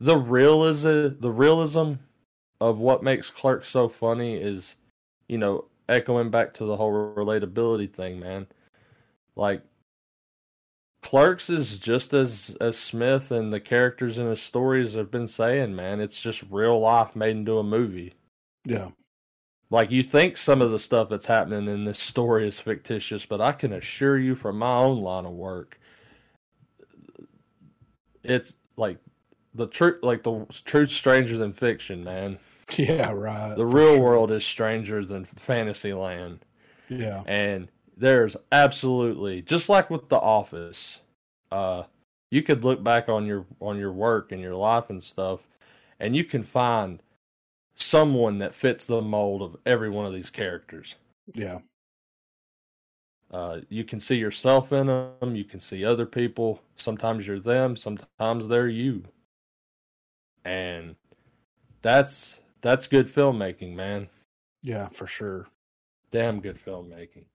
the 0.00 0.16
realism, 0.16 1.08
the 1.20 1.30
realism 1.30 1.94
of 2.60 2.78
what 2.78 3.02
makes 3.02 3.30
Clerks 3.30 3.68
so 3.68 3.88
funny 3.88 4.36
is, 4.36 4.76
you 5.28 5.38
know, 5.38 5.66
echoing 5.88 6.30
back 6.30 6.52
to 6.54 6.64
the 6.64 6.76
whole 6.76 6.92
relatability 7.14 7.92
thing, 7.92 8.20
man. 8.20 8.46
Like 9.36 9.62
Clerks 11.02 11.50
is 11.50 11.76
just 11.78 12.14
as 12.14 12.56
as 12.60 12.78
Smith 12.78 13.32
and 13.32 13.52
the 13.52 13.58
characters 13.58 14.16
in 14.16 14.28
his 14.28 14.40
stories 14.40 14.94
have 14.94 15.10
been 15.10 15.26
saying, 15.26 15.74
man. 15.74 16.00
It's 16.00 16.22
just 16.22 16.44
real 16.50 16.78
life 16.78 17.16
made 17.16 17.36
into 17.36 17.58
a 17.58 17.64
movie. 17.64 18.14
Yeah, 18.64 18.90
Like 19.70 19.90
you 19.90 20.02
think 20.02 20.36
some 20.36 20.60
of 20.60 20.70
the 20.70 20.78
stuff 20.78 21.08
that's 21.08 21.24
happening 21.26 21.68
in 21.68 21.84
this 21.84 21.98
story 21.98 22.46
is 22.46 22.58
fictitious, 22.58 23.24
but 23.24 23.40
I 23.40 23.52
can 23.52 23.72
assure 23.72 24.18
you 24.18 24.34
from 24.34 24.58
my 24.58 24.76
own 24.76 25.00
line 25.00 25.24
of 25.24 25.32
work, 25.32 25.78
it's 28.22 28.56
like 28.76 28.98
the 29.54 29.66
truth, 29.66 30.02
like 30.02 30.22
the 30.22 30.46
truth 30.64 30.90
stranger 30.90 31.36
than 31.36 31.52
fiction, 31.52 32.04
man. 32.04 32.38
yeah, 32.78 33.10
right. 33.12 33.56
The 33.56 33.66
real 33.66 34.00
sure. 34.00 34.00
world 34.00 34.30
is 34.30 34.44
stranger 34.44 35.04
than 35.04 35.24
fantasy 35.26 35.92
land. 35.92 36.44
Yeah, 36.88 37.24
And 37.24 37.70
there's 37.96 38.36
absolutely 38.52 39.42
just 39.42 39.68
like 39.68 39.90
with 39.90 40.08
the 40.08 40.18
office, 40.18 41.00
uh 41.52 41.84
you 42.30 42.42
could 42.42 42.64
look 42.64 42.82
back 42.84 43.08
on 43.08 43.26
your 43.26 43.46
on 43.60 43.78
your 43.78 43.92
work 43.92 44.32
and 44.32 44.42
your 44.42 44.54
life 44.56 44.90
and 44.90 45.02
stuff 45.02 45.40
and 46.00 46.16
you 46.16 46.24
can 46.24 46.42
find 46.44 47.02
someone 47.76 48.38
that 48.38 48.54
fits 48.54 48.86
the 48.86 49.02
mold 49.02 49.42
of 49.42 49.56
every 49.66 49.90
one 49.90 50.06
of 50.06 50.14
these 50.14 50.30
characters. 50.30 50.96
yeah, 51.34 51.60
Uh, 53.30 53.60
you 53.68 53.84
can 53.84 54.00
see 54.00 54.16
yourself 54.16 54.72
in 54.72 54.86
them. 54.86 55.34
You 55.36 55.44
can 55.44 55.60
see 55.60 55.84
other 55.84 56.06
people. 56.06 56.62
Sometimes 56.76 57.26
you're 57.26 57.40
them. 57.40 57.76
Sometimes 57.76 58.48
they're 58.48 58.68
you. 58.68 59.04
And 60.48 60.96
that's 61.82 62.38
that's 62.62 62.86
good 62.86 63.12
filmmaking, 63.12 63.74
man. 63.74 64.08
yeah, 64.62 64.88
for 64.88 65.06
sure. 65.06 65.46
Damn 66.10 66.40
good 66.40 66.58
filmmaking. 66.64 67.26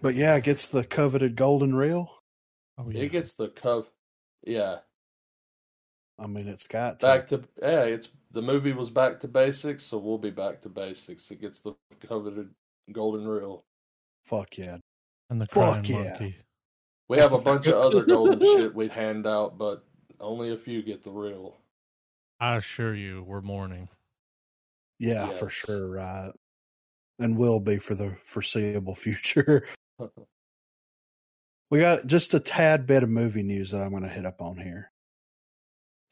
But 0.00 0.14
yeah, 0.14 0.34
it 0.36 0.44
gets 0.44 0.68
the 0.68 0.82
coveted 0.82 1.36
golden 1.36 1.74
reel. 1.74 2.10
Oh, 2.78 2.88
yeah. 2.88 3.02
It 3.02 3.12
gets 3.12 3.34
the 3.34 3.48
cov. 3.48 3.86
Yeah, 4.46 4.78
I 6.20 6.26
mean, 6.26 6.48
it's 6.48 6.66
got 6.66 7.00
to. 7.00 7.06
back 7.06 7.26
to 7.28 7.42
yeah. 7.62 7.82
It's 7.82 8.08
the 8.32 8.42
movie 8.42 8.72
was 8.72 8.90
back 8.90 9.20
to 9.20 9.28
basics, 9.28 9.84
so 9.84 9.98
we'll 9.98 10.18
be 10.18 10.30
back 10.30 10.60
to 10.62 10.68
basics. 10.68 11.30
It 11.30 11.40
gets 11.40 11.60
the 11.60 11.74
coveted 12.06 12.50
golden 12.92 13.26
reel. 13.26 13.64
Fuck 14.24 14.58
yeah. 14.58 14.76
and 15.30 15.40
the 15.40 15.46
Fuck 15.46 15.84
crying 15.84 15.84
yeah. 15.84 16.10
monkey. 16.10 16.36
We 17.08 17.18
have 17.18 17.32
a 17.32 17.38
bunch 17.38 17.66
of 17.66 17.74
other 17.74 18.04
golden 18.04 18.40
shit 18.58 18.74
we'd 18.74 18.92
hand 18.92 19.26
out, 19.26 19.58
but 19.58 19.84
Only 20.20 20.52
a 20.52 20.56
few 20.56 20.82
get 20.82 21.02
the 21.02 21.10
real. 21.10 21.56
I 22.38 22.56
assure 22.56 22.94
you, 22.94 23.24
we're 23.26 23.40
mourning. 23.40 23.88
Yeah, 24.98 25.30
for 25.30 25.48
sure, 25.48 25.88
right. 25.88 26.30
And 27.18 27.36
will 27.36 27.60
be 27.60 27.78
for 27.78 27.94
the 27.94 28.16
foreseeable 28.24 28.94
future. 28.96 29.66
we 31.70 31.78
got 31.78 32.06
just 32.06 32.34
a 32.34 32.40
tad 32.40 32.86
bit 32.86 33.02
of 33.02 33.08
movie 33.08 33.42
news 33.42 33.70
that 33.70 33.82
I'm 33.82 33.90
going 33.90 34.02
to 34.02 34.08
hit 34.08 34.26
up 34.26 34.42
on 34.42 34.58
here. 34.58 34.90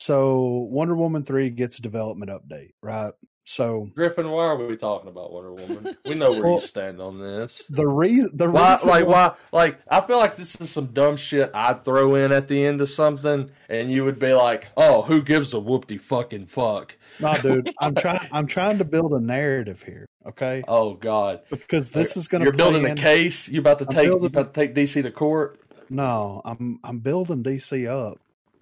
So, 0.00 0.68
Wonder 0.70 0.94
Woman 0.94 1.24
3 1.24 1.50
gets 1.50 1.78
a 1.78 1.82
development 1.82 2.30
update, 2.30 2.70
right? 2.82 3.12
So, 3.50 3.88
Griffin, 3.94 4.30
why 4.30 4.44
are 4.44 4.56
we 4.66 4.76
talking 4.76 5.08
about 5.08 5.32
Wonder 5.32 5.54
Woman? 5.54 5.96
We 6.04 6.14
know 6.14 6.32
where 6.32 6.42
Well, 6.42 6.60
you 6.60 6.66
stand 6.66 7.00
on 7.00 7.18
this. 7.18 7.62
the 7.70 7.86
reason 7.86 8.30
the 8.34 8.50
Why, 8.50 8.74
reason 8.74 8.88
like, 8.90 9.06
why, 9.06 9.32
like, 9.52 9.78
I 9.90 10.02
feel 10.02 10.18
like 10.18 10.36
this 10.36 10.54
is 10.56 10.68
some 10.70 10.88
dumb 10.88 11.16
shit 11.16 11.50
I'd 11.54 11.82
throw 11.82 12.14
in 12.16 12.30
at 12.30 12.46
the 12.46 12.62
end 12.62 12.82
of 12.82 12.90
something, 12.90 13.50
and 13.70 13.90
you 13.90 14.04
would 14.04 14.18
be 14.18 14.34
like, 14.34 14.66
"Oh, 14.76 15.00
who 15.00 15.22
gives 15.22 15.54
a 15.54 15.56
whoopty 15.56 15.98
fucking 15.98 16.48
fuck?" 16.48 16.94
No, 17.20 17.34
dude, 17.40 17.72
I'm 17.80 17.94
trying 17.94 18.28
I'm 18.32 18.46
trying 18.46 18.76
to 18.76 18.84
build 18.84 19.12
a 19.14 19.18
narrative 19.20 19.82
here, 19.82 20.04
okay? 20.26 20.62
Oh 20.68 20.92
God, 20.92 21.40
Because 21.48 21.90
this 21.90 22.18
is 22.18 22.28
going 22.28 22.42
to 22.42 22.44
you're 22.44 22.52
building 22.52 22.84
a 22.84 22.94
case. 22.94 23.48
You 23.48 23.60
about 23.60 23.78
to 23.78 23.86
I'm 23.88 23.94
take, 23.94 24.04
you 24.04 24.10
building- 24.10 24.26
about 24.26 24.52
to 24.52 24.60
take 24.60 24.74
DC 24.74 25.02
to 25.04 25.10
court. 25.10 25.58
No, 25.88 26.42
I'm 26.44 26.80
I'm 26.84 26.98
building 26.98 27.42
DC 27.42 27.88
up. 27.88 28.18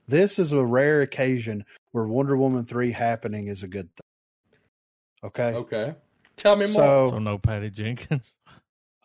This 0.07 0.39
is 0.39 0.53
a 0.53 0.65
rare 0.65 1.03
occasion 1.03 1.65
where 1.91 2.07
Wonder 2.07 2.37
Woman 2.37 2.65
3 2.65 2.93
happening 2.93 3.49
is 3.49 3.65
a 3.65 3.67
good 3.69 3.89
thing. 3.97 4.06
Okay? 5.25 5.55
Okay, 5.55 5.95
tell 6.37 6.57
me 6.57 6.67
more. 6.67 6.75
So 6.75 7.07
So 7.11 7.19
no 7.19 7.39
Patty 7.39 7.71
Jenkins. 7.71 8.33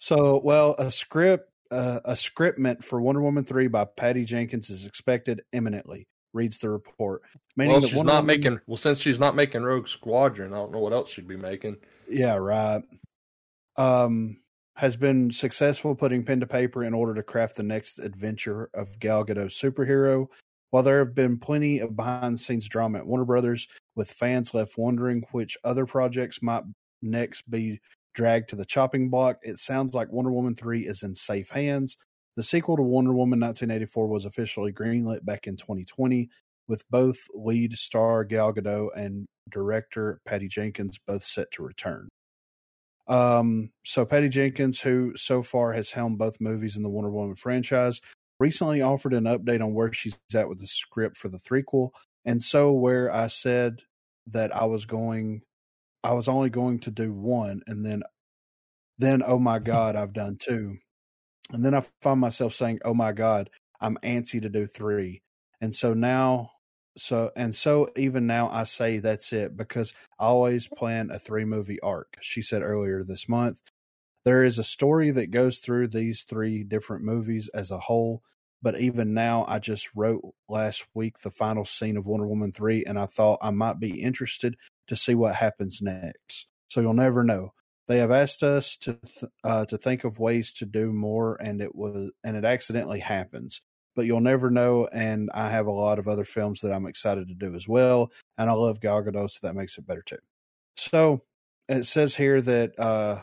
So, 0.04 0.42
well, 0.44 0.74
a 0.80 0.90
script, 0.90 1.52
uh, 1.70 2.00
a 2.04 2.14
scriptment 2.14 2.84
for 2.84 3.00
Wonder 3.00 3.22
Woman 3.22 3.44
three 3.44 3.68
by 3.68 3.86
Patty 3.86 4.26
Jenkins 4.26 4.72
is 4.72 4.88
expected 4.88 5.44
imminently. 5.54 6.08
Reads 6.34 6.58
the 6.58 6.72
report. 6.72 7.22
Meaning 7.56 7.74
well, 7.74 7.82
she's 7.82 7.94
Wonder 7.94 8.14
not 8.14 8.22
Woman- 8.24 8.26
making. 8.40 8.60
Well, 8.66 8.78
since 8.78 8.98
she's 9.00 9.20
not 9.20 9.36
making 9.36 9.62
Rogue 9.62 9.88
Squadron, 9.88 10.54
I 10.54 10.58
don't 10.58 10.72
know 10.72 10.80
what 10.80 10.92
else 10.92 11.12
she'd 11.12 11.28
be 11.28 11.38
making. 11.38 11.78
Yeah, 12.10 12.34
right. 12.34 12.82
Um, 13.78 14.38
has 14.76 14.96
been 14.96 15.30
successful 15.30 15.94
putting 15.94 16.24
pen 16.24 16.40
to 16.40 16.48
paper 16.48 16.84
in 16.84 16.96
order 16.96 17.14
to 17.14 17.22
craft 17.22 17.58
the 17.58 17.64
next 17.64 18.00
adventure 18.00 18.72
of 18.74 18.98
Gal 19.00 19.24
Gadot's 19.24 19.54
superhero. 19.62 20.30
While 20.72 20.84
there 20.84 21.00
have 21.00 21.14
been 21.14 21.38
plenty 21.38 21.80
of 21.80 21.96
behind 21.96 22.36
the 22.36 22.40
scenes 22.40 22.68
drama 22.68 23.00
at 23.00 23.06
Warner 23.06 23.26
Brothers, 23.26 23.68
with 23.96 24.12
fans 24.12 24.54
left 24.54 24.78
wondering 24.78 25.24
which 25.32 25.58
other 25.64 25.86
projects 25.86 26.42
might 26.42 26.64
next 27.02 27.50
be 27.50 27.80
dragged 28.14 28.50
to 28.50 28.56
the 28.56 28.66
chopping 28.66 29.10
block, 29.10 29.40
it 29.44 29.60
sounds 29.60 29.94
like 29.94 30.12
Wonder 30.12 30.32
Woman 30.32 30.56
3 30.56 30.88
is 30.88 31.04
in 31.04 31.14
safe 31.14 31.50
hands. 31.50 31.98
The 32.36 32.44
sequel 32.44 32.78
to 32.78 32.84
Wonder 32.84 33.12
Woman 33.12 33.40
1984 33.40 34.08
was 34.08 34.26
officially 34.26 34.72
greenlit 34.72 35.26
back 35.26 35.48
in 35.48 35.58
2020, 35.58 36.30
with 36.68 36.90
both 36.90 37.18
lead 37.34 37.78
star 37.78 38.24
Gal 38.24 38.54
Gadot 38.54 38.90
and 38.96 39.28
director 39.50 40.22
Patty 40.26 40.48
Jenkins 40.48 40.98
both 41.06 41.26
set 41.26 41.52
to 41.52 41.64
return. 41.64 42.08
Um, 43.08 43.72
so 43.84 44.06
Patty 44.06 44.30
Jenkins, 44.30 44.80
who 44.80 45.12
so 45.18 45.44
far 45.44 45.74
has 45.74 45.92
helmed 45.92 46.18
both 46.18 46.40
movies 46.40 46.78
in 46.78 46.84
the 46.84 46.90
Wonder 46.90 47.12
Woman 47.12 47.36
franchise, 47.36 48.02
recently 48.42 48.82
offered 48.82 49.14
an 49.14 49.26
update 49.26 49.62
on 49.62 49.74
where 49.74 49.94
she's 49.94 50.18
at 50.34 50.50
with 50.50 50.60
the 50.60 50.68
script 50.68 51.16
for 51.16 51.30
the 51.30 51.38
threequel. 51.38 51.92
And 52.26 52.42
so 52.42 52.72
where 52.72 53.14
I 53.14 53.28
said 53.28 53.84
that 54.28 54.56
I 54.56 54.66
was 54.66 54.86
going 54.86 55.44
I 56.04 56.14
was 56.14 56.28
only 56.28 56.50
going 56.50 56.80
to 56.80 56.92
do 56.92 57.14
one 57.14 57.62
and 57.68 57.86
then 57.86 58.04
then 58.98 59.24
oh 59.26 59.40
my 59.40 59.58
mm-hmm. 59.58 59.66
god, 59.66 59.96
I've 59.96 60.14
done 60.14 60.38
two. 60.38 60.78
And 61.52 61.64
then 61.64 61.74
I 61.74 61.84
find 62.02 62.20
myself 62.20 62.54
saying, 62.54 62.80
"Oh 62.86 62.94
my 62.94 63.12
god, 63.12 63.50
I'm 63.80 63.98
antsy 64.04 64.42
to 64.42 64.50
do 64.50 64.68
3." 64.68 65.22
And 65.60 65.76
so 65.76 65.94
now 65.94 66.52
so 66.98 67.32
and 67.36 67.56
so 67.56 67.90
even 67.96 68.28
now 68.28 68.50
I 68.50 68.66
say 68.66 69.00
that's 69.00 69.32
it 69.34 69.56
because 69.56 69.94
I 70.20 70.26
always 70.26 70.68
plan 70.68 71.10
a 71.12 71.20
three 71.20 71.46
movie 71.46 71.80
arc. 71.82 72.18
She 72.22 72.42
said 72.42 72.62
earlier 72.62 73.04
this 73.04 73.30
month. 73.30 73.60
There 74.26 74.44
is 74.44 74.60
a 74.60 74.64
story 74.64 75.12
that 75.12 75.32
goes 75.32 75.60
through 75.60 75.88
these 75.88 76.24
three 76.24 76.64
different 76.64 77.04
movies 77.04 77.50
as 77.54 77.72
a 77.72 77.80
whole, 77.80 78.24
but 78.62 78.80
even 78.80 79.14
now 79.14 79.46
I 79.48 79.60
just 79.60 79.90
wrote 79.96 80.22
last 80.48 80.86
week 80.94 81.20
the 81.20 81.32
final 81.32 81.66
scene 81.66 81.98
of 81.98 82.06
Wonder 82.06 82.28
Woman 82.28 82.52
3 82.52 82.86
and 82.86 83.00
I 83.00 83.08
thought 83.08 83.40
I 83.42 83.50
might 83.52 83.80
be 83.80 84.02
interested 84.02 84.58
to 84.88 84.96
see 84.96 85.16
what 85.16 85.36
happens 85.36 85.82
next. 85.82 86.48
So 86.70 86.82
you'll 86.82 86.94
never 86.94 87.24
know. 87.24 87.54
They 87.88 87.98
have 87.98 88.12
asked 88.12 88.44
us 88.44 88.78
to 88.78 88.94
th- 88.94 89.32
uh, 89.44 89.66
to 89.66 89.78
think 89.78 90.04
of 90.04 90.20
ways 90.20 90.54
to 90.54 90.66
do 90.66 90.94
more 90.94 91.36
and 91.42 91.62
it 91.62 91.76
was 91.76 92.12
and 92.24 92.38
it 92.38 92.46
accidentally 92.46 93.00
happens 93.00 93.62
but 93.96 94.06
you'll 94.06 94.22
never 94.22 94.50
know. 94.50 94.88
And 94.92 95.30
I 95.34 95.50
have 95.50 95.68
a 95.68 95.72
lot 95.72 96.00
of 96.00 96.08
other 96.08 96.26
films 96.26 96.62
that 96.62 96.72
I'm 96.72 96.86
excited 96.86 97.28
to 97.28 97.34
do 97.34 97.56
as 97.56 97.68
well. 97.68 98.12
And 98.38 98.50
I 98.50 98.54
love 98.54 98.80
Gal 98.80 99.04
Gadot, 99.04 99.30
so 99.30 99.40
that 99.48 99.56
makes 99.56 99.78
it 99.78 99.86
better 99.86 100.02
too. 100.02 100.18
So 100.76 101.24
it 101.68 101.86
says 101.86 102.16
here 102.16 102.42
that 102.42 102.80
uh, 102.80 103.22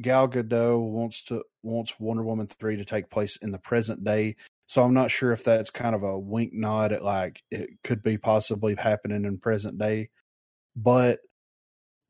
Gal 0.00 0.28
Gadot 0.28 0.78
wants 0.78 1.24
to 1.24 1.42
wants 1.62 1.94
Wonder 1.98 2.22
Woman 2.22 2.46
three 2.46 2.76
to 2.76 2.84
take 2.84 3.10
place 3.10 3.36
in 3.36 3.50
the 3.50 3.58
present 3.58 4.04
day. 4.04 4.36
So 4.68 4.82
I'm 4.82 4.94
not 4.94 5.10
sure 5.10 5.32
if 5.32 5.44
that's 5.44 5.70
kind 5.70 5.94
of 5.94 6.02
a 6.02 6.18
wink 6.18 6.52
nod 6.52 6.92
at 6.92 7.04
like 7.04 7.42
it 7.50 7.70
could 7.84 8.02
be 8.02 8.18
possibly 8.18 8.74
happening 8.74 9.24
in 9.24 9.38
present 9.38 9.78
day, 9.78 10.10
but 10.74 11.20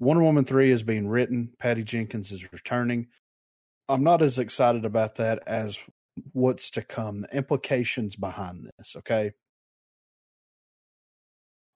Wonder 0.00 0.22
Woman 0.22 0.44
three 0.44 0.70
is 0.70 0.82
being 0.82 1.08
written. 1.08 1.52
Patty 1.58 1.84
Jenkins 1.84 2.32
is 2.32 2.52
returning. 2.52 3.08
I'm 3.88 4.02
not 4.02 4.22
as 4.22 4.38
excited 4.38 4.84
about 4.84 5.16
that 5.16 5.42
as 5.46 5.78
what's 6.32 6.70
to 6.70 6.82
come, 6.82 7.20
the 7.22 7.36
implications 7.36 8.16
behind 8.16 8.68
this. 8.78 8.96
Okay. 8.96 9.32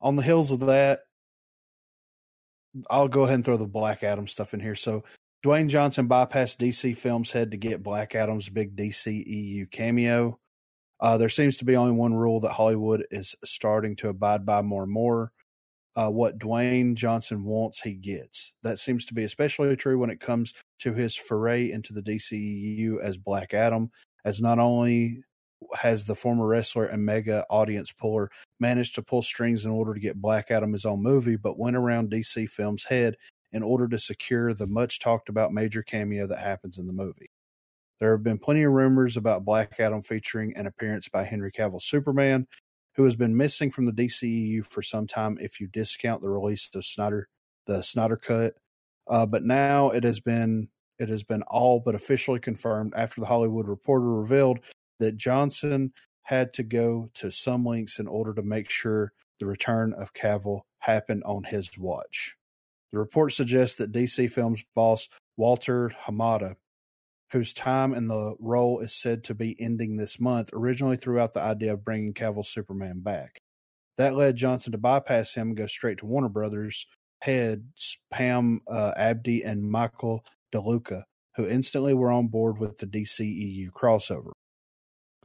On 0.00 0.16
the 0.16 0.22
heels 0.22 0.50
of 0.50 0.60
that, 0.60 1.00
I'll 2.88 3.08
go 3.08 3.22
ahead 3.22 3.34
and 3.34 3.44
throw 3.44 3.56
the 3.56 3.66
Black 3.66 4.02
Adam 4.02 4.26
stuff 4.26 4.54
in 4.54 4.60
here. 4.60 4.74
So, 4.74 5.04
Dwayne 5.44 5.68
Johnson 5.68 6.06
bypassed 6.06 6.58
DC 6.58 6.94
Films 6.98 7.32
head 7.32 7.50
to 7.50 7.56
get 7.56 7.82
Black 7.82 8.14
Adam's 8.14 8.50
big 8.50 8.76
DC 8.76 9.24
EU 9.26 9.64
cameo. 9.66 10.38
Uh, 11.00 11.16
there 11.16 11.30
seems 11.30 11.56
to 11.56 11.64
be 11.64 11.76
only 11.76 11.94
one 11.94 12.12
rule 12.12 12.40
that 12.40 12.52
Hollywood 12.52 13.06
is 13.10 13.34
starting 13.42 13.96
to 13.96 14.10
abide 14.10 14.44
by 14.44 14.60
more 14.60 14.82
and 14.82 14.92
more. 14.92 15.32
Uh, 15.96 16.10
what 16.10 16.38
Dwayne 16.38 16.94
Johnson 16.94 17.42
wants, 17.44 17.80
he 17.80 17.94
gets. 17.94 18.52
That 18.62 18.78
seems 18.78 19.06
to 19.06 19.14
be 19.14 19.24
especially 19.24 19.74
true 19.76 19.98
when 19.98 20.10
it 20.10 20.20
comes 20.20 20.52
to 20.80 20.92
his 20.92 21.16
foray 21.16 21.70
into 21.70 21.94
the 21.94 22.02
DCEU 22.02 23.00
as 23.00 23.16
Black 23.16 23.54
Adam 23.54 23.90
as 24.26 24.42
not 24.42 24.58
only 24.58 25.24
has 25.74 26.04
the 26.04 26.14
former 26.14 26.46
wrestler 26.46 26.84
and 26.84 27.04
mega 27.04 27.46
audience 27.48 27.92
puller 27.92 28.30
managed 28.60 28.94
to 28.94 29.02
pull 29.02 29.22
strings 29.22 29.64
in 29.64 29.70
order 29.70 29.94
to 29.94 30.00
get 30.00 30.20
Black 30.20 30.50
Adam 30.50 30.72
his 30.72 30.84
own 30.84 31.02
movie, 31.02 31.36
but 31.36 31.58
went 31.58 31.76
around 31.76 32.10
DC 32.10 32.48
Films' 32.48 32.84
head 32.84 33.16
in 33.52 33.62
order 33.62 33.89
to 33.89 33.98
secure 33.98 34.55
the 34.55 34.66
much 34.66 34.98
talked 34.98 35.28
about 35.28 35.52
major 35.52 35.82
cameo 35.82 36.27
that 36.27 36.39
happens 36.39 36.78
in 36.78 36.86
the 36.86 36.93
movie. 36.93 37.31
There 37.98 38.12
have 38.12 38.22
been 38.22 38.39
plenty 38.39 38.62
of 38.62 38.72
rumors 38.72 39.16
about 39.16 39.44
Black 39.44 39.78
Adam 39.78 40.02
featuring 40.02 40.56
an 40.56 40.66
appearance 40.66 41.09
by 41.09 41.24
Henry 41.24 41.52
Cavill 41.52 41.82
Superman, 41.82 42.47
who 42.94 43.05
has 43.05 43.14
been 43.14 43.36
missing 43.36 43.70
from 43.70 43.86
the 43.86 43.93
DCEU 43.93 44.64
for 44.64 44.82
some 44.82 45.06
time 45.06 45.36
if 45.40 45.60
you 45.60 45.66
discount 45.66 46.22
the 46.22 46.31
release 46.31 46.70
of 46.74 46.85
Snyder 46.85 47.28
the 47.66 47.82
Snyder 47.82 48.16
cut. 48.16 48.55
Uh, 49.06 49.27
but 49.27 49.44
now 49.44 49.90
it 49.90 50.05
has 50.05 50.20
been 50.20 50.68
it 50.98 51.09
has 51.09 51.22
been 51.22 51.43
all 51.43 51.81
but 51.81 51.94
officially 51.94 52.40
confirmed 52.40 52.93
after 52.97 53.20
the 53.20 53.27
Hollywood 53.27 53.68
Reporter 53.68 54.06
revealed 54.06 54.60
that 54.98 55.16
Johnson 55.16 55.93
had 56.22 56.52
to 56.55 56.62
go 56.62 57.10
to 57.14 57.31
some 57.31 57.64
lengths 57.64 57.98
in 57.98 58.06
order 58.06 58.35
to 58.35 58.43
make 58.43 58.70
sure 58.70 59.12
the 59.39 59.47
return 59.47 59.94
of 59.94 60.12
Cavill 60.12 60.60
happened 60.81 61.24
on 61.24 61.44
his 61.44 61.70
watch. 61.78 62.36
The 62.92 62.98
report 62.98 63.32
suggests 63.32 63.76
that 63.76 63.92
DC 63.92 64.30
Films 64.30 64.64
boss 64.74 65.08
Walter 65.36 65.92
Hamada, 66.04 66.56
whose 67.32 67.52
time 67.52 67.94
in 67.94 68.08
the 68.08 68.34
role 68.38 68.80
is 68.80 68.92
said 68.92 69.24
to 69.24 69.34
be 69.34 69.60
ending 69.60 69.96
this 69.96 70.18
month, 70.18 70.50
originally 70.52 70.96
threw 70.96 71.18
out 71.20 71.32
the 71.32 71.40
idea 71.40 71.72
of 71.72 71.84
bringing 71.84 72.14
Cavill 72.14 72.44
Superman 72.44 73.00
back. 73.00 73.38
That 73.98 74.14
led 74.14 74.36
Johnson 74.36 74.72
to 74.72 74.78
bypass 74.78 75.34
him 75.34 75.48
and 75.48 75.56
go 75.56 75.66
straight 75.66 75.98
to 75.98 76.06
Warner 76.06 76.28
Brothers 76.28 76.86
heads 77.20 77.98
Pam 78.10 78.60
uh, 78.66 78.92
Abdy 78.96 79.44
and 79.44 79.62
Michael 79.62 80.24
DeLuca, 80.54 81.04
who 81.36 81.46
instantly 81.46 81.94
were 81.94 82.10
on 82.10 82.28
board 82.28 82.58
with 82.58 82.78
the 82.78 82.86
DCEU 82.86 83.70
crossover. 83.70 84.30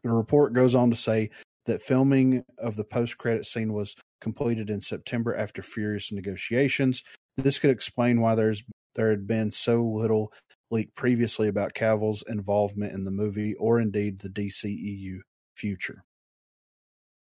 The 0.03 0.11
report 0.11 0.53
goes 0.53 0.75
on 0.75 0.89
to 0.91 0.95
say 0.95 1.31
that 1.65 1.81
filming 1.81 2.43
of 2.57 2.75
the 2.75 2.83
post 2.83 3.17
credit 3.17 3.45
scene 3.45 3.73
was 3.73 3.95
completed 4.21 4.69
in 4.69 4.81
September 4.81 5.35
after 5.35 5.61
furious 5.61 6.11
negotiations. 6.11 7.03
This 7.37 7.59
could 7.59 7.71
explain 7.71 8.21
why 8.21 8.35
there's 8.35 8.63
there 8.95 9.09
had 9.09 9.27
been 9.27 9.51
so 9.51 9.83
little 9.83 10.31
leaked 10.71 10.95
previously 10.95 11.47
about 11.47 11.73
Cavill's 11.73 12.23
involvement 12.27 12.93
in 12.93 13.03
the 13.03 13.11
movie 13.11 13.55
or 13.55 13.79
indeed 13.79 14.19
the 14.19 14.29
DCEU 14.29 15.19
future. 15.55 16.03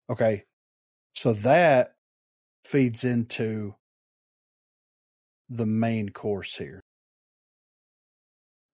Okay, 0.09 0.43
so 1.15 1.33
that 1.33 1.93
feeds 2.63 3.03
into 3.03 3.75
the 5.49 5.65
main 5.65 6.09
course 6.09 6.55
here. 6.55 6.79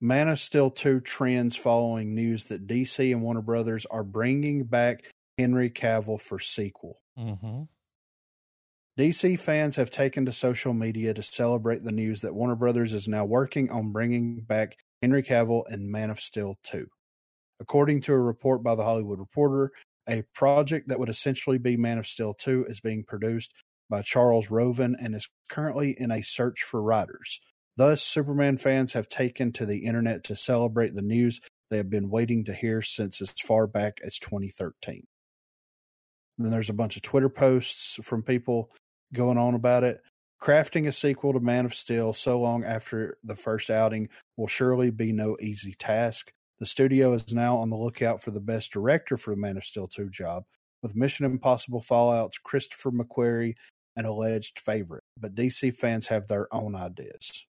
Man 0.01 0.27
of 0.27 0.39
Steel 0.39 0.69
2 0.69 0.99
trends 0.99 1.55
following 1.55 2.13
news 2.13 2.45
that 2.45 2.67
DC 2.67 3.11
and 3.11 3.21
Warner 3.21 3.41
Brothers 3.41 3.85
are 3.85 4.03
bringing 4.03 4.65
back 4.65 5.05
Henry 5.37 5.69
Cavill 5.69 6.19
for 6.19 6.39
sequel. 6.39 7.01
Mm-hmm. 7.17 7.63
DC 8.97 9.39
fans 9.39 9.75
have 9.75 9.89
taken 9.89 10.25
to 10.25 10.31
social 10.31 10.73
media 10.73 11.13
to 11.13 11.23
celebrate 11.23 11.83
the 11.83 11.91
news 11.91 12.21
that 12.21 12.35
Warner 12.35 12.55
Brothers 12.55 12.93
is 12.93 13.07
now 13.07 13.25
working 13.25 13.71
on 13.71 13.91
bringing 13.91 14.41
back 14.41 14.77
Henry 15.01 15.23
Cavill 15.23 15.63
in 15.71 15.91
Man 15.91 16.11
of 16.11 16.19
Steel 16.19 16.57
2. 16.63 16.87
According 17.59 18.01
to 18.01 18.13
a 18.13 18.19
report 18.19 18.61
by 18.61 18.75
the 18.75 18.83
Hollywood 18.83 19.19
Reporter, 19.19 19.71
a 20.07 20.23
project 20.35 20.89
that 20.89 20.99
would 20.99 21.09
essentially 21.09 21.57
be 21.57 21.77
Man 21.77 21.97
of 21.97 22.05
Steel 22.05 22.35
2 22.35 22.65
is 22.67 22.79
being 22.79 23.03
produced 23.03 23.53
by 23.89 24.01
Charles 24.03 24.51
Roven 24.51 24.95
and 24.99 25.15
is 25.15 25.27
currently 25.49 25.99
in 25.99 26.11
a 26.11 26.21
search 26.21 26.61
for 26.61 26.81
writers. 26.81 27.39
Thus, 27.75 28.03
Superman 28.03 28.57
fans 28.57 28.93
have 28.93 29.09
taken 29.09 29.51
to 29.53 29.65
the 29.65 29.85
internet 29.85 30.23
to 30.25 30.35
celebrate 30.35 30.93
the 30.93 31.01
news 31.01 31.41
they 31.71 31.77
have 31.77 31.89
been 31.89 32.11
waiting 32.11 32.45
to 32.45 32.53
hear 32.53 32.83
since 32.83 33.21
as 33.21 33.31
far 33.31 33.65
back 33.65 33.99
as 34.03 34.19
2013. 34.19 35.07
And 36.37 36.45
then 36.45 36.51
there's 36.51 36.69
a 36.69 36.73
bunch 36.73 36.95
of 36.95 37.01
Twitter 37.01 37.29
posts 37.29 37.99
from 38.01 38.23
people 38.23 38.71
going 39.13 39.37
on 39.37 39.53
about 39.53 39.83
it. 39.83 40.01
Crafting 40.41 40.87
a 40.87 40.91
sequel 40.91 41.33
to 41.33 41.39
Man 41.39 41.65
of 41.65 41.73
Steel 41.73 42.11
so 42.11 42.39
long 42.39 42.63
after 42.63 43.17
the 43.23 43.35
first 43.35 43.69
outing 43.69 44.09
will 44.35 44.47
surely 44.47 44.91
be 44.91 45.11
no 45.11 45.37
easy 45.39 45.73
task. 45.73 46.31
The 46.59 46.65
studio 46.65 47.13
is 47.13 47.33
now 47.33 47.57
on 47.57 47.69
the 47.69 47.77
lookout 47.77 48.21
for 48.21 48.31
the 48.31 48.41
best 48.41 48.71
director 48.71 49.15
for 49.17 49.31
the 49.31 49.39
Man 49.39 49.57
of 49.57 49.63
Steel 49.63 49.87
2 49.87 50.09
job, 50.09 50.43
with 50.81 50.95
Mission 50.95 51.25
Impossible 51.25 51.81
Fallout's 51.81 52.37
Christopher 52.37 52.91
McQuarrie 52.91 53.55
an 53.95 54.05
alleged 54.05 54.59
favorite, 54.59 55.03
but 55.19 55.35
DC 55.35 55.75
fans 55.75 56.07
have 56.07 56.27
their 56.27 56.53
own 56.53 56.75
ideas. 56.75 57.45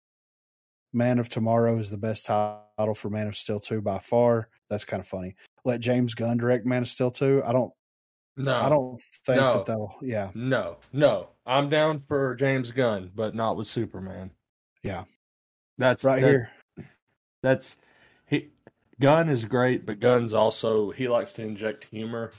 Man 0.92 1.20
of 1.20 1.30
Tomorrow 1.30 1.78
is 1.80 1.90
the 1.90 1.98
best 1.98 2.26
title 2.26 2.94
for 2.96 3.10
Man 3.10 3.28
of 3.28 3.36
Steel 3.36 3.60
2 3.60 3.82
by 3.82 4.00
far. 4.00 4.50
That's 4.70 4.86
kind 4.86 5.02
of 5.02 5.08
funny. 5.08 5.36
Let 5.66 5.80
James 5.80 6.14
Gunn 6.14 6.38
direct 6.38 6.66
Man 6.66 6.84
of 6.84 6.88
Steel 6.88 7.12
2. 7.12 7.44
I 7.46 7.54
don't 7.54 7.74
No, 8.36 8.56
I 8.56 8.70
don't 8.70 9.00
think 9.26 9.38
No. 9.40 9.54
that 9.54 9.66
they'll 9.66 9.96
yeah. 10.02 10.32
No, 10.34 10.78
no. 10.92 11.30
I'm 11.46 11.70
down 11.70 12.02
for 12.08 12.34
James 12.36 12.72
Gunn, 12.72 13.12
but 13.14 13.36
not 13.36 13.58
with 13.58 13.68
Superman. 13.68 14.32
Yeah. 14.82 15.04
That's 15.78 16.04
Right 16.04 16.22
that- 16.22 16.28
here. 16.28 16.52
That's 17.42 17.78
he. 18.26 18.50
Gunn 19.00 19.30
is 19.30 19.44
great, 19.46 19.86
but 19.86 20.00
Gunn's 20.00 20.34
also 20.34 20.92
he 20.92 21.08
likes 21.08 21.34
to 21.34 21.42
inject 21.44 21.86
humor. 21.86 22.32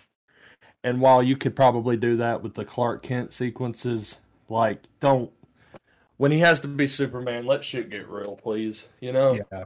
And 0.82 1.00
while 1.00 1.22
you 1.22 1.36
could 1.36 1.54
probably 1.56 1.96
do 1.96 2.16
that 2.18 2.42
with 2.42 2.54
the 2.54 2.64
Clark 2.64 3.02
Kent 3.02 3.32
sequences, 3.32 4.16
like 4.48 4.82
don't 5.00 5.30
when 6.16 6.32
he 6.32 6.38
has 6.40 6.60
to 6.62 6.68
be 6.68 6.86
Superman, 6.86 7.46
let 7.46 7.64
shit 7.64 7.90
get 7.90 8.08
real, 8.08 8.36
please. 8.36 8.86
You 9.00 9.12
know? 9.12 9.34
Yeah. 9.52 9.64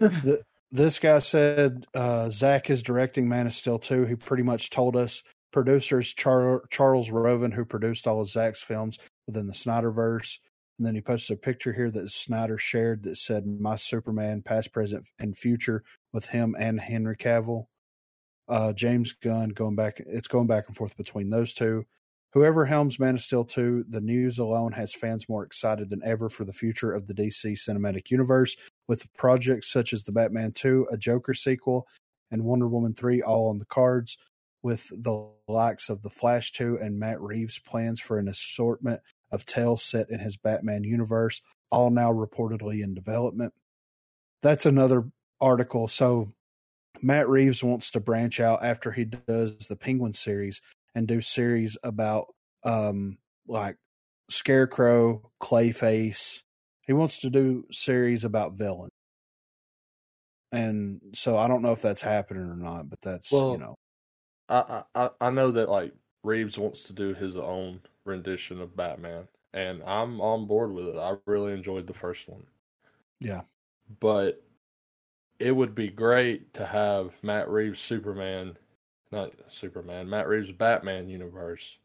the, 0.00 0.42
this 0.70 0.98
guy 0.98 1.18
said 1.20 1.86
uh, 1.94 2.30
Zach 2.30 2.70
is 2.70 2.82
directing 2.82 3.28
Man 3.28 3.46
of 3.46 3.54
Steel 3.54 3.78
2. 3.78 4.04
He 4.04 4.16
pretty 4.16 4.42
much 4.42 4.70
told 4.70 4.96
us 4.96 5.22
producers 5.52 6.12
Char- 6.12 6.64
Charles 6.70 7.10
Roven, 7.10 7.52
who 7.52 7.64
produced 7.64 8.06
all 8.06 8.20
of 8.20 8.28
Zach's 8.28 8.62
films 8.62 8.98
within 9.26 9.46
the 9.46 9.52
Snyderverse. 9.52 10.38
And 10.78 10.86
then 10.86 10.94
he 10.94 11.00
posted 11.00 11.36
a 11.36 11.40
picture 11.40 11.72
here 11.72 11.90
that 11.90 12.10
Snyder 12.10 12.58
shared 12.58 13.02
that 13.04 13.16
said, 13.16 13.46
My 13.46 13.76
Superman, 13.76 14.42
past, 14.42 14.72
present, 14.72 15.06
and 15.18 15.36
future 15.36 15.82
with 16.12 16.26
him 16.26 16.54
and 16.58 16.80
Henry 16.80 17.16
Cavill. 17.16 17.66
Uh, 18.48 18.72
James 18.72 19.12
Gunn 19.12 19.50
going 19.50 19.74
back, 19.74 20.00
it's 20.06 20.28
going 20.28 20.46
back 20.46 20.68
and 20.68 20.76
forth 20.76 20.96
between 20.96 21.30
those 21.30 21.54
two. 21.54 21.84
Whoever 22.32 22.66
helms 22.66 22.98
Man 22.98 23.14
of 23.14 23.22
Steel 23.22 23.44
2, 23.44 23.86
the 23.88 24.00
news 24.00 24.38
alone 24.38 24.72
has 24.72 24.92
fans 24.92 25.28
more 25.28 25.44
excited 25.44 25.88
than 25.88 26.02
ever 26.04 26.28
for 26.28 26.44
the 26.44 26.52
future 26.52 26.92
of 26.92 27.06
the 27.06 27.14
DC 27.14 27.52
cinematic 27.52 28.10
universe, 28.10 28.56
with 28.88 29.12
projects 29.14 29.70
such 29.72 29.92
as 29.92 30.04
the 30.04 30.12
Batman 30.12 30.52
2, 30.52 30.88
a 30.90 30.96
Joker 30.96 31.34
sequel, 31.34 31.86
and 32.30 32.44
Wonder 32.44 32.68
Woman 32.68 32.94
3 32.94 33.22
all 33.22 33.48
on 33.48 33.58
the 33.58 33.64
cards, 33.64 34.18
with 34.62 34.88
the 34.90 35.28
likes 35.48 35.88
of 35.88 36.02
The 36.02 36.10
Flash 36.10 36.52
2 36.52 36.78
and 36.80 36.98
Matt 36.98 37.20
Reeves' 37.20 37.58
plans 37.58 38.00
for 38.00 38.18
an 38.18 38.28
assortment 38.28 39.00
of 39.30 39.46
tales 39.46 39.82
set 39.82 40.10
in 40.10 40.20
his 40.20 40.36
Batman 40.36 40.84
universe, 40.84 41.40
all 41.70 41.90
now 41.90 42.12
reportedly 42.12 42.82
in 42.82 42.94
development. 42.94 43.52
That's 44.42 44.66
another 44.66 45.04
article. 45.40 45.88
So, 45.88 46.32
Matt 47.02 47.28
Reeves 47.28 47.62
wants 47.62 47.90
to 47.92 48.00
branch 48.00 48.40
out 48.40 48.64
after 48.64 48.90
he 48.90 49.04
does 49.04 49.58
the 49.68 49.76
Penguin 49.76 50.14
series 50.14 50.62
and 50.94 51.06
do 51.06 51.20
series 51.20 51.76
about 51.82 52.34
um 52.64 53.18
like 53.46 53.76
Scarecrow, 54.30 55.30
Clayface. 55.40 56.42
He 56.86 56.92
wants 56.92 57.18
to 57.18 57.30
do 57.30 57.66
series 57.70 58.24
about 58.24 58.54
villains. 58.54 58.92
And 60.52 61.00
so 61.14 61.36
I 61.36 61.48
don't 61.48 61.62
know 61.62 61.72
if 61.72 61.82
that's 61.82 62.00
happening 62.00 62.44
or 62.44 62.56
not, 62.56 62.88
but 62.88 63.00
that's 63.00 63.30
Well, 63.30 63.52
you 63.52 63.58
know 63.58 63.74
I, 64.48 64.84
I 64.94 65.10
I 65.20 65.30
know 65.30 65.50
that 65.52 65.68
like 65.68 65.92
Reeves 66.24 66.58
wants 66.58 66.84
to 66.84 66.92
do 66.92 67.14
his 67.14 67.36
own 67.36 67.80
rendition 68.04 68.60
of 68.60 68.76
Batman, 68.76 69.28
and 69.52 69.82
I'm 69.84 70.20
on 70.20 70.46
board 70.46 70.72
with 70.72 70.88
it. 70.88 70.96
I 70.96 71.16
really 71.26 71.52
enjoyed 71.52 71.86
the 71.86 71.94
first 71.94 72.28
one. 72.28 72.46
yeah. 73.20 73.42
but 74.00 74.42
it 75.38 75.52
would 75.52 75.74
be 75.74 75.88
great 75.88 76.54
to 76.54 76.66
have 76.66 77.12
Matt 77.22 77.48
Reeves 77.50 77.80
Superman, 77.80 78.56
not 79.12 79.32
Superman, 79.48 80.08
Matt 80.08 80.28
Reeves 80.28 80.52
Batman 80.52 81.08
universe 81.08 81.78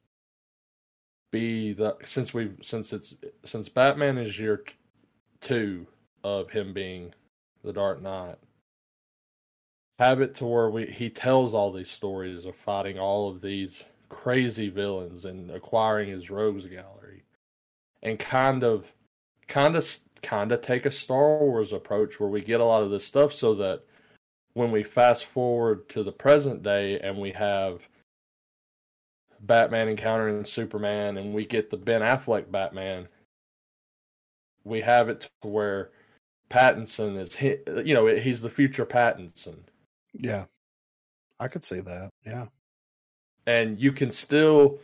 be 1.31 1.73
the 1.73 1.95
since 2.05 2.33
we 2.33 2.43
have 2.43 2.57
since 2.61 2.91
it's 2.93 3.15
since 3.45 3.69
Batman 3.69 4.17
is 4.17 4.37
year 4.37 4.63
two 5.41 5.87
of 6.23 6.49
him 6.49 6.73
being 6.73 7.13
the 7.63 7.73
Dark 7.73 8.01
Knight. 8.01 8.37
Have 9.99 10.21
it 10.21 10.35
to 10.35 10.45
where 10.45 10.69
we 10.69 10.85
he 10.85 11.09
tells 11.09 11.53
all 11.53 11.71
these 11.71 11.91
stories 11.91 12.45
of 12.45 12.55
fighting 12.55 12.97
all 12.97 13.29
of 13.29 13.41
these 13.41 13.83
crazy 14.09 14.69
villains 14.69 15.25
and 15.25 15.51
acquiring 15.51 16.09
his 16.09 16.29
rogues 16.29 16.65
gallery, 16.65 17.23
and 18.01 18.17
kind 18.19 18.63
of, 18.63 18.91
kind 19.47 19.75
of, 19.75 19.87
kind 20.21 20.51
of 20.51 20.61
take 20.61 20.85
a 20.85 20.91
Star 20.91 21.37
Wars 21.37 21.71
approach 21.71 22.19
where 22.19 22.29
we 22.29 22.41
get 22.41 22.59
a 22.59 22.65
lot 22.65 22.83
of 22.83 22.89
this 22.89 23.05
stuff, 23.05 23.31
so 23.31 23.55
that 23.55 23.83
when 24.53 24.71
we 24.71 24.83
fast 24.83 25.25
forward 25.25 25.87
to 25.89 26.03
the 26.03 26.11
present 26.11 26.61
day 26.61 26.99
and 26.99 27.17
we 27.17 27.31
have 27.31 27.81
Batman 29.39 29.87
encountering 29.87 30.43
Superman, 30.45 31.17
and 31.17 31.33
we 31.33 31.45
get 31.45 31.69
the 31.69 31.77
Ben 31.77 32.01
Affleck 32.01 32.51
Batman, 32.51 33.07
we 34.63 34.81
have 34.81 35.09
it 35.09 35.29
to 35.41 35.47
where 35.47 35.89
Pattinson 36.49 37.19
is, 37.19 37.35
hi- 37.35 37.59
you 37.83 37.93
know, 37.93 38.07
he's 38.07 38.41
the 38.41 38.49
future 38.49 38.85
Pattinson. 38.85 39.55
Yeah. 40.13 40.45
I 41.39 41.47
could 41.47 41.63
see 41.63 41.79
that. 41.81 42.09
Yeah. 42.25 42.47
and 43.47 43.81
you 43.81 43.91
can 43.91 44.11
still 44.11 44.79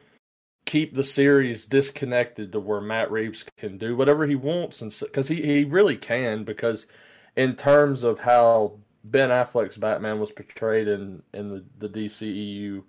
keep 0.66 0.94
the 0.96 1.04
series 1.04 1.66
disconnected 1.66 2.52
to 2.52 2.60
where 2.60 2.82
Matt 2.82 3.12
Reeves 3.12 3.46
can 3.58 3.78
do 3.78 3.96
whatever 3.96 4.26
he 4.28 4.36
wants, 4.36 4.82
and 4.82 4.96
because 5.00 5.28
he 5.28 5.42
he 5.42 5.64
really 5.66 5.96
can, 5.98 6.44
because 6.44 6.86
in 7.36 7.56
terms 7.56 8.04
of 8.04 8.20
how 8.20 8.80
Ben 9.04 9.30
Affleck's 9.30 9.78
Batman 9.78 10.20
was 10.20 10.32
portrayed 10.32 10.88
in 10.88 11.22
in 11.34 11.50
the 11.50 11.88
the 11.88 11.90
DCEU, 11.90 12.84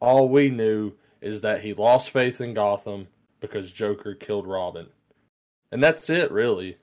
all 0.00 0.28
we 0.28 0.48
knew 0.50 0.92
is 1.20 1.42
that 1.42 1.60
he 1.62 1.74
lost 1.74 2.10
faith 2.10 2.40
in 2.40 2.54
Gotham 2.54 3.06
because 3.40 3.70
Joker 3.70 4.14
killed 4.14 4.46
Robin, 4.46 4.86
and 5.72 5.82
that's 5.82 6.08
it 6.10 6.30
really. 6.30 6.76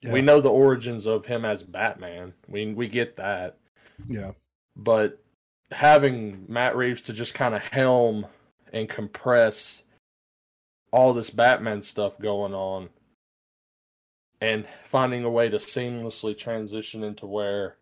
Yeah. 0.00 0.12
We 0.12 0.22
know 0.22 0.40
the 0.40 0.48
origins 0.50 1.06
of 1.06 1.26
him 1.26 1.44
as 1.44 1.62
Batman. 1.62 2.32
We 2.46 2.72
we 2.72 2.88
get 2.88 3.16
that 3.16 3.58
Yeah. 4.08 4.32
but 4.76 5.20
having 5.70 6.46
Matt 6.48 6.76
Reeves 6.76 7.02
to 7.02 7.12
just 7.12 7.34
kind 7.34 7.54
of 7.54 7.62
helm 7.62 8.26
and 8.72 8.88
compress 8.88 9.82
all 10.92 11.12
this 11.12 11.28
Batman 11.30 11.82
stuff 11.82 12.18
going 12.18 12.54
on 12.54 12.88
and 14.40 14.66
finding 14.88 15.24
a 15.24 15.30
way 15.30 15.48
to 15.48 15.58
seamlessly 15.58 16.36
transition 16.38 17.02
into 17.04 17.26
where 17.26 17.76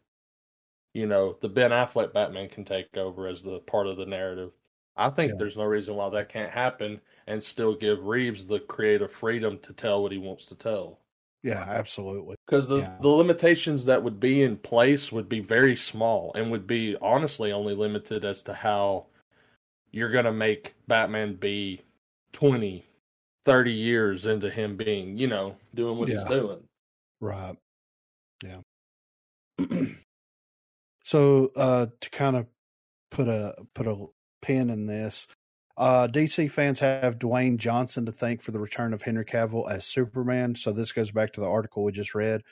you 0.95 1.07
know 1.07 1.37
the 1.43 1.49
Ben 1.49 1.71
Affleck 1.71 2.13
Batman 2.15 2.49
can 2.49 2.65
take 2.65 2.97
over 2.97 3.29
as 3.29 3.43
the 3.43 3.59
part 3.61 3.87
of 3.87 3.99
the 3.99 4.07
narrative. 4.07 4.53
I 4.97 5.11
think 5.11 5.33
Yeah. 5.33 5.39
there's 5.39 5.57
no 5.57 5.65
reason 5.65 5.95
why 5.97 6.09
that 6.11 6.29
can't 6.29 6.51
happen 6.53 7.01
and 7.27 7.43
still 7.43 7.75
give 7.75 8.07
Reeves 8.07 8.47
the 8.47 8.61
creative 8.61 9.13
freedom 9.13 9.59
to 9.61 9.73
tell 9.73 10.03
what 10.03 10.13
he 10.13 10.19
wants 10.19 10.47
to 10.47 10.55
tell 10.55 11.01
Yeah, 11.43 11.63
absolutely. 11.63 12.37
because 12.47 12.69
the, 12.69 12.79
Yeah. 12.79 12.99
the 13.01 13.09
limitations 13.09 13.85
that 13.85 14.03
would 14.03 14.21
be 14.21 14.43
in 14.43 14.57
place 14.57 15.13
would 15.13 15.29
be 15.29 15.41
very 15.41 15.77
small 15.77 16.33
and 16.35 16.51
would 16.51 16.67
be 16.67 16.97
honestly 17.01 17.53
only 17.53 17.75
limited 17.75 18.25
as 18.25 18.43
to 18.45 18.55
how 18.55 19.07
you're 19.93 20.11
going 20.11 20.25
to 20.25 20.33
make 20.33 20.75
batman 20.89 21.37
be 21.37 21.83
20 22.33 22.87
30 23.45 23.73
years 23.73 24.27
into 24.27 24.51
him 24.51 24.77
being 24.77 25.17
you 25.19 25.27
know 25.27 25.57
doing 25.75 25.99
what 25.99 26.09
he's 26.09 26.25
doing 26.27 26.63
Right. 27.21 27.57
Yeah. 28.45 28.61
so 31.05 31.51
uh 31.57 31.87
to 32.01 32.11
kind 32.11 32.37
of 32.37 32.47
put 33.11 33.29
a 33.29 33.55
put 33.75 33.87
a 33.87 34.07
pin 34.43 34.71
in 34.71 34.87
this, 34.87 35.27
uh 35.77 36.09
DC 36.09 36.51
fans 36.51 36.81
have 36.81 37.19
Dwayne 37.19 37.59
Johnson 37.59 38.07
to 38.07 38.13
thank 38.13 38.43
for 38.43 38.53
the 38.53 38.61
return 38.61 38.95
of 38.95 39.03
Henry 39.03 39.25
Cavill 39.25 39.71
as 39.71 39.85
Superman. 39.85 40.55
So 40.55 40.73
this 40.73 40.93
goes 40.93 41.11
back 41.11 41.33
to 41.35 41.41
the 41.41 41.49
article 41.49 41.85
we 41.85 41.93
just 41.93 42.15
read. 42.15 42.43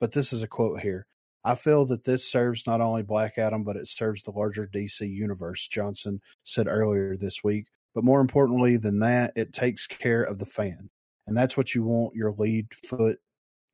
But 0.00 0.12
this 0.12 0.32
is 0.32 0.42
a 0.42 0.48
quote 0.48 0.80
here. 0.80 1.06
I 1.44 1.54
feel 1.56 1.84
that 1.86 2.04
this 2.04 2.30
serves 2.30 2.66
not 2.66 2.80
only 2.80 3.02
Black 3.02 3.36
Adam, 3.36 3.64
but 3.64 3.76
it 3.76 3.86
serves 3.86 4.22
the 4.22 4.30
larger 4.32 4.66
DC 4.66 5.08
universe, 5.08 5.68
Johnson 5.68 6.20
said 6.42 6.66
earlier 6.66 7.16
this 7.16 7.44
week. 7.44 7.66
But 7.94 8.04
more 8.04 8.20
importantly 8.20 8.76
than 8.78 8.98
that, 9.00 9.32
it 9.36 9.52
takes 9.52 9.86
care 9.86 10.22
of 10.22 10.38
the 10.38 10.46
fan. 10.46 10.90
And 11.26 11.36
that's 11.36 11.56
what 11.56 11.74
you 11.74 11.84
want 11.84 12.14
your 12.14 12.32
lead 12.32 12.68
foot, 12.74 13.18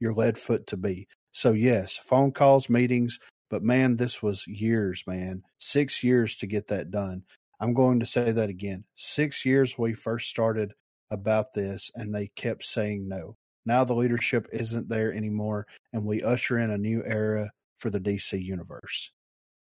your 0.00 0.14
lead 0.14 0.36
foot 0.36 0.66
to 0.68 0.76
be. 0.76 1.08
So, 1.32 1.52
yes, 1.52 1.96
phone 1.96 2.32
calls, 2.32 2.68
meetings, 2.68 3.18
but 3.50 3.62
man, 3.62 3.96
this 3.96 4.22
was 4.22 4.46
years, 4.46 5.04
man. 5.06 5.42
Six 5.58 6.02
years 6.02 6.36
to 6.36 6.46
get 6.46 6.68
that 6.68 6.90
done. 6.90 7.24
I'm 7.60 7.74
going 7.74 8.00
to 8.00 8.06
say 8.06 8.32
that 8.32 8.48
again. 8.48 8.84
Six 8.94 9.44
years 9.44 9.76
we 9.76 9.94
first 9.94 10.28
started 10.28 10.72
about 11.10 11.52
this, 11.52 11.90
and 11.94 12.14
they 12.14 12.28
kept 12.28 12.64
saying 12.64 13.08
no. 13.08 13.36
Now 13.66 13.84
the 13.84 13.94
leadership 13.94 14.48
isn't 14.52 14.88
there 14.88 15.12
anymore, 15.12 15.66
and 15.92 16.04
we 16.04 16.22
usher 16.22 16.58
in 16.58 16.70
a 16.70 16.78
new 16.78 17.02
era 17.04 17.50
for 17.78 17.90
the 17.90 18.00
DC 18.00 18.42
universe. 18.42 19.12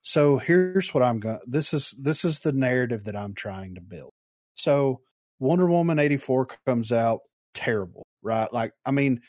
So 0.02 0.38
here's 0.38 0.94
what 0.94 1.04
I'm 1.04 1.20
going 1.20 1.40
this 1.46 1.74
is 1.74 1.94
this 2.00 2.24
is 2.24 2.40
the 2.40 2.54
narrative 2.54 3.04
that 3.06 3.16
I'm 3.16 3.34
trying 3.34 3.76
to 3.76 3.82
build. 3.82 4.12
So 4.56 5.02
Wonder 5.40 5.68
Woman 5.68 6.00
84 6.00 6.48
comes 6.66 6.92
out 6.92 7.20
terrible, 7.54 8.06
right? 8.22 8.52
Like 8.54 8.74
I 8.86 8.92
mean 8.92 9.22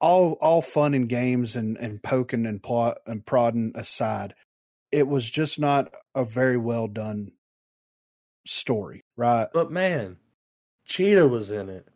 all 0.00 0.32
all 0.40 0.62
fun 0.62 0.94
and 0.94 1.08
games 1.08 1.56
and 1.56 1.76
and 1.78 2.02
poking 2.02 2.46
and 2.46 2.62
plot 2.62 2.98
and 3.06 3.24
prodding 3.24 3.72
aside, 3.74 4.34
it 4.90 5.06
was 5.06 5.28
just 5.28 5.58
not 5.58 5.92
a 6.14 6.24
very 6.24 6.56
well 6.56 6.88
done 6.88 7.32
story, 8.46 9.04
right? 9.16 9.48
But 9.52 9.70
man, 9.70 10.16
Cheetah 10.86 11.26
was 11.26 11.50
in 11.50 11.68
it. 11.68 11.88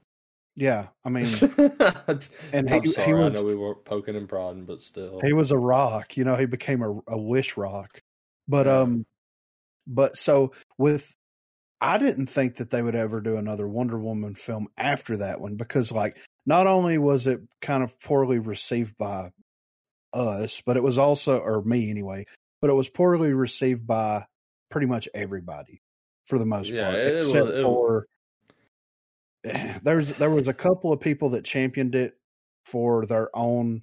Yeah, 0.57 0.87
I 1.05 1.09
mean, 1.09 1.27
and 2.53 2.71
he, 2.71 2.93
sorry, 2.93 3.07
he 3.07 3.15
was. 3.15 3.35
I 3.35 3.41
know 3.41 3.45
we 3.45 3.57
were 3.57 3.75
poking 3.75 4.15
and 4.15 4.29
prodding, 4.29 4.65
but 4.65 4.83
still, 4.83 5.21
he 5.25 5.33
was 5.33 5.51
a 5.51 5.59
rock. 5.59 6.17
You 6.17 6.25
know, 6.25 6.37
he 6.37 6.47
became 6.47 6.81
a, 6.83 6.93
a 7.09 7.19
wish 7.19 7.57
rock. 7.57 8.01
But 8.47 8.67
yeah. 8.67 8.81
um, 8.81 9.07
but 9.87 10.17
so 10.17 10.53
with, 10.79 11.13
I 11.81 11.99
didn't 11.99 12.27
think 12.27 12.57
that 12.57 12.71
they 12.71 12.83
would 12.83 12.95
ever 12.95 13.21
do 13.21 13.37
another 13.37 13.67
Wonder 13.67 13.99
Woman 13.99 14.37
film 14.37 14.69
after 14.79 15.17
that 15.17 15.41
one 15.41 15.57
because, 15.57 15.91
like, 15.91 16.17
not 16.47 16.69
only 16.69 16.99
was 16.99 17.27
it 17.27 17.41
kind 17.61 17.83
of 17.83 17.99
poorly 18.01 18.39
received 18.39 18.97
by 18.97 19.31
us, 20.13 20.63
but 20.65 20.77
it 20.77 20.83
was 20.83 20.99
also, 20.99 21.41
or 21.41 21.63
me 21.63 21.91
anyway, 21.91 22.27
but 22.65 22.71
it 22.71 22.75
was 22.77 22.89
poorly 22.89 23.35
received 23.35 23.87
by 23.87 24.25
pretty 24.71 24.87
much 24.87 25.07
everybody 25.13 25.83
for 26.25 26.39
the 26.39 26.47
most 26.47 26.71
yeah, 26.71 26.93
part, 26.93 26.99
except 26.99 27.49
was, 27.49 27.63
for 27.63 28.07
there's 29.83 30.15
there 30.15 30.31
was 30.31 30.49
a 30.49 30.55
couple 30.55 30.91
of 30.91 30.99
people 30.99 31.29
that 31.29 31.45
championed 31.45 31.95
it 31.95 32.15
for 32.65 33.05
their 33.05 33.29
own 33.37 33.83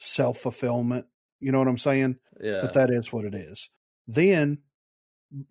self 0.00 0.38
fulfillment. 0.38 1.04
You 1.40 1.52
know 1.52 1.58
what 1.58 1.68
I'm 1.68 1.76
saying? 1.76 2.16
Yeah. 2.40 2.62
But 2.62 2.72
that 2.72 2.88
is 2.90 3.12
what 3.12 3.26
it 3.26 3.34
is. 3.34 3.68
Then, 4.08 4.60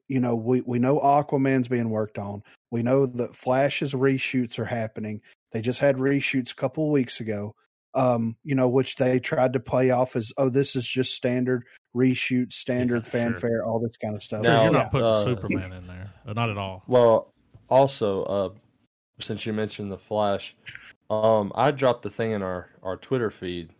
you 0.07 0.19
know, 0.19 0.33
we 0.33 0.61
we 0.61 0.79
know 0.79 0.99
Aquaman's 0.99 1.67
being 1.67 1.91
worked 1.91 2.17
on. 2.17 2.41
We 2.71 2.81
know 2.81 3.05
that 3.05 3.35
Flash's 3.35 3.93
reshoots 3.93 4.57
are 4.57 4.65
happening. 4.65 5.21
They 5.51 5.61
just 5.61 5.81
had 5.81 5.97
reshoots 5.97 6.53
a 6.53 6.55
couple 6.55 6.87
of 6.87 6.91
weeks 6.93 7.19
ago. 7.19 7.53
Um, 7.93 8.37
you 8.43 8.55
know, 8.55 8.69
which 8.69 8.95
they 8.95 9.19
tried 9.19 9.53
to 9.53 9.59
play 9.59 9.91
off 9.91 10.15
as, 10.15 10.31
oh, 10.37 10.47
this 10.47 10.77
is 10.77 10.87
just 10.87 11.13
standard 11.13 11.65
reshoot, 11.95 12.53
standard 12.53 13.03
yeah, 13.05 13.11
fanfare, 13.11 13.49
sure. 13.49 13.65
all 13.65 13.79
this 13.79 13.97
kind 13.97 14.15
of 14.15 14.23
stuff. 14.23 14.43
Now, 14.43 14.63
you're 14.63 14.71
not 14.71 14.91
putting 14.91 15.07
uh, 15.07 15.23
Superman 15.23 15.73
in 15.73 15.87
there, 15.87 16.11
not 16.25 16.49
at 16.49 16.57
all. 16.57 16.83
Well, 16.87 17.33
also, 17.69 18.23
uh, 18.23 18.49
since 19.19 19.45
you 19.45 19.53
mentioned 19.53 19.91
the 19.91 19.97
Flash, 19.97 20.55
um, 21.09 21.51
I 21.55 21.71
dropped 21.71 22.03
the 22.03 22.09
thing 22.09 22.31
in 22.31 22.41
our 22.41 22.69
our 22.83 22.97
Twitter 22.97 23.29
feed. 23.29 23.71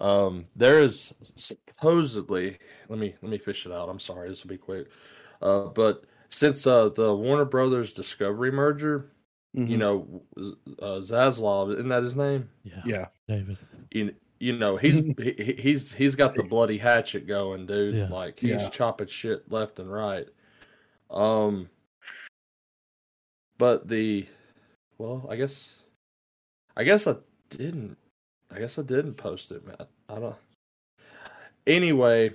Um, 0.00 0.46
there 0.56 0.82
is 0.82 1.12
supposedly 1.36 2.58
let 2.88 2.98
me 2.98 3.14
let 3.22 3.30
me 3.30 3.38
fish 3.38 3.66
it 3.66 3.72
out. 3.72 3.88
I'm 3.88 4.00
sorry, 4.00 4.28
this 4.28 4.42
will 4.42 4.50
be 4.50 4.56
quick. 4.56 4.88
Uh, 5.42 5.66
but 5.66 6.04
since 6.30 6.66
uh, 6.66 6.88
the 6.90 7.14
Warner 7.14 7.44
Brothers 7.44 7.92
Discovery 7.92 8.50
merger, 8.50 9.10
mm-hmm. 9.56 9.70
you 9.70 9.76
know, 9.76 10.22
uh, 10.36 11.00
Zaslav, 11.00 11.72
isn't 11.74 11.88
that 11.88 12.02
his 12.02 12.16
name? 12.16 12.48
Yeah, 12.64 12.82
yeah, 12.84 13.06
David. 13.28 13.58
You, 13.90 14.14
you 14.38 14.56
know 14.56 14.76
he's 14.76 14.96
he, 15.18 15.56
he's 15.58 15.92
he's 15.92 16.14
got 16.14 16.34
the 16.34 16.42
bloody 16.42 16.78
hatchet 16.78 17.26
going, 17.26 17.66
dude. 17.66 17.94
Yeah. 17.94 18.08
Like 18.08 18.38
he's 18.38 18.50
yeah. 18.50 18.68
chopping 18.68 19.08
shit 19.08 19.50
left 19.50 19.78
and 19.78 19.90
right. 19.90 20.26
Um, 21.10 21.68
but 23.58 23.88
the 23.88 24.26
well, 24.98 25.26
I 25.30 25.36
guess, 25.36 25.74
I 26.76 26.84
guess 26.84 27.06
I 27.06 27.16
didn't. 27.50 27.96
I 28.54 28.58
guess 28.58 28.78
I 28.78 28.82
didn't 28.82 29.14
post 29.14 29.50
it, 29.50 29.66
man. 29.66 29.76
I 30.08 30.18
don't. 30.20 30.36
Anyway, 31.66 32.30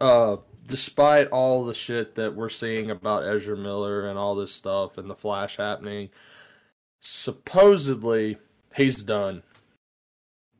uh, 0.00 0.36
despite 0.68 1.28
all 1.28 1.64
the 1.64 1.74
shit 1.74 2.14
that 2.14 2.36
we're 2.36 2.50
seeing 2.50 2.90
about 2.90 3.26
Ezra 3.26 3.56
Miller 3.56 4.08
and 4.08 4.18
all 4.18 4.34
this 4.34 4.52
stuff 4.52 4.98
and 4.98 5.08
the 5.10 5.14
Flash 5.14 5.56
happening, 5.56 6.10
supposedly 7.00 8.36
he's 8.76 9.02
done. 9.02 9.42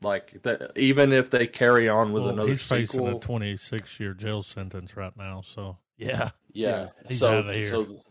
Like 0.01 0.41
that, 0.43 0.71
even 0.77 1.11
if 1.11 1.29
they 1.29 1.45
carry 1.45 1.89
on 1.89 2.13
with 2.13 2.23
well, 2.23 2.33
another, 2.33 2.49
he's 2.49 2.61
sequel, 2.61 2.77
facing 2.79 3.07
a 3.07 3.19
26 3.19 3.99
year 3.99 4.13
jail 4.13 4.43
sentence 4.43 4.95
right 4.95 5.15
now. 5.15 5.41
So 5.41 5.77
yeah, 5.97 6.29
yeah, 6.53 6.69
yeah 6.69 6.87
he's 7.07 7.19
so, 7.19 7.39
out 7.39 7.49
of 7.49 7.55
here. 7.55 7.69
So, 7.69 8.01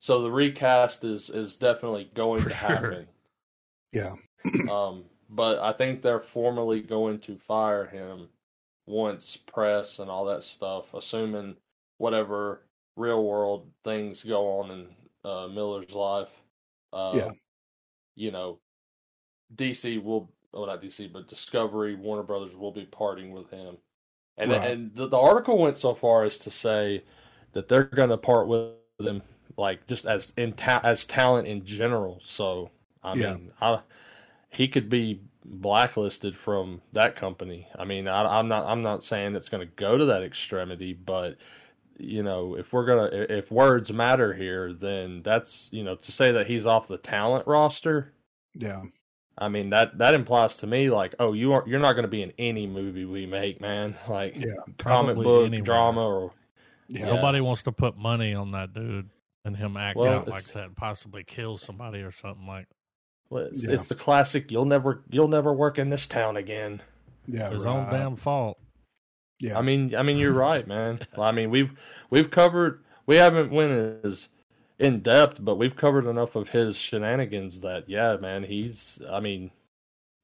so 0.00 0.22
the 0.22 0.30
recast 0.30 1.04
is 1.04 1.30
is 1.30 1.56
definitely 1.56 2.10
going 2.14 2.42
For 2.42 2.50
to 2.50 2.54
sure. 2.54 2.68
happen. 2.68 3.06
Yeah. 3.92 4.14
um, 4.70 5.04
but 5.28 5.58
I 5.58 5.72
think 5.72 6.00
they're 6.00 6.20
formally 6.20 6.80
going 6.80 7.18
to 7.20 7.36
fire 7.36 7.86
him 7.86 8.28
once 8.86 9.36
press 9.52 9.98
and 9.98 10.10
all 10.10 10.24
that 10.26 10.42
stuff, 10.42 10.92
assuming 10.94 11.56
whatever 11.98 12.62
real 12.96 13.24
world 13.24 13.68
things 13.84 14.22
go 14.22 14.60
on 14.60 14.70
in 14.70 15.30
uh, 15.30 15.48
Miller's 15.48 15.92
life. 15.92 16.28
Uh, 16.92 17.12
yeah. 17.14 17.30
You 18.14 18.30
know, 18.30 18.58
DC 19.56 20.02
will, 20.02 20.30
well, 20.52 20.66
not 20.66 20.82
DC, 20.82 21.12
but 21.12 21.28
Discovery, 21.28 21.94
Warner 21.94 22.22
Brothers 22.22 22.54
will 22.54 22.72
be 22.72 22.84
parting 22.84 23.32
with 23.32 23.50
him. 23.50 23.76
And 24.36 24.50
right. 24.50 24.70
and 24.70 24.94
the, 24.94 25.08
the 25.08 25.18
article 25.18 25.58
went 25.58 25.76
so 25.76 25.94
far 25.94 26.24
as 26.24 26.38
to 26.38 26.50
say 26.50 27.04
that 27.52 27.68
they're 27.68 27.84
going 27.84 28.08
to 28.08 28.16
part 28.16 28.48
with 28.48 28.72
him 28.98 29.22
like 29.56 29.86
just 29.86 30.06
as 30.06 30.32
in 30.36 30.52
ta- 30.54 30.80
as 30.84 31.06
talent 31.06 31.46
in 31.46 31.64
general. 31.64 32.20
So 32.26 32.70
I 33.02 33.14
yeah. 33.14 33.34
mean, 33.34 33.52
I, 33.60 33.80
he 34.50 34.68
could 34.68 34.88
be 34.88 35.20
blacklisted 35.44 36.36
from 36.36 36.80
that 36.92 37.16
company. 37.16 37.66
I 37.78 37.84
mean, 37.84 38.08
I, 38.08 38.38
am 38.38 38.48
not 38.48 38.66
I'm 38.66 38.82
not 38.82 39.04
saying 39.04 39.34
it's 39.34 39.48
going 39.48 39.66
to 39.66 39.74
go 39.76 39.96
to 39.96 40.04
that 40.06 40.22
extremity, 40.22 40.92
but 40.92 41.36
you 41.98 42.22
know, 42.22 42.56
if 42.56 42.72
we're 42.72 42.86
gonna 42.86 43.08
if 43.12 43.50
words 43.50 43.92
matter 43.92 44.32
here, 44.32 44.72
then 44.72 45.22
that's 45.22 45.68
you 45.72 45.84
know 45.84 45.94
to 45.96 46.12
say 46.12 46.32
that 46.32 46.46
he's 46.46 46.66
off 46.66 46.88
the 46.88 46.98
talent 46.98 47.46
roster. 47.46 48.12
Yeah. 48.54 48.82
I 49.38 49.48
mean 49.48 49.70
that 49.70 49.96
that 49.98 50.14
implies 50.14 50.56
to 50.58 50.66
me 50.66 50.90
like, 50.90 51.14
oh, 51.18 51.32
you 51.32 51.52
are 51.52 51.64
you're 51.66 51.80
not 51.80 51.92
going 51.92 52.04
to 52.04 52.08
be 52.08 52.22
in 52.22 52.32
any 52.38 52.66
movie 52.66 53.04
we 53.04 53.26
make, 53.26 53.60
man. 53.60 53.94
Like 54.08 54.36
yeah, 54.36 54.54
comic 54.78 55.16
book 55.16 55.46
anywhere. 55.46 55.64
drama 55.64 56.06
or 56.06 56.32
yeah. 56.88 57.06
Nobody 57.06 57.40
wants 57.40 57.62
to 57.64 57.72
put 57.72 57.96
money 57.96 58.34
on 58.34 58.50
that 58.50 58.74
dude 58.74 59.08
and 59.44 59.56
him 59.56 59.76
act 59.76 59.96
well, 59.96 60.18
out 60.18 60.28
like 60.28 60.44
that, 60.52 60.76
possibly 60.76 61.24
kill 61.24 61.56
somebody 61.56 62.00
or 62.00 62.10
something 62.10 62.46
like. 62.46 62.66
Well, 63.32 63.44
it's, 63.46 63.64
yeah. 63.64 63.70
it's, 63.70 63.86
the 63.86 63.94
classic. 63.94 64.50
You'll 64.50 64.66
never, 64.66 65.02
you'll 65.08 65.26
never 65.26 65.54
work 65.54 65.78
in 65.78 65.88
this 65.88 66.06
town 66.06 66.36
again. 66.36 66.82
Yeah, 67.26 67.48
his 67.48 67.64
right. 67.64 67.76
own 67.76 67.90
damn 67.90 68.16
fault. 68.16 68.58
Yeah, 69.40 69.58
I 69.58 69.62
mean, 69.62 69.94
I 69.94 70.02
mean, 70.02 70.18
you're 70.18 70.34
right, 70.34 70.66
man. 70.68 71.00
I 71.18 71.32
mean, 71.32 71.48
we've 71.48 71.72
we've 72.10 72.30
covered. 72.30 72.84
We 73.06 73.16
haven't 73.16 73.50
went 73.50 74.04
as 74.04 74.28
in 74.78 75.00
depth, 75.00 75.42
but 75.42 75.56
we've 75.56 75.74
covered 75.74 76.06
enough 76.06 76.36
of 76.36 76.50
his 76.50 76.76
shenanigans 76.76 77.62
that, 77.62 77.88
yeah, 77.88 78.16
man, 78.20 78.42
he's. 78.42 78.98
I 79.10 79.20
mean, 79.20 79.50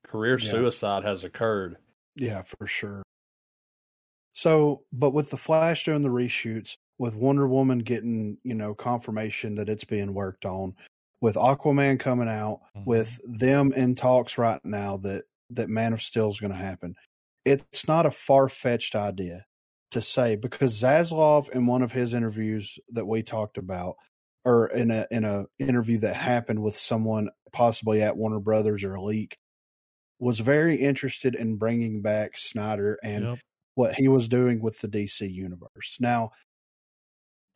career 0.06 0.38
yeah. 0.38 0.50
suicide 0.50 1.02
has 1.04 1.24
occurred. 1.24 1.78
Yeah, 2.14 2.42
for 2.42 2.66
sure. 2.66 3.02
So, 4.34 4.82
but 4.92 5.14
with 5.14 5.30
the 5.30 5.38
Flash 5.38 5.86
doing 5.86 6.02
the 6.02 6.10
reshoots, 6.10 6.76
with 6.98 7.14
Wonder 7.14 7.48
Woman 7.48 7.78
getting, 7.78 8.36
you 8.44 8.54
know, 8.54 8.74
confirmation 8.74 9.54
that 9.54 9.70
it's 9.70 9.84
being 9.84 10.12
worked 10.12 10.44
on, 10.44 10.74
with 11.20 11.34
Aquaman 11.36 11.98
coming 11.98 12.28
out, 12.28 12.60
mm-hmm. 12.76 12.88
with 12.88 13.18
them 13.24 13.72
in 13.72 13.94
talks 13.94 14.38
right 14.38 14.60
now 14.64 14.98
that 14.98 15.24
that 15.50 15.68
Man 15.68 15.92
of 15.92 16.02
Steel 16.02 16.28
is 16.28 16.40
going 16.40 16.52
to 16.52 16.58
happen. 16.58 16.94
It's 17.44 17.88
not 17.88 18.06
a 18.06 18.10
far 18.10 18.48
fetched 18.48 18.94
idea 18.94 19.44
to 19.92 20.02
say 20.02 20.36
because 20.36 20.80
Zaslav 20.80 21.48
in 21.50 21.66
one 21.66 21.82
of 21.82 21.92
his 21.92 22.12
interviews 22.12 22.78
that 22.90 23.06
we 23.06 23.22
talked 23.22 23.58
about, 23.58 23.96
or 24.44 24.68
in 24.68 24.90
a 24.90 25.06
in 25.10 25.24
a 25.24 25.46
interview 25.58 25.98
that 25.98 26.14
happened 26.14 26.62
with 26.62 26.76
someone 26.76 27.30
possibly 27.52 28.02
at 28.02 28.16
Warner 28.16 28.40
Brothers 28.40 28.84
or 28.84 28.94
a 28.94 29.02
leak, 29.02 29.38
was 30.18 30.38
very 30.40 30.76
interested 30.76 31.34
in 31.34 31.56
bringing 31.56 32.02
back 32.02 32.36
Snyder 32.36 32.98
and 33.02 33.24
yep. 33.24 33.38
what 33.74 33.94
he 33.94 34.08
was 34.08 34.28
doing 34.28 34.60
with 34.60 34.78
the 34.80 34.88
DC 34.88 35.32
universe. 35.32 35.96
Now, 36.00 36.32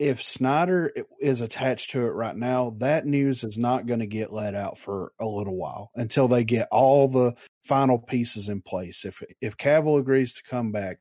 if 0.03 0.21
Snyder 0.21 0.93
is 1.21 1.43
attached 1.43 1.91
to 1.91 2.05
it 2.07 2.11
right 2.11 2.35
now, 2.35 2.75
that 2.79 3.07
news 3.07 3.45
is 3.45 3.57
not 3.57 3.87
going 3.87 4.01
to 4.01 4.07
get 4.07 4.33
let 4.33 4.53
out 4.53 4.77
for 4.77 5.13
a 5.21 5.25
little 5.25 5.55
while 5.55 5.93
until 5.95 6.27
they 6.27 6.43
get 6.43 6.67
all 6.73 7.07
the 7.07 7.35
final 7.63 8.01
pieces 8.01 8.49
in 8.49 8.63
place. 8.63 9.05
If 9.05 9.23
if 9.41 9.57
Cavill 9.57 10.01
agrees 10.01 10.35
to 10.35 10.43
come 10.43 10.73
back, 10.73 10.99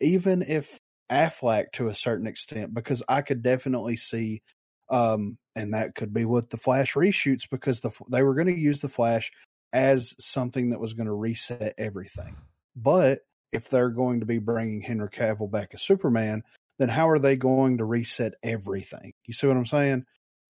even 0.00 0.40
if 0.42 0.78
Affleck 1.10 1.72
to 1.72 1.88
a 1.88 1.96
certain 1.96 2.28
extent, 2.28 2.72
because 2.72 3.02
I 3.08 3.22
could 3.22 3.42
definitely 3.42 3.96
see, 3.96 4.40
um, 4.88 5.36
and 5.56 5.74
that 5.74 5.96
could 5.96 6.14
be 6.14 6.24
what 6.24 6.50
the 6.50 6.56
Flash 6.56 6.94
reshoots 6.94 7.50
because 7.50 7.80
the 7.80 7.90
they 8.08 8.22
were 8.22 8.36
going 8.36 8.54
to 8.54 8.56
use 8.56 8.80
the 8.80 8.88
Flash 8.88 9.32
as 9.72 10.14
something 10.20 10.70
that 10.70 10.80
was 10.80 10.92
going 10.92 11.08
to 11.08 11.12
reset 11.12 11.74
everything. 11.76 12.36
But 12.76 13.18
if 13.50 13.68
they're 13.68 13.90
going 13.90 14.20
to 14.20 14.26
be 14.26 14.38
bringing 14.38 14.80
Henry 14.80 15.08
Cavill 15.08 15.50
back 15.50 15.74
as 15.74 15.82
Superman, 15.82 16.44
then 16.78 16.88
how 16.88 17.08
are 17.08 17.18
they 17.18 17.36
going 17.36 17.78
to 17.78 17.84
reset 17.84 18.34
everything? 18.42 19.12
You 19.26 19.34
see 19.34 19.46
what 19.46 19.56
I'm 19.56 19.66
saying? 19.66 20.04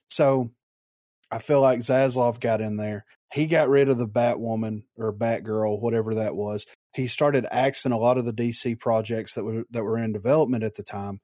So 0.08 0.50
I 1.30 1.38
feel 1.38 1.60
like 1.60 1.80
Zaslav 1.80 2.40
got 2.40 2.60
in 2.60 2.76
there. 2.76 3.04
He 3.32 3.46
got 3.46 3.68
rid 3.68 3.88
of 3.88 3.98
the 3.98 4.06
Batwoman 4.06 4.84
or 4.96 5.12
Batgirl, 5.12 5.80
whatever 5.80 6.14
that 6.14 6.36
was. 6.36 6.66
He 6.94 7.08
started 7.08 7.46
axing 7.50 7.90
a 7.90 7.98
lot 7.98 8.18
of 8.18 8.24
the 8.24 8.32
DC 8.32 8.78
projects 8.78 9.34
that 9.34 9.44
were 9.44 9.64
that 9.70 9.82
were 9.82 9.98
in 9.98 10.12
development 10.12 10.62
at 10.62 10.76
the 10.76 10.84
time. 10.84 11.20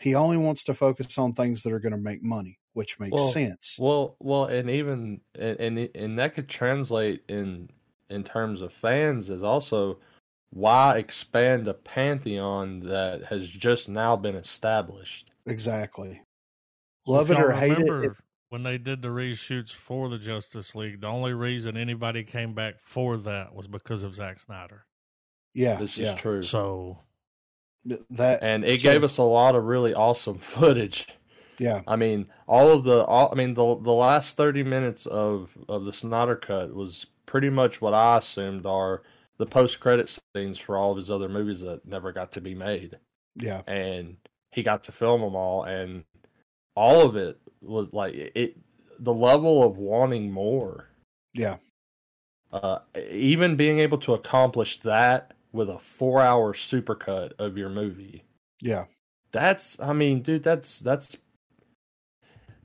He 0.00 0.14
only 0.14 0.36
wants 0.36 0.64
to 0.64 0.74
focus 0.74 1.16
on 1.18 1.34
things 1.34 1.62
that 1.62 1.72
are 1.72 1.78
going 1.78 1.92
to 1.92 1.98
make 1.98 2.22
money, 2.22 2.58
which 2.72 2.98
makes 2.98 3.14
well, 3.14 3.30
sense. 3.30 3.76
Well, 3.78 4.16
well, 4.18 4.46
and 4.46 4.68
even 4.68 5.20
and, 5.38 5.60
and 5.60 5.78
and 5.94 6.18
that 6.18 6.34
could 6.34 6.48
translate 6.48 7.22
in 7.28 7.70
in 8.10 8.24
terms 8.24 8.60
of 8.60 8.72
fans 8.72 9.30
is 9.30 9.42
also 9.42 9.98
why 10.50 10.96
expand 10.98 11.68
a 11.68 11.74
pantheon 11.74 12.80
that 12.80 13.24
has 13.28 13.48
just 13.48 13.88
now 13.88 14.16
been 14.16 14.36
established? 14.36 15.30
Exactly. 15.46 16.22
Love 17.06 17.30
it 17.30 17.38
or 17.38 17.52
hate 17.52 17.78
it. 17.78 18.12
When 18.50 18.62
they 18.62 18.78
did 18.78 19.02
the 19.02 19.08
reshoots 19.08 19.72
for 19.72 20.08
the 20.08 20.18
Justice 20.18 20.74
League, 20.74 21.02
the 21.02 21.06
only 21.06 21.34
reason 21.34 21.76
anybody 21.76 22.24
came 22.24 22.54
back 22.54 22.80
for 22.80 23.18
that 23.18 23.54
was 23.54 23.66
because 23.66 24.02
of 24.02 24.14
Zack 24.14 24.40
Snyder. 24.40 24.86
Yeah, 25.52 25.76
this 25.76 25.98
yeah. 25.98 26.14
is 26.14 26.20
true. 26.20 26.40
So 26.40 26.98
that 28.10 28.42
and 28.42 28.64
it 28.64 28.80
so, 28.80 28.90
gave 28.90 29.04
us 29.04 29.18
a 29.18 29.22
lot 29.22 29.54
of 29.54 29.64
really 29.64 29.92
awesome 29.92 30.38
footage. 30.38 31.08
Yeah, 31.58 31.82
I 31.86 31.96
mean, 31.96 32.26
all 32.46 32.68
of 32.68 32.84
the, 32.84 33.04
all, 33.04 33.30
I 33.32 33.34
mean, 33.34 33.52
the 33.52 33.78
the 33.82 33.92
last 33.92 34.36
thirty 34.36 34.62
minutes 34.62 35.06
of 35.06 35.50
of 35.68 35.84
the 35.84 35.92
Snyder 35.92 36.36
cut 36.36 36.74
was 36.74 37.06
pretty 37.26 37.50
much 37.50 37.80
what 37.80 37.94
I 37.94 38.18
assumed 38.18 38.64
are 38.64 39.02
the 39.38 39.46
post 39.46 39.80
credit 39.80 40.18
scenes 40.36 40.58
for 40.58 40.76
all 40.76 40.90
of 40.90 40.96
his 40.96 41.10
other 41.10 41.28
movies 41.28 41.60
that 41.60 41.86
never 41.86 42.12
got 42.12 42.32
to 42.32 42.40
be 42.40 42.54
made. 42.54 42.98
Yeah. 43.36 43.62
And 43.66 44.16
he 44.52 44.62
got 44.62 44.84
to 44.84 44.92
film 44.92 45.20
them 45.20 45.36
all 45.36 45.64
and 45.64 46.04
all 46.74 47.02
of 47.02 47.16
it 47.16 47.38
was 47.60 47.92
like 47.92 48.14
it 48.14 48.56
the 48.98 49.14
level 49.14 49.64
of 49.64 49.76
wanting 49.78 50.30
more. 50.30 50.88
Yeah. 51.34 51.56
Uh 52.52 52.78
even 53.10 53.56
being 53.56 53.78
able 53.78 53.98
to 53.98 54.14
accomplish 54.14 54.78
that 54.80 55.34
with 55.52 55.68
a 55.68 55.80
4-hour 56.00 56.54
supercut 56.54 57.32
of 57.38 57.56
your 57.56 57.68
movie. 57.68 58.24
Yeah. 58.60 58.86
That's 59.32 59.78
I 59.80 59.92
mean, 59.92 60.22
dude, 60.22 60.42
that's 60.42 60.80
that's 60.80 61.16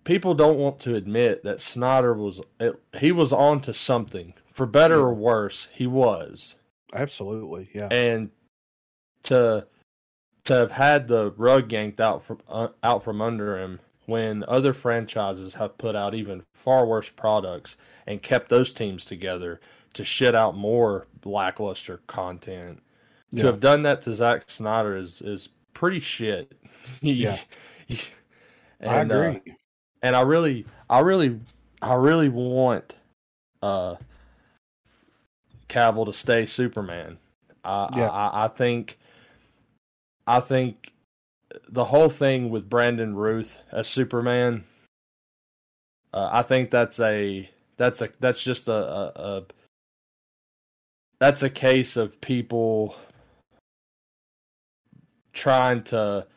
people 0.04 0.34
don't 0.34 0.58
want 0.58 0.80
to 0.80 0.96
admit 0.96 1.44
that 1.44 1.62
Snyder 1.62 2.14
was 2.14 2.42
he 2.98 3.12
was 3.12 3.32
on 3.32 3.62
to 3.62 3.74
something. 3.74 4.34
For 4.54 4.66
better 4.66 5.00
or 5.00 5.14
worse, 5.14 5.68
he 5.74 5.88
was. 5.88 6.56
Absolutely, 6.94 7.70
yeah. 7.74 7.88
And 7.92 8.30
to 9.24 9.66
to 10.46 10.54
have 10.54 10.72
had 10.72 11.08
the 11.08 11.32
rug 11.32 11.72
yanked 11.72 12.00
out 12.00 12.24
from 12.24 12.40
uh, 12.48 12.70
out 12.84 13.04
from 13.04 13.22
under 13.22 13.58
him 13.58 13.80
when 14.06 14.44
other 14.48 14.74
franchises 14.74 15.56
have 15.56 15.78
put 15.78 15.96
out 15.96 16.14
even 16.14 16.44
far 16.54 16.86
worse 16.86 17.10
products 17.10 17.78
and 18.06 18.22
kept 18.22 18.50
those 18.50 18.74
teams 18.74 19.06
together 19.06 19.60
to 19.94 20.04
shit 20.04 20.36
out 20.36 20.58
more 20.58 21.08
lackluster 21.24 22.02
content. 22.08 22.82
Yeah. 23.32 23.44
To 23.44 23.48
have 23.48 23.60
done 23.60 23.84
that 23.84 24.02
to 24.04 24.14
Zack 24.14 24.50
Snyder 24.50 24.98
is 24.98 25.22
is 25.22 25.50
pretty 25.74 26.00
shit. 26.00 26.54
yeah, 27.02 27.40
and, 28.80 28.92
I 28.92 29.02
agree. 29.02 29.42
Uh, 29.52 29.54
and 30.02 30.16
I 30.16 30.22
really, 30.22 30.66
I 30.90 31.00
really, 31.00 31.40
I 31.82 31.96
really 31.96 32.30
want 32.30 32.96
uh 33.62 33.96
Cavill 35.74 36.06
to 36.06 36.14
stay 36.14 36.46
Superman. 36.46 37.18
I, 37.64 37.90
yeah. 37.96 38.10
I, 38.10 38.46
I 38.46 38.48
think 38.50 39.00
I 40.28 40.40
think 40.40 40.94
the 41.70 41.86
whole 41.86 42.10
thing 42.10 42.50
with 42.50 42.70
Brandon 42.70 43.16
Routh 43.16 43.60
as 43.72 43.88
Superman, 43.88 44.64
uh, 46.14 46.30
I 46.32 46.42
think 46.44 46.72
that's 46.72 47.00
a 47.00 47.50
that's 47.78 48.02
a 48.02 48.10
that's 48.20 48.42
just 48.42 48.68
a, 48.68 48.74
a, 48.74 49.12
a 49.16 49.44
that's 51.20 51.44
a 51.44 51.50
case 51.50 51.96
of 51.96 52.20
people 52.22 52.96
trying 55.34 55.84
to 55.84 56.28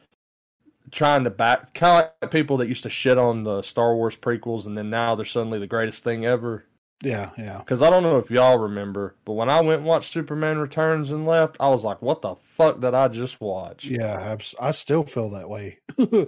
trying 0.90 1.24
to 1.24 1.30
back 1.30 1.74
kind 1.74 2.04
of 2.04 2.12
like 2.22 2.30
people 2.30 2.56
that 2.58 2.68
used 2.68 2.84
to 2.84 2.90
shit 2.90 3.18
on 3.18 3.42
the 3.42 3.62
Star 3.62 3.94
Wars 3.94 4.16
prequels 4.16 4.66
and 4.66 4.78
then 4.78 4.88
now 4.90 5.14
they're 5.14 5.26
suddenly 5.26 5.58
the 5.58 5.66
greatest 5.66 6.04
thing 6.04 6.24
ever. 6.24 6.64
Yeah, 7.02 7.30
yeah. 7.36 7.58
Because 7.58 7.82
I 7.82 7.90
don't 7.90 8.02
know 8.02 8.18
if 8.18 8.30
y'all 8.30 8.58
remember, 8.58 9.14
but 9.24 9.34
when 9.34 9.50
I 9.50 9.60
went 9.60 9.80
and 9.80 9.86
watched 9.86 10.12
Superman 10.12 10.58
Returns 10.58 11.10
and 11.10 11.26
left, 11.26 11.56
I 11.60 11.68
was 11.68 11.84
like, 11.84 12.00
"What 12.00 12.22
the 12.22 12.36
fuck 12.56 12.80
did 12.80 12.94
I 12.94 13.08
just 13.08 13.40
watch?" 13.40 13.84
Yeah, 13.84 14.36
I 14.58 14.70
still 14.70 15.04
feel 15.04 15.28
that 15.30 15.50
way. 15.50 15.78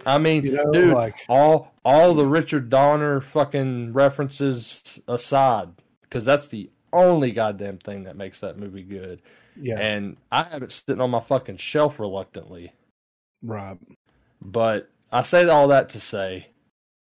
I 0.04 0.18
mean, 0.18 0.44
you 0.44 0.52
know, 0.52 0.70
dude, 0.70 0.94
like 0.94 1.16
all 1.28 1.72
all 1.84 2.12
the 2.12 2.26
Richard 2.26 2.68
Donner 2.68 3.22
fucking 3.22 3.94
references 3.94 4.82
aside, 5.08 5.70
because 6.02 6.26
that's 6.26 6.48
the 6.48 6.70
only 6.92 7.32
goddamn 7.32 7.78
thing 7.78 8.04
that 8.04 8.16
makes 8.16 8.40
that 8.40 8.58
movie 8.58 8.82
good. 8.82 9.22
Yeah, 9.56 9.80
and 9.80 10.18
I 10.30 10.42
have 10.42 10.62
it 10.62 10.72
sitting 10.72 11.00
on 11.00 11.10
my 11.10 11.20
fucking 11.20 11.56
shelf 11.56 11.98
reluctantly. 11.98 12.74
Right. 13.42 13.78
But 14.42 14.90
I 15.10 15.22
say 15.22 15.48
all 15.48 15.68
that 15.68 15.90
to 15.90 16.00
say, 16.00 16.48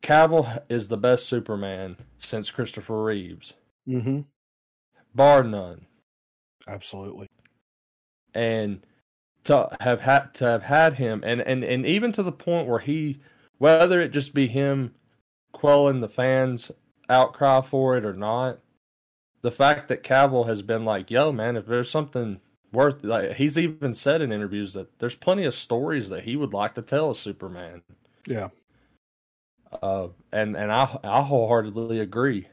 Cavill 0.05 0.61
is 0.69 0.87
the 0.87 0.97
best 0.97 1.25
Superman 1.25 1.97
since 2.19 2.51
Christopher 2.51 3.03
Reeves. 3.03 3.53
Mm-hmm. 3.87 4.21
Bar 5.15 5.43
none. 5.43 5.87
Absolutely. 6.67 7.27
And 8.35 8.85
to 9.45 9.75
have 9.79 10.01
had 10.01 10.33
to 10.35 10.45
have 10.45 10.63
had 10.63 10.95
him 10.95 11.23
and, 11.25 11.41
and, 11.41 11.63
and 11.63 11.85
even 11.85 12.11
to 12.13 12.23
the 12.23 12.31
point 12.31 12.67
where 12.67 12.79
he 12.79 13.19
whether 13.57 13.99
it 13.99 14.11
just 14.11 14.33
be 14.33 14.47
him 14.47 14.93
quelling 15.53 16.01
the 16.01 16.09
fans 16.09 16.71
outcry 17.09 17.61
for 17.61 17.97
it 17.97 18.05
or 18.05 18.13
not, 18.13 18.59
the 19.41 19.51
fact 19.51 19.87
that 19.87 20.03
Cavill 20.03 20.47
has 20.47 20.61
been 20.61 20.85
like, 20.85 21.09
yo 21.09 21.31
man, 21.31 21.55
if 21.55 21.65
there's 21.65 21.89
something 21.89 22.39
worth 22.71 23.03
like 23.03 23.33
he's 23.33 23.57
even 23.57 23.93
said 23.93 24.21
in 24.21 24.31
interviews 24.31 24.73
that 24.73 24.99
there's 24.99 25.15
plenty 25.15 25.45
of 25.45 25.55
stories 25.55 26.09
that 26.09 26.25
he 26.25 26.35
would 26.35 26.53
like 26.53 26.75
to 26.75 26.83
tell 26.83 27.09
as 27.09 27.17
Superman. 27.17 27.81
Yeah. 28.27 28.49
Uh, 29.71 30.07
and 30.31 30.55
and 30.55 30.71
I 30.71 30.97
I 31.03 31.21
wholeheartedly 31.21 31.99
agree. 31.99 32.47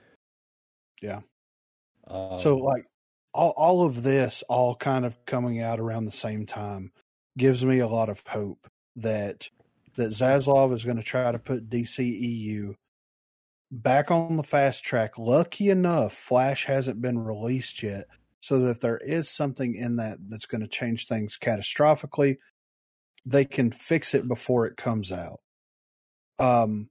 Yeah. 1.01 1.20
Uh, 2.06 2.36
so 2.36 2.59
like 2.59 2.86
all 3.32 3.51
all 3.56 3.84
of 3.84 4.02
this 4.02 4.43
all 4.48 4.74
kind 4.74 5.05
of 5.05 5.24
coming 5.26 5.62
out 5.62 5.80
around 5.80 6.05
the 6.05 6.12
same 6.12 6.47
time 6.47 6.93
gives 7.39 7.64
me 7.64 7.78
a 7.78 7.89
lot 7.89 8.09
of 8.09 8.22
hope 8.26 8.68
that 8.97 9.48
that 9.97 10.10
Zaslav 10.10 10.74
is 10.74 10.84
going 10.84 10.97
to 10.97 11.02
try 11.02 11.30
to 11.30 11.39
put 11.39 11.68
DCEU 11.68 12.74
back 13.70 14.10
on 14.10 14.36
the 14.36 14.43
fast 14.43 14.84
track. 14.84 15.18
Lucky 15.18 15.70
enough, 15.70 16.14
Flash 16.14 16.64
hasn't 16.64 17.01
been 17.01 17.18
released 17.18 17.82
yet, 17.82 18.06
so 18.40 18.59
that 18.60 18.70
if 18.70 18.80
there 18.80 18.98
is 18.98 19.28
something 19.28 19.74
in 19.74 19.97
that 19.97 20.18
that's 20.28 20.47
going 20.47 20.62
to 20.62 20.68
change 20.68 21.06
things 21.06 21.39
catastrophically, 21.40 22.39
they 23.24 23.44
can 23.44 23.70
fix 23.70 24.14
it 24.14 24.26
before 24.28 24.66
it 24.66 24.76
comes 24.76 25.12
out. 25.12 25.40
Um, 26.39 26.89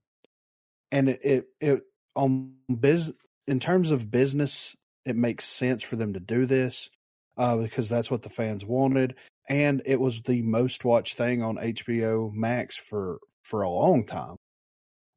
and 0.92 1.10
it 1.10 1.20
it, 1.24 1.46
it 1.60 1.84
on 2.16 2.54
biz 2.80 3.14
in 3.48 3.60
terms 3.60 3.92
of 3.92 4.12
business, 4.12 4.76
it 5.06 5.16
makes 5.16 5.46
sense 5.46 5.84
for 5.84 5.96
them 5.96 6.14
to 6.14 6.20
do 6.20 6.46
this 6.46 6.90
uh, 7.38 7.58
because 7.58 7.90
that's 7.90 8.12
what 8.12 8.22
the 8.22 8.30
fans 8.30 8.66
wanted, 8.66 9.16
and 9.50 9.82
it 9.86 10.00
was 10.00 10.22
the 10.22 10.42
most 10.42 10.86
watched 10.86 11.18
thing 11.18 11.42
on 11.42 11.58
HBO 11.58 12.32
Max 12.34 12.78
for 12.78 13.20
for 13.44 13.62
a 13.62 13.70
long 13.70 14.06
time. 14.06 14.38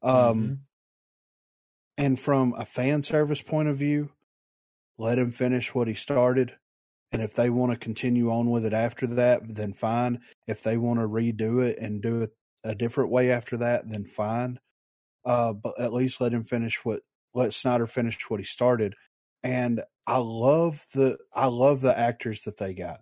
Um, 0.02 0.14
mm-hmm. 0.14 0.54
and 1.96 2.20
from 2.20 2.54
a 2.58 2.66
fan 2.66 3.02
service 3.02 3.40
point 3.40 3.68
of 3.68 3.76
view, 3.78 4.10
let 4.98 5.18
him 5.18 5.32
finish 5.32 5.74
what 5.74 5.88
he 5.88 5.94
started. 5.94 6.54
And 7.12 7.22
if 7.22 7.34
they 7.34 7.48
want 7.48 7.72
to 7.72 7.78
continue 7.78 8.30
on 8.30 8.50
with 8.50 8.66
it 8.66 8.72
after 8.72 9.06
that, 9.06 9.42
then 9.54 9.72
fine. 9.72 10.20
If 10.46 10.62
they 10.62 10.76
want 10.76 10.98
to 10.98 11.06
redo 11.06 11.64
it 11.64 11.78
and 11.78 12.02
do 12.02 12.22
it 12.22 12.32
a 12.64 12.74
different 12.74 13.10
way 13.10 13.30
after 13.30 13.56
that, 13.58 13.88
then 13.88 14.04
fine. 14.04 14.58
Uh, 15.24 15.52
but 15.52 15.78
at 15.80 15.92
least 15.92 16.20
let 16.20 16.32
him 16.32 16.44
finish 16.44 16.84
what 16.84 17.02
let 17.34 17.52
Snyder 17.54 17.86
finish 17.86 18.18
what 18.28 18.40
he 18.40 18.44
started. 18.46 18.94
And 19.42 19.82
I 20.06 20.18
love 20.18 20.84
the 20.94 21.18
I 21.32 21.46
love 21.46 21.80
the 21.80 21.96
actors 21.98 22.44
that 22.44 22.56
they 22.58 22.74
got. 22.74 23.00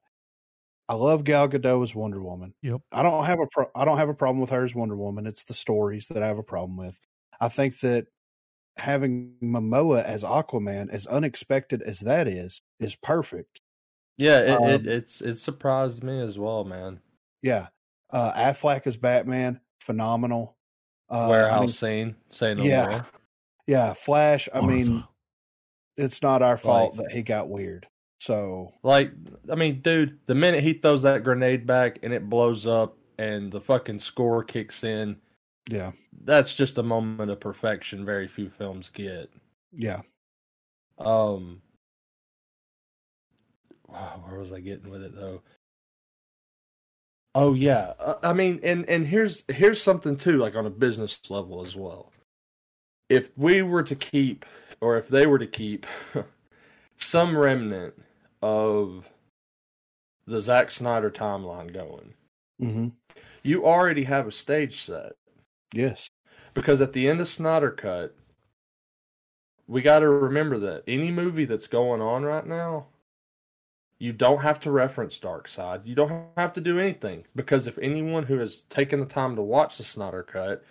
I 0.88 0.94
love 0.94 1.24
Gal 1.24 1.48
Gadot 1.48 1.82
as 1.82 1.94
Wonder 1.94 2.22
Woman. 2.22 2.54
Yep. 2.62 2.82
I 2.92 3.02
don't 3.02 3.24
have 3.24 3.40
a 3.40 3.46
pro- 3.46 3.70
I 3.74 3.84
don't 3.84 3.98
have 3.98 4.08
a 4.08 4.14
problem 4.14 4.40
with 4.40 4.50
her 4.50 4.64
as 4.64 4.74
Wonder 4.74 4.96
Woman. 4.96 5.26
It's 5.26 5.44
the 5.44 5.54
stories 5.54 6.08
that 6.08 6.22
I 6.22 6.26
have 6.26 6.38
a 6.38 6.42
problem 6.42 6.76
with. 6.76 6.98
I 7.40 7.48
think 7.48 7.80
that 7.80 8.08
having 8.76 9.36
Momoa 9.42 10.04
as 10.04 10.22
Aquaman, 10.24 10.90
as 10.90 11.06
unexpected 11.06 11.82
as 11.82 12.00
that 12.00 12.28
is, 12.28 12.62
is 12.80 12.96
perfect. 12.96 13.60
Yeah, 14.16 14.38
it, 14.40 14.60
Um, 14.60 14.68
it 14.70 14.86
it's 14.86 15.20
it 15.20 15.36
surprised 15.36 16.02
me 16.02 16.20
as 16.20 16.38
well, 16.38 16.64
man. 16.64 17.00
Yeah. 17.42 17.68
Uh 18.10 18.32
Affleck 18.32 18.86
as 18.86 18.96
Batman, 18.96 19.60
phenomenal. 19.80 20.56
Uh, 21.12 21.26
Warehouse 21.28 21.58
I 21.58 21.60
mean, 21.60 21.68
scene, 21.68 22.16
say 22.30 22.54
no 22.54 22.62
yeah. 22.64 22.86
more. 22.88 23.06
yeah, 23.66 23.92
Flash, 23.92 24.48
I 24.54 24.60
mean, 24.62 25.04
it's 25.96 26.22
not 26.22 26.40
our 26.42 26.56
fault 26.56 26.96
Like- 26.96 27.08
that 27.08 27.14
he 27.14 27.22
got 27.22 27.48
weird. 27.48 27.86
So, 28.18 28.72
Like, 28.82 29.12
I 29.50 29.56
mean, 29.56 29.80
dude, 29.82 30.18
the 30.26 30.34
minute 30.34 30.62
he 30.62 30.74
throws 30.74 31.02
that 31.02 31.24
grenade 31.24 31.66
back 31.66 31.98
and 32.02 32.12
it 32.12 32.28
blows 32.30 32.66
up 32.68 32.96
and 33.18 33.50
the 33.52 33.60
fucking 33.60 33.98
score 33.98 34.44
kicks 34.44 34.84
in, 34.84 35.16
yeah. 35.68 35.90
that's 36.24 36.54
just 36.54 36.78
a 36.78 36.82
moment 36.82 37.30
of 37.32 37.40
perfection 37.40 38.04
very 38.04 38.28
few 38.28 38.48
films 38.48 38.88
get. 38.90 39.28
Yeah. 39.72 40.02
Um, 40.98 41.60
wow, 43.88 44.22
where 44.28 44.38
was 44.38 44.52
I 44.52 44.60
getting 44.60 44.88
with 44.90 45.02
it 45.02 45.14
though? 45.16 45.42
Oh 47.34 47.54
yeah, 47.54 47.94
Uh, 47.98 48.14
I 48.22 48.32
mean, 48.32 48.60
and 48.62 48.88
and 48.88 49.06
here's 49.06 49.44
here's 49.48 49.82
something 49.82 50.16
too, 50.16 50.36
like 50.38 50.54
on 50.54 50.66
a 50.66 50.70
business 50.70 51.18
level 51.30 51.64
as 51.64 51.74
well. 51.76 52.12
If 53.08 53.30
we 53.36 53.62
were 53.62 53.82
to 53.84 53.94
keep, 53.96 54.44
or 54.80 54.96
if 54.96 55.08
they 55.08 55.26
were 55.26 55.38
to 55.38 55.46
keep, 55.46 55.86
some 56.98 57.36
remnant 57.36 57.94
of 58.42 59.08
the 60.26 60.40
Zack 60.40 60.72
Snyder 60.72 61.12
timeline 61.12 61.72
going, 61.72 62.14
hmm 62.60 62.88
you 63.44 63.64
already 63.64 64.02
have 64.04 64.26
a 64.26 64.32
stage 64.32 64.80
set. 64.80 65.12
Yes. 65.74 66.10
Because 66.54 66.80
at 66.80 66.94
the 66.94 67.08
end 67.10 67.20
of 67.20 67.28
Snyder 67.28 67.70
Cut, 67.70 68.16
we 69.66 69.82
got 69.82 70.00
to 70.00 70.08
remember 70.08 70.58
that 70.60 70.84
any 70.86 71.10
movie 71.10 71.44
that's 71.46 71.66
going 71.66 72.00
on 72.00 72.22
right 72.22 72.46
now, 72.46 72.86
you 74.02 74.12
don't 74.12 74.42
have 74.42 74.58
to 74.58 74.72
reference 74.72 75.20
Darkseid. 75.20 75.86
You 75.86 75.94
don't 75.94 76.26
have 76.36 76.52
to 76.54 76.60
do 76.60 76.80
anything 76.80 77.24
because 77.36 77.68
if 77.68 77.78
anyone 77.78 78.24
who 78.24 78.36
has 78.38 78.62
taken 78.62 78.98
the 78.98 79.06
time 79.06 79.36
to 79.36 79.42
watch 79.42 79.78
the 79.78 79.84
Snyder 79.84 80.24
Cut, 80.24 80.64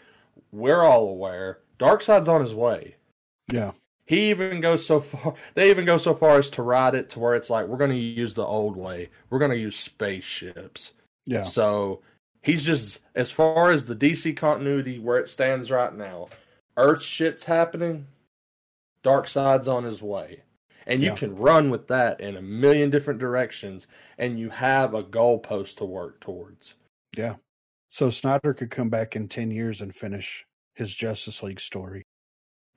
we're 0.51 0.83
all 0.83 1.07
aware 1.07 1.59
Darkseid's 1.79 2.27
on 2.27 2.41
his 2.41 2.53
way. 2.53 2.97
Yeah. 3.49 3.71
He 4.05 4.31
even 4.31 4.59
goes 4.59 4.85
so 4.85 4.99
far. 4.99 5.35
They 5.53 5.69
even 5.69 5.85
go 5.85 5.97
so 5.97 6.13
far 6.13 6.39
as 6.39 6.49
to 6.51 6.61
write 6.61 6.93
it 6.93 7.11
to 7.11 7.19
where 7.19 7.35
it's 7.35 7.49
like 7.49 7.67
we're 7.67 7.77
going 7.77 7.91
to 7.91 7.97
use 7.97 8.33
the 8.33 8.45
old 8.45 8.75
way. 8.75 9.09
We're 9.29 9.39
going 9.39 9.51
to 9.51 9.57
use 9.57 9.77
spaceships. 9.77 10.91
Yeah. 11.25 11.43
So 11.43 12.01
he's 12.41 12.65
just 12.65 12.99
as 13.15 13.31
far 13.31 13.71
as 13.71 13.85
the 13.85 13.95
DC 13.95 14.35
continuity 14.35 14.99
where 14.99 15.19
it 15.19 15.29
stands 15.29 15.71
right 15.71 15.95
now. 15.95 16.27
Earth 16.75 17.01
shit's 17.01 17.45
happening. 17.45 18.07
Darkseid's 19.05 19.69
on 19.69 19.85
his 19.85 20.01
way. 20.01 20.41
And 20.91 21.01
you 21.01 21.09
Yeah. 21.09 21.15
can 21.15 21.35
run 21.35 21.69
with 21.69 21.87
that 21.87 22.19
in 22.19 22.35
a 22.35 22.41
million 22.41 22.89
different 22.89 23.19
directions 23.19 23.87
and 24.17 24.37
you 24.39 24.49
have 24.49 24.93
a 24.93 25.03
goalpost 25.03 25.77
to 25.77 25.85
work 25.85 26.19
towards. 26.19 26.75
Yeah. 27.15 27.35
So 27.87 28.09
Snyder 28.09 28.53
could 28.53 28.71
come 28.71 28.89
back 28.89 29.15
in 29.15 29.27
10 29.27 29.51
years 29.51 29.81
and 29.81 29.95
finish 29.95 30.45
his 30.75 30.93
Justice 30.95 31.41
League 31.43 31.59
story. 31.59 32.03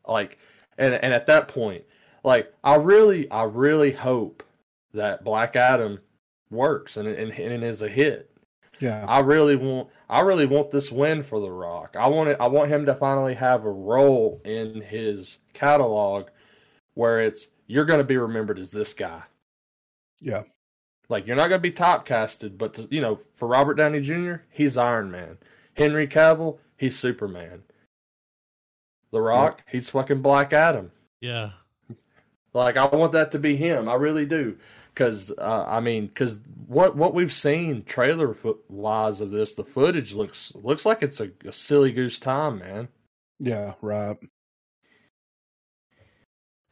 Like 0.06 0.38
and 0.78 0.94
and 0.94 1.12
at 1.14 1.26
that 1.26 1.48
point, 1.48 1.84
like 2.24 2.52
I 2.62 2.76
really 2.76 3.30
I 3.30 3.44
really 3.44 3.92
hope 3.92 4.42
that 4.92 5.24
Black 5.24 5.56
Adam 5.56 6.00
works 6.50 6.96
and 6.96 7.08
and, 7.08 7.32
and 7.32 7.64
is 7.64 7.82
a 7.82 7.88
hit. 7.88 8.30
Yeah. 8.80 9.04
I 9.08 9.20
really 9.20 9.56
want 9.56 9.88
I 10.08 10.20
really 10.20 10.46
want 10.46 10.70
this 10.70 10.90
win 10.92 11.22
for 11.22 11.40
The 11.40 11.50
Rock. 11.50 11.96
I 11.98 12.08
want 12.08 12.28
it 12.30 12.36
I 12.40 12.46
want 12.48 12.70
him 12.70 12.86
to 12.86 12.94
finally 12.94 13.34
have 13.34 13.64
a 13.64 13.70
role 13.70 14.40
in 14.44 14.80
his 14.82 15.38
catalog 15.52 16.28
where 16.94 17.20
it's 17.20 17.48
you're 17.66 17.84
going 17.84 18.00
to 18.00 18.04
be 18.04 18.16
remembered 18.16 18.58
as 18.58 18.70
this 18.70 18.92
guy. 18.92 19.22
Yeah. 20.20 20.42
Like 21.08 21.26
you're 21.26 21.36
not 21.36 21.48
going 21.48 21.60
to 21.62 21.70
be 21.70 21.72
typecasted, 21.72 22.56
but 22.56 22.74
to, 22.74 22.88
you 22.90 23.00
know, 23.00 23.20
for 23.34 23.48
Robert 23.48 23.74
Downey 23.74 24.00
Jr., 24.00 24.36
he's 24.50 24.76
Iron 24.76 25.10
Man. 25.10 25.38
Henry 25.74 26.06
Cavill, 26.06 26.58
he's 26.76 26.98
Superman. 26.98 27.62
The 29.12 29.20
Rock, 29.20 29.62
he's 29.70 29.88
fucking 29.90 30.22
Black 30.22 30.52
Adam. 30.52 30.90
Yeah. 31.20 31.50
Like 32.52 32.76
I 32.76 32.86
want 32.86 33.12
that 33.12 33.32
to 33.32 33.38
be 33.38 33.56
him. 33.56 33.88
I 33.88 33.94
really 33.94 34.26
do. 34.26 34.56
Because 34.92 35.32
uh, 35.38 35.64
I 35.66 35.80
mean, 35.80 36.06
because 36.06 36.38
what 36.68 36.96
what 36.96 37.14
we've 37.14 37.32
seen 37.32 37.82
trailer 37.82 38.32
fo- 38.32 38.60
wise 38.68 39.20
of 39.20 39.32
this, 39.32 39.54
the 39.54 39.64
footage 39.64 40.14
looks 40.14 40.52
looks 40.54 40.86
like 40.86 41.02
it's 41.02 41.20
a, 41.20 41.30
a 41.44 41.52
silly 41.52 41.90
goose 41.90 42.20
time, 42.20 42.60
man. 42.60 42.88
Yeah, 43.40 43.74
right. 43.80 44.16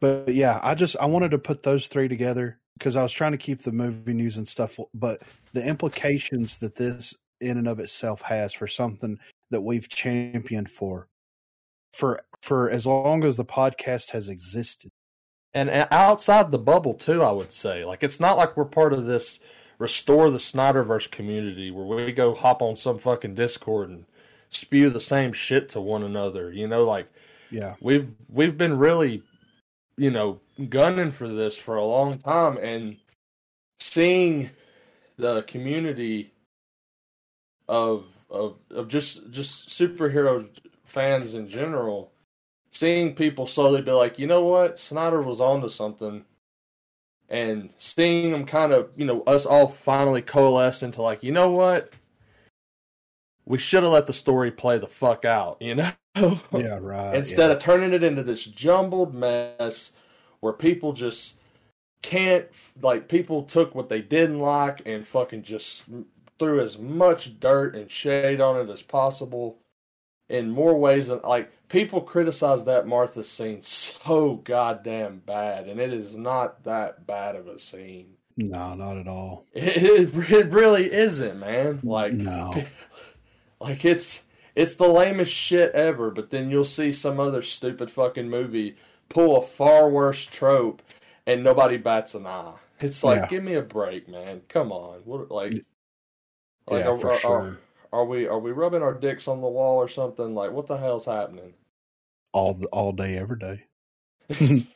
But 0.02 0.34
yeah, 0.34 0.58
I 0.64 0.74
just 0.74 0.96
I 1.00 1.06
wanted 1.06 1.30
to 1.30 1.38
put 1.38 1.62
those 1.62 1.86
three 1.86 2.08
together 2.08 2.58
because 2.76 2.96
I 2.96 3.04
was 3.04 3.12
trying 3.12 3.30
to 3.32 3.38
keep 3.38 3.62
the 3.62 3.70
movie 3.70 4.12
news 4.12 4.36
and 4.36 4.48
stuff, 4.48 4.76
but 4.92 5.22
the 5.52 5.64
implications 5.64 6.58
that 6.58 6.74
this 6.74 7.14
in 7.40 7.56
and 7.56 7.68
of 7.68 7.78
itself 7.78 8.20
has 8.22 8.52
for 8.52 8.66
something 8.66 9.16
that 9.52 9.60
we've 9.60 9.88
championed 9.88 10.68
for 10.68 11.06
for 11.92 12.20
for 12.40 12.68
as 12.68 12.84
long 12.84 13.22
as 13.22 13.36
the 13.36 13.44
podcast 13.44 14.10
has 14.10 14.28
existed. 14.28 14.90
And 15.54 15.70
outside 15.92 16.50
the 16.50 16.58
bubble 16.58 16.94
too, 16.94 17.22
I 17.22 17.30
would 17.30 17.52
say. 17.52 17.84
Like 17.84 18.02
it's 18.02 18.18
not 18.18 18.36
like 18.36 18.56
we're 18.56 18.64
part 18.64 18.92
of 18.92 19.04
this 19.04 19.38
restore 19.78 20.30
the 20.30 20.38
Snyderverse 20.38 21.12
community 21.12 21.70
where 21.70 21.86
we 21.86 22.10
go 22.10 22.34
hop 22.34 22.60
on 22.60 22.74
some 22.74 22.98
fucking 22.98 23.36
Discord 23.36 23.90
and 23.90 24.04
spew 24.50 24.90
the 24.90 24.98
same 24.98 25.32
shit 25.32 25.68
to 25.70 25.80
one 25.80 26.02
another. 26.02 26.52
You 26.52 26.66
know, 26.66 26.82
like 26.84 27.06
Yeah. 27.52 27.76
we've 27.80 28.08
we've 28.28 28.58
been 28.58 28.76
really 28.76 29.22
you 29.96 30.10
know 30.10 30.40
gunning 30.68 31.12
for 31.12 31.28
this 31.28 31.56
for 31.56 31.76
a 31.76 31.84
long 31.84 32.18
time 32.18 32.56
and 32.58 32.96
seeing 33.78 34.50
the 35.16 35.42
community 35.42 36.32
of 37.68 38.04
of 38.30 38.56
of 38.70 38.88
just 38.88 39.30
just 39.30 39.68
superhero 39.68 40.48
fans 40.84 41.34
in 41.34 41.48
general 41.48 42.12
seeing 42.72 43.14
people 43.14 43.46
slowly 43.46 43.82
be 43.82 43.92
like 43.92 44.18
you 44.18 44.26
know 44.26 44.42
what? 44.42 44.80
Snyder 44.80 45.22
was 45.22 45.40
onto 45.40 45.68
something. 45.68 46.24
And 47.28 47.70
seeing 47.78 48.32
them 48.32 48.44
kind 48.44 48.72
of 48.72 48.90
you 48.96 49.06
know 49.06 49.22
us 49.22 49.46
all 49.46 49.68
finally 49.68 50.20
coalesce 50.20 50.82
into 50.82 51.00
like 51.00 51.22
you 51.22 51.32
know 51.32 51.50
what 51.50 51.94
we 53.52 53.58
should 53.58 53.82
have 53.82 53.92
let 53.92 54.06
the 54.06 54.14
story 54.14 54.50
play 54.50 54.78
the 54.78 54.86
fuck 54.86 55.26
out 55.26 55.60
you 55.60 55.74
know 55.74 55.92
Yeah, 56.52 56.78
right. 56.80 57.14
instead 57.14 57.48
yeah. 57.50 57.56
of 57.56 57.58
turning 57.58 57.92
it 57.92 58.02
into 58.02 58.22
this 58.22 58.42
jumbled 58.42 59.14
mess 59.14 59.92
where 60.40 60.54
people 60.54 60.94
just 60.94 61.34
can't 62.00 62.46
like 62.80 63.08
people 63.08 63.42
took 63.42 63.74
what 63.74 63.90
they 63.90 64.00
didn't 64.00 64.38
like 64.38 64.80
and 64.86 65.06
fucking 65.06 65.42
just 65.42 65.84
threw 66.38 66.64
as 66.64 66.78
much 66.78 67.38
dirt 67.40 67.76
and 67.76 67.90
shade 67.90 68.40
on 68.40 68.56
it 68.56 68.72
as 68.72 68.80
possible 68.80 69.58
in 70.30 70.50
more 70.50 70.74
ways 70.78 71.08
than 71.08 71.20
like 71.22 71.52
people 71.68 72.00
criticize 72.00 72.64
that 72.64 72.86
Martha 72.86 73.22
scene 73.22 73.60
so 73.60 74.36
goddamn 74.44 75.20
bad 75.26 75.68
and 75.68 75.78
it 75.78 75.92
is 75.92 76.16
not 76.16 76.64
that 76.64 77.06
bad 77.06 77.36
of 77.36 77.48
a 77.48 77.60
scene 77.60 78.14
No, 78.38 78.74
not 78.74 78.96
at 78.96 79.08
all. 79.08 79.44
it, 79.52 80.14
it, 80.14 80.30
it 80.30 80.46
really 80.48 80.90
isn't 80.90 81.38
man 81.38 81.80
like 81.82 82.14
no. 82.14 82.54
Like 83.62 83.84
it's 83.84 84.22
it's 84.54 84.74
the 84.76 84.86
lamest 84.88 85.32
shit 85.32 85.72
ever, 85.72 86.10
but 86.10 86.30
then 86.30 86.50
you'll 86.50 86.64
see 86.64 86.92
some 86.92 87.18
other 87.20 87.40
stupid 87.42 87.90
fucking 87.90 88.28
movie 88.28 88.76
pull 89.08 89.42
a 89.42 89.46
far 89.46 89.88
worse 89.88 90.24
trope 90.26 90.82
and 91.26 91.42
nobody 91.44 91.76
bats 91.76 92.14
an 92.14 92.26
eye. 92.26 92.52
It's 92.80 93.02
like, 93.04 93.20
Yeah. 93.22 93.26
give 93.28 93.44
me 93.44 93.54
a 93.54 93.62
break, 93.62 94.08
man. 94.08 94.42
Come 94.48 94.72
on. 94.72 95.00
What 95.04 95.30
like 95.30 95.54
like 96.68 96.84
Yeah, 96.84 96.90
are, 96.90 96.98
for 96.98 97.12
are- 97.12 97.18
sure. 97.18 97.30
are, 97.92 98.00
are 98.00 98.04
we 98.04 98.26
are 98.26 98.38
we 98.40 98.52
rubbing 98.52 98.82
our 98.82 98.94
dicks 98.94 99.28
on 99.28 99.40
the 99.40 99.48
wall 99.48 99.78
or 99.78 99.88
something? 99.88 100.34
Like 100.34 100.52
what 100.52 100.66
the 100.66 100.76
hell's 100.76 101.04
happening? 101.04 101.54
all 102.34 102.54
the, 102.54 102.66
all 102.68 102.92
day, 102.92 103.16
every 103.18 103.38
day. 103.38 103.64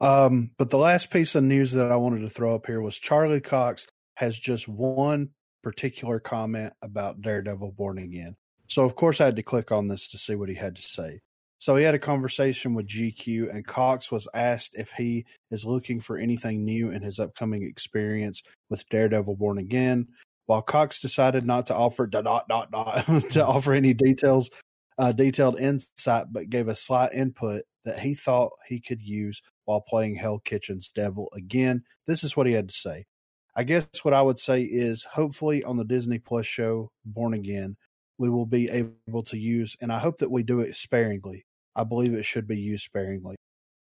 Um, 0.00 0.50
but 0.58 0.70
the 0.70 0.78
last 0.78 1.10
piece 1.10 1.34
of 1.34 1.44
news 1.44 1.72
that 1.72 1.90
I 1.90 1.96
wanted 1.96 2.20
to 2.22 2.28
throw 2.28 2.54
up 2.54 2.66
here 2.66 2.80
was 2.80 2.98
Charlie 2.98 3.40
Cox 3.40 3.86
has 4.16 4.38
just 4.38 4.68
one 4.68 5.30
particular 5.64 6.20
comment 6.20 6.72
about 6.82 7.22
Daredevil 7.22 7.72
Born 7.72 7.98
Again. 7.98 8.36
So 8.68 8.84
of 8.84 8.94
course 8.94 9.20
I 9.20 9.24
had 9.24 9.36
to 9.36 9.42
click 9.42 9.72
on 9.72 9.88
this 9.88 10.08
to 10.10 10.18
see 10.18 10.36
what 10.36 10.48
he 10.48 10.54
had 10.54 10.76
to 10.76 10.82
say. 10.82 11.20
So 11.58 11.76
he 11.76 11.84
had 11.84 11.94
a 11.94 11.98
conversation 11.98 12.74
with 12.74 12.86
GQ 12.86 13.50
and 13.52 13.66
Cox 13.66 14.12
was 14.12 14.28
asked 14.34 14.72
if 14.74 14.92
he 14.92 15.24
is 15.50 15.64
looking 15.64 16.00
for 16.00 16.18
anything 16.18 16.64
new 16.64 16.90
in 16.90 17.02
his 17.02 17.18
upcoming 17.18 17.62
experience 17.62 18.42
with 18.68 18.88
Daredevil 18.90 19.36
Born 19.36 19.58
Again. 19.58 20.08
While 20.46 20.60
Cox 20.60 21.00
decided 21.00 21.46
not 21.46 21.66
to 21.68 21.74
offer 21.74 22.06
dot 22.06 22.24
dot 22.24 22.46
dot, 22.48 22.70
dot 22.70 23.06
to 23.30 23.46
offer 23.46 23.72
any 23.72 23.94
details, 23.94 24.50
uh, 24.98 25.12
detailed 25.12 25.58
insight, 25.58 26.26
but 26.30 26.50
gave 26.50 26.68
a 26.68 26.74
slight 26.74 27.14
input 27.14 27.62
that 27.86 27.98
he 27.98 28.14
thought 28.14 28.52
he 28.68 28.80
could 28.80 29.00
use 29.00 29.40
while 29.64 29.80
playing 29.80 30.16
Hell 30.16 30.40
Kitchen's 30.44 30.90
Devil 30.94 31.32
again. 31.34 31.82
This 32.06 32.22
is 32.22 32.36
what 32.36 32.46
he 32.46 32.52
had 32.52 32.68
to 32.68 32.74
say. 32.74 33.06
I 33.56 33.62
guess 33.64 33.86
what 34.02 34.14
I 34.14 34.22
would 34.22 34.38
say 34.38 34.62
is 34.62 35.04
hopefully 35.04 35.62
on 35.62 35.76
the 35.76 35.84
Disney 35.84 36.18
Plus 36.18 36.46
show 36.46 36.90
Born 37.04 37.34
Again, 37.34 37.76
we 38.18 38.28
will 38.28 38.46
be 38.46 38.68
able 38.68 39.22
to 39.24 39.38
use, 39.38 39.76
and 39.80 39.92
I 39.92 39.98
hope 39.98 40.18
that 40.18 40.30
we 40.30 40.42
do 40.42 40.60
it 40.60 40.74
sparingly. 40.74 41.44
I 41.76 41.84
believe 41.84 42.14
it 42.14 42.24
should 42.24 42.46
be 42.46 42.58
used 42.58 42.84
sparingly, 42.84 43.36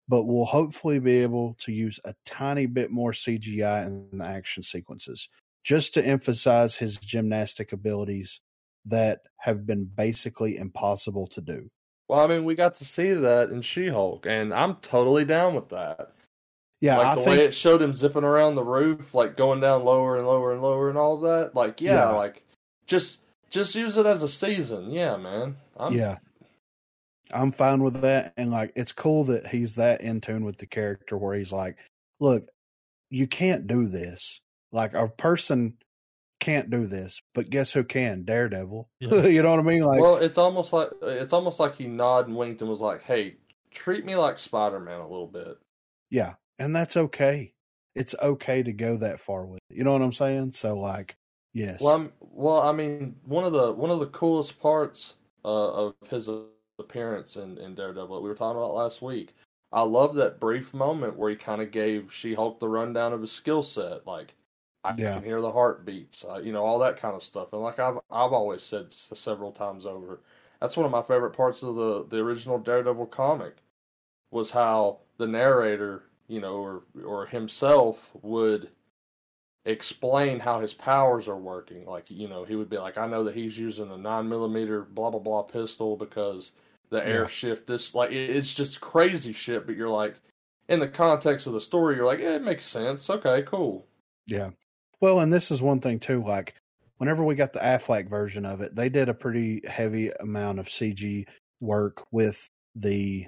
but 0.07 0.23
we'll 0.23 0.45
hopefully 0.45 0.99
be 0.99 1.19
able 1.19 1.55
to 1.59 1.71
use 1.71 1.99
a 2.05 2.13
tiny 2.25 2.65
bit 2.65 2.91
more 2.91 3.11
CGI 3.11 3.85
in 3.85 4.17
the 4.17 4.25
action 4.25 4.63
sequences 4.63 5.29
just 5.63 5.93
to 5.93 6.05
emphasize 6.05 6.77
his 6.77 6.97
gymnastic 6.97 7.71
abilities 7.71 8.41
that 8.85 9.21
have 9.37 9.65
been 9.65 9.85
basically 9.85 10.57
impossible 10.57 11.27
to 11.27 11.41
do. 11.41 11.69
Well, 12.07 12.19
I 12.19 12.27
mean, 12.27 12.45
we 12.45 12.55
got 12.55 12.75
to 12.75 12.85
see 12.85 13.13
that 13.13 13.51
in 13.51 13.61
She 13.61 13.87
Hulk, 13.87 14.25
and 14.27 14.53
I'm 14.53 14.75
totally 14.77 15.23
down 15.23 15.55
with 15.55 15.69
that. 15.69 16.13
Yeah, 16.81 16.97
like 16.97 17.07
I 17.07 17.15
the 17.15 17.21
think 17.21 17.39
way 17.39 17.45
it 17.45 17.53
showed 17.53 17.81
him 17.81 17.93
zipping 17.93 18.23
around 18.23 18.55
the 18.55 18.63
roof, 18.63 19.13
like 19.13 19.37
going 19.37 19.59
down 19.61 19.85
lower 19.85 20.17
and 20.17 20.25
lower 20.25 20.51
and 20.51 20.61
lower 20.61 20.89
and 20.89 20.97
all 20.97 21.15
of 21.15 21.21
that. 21.21 21.55
Like, 21.55 21.79
yeah, 21.79 21.93
Yeah. 21.93 22.09
like 22.11 22.43
just 22.87 23.21
just 23.51 23.75
use 23.75 23.97
it 23.97 24.05
as 24.05 24.23
a 24.23 24.29
season. 24.29 24.89
Yeah, 24.91 25.15
man. 25.17 25.57
I'm, 25.77 25.93
yeah. 25.93 26.17
I'm 27.31 27.51
fine 27.51 27.83
with 27.83 28.01
that. 28.01 28.33
And 28.35 28.49
like, 28.49 28.71
it's 28.75 28.91
cool 28.91 29.25
that 29.25 29.47
he's 29.47 29.75
that 29.75 30.01
in 30.01 30.21
tune 30.21 30.43
with 30.43 30.57
the 30.57 30.65
character 30.65 31.17
where 31.17 31.35
he's 31.35 31.51
like, 31.51 31.77
look, 32.19 32.47
you 33.09 33.27
can't 33.27 33.67
do 33.67 33.87
this. 33.87 34.41
Like, 34.71 34.93
a 34.93 35.07
person 35.07 35.75
can't 36.39 36.69
do 36.69 36.87
this, 36.87 37.21
but 37.33 37.49
guess 37.49 37.71
who 37.71 37.83
can? 37.83 38.23
Daredevil. 38.23 38.89
Yeah. 38.99 39.25
you 39.27 39.43
know 39.43 39.51
what 39.51 39.59
I 39.59 39.63
mean? 39.63 39.83
Like, 39.83 40.01
well, 40.01 40.15
it's 40.15 40.37
almost 40.37 40.73
like 40.73 40.89
it's 41.03 41.33
almost 41.33 41.59
like 41.59 41.75
he 41.75 41.87
nodded 41.87 42.27
and 42.29 42.37
winked 42.37 42.61
and 42.61 42.69
was 42.69 42.81
like, 42.81 43.03
"Hey, 43.03 43.35
treat 43.69 44.05
me 44.05 44.15
like 44.15 44.39
Spider 44.39 44.79
Man 44.79 44.99
a 44.99 45.07
little 45.07 45.27
bit." 45.27 45.57
yeah. 46.09 46.33
And 46.61 46.75
that's 46.75 46.97
okay. 46.97 47.53
It's 47.95 48.15
okay 48.21 48.63
to 48.63 48.71
go 48.73 48.97
that 48.97 49.19
far 49.19 49.45
with 49.45 49.59
it. 49.69 49.77
You 49.77 49.83
know 49.83 49.93
what 49.93 50.01
I'm 50.01 50.13
saying? 50.13 50.53
So, 50.53 50.77
like, 50.77 51.17
yes. 51.53 51.79
Well, 51.79 51.95
I'm, 51.95 52.13
well, 52.19 52.61
I 52.61 52.71
mean, 52.71 53.19
one 53.25 53.43
of 53.43 53.53
the 53.53 53.71
one 53.73 53.89
of 53.89 53.99
the 53.99 54.07
coolest 54.07 54.59
parts 54.59 55.15
uh, 55.43 55.71
of 55.87 55.95
his 56.09 56.29
appearance 56.79 57.35
in, 57.35 57.57
in 57.57 57.75
Daredevil 57.75 58.15
that 58.15 58.21
we 58.21 58.29
were 58.29 58.35
talking 58.35 58.57
about 58.57 58.73
last 58.75 59.01
week. 59.01 59.35
I 59.71 59.81
love 59.81 60.15
that 60.15 60.39
brief 60.39 60.73
moment 60.73 61.15
where 61.17 61.29
he 61.29 61.35
kind 61.35 61.61
of 61.61 61.71
gave 61.71 62.13
She 62.13 62.33
Hulk 62.33 62.59
the 62.59 62.67
rundown 62.69 63.13
of 63.13 63.21
his 63.21 63.31
skill 63.31 63.63
set, 63.63 64.05
like 64.05 64.35
I 64.83 64.93
Yeah. 64.95 65.21
can 65.21 65.23
hear 65.23 65.41
the 65.41 65.51
heartbeats, 65.51 66.25
uh, 66.25 66.37
you 66.39 66.51
know, 66.51 66.65
all 66.65 66.79
that 66.79 66.97
kind 66.97 67.15
of 67.15 67.23
stuff. 67.23 67.53
And 67.53 67.61
like 67.61 67.79
I've 67.79 67.97
I've 68.09 68.33
always 68.33 68.63
said 68.63 68.87
s- 68.87 69.11
several 69.15 69.51
times 69.51 69.85
over, 69.85 70.21
that's 70.59 70.77
one 70.77 70.85
of 70.85 70.91
my 70.91 71.01
favorite 71.01 71.31
parts 71.35 71.63
of 71.63 71.75
the 71.75 72.05
the 72.05 72.17
original 72.17 72.59
Daredevil 72.59 73.07
comic 73.07 73.57
was 74.31 74.51
how 74.51 74.99
the 75.17 75.27
narrator, 75.27 76.03
you 76.31 76.39
know, 76.39 76.55
or 76.55 76.83
or 77.03 77.25
himself 77.25 78.09
would 78.21 78.69
explain 79.65 80.39
how 80.39 80.59
his 80.61 80.73
powers 80.73 81.27
are 81.27 81.37
working. 81.37 81.85
Like, 81.85 82.09
you 82.09 82.27
know, 82.27 82.45
he 82.45 82.55
would 82.55 82.69
be 82.69 82.77
like, 82.77 82.97
I 82.97 83.05
know 83.07 83.23
that 83.25 83.35
he's 83.35 83.57
using 83.57 83.91
a 83.91 83.97
nine 83.97 84.27
millimeter 84.29 84.83
blah 84.83 85.11
blah 85.11 85.19
blah 85.19 85.43
pistol 85.43 85.97
because 85.97 86.53
the 86.89 87.05
air 87.05 87.27
shift 87.27 87.67
this 87.67 87.93
like 87.93 88.11
it- 88.11 88.29
it's 88.35 88.55
just 88.55 88.81
crazy 88.81 89.33
shit, 89.33 89.65
but 89.67 89.75
you're 89.75 89.89
like 89.89 90.15
in 90.69 90.79
the 90.79 90.87
context 90.87 91.47
of 91.47 91.53
the 91.53 91.61
story, 91.61 91.95
you're 91.95 92.05
like, 92.05 92.19
yeah, 92.19 92.35
it 92.35 92.43
makes 92.43 92.65
sense. 92.65 93.09
Okay, 93.09 93.43
cool. 93.43 93.85
Yeah. 94.25 94.51
Well, 95.01 95.19
and 95.19 95.33
this 95.33 95.51
is 95.51 95.61
one 95.61 95.81
thing 95.81 95.99
too. 95.99 96.23
Like, 96.23 96.55
whenever 96.97 97.23
we 97.23 97.35
got 97.35 97.51
the 97.53 97.59
Affleck 97.59 98.09
version 98.09 98.45
of 98.45 98.61
it, 98.61 98.75
they 98.75 98.87
did 98.87 99.09
a 99.09 99.13
pretty 99.13 99.61
heavy 99.67 100.11
amount 100.21 100.59
of 100.59 100.67
CG 100.69 101.25
work 101.59 102.05
with 102.11 102.47
the 102.75 103.27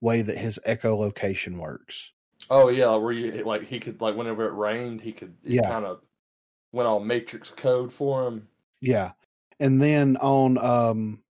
way 0.00 0.20
that 0.22 0.36
his 0.36 0.58
echolocation 0.66 1.58
works. 1.58 2.12
Oh 2.50 2.68
yeah, 2.68 2.94
where 2.96 3.12
you 3.12 3.44
like 3.44 3.64
he 3.64 3.80
could 3.80 4.00
like 4.00 4.16
whenever 4.16 4.46
it 4.46 4.52
rained, 4.54 5.00
he 5.00 5.12
could 5.12 5.34
Yeah. 5.42 5.68
kind 5.68 5.84
of 5.84 6.00
went 6.72 6.86
all 6.88 7.00
Matrix 7.00 7.50
code 7.50 7.92
for 7.92 8.26
him. 8.26 8.48
Yeah. 8.80 9.12
And 9.60 9.80
then 9.80 10.16
on 10.18 10.58
um 10.58 11.22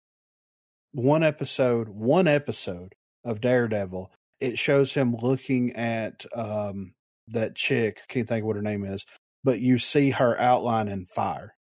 one 0.91 1.23
episode, 1.23 1.89
one 1.89 2.27
episode 2.27 2.95
of 3.25 3.41
Daredevil, 3.41 4.11
it 4.39 4.57
shows 4.59 4.93
him 4.93 5.15
looking 5.15 5.75
at 5.75 6.25
um 6.35 6.93
that 7.27 7.55
chick, 7.55 8.01
can't 8.09 8.27
think 8.27 8.43
of 8.43 8.47
what 8.47 8.55
her 8.55 8.61
name 8.61 8.83
is, 8.85 9.05
but 9.43 9.59
you 9.59 9.77
see 9.79 10.09
her 10.11 10.39
outline 10.39 10.87
in 10.87 11.05
fire. 11.05 11.55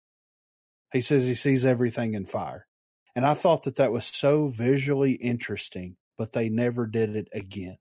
He 0.92 1.00
says 1.02 1.26
he 1.26 1.34
sees 1.34 1.66
everything 1.66 2.14
in 2.14 2.26
fire. 2.26 2.66
And 3.14 3.26
I 3.26 3.34
thought 3.34 3.64
that 3.64 3.76
that 3.76 3.92
was 3.92 4.06
so 4.06 4.48
visually 4.48 5.12
interesting, 5.12 5.96
but 6.16 6.32
they 6.32 6.48
never 6.48 6.86
did 6.86 7.16
it 7.16 7.28
again. 7.32 7.76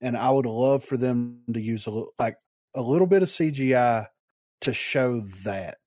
And 0.00 0.16
I 0.16 0.30
would 0.30 0.46
love 0.46 0.84
for 0.84 0.96
them 0.96 1.40
to 1.52 1.60
use 1.60 1.86
a 1.86 1.90
little, 1.90 2.14
like 2.18 2.36
a 2.74 2.82
little 2.82 3.06
bit 3.06 3.22
of 3.22 3.28
CGI 3.28 4.06
to 4.62 4.72
show 4.72 5.20
that, 5.44 5.78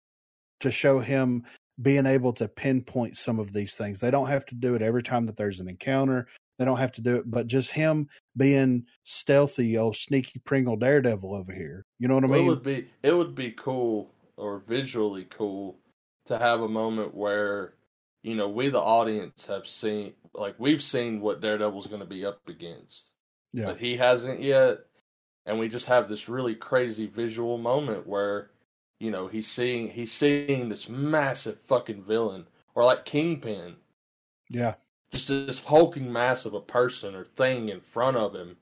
to 0.60 0.72
show 0.72 1.00
him 1.00 1.44
being 1.82 2.06
able 2.06 2.34
to 2.34 2.48
pinpoint 2.48 3.18
some 3.18 3.40
of 3.40 3.52
these 3.52 3.76
things. 3.76 4.00
They 4.00 4.12
don't 4.12 4.28
have 4.28 4.46
to 4.48 4.56
do 4.56 4.76
it 4.76 4.82
every 4.82 5.04
time 5.04 5.26
that 5.26 5.36
there's 5.36 5.60
an 5.60 5.68
encounter. 5.68 6.28
They 6.60 6.66
don't 6.66 6.78
have 6.78 6.92
to 6.94 7.02
do 7.02 7.16
it, 7.16 7.30
but 7.30 7.48
just 7.48 7.72
him 7.72 8.08
being 8.38 8.86
stealthy, 9.04 9.78
old 9.78 9.96
sneaky 9.96 10.40
Pringle 10.46 10.76
Daredevil 10.76 11.34
over 11.34 11.52
here. 11.52 11.84
You 12.00 12.08
know 12.08 12.16
what 12.16 12.24
I 12.26 12.28
mean? 12.28 12.46
it 12.46 12.50
would 12.50 12.64
be 12.64 12.90
it 13.02 13.14
would 13.14 13.34
be 13.34 13.52
cool 13.52 14.14
or 14.38 14.64
visually 14.68 15.26
cool 15.30 15.80
to 16.28 16.38
have 16.38 16.62
a 16.62 16.68
moment 16.68 17.16
where 17.16 17.74
you 18.22 18.36
know 18.36 18.48
we 18.48 18.70
the 18.70 18.80
audience 18.80 19.48
have 19.48 19.68
seen 19.68 20.14
like 20.36 20.56
we've 20.60 20.84
seen 20.84 21.22
what 21.22 21.42
Daredevil's 21.42 21.88
going 21.88 22.02
to 22.02 22.06
be 22.06 22.24
up 22.24 22.40
against, 22.48 23.10
yeah, 23.54 23.66
but 23.66 23.80
he 23.80 23.96
hasn't 23.96 24.42
yet, 24.42 24.80
and 25.46 25.60
we 25.60 25.70
just 25.70 25.86
have 25.86 26.10
this 26.10 26.28
really 26.28 26.56
crazy 26.56 27.06
visual 27.06 27.58
moment 27.58 28.08
where 28.08 28.50
you 29.00 29.12
know 29.12 29.28
he's 29.28 29.48
seeing 29.48 29.90
he's 29.90 30.12
seeing 30.12 30.70
this 30.70 30.90
massive 30.90 31.60
fucking 31.60 32.04
villain 32.04 32.46
or 32.76 32.84
like 32.84 33.06
Kingpin, 33.06 33.76
yeah, 34.50 34.74
just 35.12 35.28
this 35.28 35.60
hulking 35.60 36.12
mass 36.12 36.46
of 36.46 36.54
a 36.56 36.62
person 36.62 37.14
or 37.14 37.24
thing 37.24 37.70
in 37.70 37.80
front 37.80 38.18
of 38.18 38.34
him, 38.34 38.58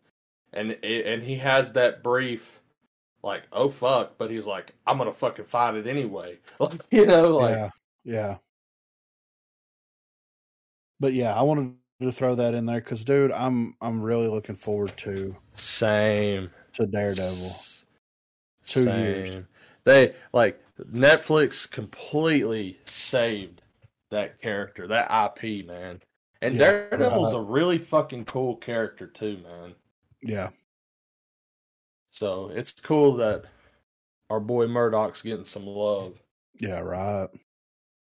and 0.52 0.72
and 0.84 1.24
he 1.24 1.38
has 1.38 1.74
that 1.74 2.04
brief, 2.04 2.60
like 3.24 3.44
oh 3.54 3.70
fuck, 3.70 4.18
but 4.18 4.30
he's 4.30 4.46
like 4.46 4.74
I'm 4.86 4.98
gonna 4.98 5.14
fucking 5.14 5.46
fight 5.46 5.76
it 5.76 5.88
anyway, 5.88 6.40
like 6.60 6.82
you 6.92 7.06
know, 7.06 7.38
like 7.38 7.56
yeah, 7.56 7.70
yeah. 8.04 8.38
But 11.00 11.14
yeah, 11.14 11.34
I 11.34 11.42
wanted 11.42 11.74
to 12.02 12.12
throw 12.12 12.36
that 12.36 12.54
in 12.54 12.66
there 12.66 12.80
because, 12.82 13.04
dude, 13.04 13.32
I'm 13.32 13.76
I'm 13.82 14.02
really 14.02 14.28
looking 14.28 14.56
forward 14.56 14.96
to 14.98 15.36
same 15.56 16.50
to 16.74 16.86
Daredevil. 16.86 17.56
Two 18.66 18.84
same. 18.86 18.96
years. 18.96 19.46
They 19.84 20.16
like 20.34 20.62
Netflix 20.80 21.70
completely 21.70 22.80
saved 22.86 23.62
that 24.10 24.40
character, 24.42 24.88
that 24.88 25.10
IP, 25.44 25.66
man. 25.66 26.02
And 26.42 26.56
Yeah, 26.56 26.88
Daredevil's 26.90 27.34
right. 27.34 27.40
a 27.40 27.42
really 27.42 27.78
fucking 27.78 28.26
cool 28.26 28.56
character 28.58 29.08
too, 29.08 29.38
man. 29.44 29.76
Yeah, 30.22 30.52
So 32.12 32.50
it's 32.50 32.72
cool 32.74 33.16
that 33.18 33.46
our 34.30 34.40
boy 34.40 34.68
Murdock's 34.68 35.22
getting 35.22 35.46
some 35.46 35.66
love. 35.66 36.22
yeah, 36.60 36.80
right. 36.80 37.30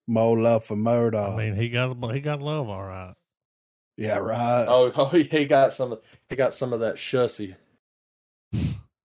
More 0.06 0.38
love 0.38 0.64
for 0.64 0.76
Murdock. 0.76 1.32
I 1.32 1.36
mean, 1.36 1.54
he 1.54 1.68
got 1.70 1.96
he 2.12 2.20
got 2.20 2.40
love, 2.42 2.68
all 2.68 2.84
right. 2.84 3.14
Yeah, 3.96 4.16
right. 4.16 4.66
Oh, 4.68 4.92
oh, 4.96 5.06
he 5.06 5.44
got 5.44 5.72
some. 5.72 5.92
of 5.92 6.00
He 6.28 6.36
got 6.36 6.54
some 6.54 6.72
of 6.72 6.80
that 6.80 6.96
shussy. 6.96 7.54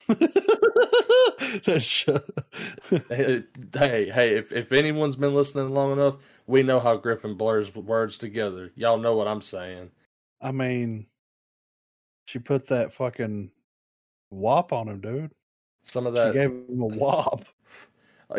That's 1.65 1.83
sh- 1.83 2.09
Hey, 3.09 3.43
hey, 4.09 4.37
if 4.37 4.51
if 4.51 4.71
anyone's 4.71 5.15
been 5.15 5.33
listening 5.33 5.69
long 5.69 5.91
enough, 5.93 6.15
we 6.47 6.63
know 6.63 6.79
how 6.79 6.95
Griffin 6.97 7.35
blurs 7.35 7.73
words 7.75 8.17
together. 8.17 8.71
Y'all 8.75 8.97
know 8.97 9.15
what 9.15 9.27
I'm 9.27 9.41
saying. 9.41 9.91
I 10.41 10.51
mean, 10.51 11.07
she 12.25 12.39
put 12.39 12.67
that 12.67 12.93
fucking 12.93 13.51
wop 14.31 14.73
on 14.73 14.87
him, 14.87 15.01
dude. 15.01 15.31
Some 15.83 16.07
of 16.07 16.15
that 16.15 16.27
She 16.27 16.33
gave 16.33 16.49
him 16.51 16.81
a 16.81 16.85
wop. 16.85 17.45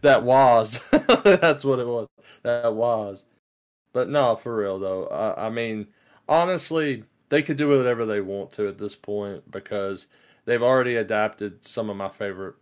That 0.00 0.22
was. 0.22 0.80
That's 0.90 1.64
what 1.64 1.78
it 1.78 1.86
was. 1.86 2.08
That 2.42 2.74
was. 2.74 3.24
But 3.94 4.10
no, 4.10 4.36
for 4.36 4.54
real 4.56 4.78
though. 4.78 5.06
I, 5.06 5.46
I 5.46 5.50
mean, 5.50 5.88
honestly, 6.28 7.04
they 7.30 7.42
could 7.42 7.56
do 7.56 7.68
whatever 7.70 8.04
they 8.04 8.20
want 8.20 8.52
to 8.54 8.68
at 8.68 8.76
this 8.78 8.94
point 8.96 9.50
because 9.50 10.06
they've 10.44 10.62
already 10.62 10.96
adapted 10.96 11.64
some 11.64 11.88
of 11.90 11.96
my 11.96 12.10
favorite 12.10 12.56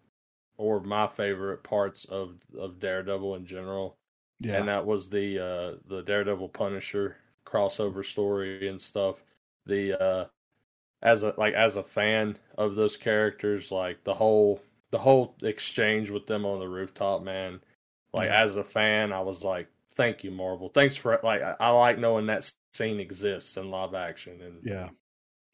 or 0.59 0.80
my 0.80 1.09
favorite 1.09 1.62
parts 1.64 2.04
of 2.06 2.38
of 2.59 2.80
Daredevil 2.80 3.36
in 3.36 3.46
general. 3.46 3.98
Yeah, 4.40 4.64
and 4.64 4.68
that 4.68 4.86
was 4.86 5.10
the 5.10 5.38
uh 5.40 5.78
the 5.88 6.02
Daredevil 6.02 6.50
Punisher 6.50 7.16
crossover 7.46 8.04
story 8.04 8.68
and 8.68 8.80
stuff. 8.80 9.24
The 9.66 10.00
uh 10.02 10.26
as 11.02 11.22
a 11.22 11.34
like 11.36 11.54
as 11.54 11.76
a 11.76 11.82
fan 11.82 12.38
of 12.56 12.74
those 12.74 12.96
characters, 12.96 13.70
like 13.70 14.04
the 14.04 14.14
whole 14.14 14.62
the 14.90 14.98
whole 14.98 15.34
exchange 15.42 16.10
with 16.10 16.26
them 16.26 16.44
on 16.44 16.60
the 16.60 16.68
rooftop, 16.68 17.22
man. 17.22 17.60
Like 18.12 18.28
Yeah. 18.28 18.30
as 18.30 18.56
a 18.56 18.64
fan, 18.64 19.12
I 19.12 19.20
was 19.20 19.42
like, 19.44 19.68
"Thank 19.94 20.24
you, 20.24 20.31
Marvel. 20.31 20.69
Thanks 20.69 20.97
for 20.97 21.19
like 21.23 21.43
I, 21.43 21.55
I 21.60 21.70
like 21.70 21.98
knowing 21.98 22.27
that 22.27 22.51
scene 22.74 23.01
exists 23.01 23.56
in 23.56 23.70
live 23.70 23.94
action." 23.94 24.40
And 24.43 24.59
yeah. 24.64 24.89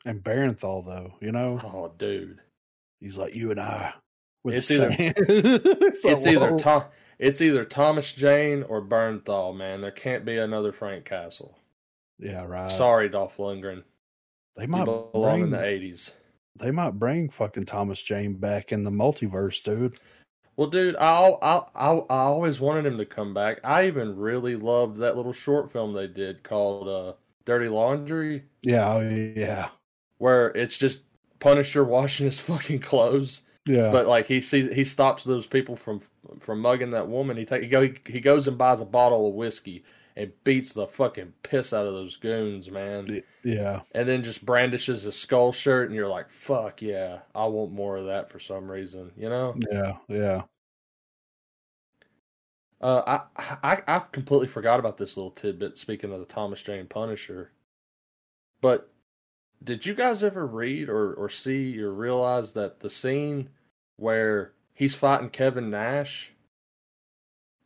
And 0.05 0.23
Bernthal, 0.23 0.87
though, 0.87 1.15
you 1.21 1.33
know, 1.33 1.61
oh, 1.63 1.93
dude, 1.99 2.39
He's 3.01 3.19
like 3.19 3.35
you 3.35 3.51
and 3.51 3.61
I. 3.61 3.93
With 4.45 4.55
It's 4.55 4.71
either- 4.71 4.91
same- 4.93 5.13
It's 5.29 6.05
either. 6.27 6.57
Tom, 6.59 6.85
it's 7.19 7.41
either 7.41 7.65
Thomas 7.65 8.13
Jane 8.15 8.63
or 8.63 8.81
Bernthal, 8.81 9.55
man. 9.57 9.81
There 9.81 9.91
can't 9.91 10.25
be 10.25 10.39
another 10.39 10.73
Frank 10.73 11.05
Castle. 11.05 11.59
yeah, 12.19 12.45
right. 12.45 12.71
Sorry, 12.71 13.09
Dolph 13.09 13.37
Lundgren. 13.39 13.83
they 14.57 14.67
might 14.67 14.85
belong 14.85 15.41
in 15.43 15.51
bring 15.51 15.51
the 15.51 15.65
eighties. 15.65 16.13
they 16.61 16.71
might 16.71 16.93
bring 16.99 17.29
fucking 17.29 17.67
Thomas 17.67 18.01
Jane 18.01 18.35
back 18.35 18.71
in 18.73 18.85
the 18.85 18.91
multiverse, 18.91 19.63
dude. 19.65 19.99
Well, 20.59 20.69
dude, 20.69 20.97
I, 20.97 21.31
I 21.41 21.57
I 21.77 21.91
I 22.11 22.19
always 22.25 22.59
wanted 22.59 22.85
him 22.85 22.99
to 22.99 23.07
come 23.07 23.33
back. 23.33 23.61
I 23.63 23.87
even 23.87 24.17
really 24.19 24.57
loved 24.57 24.99
that 24.99 25.17
little 25.17 25.33
short 25.33 25.71
film 25.71 25.93
they 25.93 26.09
did 26.09 26.43
called 26.43 26.89
uh, 26.89 27.13
"Dirty 27.45 27.69
Laundry," 27.69 28.43
Yeah, 28.63 28.95
oh, 28.95 29.09
yeah, 29.09 29.69
where 30.19 30.49
it's 30.49 30.77
just 30.77 31.03
Punisher 31.39 31.85
washing 31.85 32.27
his 32.27 32.39
fucking 32.41 32.81
clothes. 32.81 33.43
yeah. 33.67 33.93
But 33.93 34.09
like 34.09 34.27
he 34.27 34.41
sees, 34.41 34.69
he 34.75 34.83
stops 34.83 35.23
those 35.23 35.47
people 35.47 35.77
from 35.77 36.03
from 36.41 36.59
mugging 36.61 36.91
that 36.91 37.09
woman. 37.09 37.37
He 37.37 37.45
take 37.45 37.63
he 37.63 37.69
go 37.69 37.89
he 38.07 38.19
goes 38.21 38.49
and 38.49 38.59
buys 38.59 38.81
a 38.81 38.85
bottle 38.85 39.29
of 39.29 39.35
whiskey 39.35 39.85
and 40.19 40.33
beats 40.43 40.73
the 40.73 40.87
fucking 40.87 41.33
piss 41.45 41.73
out 41.73 41.87
of 41.87 41.95
those 41.95 42.17
goons, 42.17 42.71
man. 42.71 43.23
yeah, 43.45 43.81
And 43.93 44.09
then 44.09 44.25
just 44.25 44.45
brandishes 44.45 45.05
his 45.05 45.15
skull 45.15 45.53
shirt, 45.53 45.87
and 45.87 45.95
you're 45.95 46.09
like, 46.09 46.29
"Fuck 46.29 46.83
yeah, 46.83 47.21
I 47.37 47.47
want 47.47 47.73
more 47.73 47.97
of 47.97 48.07
that 48.07 48.29
for 48.31 48.41
some 48.41 48.69
reason," 48.69 49.13
you 49.17 49.29
know. 49.29 49.57
yeah, 49.71 49.97
yeah. 50.09 50.43
Uh, 52.81 53.19
I, 53.37 53.57
I 53.63 53.83
I 53.87 53.99
completely 54.13 54.49
forgot 54.49 54.81
about 54.81 54.99
this 54.99 55.17
little 55.17 55.31
tidbit. 55.31 55.79
Speaking 55.79 56.13
of 56.13 56.19
the 56.19 56.27
Thomas 56.27 56.63
Jane 56.63 56.87
Punisher, 56.87 57.53
but 58.61 58.93
did 59.63 59.87
you 59.87 59.95
guys 59.95 60.23
ever 60.25 60.47
read 60.47 60.89
or 60.89 61.15
or 61.15 61.29
see 61.29 61.81
or 61.81 61.93
realize 61.93 62.53
that 62.53 62.81
the 62.81 62.91
scene 62.91 63.51
where 63.97 64.53
he's 64.75 64.95
fighting 64.97 65.31
Kevin 65.31 65.71
Nash 65.71 66.33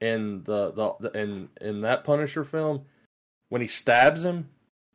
in 0.02 0.42
the 0.44 0.72
the, 0.72 0.94
the 1.10 1.20
in 1.20 1.48
in 1.60 1.80
that 1.82 2.04
Punisher 2.04 2.44
film 2.44 2.84
when 3.48 3.62
he 3.62 3.68
stabs 3.68 4.24
him? 4.24 4.48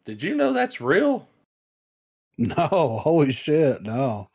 Did 0.06 0.24
you 0.24 0.36
know 0.36 0.54
that's 0.54 0.82
real? 0.82 1.28
No, 2.38 3.00
holy 3.04 3.32
shit, 3.32 3.82
no. 3.82 4.30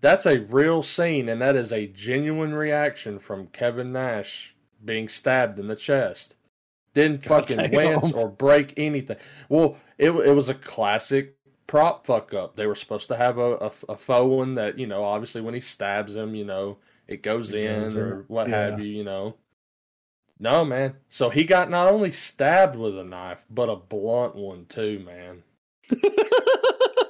That's 0.00 0.26
a 0.26 0.40
real 0.40 0.82
scene, 0.82 1.28
and 1.28 1.40
that 1.42 1.56
is 1.56 1.72
a 1.72 1.86
genuine 1.86 2.54
reaction 2.54 3.18
from 3.18 3.48
Kevin 3.48 3.92
Nash 3.92 4.54
being 4.84 5.08
stabbed 5.08 5.58
in 5.58 5.68
the 5.68 5.76
chest. 5.76 6.34
Didn't 6.94 7.24
fucking 7.24 7.70
wince 7.72 8.12
or 8.12 8.28
break 8.28 8.74
anything. 8.76 9.16
Well, 9.48 9.76
it 9.98 10.10
it 10.10 10.32
was 10.32 10.48
a 10.48 10.54
classic 10.54 11.36
prop 11.66 12.06
fuck 12.06 12.34
up. 12.34 12.56
They 12.56 12.66
were 12.66 12.74
supposed 12.74 13.08
to 13.08 13.16
have 13.16 13.38
a, 13.38 13.56
a, 13.56 13.72
a 13.90 13.96
faux 13.96 14.28
one 14.30 14.54
that 14.54 14.78
you 14.78 14.86
know, 14.86 15.04
obviously 15.04 15.40
when 15.42 15.54
he 15.54 15.60
stabs 15.60 16.14
him, 16.16 16.34
you 16.34 16.44
know, 16.44 16.78
it 17.06 17.22
goes 17.22 17.52
It 17.52 17.54
in 17.54 17.62
goes 17.62 17.94
or 17.94 18.22
in. 18.22 18.24
what 18.28 18.48
Yeah. 18.48 18.66
have 18.66 18.78
you, 18.80 18.86
you 18.86 19.04
know. 19.04 19.36
No, 20.42 20.64
man. 20.64 20.94
So 21.10 21.28
he 21.30 21.44
got 21.44 21.70
not 21.70 21.86
only 21.88 22.10
stabbed 22.10 22.74
with 22.74 22.98
a 22.98 23.04
knife, 23.04 23.38
but 23.50 23.68
a 23.68 23.76
blunt 23.76 24.34
one 24.34 24.66
too, 24.68 25.00
man. 25.00 25.42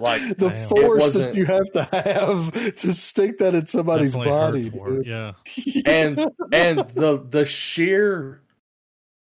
Like, 0.00 0.38
the 0.38 0.48
Damn. 0.48 0.68
Force 0.70 1.12
that 1.12 1.34
you 1.34 1.44
have 1.44 1.70
to 1.72 1.82
have 1.92 2.74
to 2.76 2.94
stick 2.94 3.36
that 3.36 3.54
in 3.54 3.66
somebody's 3.66 4.14
body, 4.16 4.62
hurts 4.64 4.74
for 4.74 4.94
it, 4.94 5.04
dude. 5.04 5.06
Yeah. 5.06 5.32
and 5.84 6.26
and 6.52 6.78
the 6.94 7.22
the 7.28 7.44
sheer 7.44 8.40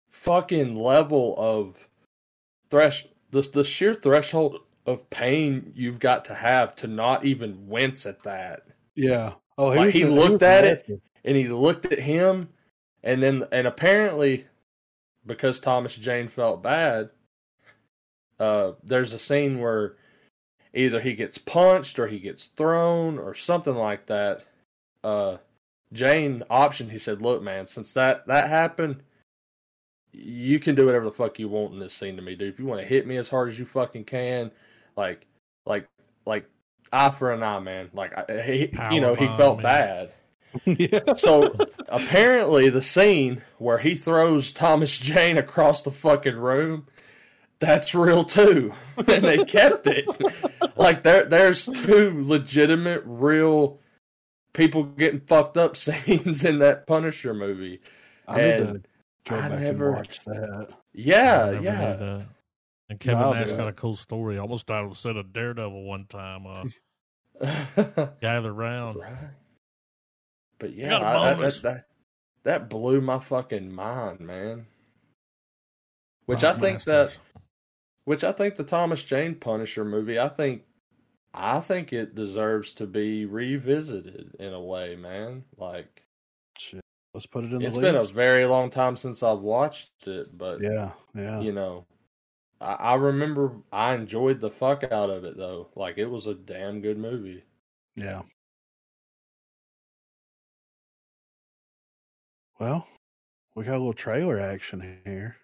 fucking 0.09 0.75
level 0.75 1.35
of 1.37 1.77
thresh 2.69 3.07
the 3.31 3.41
the 3.53 3.63
sheer 3.63 3.93
threshold 3.93 4.59
of 4.85 5.09
pain 5.09 5.71
you've 5.73 5.99
got 5.99 6.25
to 6.25 6.33
have 6.35 6.75
to 6.77 6.87
not 6.87 7.23
even 7.23 7.69
wince 7.69 8.05
at 8.05 8.21
that. 8.23 8.63
yeah. 8.95 9.35
Oh, 9.57 9.67
Like, 9.69 9.93
he 9.93 10.01
a- 10.01 10.09
looked 10.11 10.41
was 10.41 10.43
at 10.43 10.65
it. 10.65 11.01
And 11.23 11.37
he 11.37 11.47
looked 11.47 11.85
at 11.85 11.99
him 11.99 12.49
and 13.03 13.21
then 13.21 13.45
and 13.51 13.67
apparently 13.67 14.45
because 15.25 15.59
Thomas 15.59 15.95
Jane 15.95 16.27
felt 16.27 16.63
bad, 16.63 17.09
uh 18.39 18.73
there's 18.83 19.13
a 19.13 19.19
scene 19.19 19.59
where 19.59 19.95
either 20.73 20.99
he 21.01 21.13
gets 21.13 21.37
punched 21.37 21.99
or 21.99 22.07
he 22.07 22.19
gets 22.19 22.47
thrown 22.47 23.17
or 23.17 23.33
something 23.33 23.75
like 23.75 24.05
that. 24.07 24.43
Uh 25.03 25.37
Jane 25.93 26.43
optioned, 26.51 26.91
he 26.91 26.99
said, 26.99 27.21
Look, 27.21 27.41
man, 27.41 27.67
since 27.67 27.93
that 27.93 28.27
that 28.27 28.49
happened, 28.49 29.03
you 30.11 30.59
can 30.59 30.75
do 30.75 30.85
whatever 30.85 31.05
the 31.05 31.11
fuck 31.11 31.39
you 31.39 31.47
want 31.47 31.73
in 31.73 31.79
this 31.79 31.93
scene 31.93 32.15
to 32.15 32.21
me, 32.21 32.35
dude. 32.35 32.53
If 32.53 32.59
you 32.59 32.65
want 32.65 32.81
to 32.81 32.87
hit 32.87 33.07
me 33.07 33.17
as 33.17 33.29
hard 33.29 33.49
as 33.49 33.59
you 33.59 33.65
fucking 33.65 34.05
can, 34.05 34.51
like 34.95 35.25
like 35.65 35.87
like 36.25 36.49
eye 36.91 37.11
for 37.11 37.31
an 37.31 37.43
eye, 37.43 37.59
man. 37.59 37.89
Like 37.93 38.13
I, 38.17 38.41
he, 38.41 38.71
you 38.91 39.01
know, 39.01 39.15
he 39.15 39.27
felt 39.37 39.57
man. 39.57 39.63
bad. 39.63 40.13
yeah. 40.65 41.15
So 41.15 41.55
apparently, 41.89 42.69
the 42.69 42.81
scene 42.81 43.41
where 43.57 43.77
he 43.77 43.95
throws 43.95 44.51
Thomas 44.53 44.97
Jane 44.97 45.37
across 45.37 45.81
the 45.83 45.91
fucking 45.91 46.35
room, 46.35 46.87
that's 47.59 47.93
real 47.95 48.23
too, 48.23 48.73
and 48.97 49.23
they 49.23 49.43
kept 49.43 49.87
it. 49.87 50.07
like 50.75 51.03
there, 51.03 51.25
there's 51.25 51.65
two 51.65 52.23
legitimate, 52.25 53.03
real 53.05 53.79
people 54.53 54.83
getting 54.83 55.19
fucked 55.21 55.57
up 55.57 55.75
scenes 55.77 56.43
in 56.45 56.59
that 56.59 56.87
Punisher 56.87 57.33
movie. 57.33 57.81
I 58.27 58.35
need 58.37 58.57
to 58.57 58.81
go 59.25 59.35
I 59.37 59.49
back 59.49 59.59
never- 59.59 59.87
and 59.89 59.95
watch 59.97 60.19
that. 60.25 60.69
Yeah, 60.93 61.45
I 61.45 61.51
yeah. 61.59 61.71
knew 61.79 61.97
that. 61.97 62.25
And 62.89 62.99
Kevin 63.01 63.21
I'll 63.21 63.33
Nash 63.33 63.51
got 63.51 63.67
a 63.67 63.73
cool 63.73 63.95
story. 63.97 64.37
I 64.37 64.41
almost 64.41 64.65
died 64.67 64.83
on 64.83 64.89
the 64.89 64.95
set 64.95 65.17
of 65.17 65.33
Daredevil 65.33 65.83
one 65.83 66.05
time. 66.05 66.45
Uh, 67.41 68.07
gather 68.21 68.53
round. 68.53 68.97
right. 68.99 69.13
But 70.59 70.73
yeah, 70.73 70.89
got 70.89 71.01
a 71.01 71.05
I- 71.05 71.31
I- 71.31 71.33
bonus. 71.33 71.59
that, 71.61 71.73
that 71.73 71.87
that 72.43 72.69
blew 72.69 73.01
my 73.01 73.19
fucking 73.19 73.71
mind, 73.71 74.19
man. 74.21 74.67
Which 76.25 76.43
I 76.43 76.57
think 76.57 76.83
that 76.83 77.17
Which 78.05 78.23
I 78.23 78.31
think 78.31 78.55
the 78.55 78.63
Thomas 78.63 79.03
Jane 79.03 79.35
Punisher 79.35 79.85
movie, 79.85 80.19
I 80.19 80.29
think 80.29 80.63
I 81.33 81.59
think 81.59 81.93
it 81.93 82.15
deserves 82.15 82.73
to 82.75 82.87
be 82.87 83.25
revisited 83.25 84.35
in 84.39 84.53
a 84.53 84.61
way, 84.61 84.95
man. 84.95 85.43
Like 85.57 86.03
Shit. 86.57 86.81
Let's 87.13 87.25
put 87.25 87.45
it 87.45 87.53
in 87.53 87.59
the 87.59 87.67
it's 87.67 87.77
been 87.77 87.95
a 87.95 88.03
very 88.03 88.45
long 88.45 88.69
time 88.69 88.95
since 88.95 89.23
I've 89.23 89.39
watched 89.39 89.89
it, 90.05 90.37
but 90.37 90.61
yeah, 90.61 90.91
yeah. 91.15 91.39
you 91.39 91.51
know, 91.51 91.85
I, 92.61 92.73
I 92.73 92.93
remember 92.95 93.53
I 93.71 93.95
enjoyed 93.95 94.39
the 94.39 94.51
fuck 94.51 94.83
out 94.83 95.09
of 95.09 95.23
it 95.23 95.37
though. 95.37 95.69
Like 95.75 95.97
it 95.97 96.05
was 96.07 96.27
a 96.27 96.33
damn 96.33 96.81
good 96.81 96.97
movie. 96.97 97.43
Yeah. 97.95 98.21
Well, 102.59 102.87
we 103.55 103.63
got 103.65 103.73
a 103.73 103.77
little 103.77 103.93
trailer 103.93 104.39
action 104.39 104.99
here. 105.05 105.37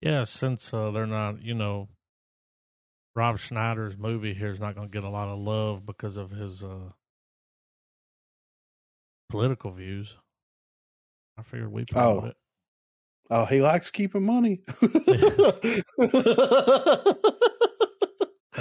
Yeah, 0.00 0.24
since 0.24 0.72
uh, 0.74 0.90
they're 0.90 1.06
not, 1.06 1.42
you 1.42 1.54
know, 1.54 1.88
Rob 3.14 3.38
Schneider's 3.38 3.96
movie 3.96 4.34
here 4.34 4.50
is 4.50 4.60
not 4.60 4.74
going 4.74 4.88
to 4.88 4.92
get 4.92 5.04
a 5.04 5.08
lot 5.08 5.28
of 5.28 5.38
love 5.38 5.86
because 5.86 6.18
of 6.18 6.30
his 6.30 6.62
uh, 6.62 6.90
political 9.30 9.70
views. 9.70 10.16
I 11.38 11.42
figured 11.42 11.72
we 11.72 11.84
promote 11.86 12.24
Oh. 12.24 12.26
it. 12.28 12.36
Oh, 13.28 13.44
he 13.44 13.60
likes 13.60 13.90
keeping 13.90 14.24
money. 14.24 14.60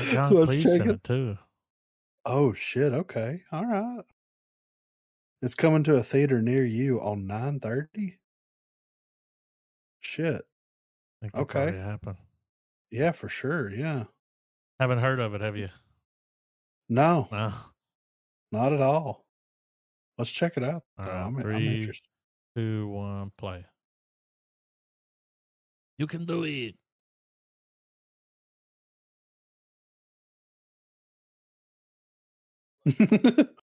John 0.10 0.34
Let's 0.34 0.52
Cleese 0.52 0.64
check 0.64 0.82
in 0.82 0.90
it. 0.90 0.94
it 0.96 1.04
too. 1.04 1.38
Oh 2.26 2.52
shit! 2.54 2.92
Okay, 2.94 3.44
all 3.52 3.66
right. 3.66 4.02
It's 5.46 5.54
coming 5.54 5.84
to 5.84 5.96
a 5.96 6.02
theater 6.02 6.42
near 6.42 6.66
you 6.66 7.00
on 7.00 7.28
nine 7.28 7.60
thirty. 7.60 8.18
Shit. 10.02 10.44
okay. 11.38 11.72
Happen. 11.78 12.18
Yeah, 12.90 13.12
for 13.12 13.30
sure. 13.30 13.70
Yeah. 13.70 14.06
Haven't 14.80 14.98
heard 14.98 15.20
of 15.20 15.36
it, 15.36 15.42
have 15.42 15.56
you? 15.56 15.70
No. 16.90 17.28
No. 17.32 17.54
Not 18.52 18.74
at 18.74 18.82
all. 18.82 19.24
Let's 20.18 20.32
check 20.32 20.58
it 20.58 20.64
out. 20.64 20.82
All 20.98 21.06
right, 21.06 21.14
I'm, 21.14 21.40
three, 21.40 21.56
I'm 21.56 21.62
interested. 21.62 22.10
Two, 22.56 22.88
one, 22.88 23.32
play. 23.38 23.66
You 26.00 26.08
can 26.08 26.26
do 26.26 26.44
it. 26.44 26.76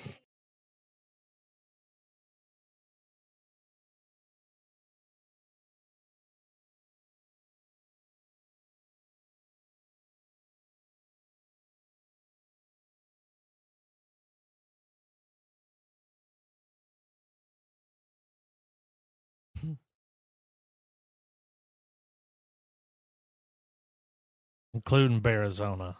including 24.74 25.22
Arizona. 25.26 25.96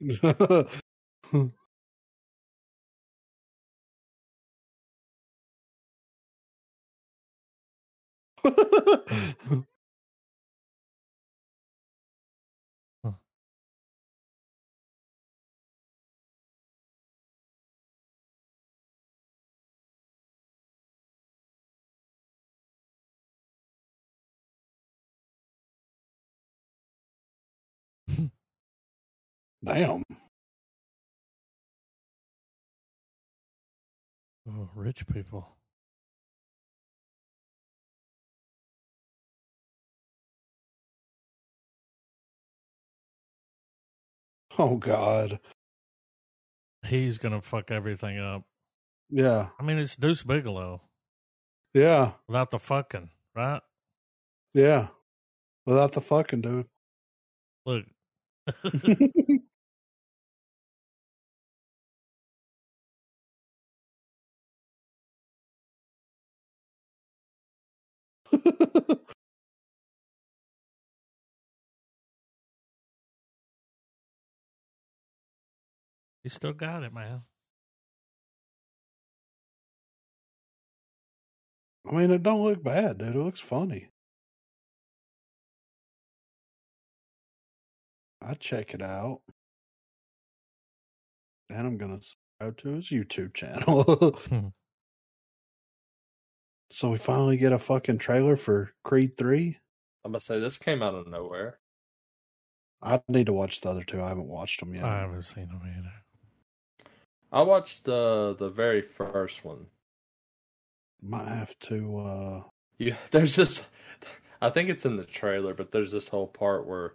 Damn. 29.64 30.02
Oh, 34.48 34.68
rich 34.74 35.06
people. 35.06 35.57
Oh 44.60 44.76
God. 44.76 45.38
He's 46.86 47.18
gonna 47.18 47.40
fuck 47.42 47.70
everything 47.70 48.18
up. 48.18 48.44
Yeah. 49.10 49.48
I 49.58 49.62
mean, 49.62 49.78
it's 49.78 49.96
Deuce 49.96 50.22
Bigalow 50.22 50.80
Yeah. 51.74 52.12
without 52.26 52.50
the 52.50 52.58
fucking, 52.58 53.10
right? 53.34 53.60
Yeah. 54.54 54.88
Without 55.66 55.92
the 55.92 56.00
fucking 56.00 56.40
dude. 56.42 56.66
Look. 57.66 57.86
he 76.28 76.30
still 76.30 76.52
got 76.52 76.82
it, 76.82 76.92
man. 76.92 77.22
I 81.88 81.94
mean, 81.94 82.10
it 82.10 82.22
don't 82.22 82.44
look 82.44 82.62
bad, 82.62 82.98
dude. 82.98 83.16
It 83.16 83.16
looks 83.16 83.40
funny. 83.40 83.88
I'd 88.20 88.40
check 88.40 88.74
it 88.74 88.82
out. 88.82 89.22
And 91.48 91.66
I'm 91.66 91.78
gonna 91.78 92.00
go 92.42 92.50
to 92.50 92.68
his 92.72 92.90
YouTube 92.90 93.32
channel. 93.32 94.20
Hmm. 94.28 94.48
so 96.70 96.90
we 96.90 96.98
finally 96.98 97.38
get 97.38 97.54
a 97.54 97.58
fucking 97.58 97.96
trailer 97.96 98.36
for 98.36 98.74
Creed 98.84 99.16
Three. 99.16 99.56
I'm 100.04 100.12
gonna 100.12 100.20
say 100.20 100.38
this 100.38 100.58
came 100.58 100.82
out 100.82 100.94
of 100.94 101.06
nowhere. 101.06 101.58
I 102.82 103.00
need 103.08 103.26
to 103.26 103.32
watch 103.32 103.62
the 103.62 103.70
other 103.70 103.82
two. 103.82 104.02
I 104.02 104.08
haven't 104.08 104.28
watched 104.28 104.60
them 104.60 104.74
yet. 104.74 104.84
I 104.84 104.98
haven't 104.98 105.22
seen 105.22 105.48
them 105.48 105.62
either. 105.64 106.04
I 107.32 107.40
watched 107.40 107.84
the 107.84 108.36
the 108.38 108.50
very 108.50 108.82
first 108.82 109.42
one. 109.42 109.68
Might 111.02 111.26
have 111.26 111.58
to. 111.58 111.98
uh 111.98 112.42
You 112.78 112.96
there's 113.10 113.36
this 113.36 113.62
I 114.40 114.50
think 114.50 114.70
it's 114.70 114.86
in 114.86 114.96
the 114.96 115.04
trailer, 115.04 115.54
but 115.54 115.72
there's 115.72 115.92
this 115.92 116.08
whole 116.08 116.28
part 116.28 116.66
where 116.66 116.94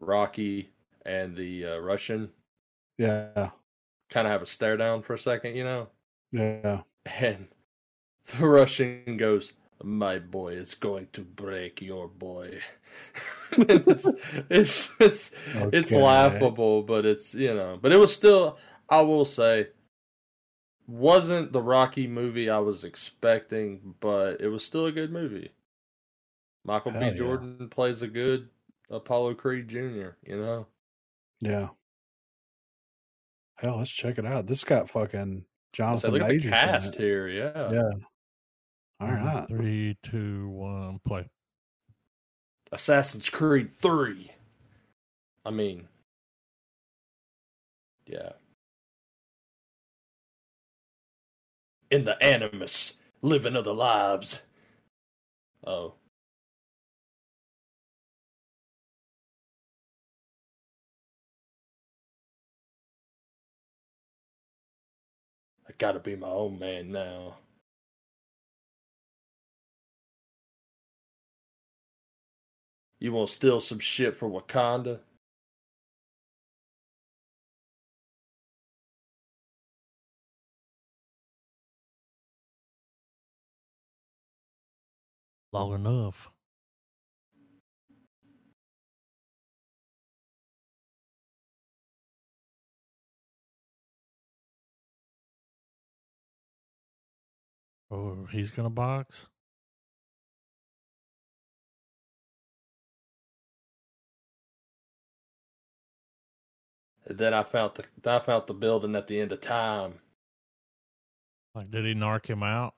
Rocky 0.00 0.70
and 1.06 1.36
the 1.36 1.66
uh, 1.66 1.78
Russian 1.78 2.32
Yeah, 2.98 3.50
kind 4.10 4.26
of 4.26 4.32
have 4.32 4.42
a 4.42 4.46
stare 4.46 4.76
down 4.76 5.02
for 5.02 5.14
a 5.14 5.18
second, 5.18 5.56
you 5.56 5.64
know? 5.64 5.88
yeah. 6.32 6.82
And 7.06 7.48
the 8.38 8.46
Russian 8.46 9.16
goes, 9.18 9.52
"My 9.82 10.18
boy 10.18 10.54
is 10.54 10.74
going 10.74 11.08
to 11.14 11.22
break 11.22 11.82
your 11.82 12.08
boy." 12.08 12.60
It's 13.58 14.14
it's 14.50 14.90
it's 15.00 15.30
it's 15.72 15.94
laughable, 15.94 16.82
but 16.82 17.06
it's 17.06 17.34
you 17.34 17.54
know, 17.54 17.78
but 17.80 17.92
it 17.92 17.98
was 17.98 18.14
still. 18.14 18.58
I 18.92 19.00
will 19.00 19.24
say, 19.24 19.68
wasn't 20.86 21.50
the 21.50 21.62
Rocky 21.62 22.06
movie 22.06 22.50
I 22.50 22.58
was 22.58 22.84
expecting, 22.84 23.94
but 24.00 24.42
it 24.42 24.48
was 24.48 24.62
still 24.62 24.84
a 24.84 24.92
good 24.92 25.10
movie. 25.10 25.50
Michael 26.66 26.92
Hell 26.92 27.00
B. 27.00 27.06
yeah. 27.06 27.12
Jordan 27.14 27.68
plays 27.70 28.02
a 28.02 28.06
good 28.06 28.50
Apollo 28.90 29.36
Creed 29.36 29.68
Jr. 29.68 30.10
You 30.26 30.36
know, 30.38 30.66
Yeah. 31.40 31.68
Hell, 33.56 33.78
let's 33.78 33.90
check 33.90 34.18
it 34.18 34.26
out. 34.26 34.46
This 34.46 34.62
got 34.62 34.90
fucking 34.90 35.46
Jonathan 35.72 36.10
look 36.12 36.20
at 36.22 36.28
the 36.28 36.32
Majors 36.34 36.44
in 36.46 36.50
cast 36.50 36.94
it. 36.96 37.00
here. 37.00 37.28
Yeah, 37.28 37.72
Yeah. 37.72 37.90
All 39.00 39.08
right. 39.08 39.46
Three, 39.48 39.96
two, 40.02 40.48
one, 40.50 40.98
play. 41.06 41.30
Assassin's 42.72 43.30
Creed 43.30 43.70
3. 43.80 44.30
I 45.46 45.50
mean, 45.50 45.88
yeah. 48.06 48.32
In 51.92 52.04
the 52.06 52.20
Animus, 52.22 52.94
living 53.20 53.54
other 53.54 53.74
lives. 53.74 54.38
Oh. 55.66 55.94
I 65.68 65.72
gotta 65.76 65.98
be 66.00 66.16
my 66.16 66.28
own 66.28 66.58
man 66.58 66.92
now. 66.92 67.36
You 73.00 73.12
want 73.12 73.28
to 73.28 73.34
steal 73.34 73.60
some 73.60 73.80
shit 73.80 74.16
from 74.16 74.32
Wakanda? 74.32 75.00
Long 85.52 85.74
enough. 85.74 86.30
Oh, 97.90 98.26
he's 98.32 98.50
gonna 98.50 98.70
box. 98.70 99.26
And 107.04 107.18
then 107.18 107.34
I 107.34 107.42
found 107.42 107.72
the 107.74 108.10
I 108.10 108.24
found 108.24 108.46
the 108.46 108.54
building 108.54 108.96
at 108.96 109.08
the 109.08 109.20
end 109.20 109.32
of 109.32 109.42
time. 109.42 110.00
Like, 111.54 111.70
did 111.70 111.84
he 111.84 111.94
narc 111.94 112.26
him 112.26 112.42
out? 112.42 112.74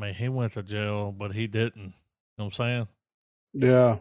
I 0.00 0.06
mean, 0.06 0.14
he 0.14 0.28
went 0.30 0.54
to 0.54 0.62
jail, 0.62 1.12
but 1.12 1.32
he 1.32 1.46
didn't. 1.46 1.76
You 1.76 1.92
know 2.38 2.44
what 2.44 2.46
I'm 2.46 2.52
saying? 2.52 2.88
Yeah. 3.52 3.98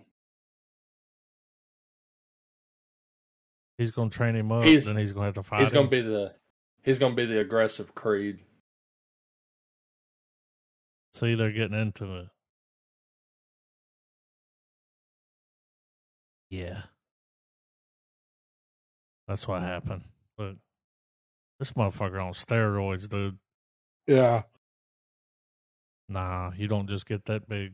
He's 3.78 3.92
gonna 3.92 4.10
train 4.10 4.36
him 4.36 4.52
up, 4.52 4.64
He's- 4.64 4.86
then 4.86 4.96
he's 4.96 5.12
gonna 5.12 5.26
have 5.26 5.36
to 5.36 5.44
fight. 5.44 5.64
He's 5.64 5.72
gonna 5.74 5.90
be 5.90 6.02
the 6.02 6.36
he's 6.84 7.00
gonna 7.00 7.16
be 7.16 7.26
the 7.26 7.40
aggressive 7.40 7.94
Creed. 7.96 8.40
See, 11.14 11.36
they're 11.36 11.52
getting 11.52 11.78
into 11.78 12.16
it. 12.18 12.30
Yeah. 16.50 16.84
That's 19.28 19.48
what 19.48 19.62
happened. 19.62 20.04
But 20.38 20.56
this 21.60 21.72
motherfucker 21.74 22.24
on 22.24 22.34
steroids, 22.34 23.10
dude. 23.10 23.38
Yeah. 24.08 24.44
Nah, 26.10 26.52
you 26.58 26.68
don't 26.68 26.90
just 26.90 27.06
get 27.06 27.26
that 27.26 27.48
big. 27.48 27.74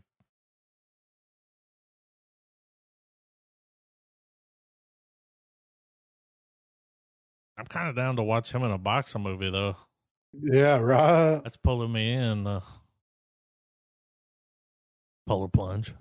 I'm 7.57 7.65
kind 7.65 7.87
of 7.87 7.95
down 7.95 8.17
to 8.17 8.23
watch 8.23 8.51
him 8.51 8.63
in 8.63 8.71
a 8.71 8.77
boxing 8.77 9.23
movie 9.23 9.49
though. 9.49 9.77
Yeah, 10.33 10.77
right. 10.79 11.39
That's 11.41 11.55
pulling 11.55 11.93
me 11.93 12.11
in. 12.11 12.43
The 12.43 12.61
polar 15.25 15.47
plunge. 15.47 15.93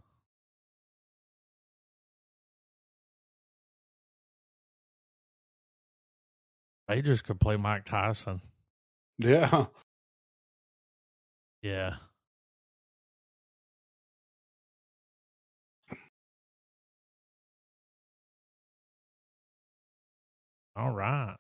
Majors 6.89 7.23
could 7.23 7.39
play 7.39 7.56
Mike 7.56 7.85
Tyson. 7.85 8.40
Yeah. 9.19 9.66
Yeah. 11.62 11.94
All 20.76 20.90
right. 20.90 21.36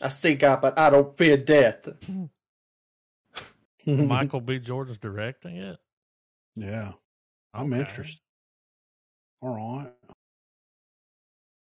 I 0.00 0.08
see 0.08 0.34
God, 0.34 0.60
but 0.60 0.78
I 0.78 0.90
don't 0.90 1.16
fear 1.16 1.36
death. 1.36 1.88
Michael 3.86 4.40
B. 4.40 4.58
Jordan's 4.58 4.98
directing 4.98 5.56
it. 5.56 5.78
Yeah. 6.56 6.92
I'm 7.54 7.72
Okay. 7.72 7.80
interested. 7.80 8.20
All 9.42 9.56
right. 9.56 9.92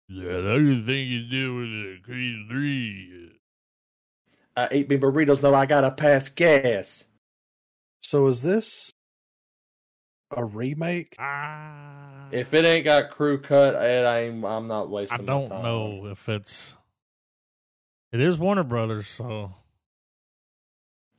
Yeah, 0.08 0.40
that's 0.40 0.62
the 0.62 0.82
thing 0.86 1.08
you 1.08 1.28
do 1.28 1.56
with 1.56 1.68
the 1.68 1.98
Creed 2.04 2.46
3. 2.48 3.32
I 4.56 4.68
eat 4.72 4.88
me 4.88 4.96
burritos, 4.96 5.40
though 5.40 5.54
I 5.54 5.66
gotta 5.66 5.90
pass 5.90 6.28
gas. 6.28 7.04
So 8.00 8.26
is 8.28 8.40
this 8.40 8.92
a 10.34 10.44
remake? 10.44 11.16
Ah. 11.18 12.28
If 12.30 12.54
it 12.54 12.64
ain't 12.64 12.84
got 12.84 13.10
crew 13.10 13.38
cut, 13.40 13.74
it 13.74 14.06
ain't, 14.06 14.44
I'm 14.44 14.68
not 14.68 14.88
wasting. 14.90 15.20
I 15.20 15.22
don't 15.24 15.48
time. 15.48 15.62
know 15.62 16.06
if 16.06 16.28
it's. 16.28 16.75
It 18.16 18.22
is 18.22 18.38
Warner 18.38 18.64
Brothers, 18.64 19.06
so 19.08 19.52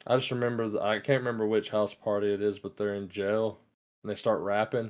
I 0.07 0.15
just 0.15 0.31
remember 0.31 0.67
the, 0.67 0.81
I 0.81 0.95
can't 0.99 1.19
remember 1.21 1.45
which 1.45 1.69
house 1.69 1.93
party 1.93 2.33
it 2.33 2.41
is, 2.41 2.57
but 2.57 2.75
they're 2.75 2.95
in 2.95 3.07
jail 3.07 3.59
and 4.01 4.09
they 4.11 4.15
start 4.15 4.39
rapping, 4.41 4.89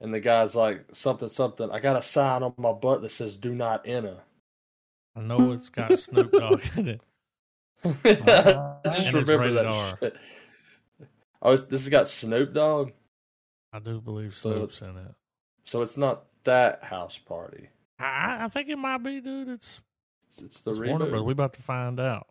and 0.00 0.14
the 0.14 0.20
guy's 0.20 0.54
like 0.54 0.86
something 0.94 1.28
something. 1.28 1.70
I 1.70 1.80
got 1.80 1.98
a 1.98 2.02
sign 2.02 2.42
on 2.42 2.54
my 2.56 2.72
butt 2.72 3.02
that 3.02 3.10
says 3.10 3.36
"Do 3.36 3.54
not 3.54 3.86
enter." 3.86 4.16
I 5.14 5.20
know 5.20 5.52
it's 5.52 5.68
got 5.68 5.98
Snoop 5.98 6.32
Dogg 6.32 6.62
in 6.78 6.88
it. 6.88 7.00
I 7.84 8.78
just 8.86 9.08
And 9.08 9.14
remember 9.28 9.50
that 9.52 9.66
R. 9.66 9.98
shit. 10.00 10.16
Oh, 11.42 11.54
this 11.54 11.82
has 11.82 11.88
got 11.90 12.08
Snoop 12.08 12.54
Dogg, 12.54 12.92
I 13.74 13.78
do 13.78 14.00
believe 14.00 14.34
So 14.34 14.52
Snoop's 14.54 14.80
it's- 14.80 14.90
in 14.96 15.02
it. 15.06 15.14
so 15.64 15.82
it's 15.82 15.98
not 15.98 16.24
that 16.44 16.82
house 16.82 17.18
party. 17.18 17.68
I, 17.98 18.44
I 18.44 18.48
think 18.48 18.70
it 18.70 18.76
might 18.78 19.02
be, 19.04 19.20
dude. 19.20 19.48
It's, 19.50 19.80
It's, 20.34 20.42
it's 20.42 20.62
the 20.62 20.70
it's 20.72 20.80
Warner 20.80 21.06
reboot. 21.06 21.10
Brothers. 21.10 21.22
We 21.22 21.32
about 21.32 21.54
to 21.54 21.62
find 21.62 22.00
out. 22.00 22.26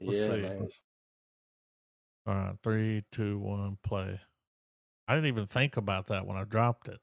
let's 0.00 0.18
yeah, 0.18 0.26
see. 0.26 0.42
man. 0.42 0.68
All 2.26 2.34
right, 2.34 2.54
three, 2.62 3.04
two, 3.12 3.38
one, 3.38 3.78
play. 3.84 4.20
I 5.06 5.14
didn't 5.14 5.28
even 5.28 5.46
think 5.46 5.76
about 5.76 6.08
that 6.08 6.26
when 6.26 6.36
I 6.36 6.44
dropped 6.44 6.88
it. 6.88 6.98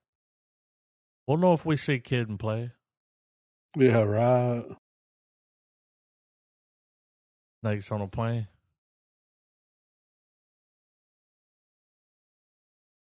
We'll 1.26 1.38
know 1.38 1.53
if 1.53 1.65
we 1.65 1.78
see 1.78 1.99
Kid 1.99 2.30
'n 2.30 2.38
Play. 2.38 2.72
Yeah, 3.78 4.02
right. 4.02 4.65
Snakes 7.61 7.91
on 7.91 8.02
a 8.02 8.07
plane. 8.07 8.48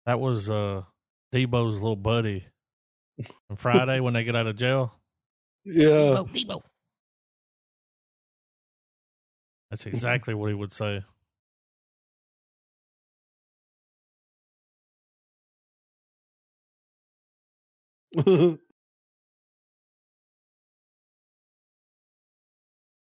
That 0.06 0.18
was 0.18 0.50
uh 0.50 0.82
Debo's 1.32 1.74
little 1.74 1.94
buddy. 1.94 2.46
On 3.50 3.56
Friday 3.56 4.00
when 4.00 4.14
they 4.14 4.24
get 4.24 4.34
out 4.34 4.46
of 4.48 4.56
jail. 4.56 4.92
Yeah. 5.64 6.24
Debo. 6.32 6.62
That's 9.70 9.86
exactly 9.86 10.34
what 10.34 10.48
he 10.48 10.54
would 10.54 10.72
say. 10.72 11.04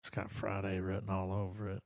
It's 0.01 0.09
got 0.09 0.31
Friday 0.31 0.79
written 0.79 1.09
all 1.09 1.33
over 1.33 1.69
it. 1.69 1.83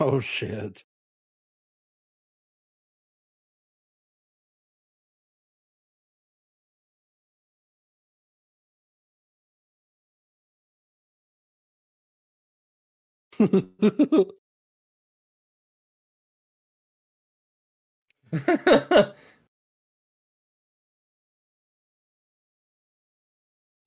oh 0.00 0.20
shit. 0.20 0.84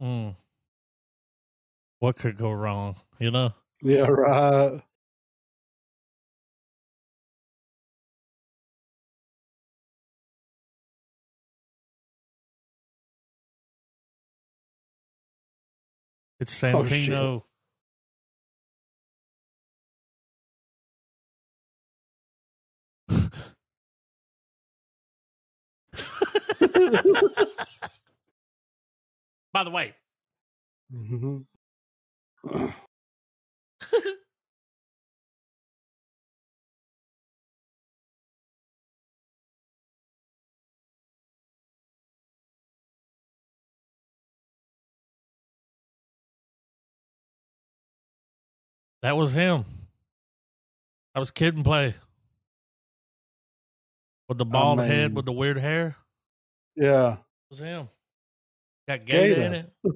Mm. 0.02 0.36
What 2.00 2.18
could 2.18 2.38
go 2.38 2.52
wrong? 2.52 2.96
You 3.20 3.32
know? 3.32 3.54
yeah, 3.82 4.08
right. 4.08 4.82
It's 16.40 16.54
Oh, 17.14 17.44
By 29.54 29.64
the 29.64 29.72
way, 29.72 29.96
that 49.02 49.18
was 49.18 49.34
him. 49.34 49.66
That 51.14 51.20
was 51.20 51.32
Kid 51.32 51.58
'n 51.58 51.64
Play. 51.64 51.96
With 54.30 54.38
the 54.38 54.46
bald 54.46 54.80
head 54.80 55.10
mean- 55.12 55.16
with 55.16 55.26
the 55.26 55.32
weird 55.34 55.58
hair. 55.58 55.96
yeah. 56.76 57.14
It 57.14 57.20
was 57.50 57.60
him. 57.60 57.90
Got 58.88 59.06
Gata 59.06 59.28
Gata. 59.30 59.44
in 59.46 59.54
it. 59.54 59.74
It 59.86 59.94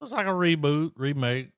was 0.00 0.12
like 0.12 0.26
a 0.26 0.30
reboot, 0.30 0.92
remake. 0.96 1.50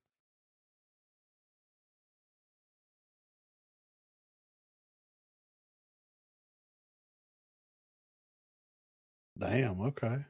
Damn, 9.39 9.81
okay. 9.81 10.25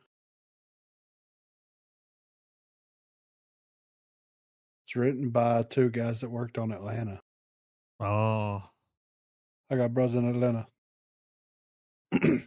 It's 4.87 4.97
written 4.97 5.31
by 5.31 5.63
two 5.65 5.91
guys 5.91 6.21
that 6.21 6.31
worked 6.31 6.59
on 6.59 6.73
Atlanta. 6.73 7.21
Oh, 8.01 8.63
I 9.73 9.77
got 9.77 9.95
brothers 9.95 10.17
in 10.17 10.29
Atlanta. 10.29 10.67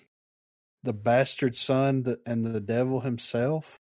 the 0.83 0.93
bastard 0.93 1.55
son 1.55 2.17
and 2.23 2.45
the 2.45 2.59
devil 2.59 2.99
himself. 2.99 3.79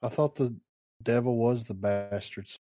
I 0.00 0.08
thought 0.08 0.36
the 0.36 0.56
devil 1.02 1.36
was 1.36 1.66
the 1.66 1.74
bastard. 1.74 2.48
son. 2.48 2.58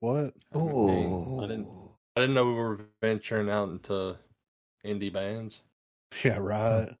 What? 0.00 0.34
I 0.52 1.46
didn't. 1.46 1.68
I 2.16 2.20
didn't 2.20 2.34
know 2.34 2.44
we 2.44 2.54
were 2.54 2.80
venturing 3.00 3.48
out 3.48 3.68
into 3.68 4.16
indie 4.84 5.12
bands. 5.12 5.60
Yeah, 6.24 6.36
right. 6.40 6.94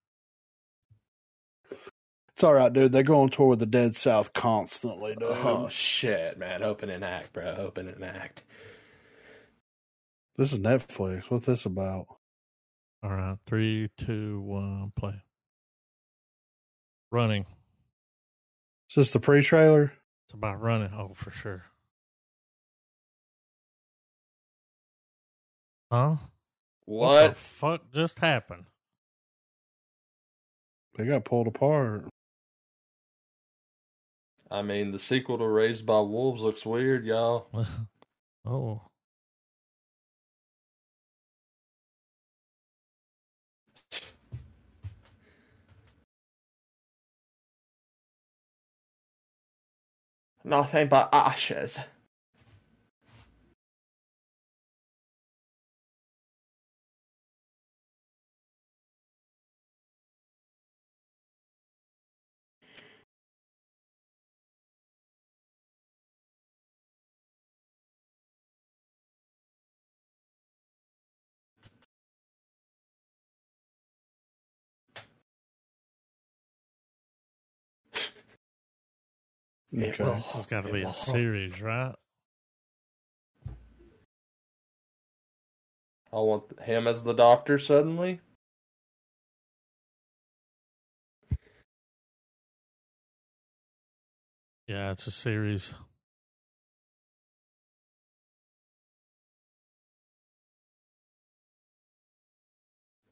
It's 2.28 2.42
all 2.42 2.54
right, 2.54 2.72
dude. 2.72 2.92
They 2.92 3.02
go 3.02 3.20
on 3.20 3.28
tour 3.28 3.48
with 3.48 3.58
the 3.58 3.66
Dead 3.66 3.94
South 3.94 4.32
constantly, 4.32 5.14
dude. 5.16 5.24
Oh 5.28 5.68
shit, 5.68 6.38
man! 6.38 6.62
Opening 6.62 7.02
act, 7.02 7.34
bro. 7.34 7.56
Opening 7.58 8.02
act. 8.02 8.42
This 10.36 10.54
is 10.54 10.60
Netflix. 10.60 11.24
What's 11.28 11.44
this 11.44 11.66
about? 11.66 12.06
All 13.02 13.10
right. 13.10 13.36
Three, 13.46 13.90
two, 13.96 14.40
one, 14.40 14.92
play. 14.96 15.22
Running. 17.10 17.46
Is 18.90 18.96
this 18.96 19.12
the 19.12 19.20
pre-trailer? 19.20 19.92
It's 20.26 20.34
about 20.34 20.60
running. 20.60 20.92
Oh, 20.96 21.12
for 21.14 21.30
sure. 21.30 21.64
Huh? 25.90 26.16
What? 26.84 27.30
the 27.30 27.34
fuck 27.34 27.92
just 27.92 28.18
happened? 28.18 28.64
They 30.96 31.04
got 31.04 31.24
pulled 31.24 31.46
apart. 31.46 32.06
I 34.50 34.62
mean, 34.62 34.92
the 34.92 34.98
sequel 34.98 35.38
to 35.38 35.46
Raised 35.46 35.86
by 35.86 36.00
Wolves 36.00 36.42
looks 36.42 36.66
weird, 36.66 37.06
y'all. 37.06 37.48
oh. 38.46 38.82
Nothing 50.44 50.88
but 50.88 51.08
ashes. 51.12 51.78
Okay. 79.74 80.02
will- 80.02 80.24
It's 80.34 80.46
got 80.46 80.62
to 80.62 80.68
it 80.68 80.72
be 80.72 80.82
will- 80.84 80.90
a 80.90 80.94
series, 80.94 81.60
right? 81.62 81.94
I 86.12 86.16
want 86.16 86.60
him 86.60 86.86
as 86.86 87.02
the 87.04 87.14
doctor 87.14 87.58
suddenly. 87.58 88.20
Yeah, 94.66 94.92
it's 94.92 95.06
a 95.06 95.10
series. 95.10 95.74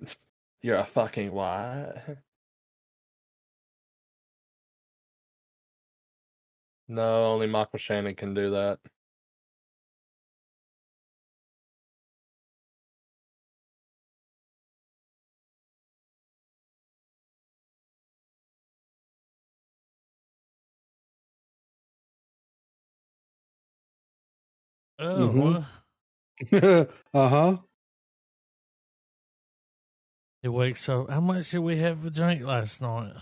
You're 0.62 0.76
a 0.76 0.84
fucking 0.84 1.32
what? 1.32 2.18
No, 6.90 7.26
only 7.26 7.48
Michael 7.48 7.80
Shannon 7.80 8.16
can 8.16 8.34
do 8.34 8.50
that. 8.52 8.80
Oh, 24.98 25.32
Mhm. 25.32 25.66
uh 26.52 27.28
huh. 27.28 27.58
He 30.42 30.48
wakes 30.48 30.88
up. 30.88 31.10
How 31.10 31.20
much 31.20 31.50
did 31.50 31.60
we 31.60 31.78
have 31.78 32.02
for 32.02 32.10
drink 32.10 32.42
last 32.42 32.80
night? 32.80 33.14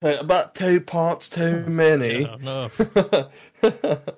About 0.00 0.54
two 0.54 0.80
parts 0.80 1.28
too 1.28 1.64
many. 1.66 2.22
Yeah, 2.22 2.34
enough. 2.36 2.80
I 2.96 3.26
A 3.62 4.14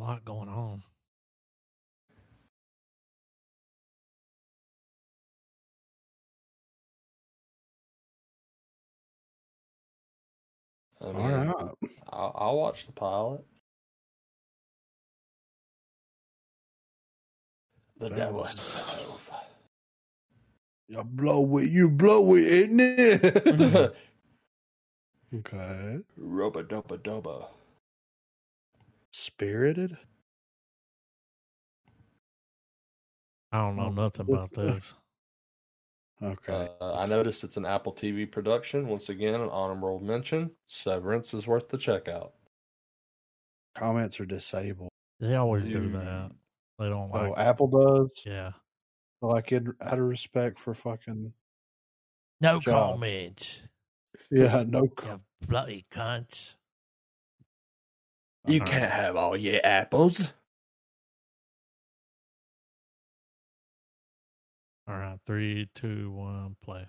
lot 0.00 0.24
going 0.24 0.48
on. 0.48 0.82
All 11.00 11.12
mean, 11.12 11.30
right. 11.48 11.70
I'll, 12.08 12.32
I'll 12.34 12.56
watch 12.56 12.86
the 12.86 12.92
pilot. 12.92 13.44
The 17.98 18.08
That 18.08 18.16
devil 18.16 18.40
was- 18.40 18.50
himself. 18.50 19.30
You 20.88 21.02
blow 21.02 21.58
it. 21.58 21.70
You 21.70 21.88
blow 21.88 22.34
it, 22.34 22.44
isn't 22.44 22.80
it? 22.80 23.94
okay. 25.34 25.98
Rubba 26.16 26.64
dubba 26.64 26.98
dubba. 26.98 27.46
Spirited. 29.12 29.96
I 33.52 33.58
don't 33.58 33.76
know 33.76 33.84
Oh, 33.84 33.90
nothing 33.90 34.26
about 34.28 34.52
this. 34.54 34.94
Okay. 36.22 36.68
Uh, 36.80 36.94
I 36.96 37.06
noticed 37.06 37.44
it's 37.44 37.56
an 37.56 37.64
Apple 37.66 37.92
TV 37.92 38.30
production. 38.30 38.88
Once 38.88 39.08
again, 39.08 39.34
an 39.34 39.48
honorable 39.50 40.00
mention. 40.00 40.50
Severance 40.66 41.34
is 41.34 41.46
worth 41.46 41.68
the 41.68 41.76
checkout. 41.78 42.30
Comments 43.76 44.18
are 44.20 44.26
disabled. 44.26 44.90
They 45.20 45.34
always 45.36 45.66
do 45.66 45.88
that. 45.90 46.30
They 46.78 46.88
don't 46.88 47.10
like. 47.10 47.30
oh, 47.30 47.34
Apple 47.36 47.68
does. 47.68 48.22
yeah. 48.26 48.50
Like 49.24 49.52
it 49.52 49.64
out 49.80 49.98
of 49.98 50.04
respect 50.04 50.58
for 50.58 50.74
fucking. 50.74 51.32
No 52.40 52.60
Jobs. 52.60 52.66
comments. 52.92 53.62
Yeah. 54.30 54.64
No. 54.66 54.88
co- 54.88 55.20
You 55.40 55.46
bloody 55.48 55.86
cunts. 55.90 56.54
You 58.46 58.60
Uh-huh. 58.60 58.70
can't 58.70 58.92
have 58.92 59.16
all 59.16 59.36
your 59.36 59.60
apples. 59.64 60.32
All 64.86 64.98
right, 64.98 65.18
three, 65.24 65.70
two, 65.74 66.10
one, 66.10 66.56
play. 66.62 66.86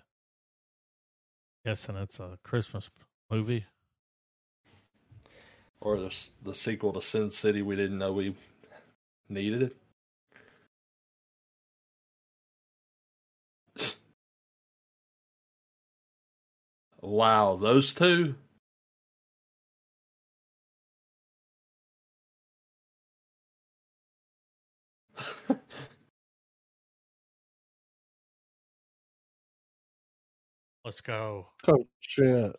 Guessing 1.66 1.96
it's 1.96 2.20
a 2.20 2.38
Christmas 2.44 2.90
movie. 3.32 3.66
Or 5.80 5.98
the, 6.00 6.14
the 6.44 6.54
sequel 6.54 6.92
to 6.94 7.02
Sin 7.02 7.30
City 7.30 7.62
we 7.62 7.78
didn't 7.78 7.98
know 7.98 8.12
we 8.12 8.36
needed 9.30 9.72
Wow, 17.02 17.56
those 17.56 17.94
two? 17.94 18.36
Let's 30.86 31.02
go. 31.02 31.48
Oh 31.68 31.86
shit. 32.00 32.56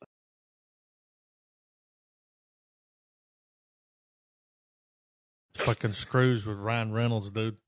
Fucking 5.55 5.93
screws 5.95 6.47
with 6.47 6.59
Ryan 6.59 6.93
Reynolds, 6.93 7.31
dude. 7.31 7.59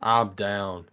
I'm 0.00 0.34
down. 0.34 0.86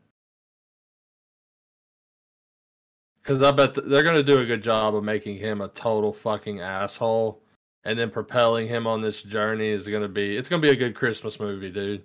Because 3.29 3.43
I 3.43 3.51
bet 3.51 3.75
th- 3.75 3.85
they're 3.87 4.01
going 4.01 4.15
to 4.15 4.23
do 4.23 4.39
a 4.39 4.45
good 4.45 4.63
job 4.63 4.95
of 4.95 5.03
making 5.03 5.37
him 5.37 5.61
a 5.61 5.67
total 5.67 6.11
fucking 6.11 6.61
asshole. 6.61 7.43
And 7.83 7.97
then 7.97 8.09
propelling 8.09 8.67
him 8.67 8.87
on 8.87 9.03
this 9.03 9.21
journey 9.21 9.69
is 9.69 9.85
going 9.87 10.01
to 10.01 10.09
be. 10.09 10.35
It's 10.35 10.49
going 10.49 10.59
to 10.63 10.67
be 10.67 10.71
a 10.71 10.75
good 10.75 10.95
Christmas 10.95 11.39
movie, 11.39 11.69
dude. 11.69 12.03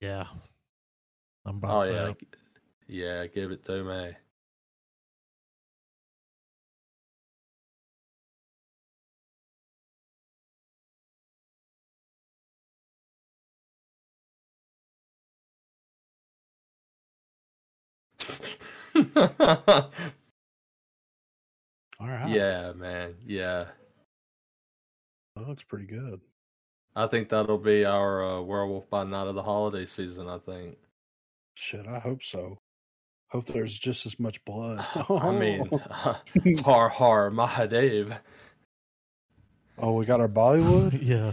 Yeah. 0.00 0.24
I'm 1.44 1.60
Oh, 1.62 1.82
yeah. 1.82 1.92
that. 1.92 2.16
Yeah, 2.88 3.26
give 3.26 3.50
it 3.50 3.62
to 3.66 3.84
me. 3.84 4.16
All 22.00 22.08
right. 22.08 22.28
yeah, 22.28 22.72
man. 22.72 23.14
Yeah. 23.26 23.66
That 25.36 25.48
looks 25.48 25.62
pretty 25.64 25.86
good. 25.86 26.20
I 26.96 27.06
think 27.08 27.28
that'll 27.28 27.58
be 27.58 27.84
our 27.84 28.24
uh, 28.38 28.40
Werewolf 28.42 28.88
by 28.88 29.04
Night 29.04 29.26
of 29.26 29.34
the 29.34 29.42
holiday 29.42 29.86
season, 29.86 30.28
I 30.28 30.38
think. 30.38 30.76
Shit. 31.54 31.86
I 31.86 31.98
hope 31.98 32.22
so. 32.22 32.58
Hope 33.30 33.46
there's 33.46 33.76
just 33.76 34.06
as 34.06 34.20
much 34.20 34.44
blood. 34.44 34.84
I 35.08 35.30
mean, 35.32 35.66
har 36.64 36.88
har 36.88 37.30
Mahadev. 37.30 38.16
oh, 39.78 39.92
we 39.94 40.04
got 40.06 40.20
our 40.20 40.28
Bollywood. 40.28 40.98
yeah. 41.02 41.32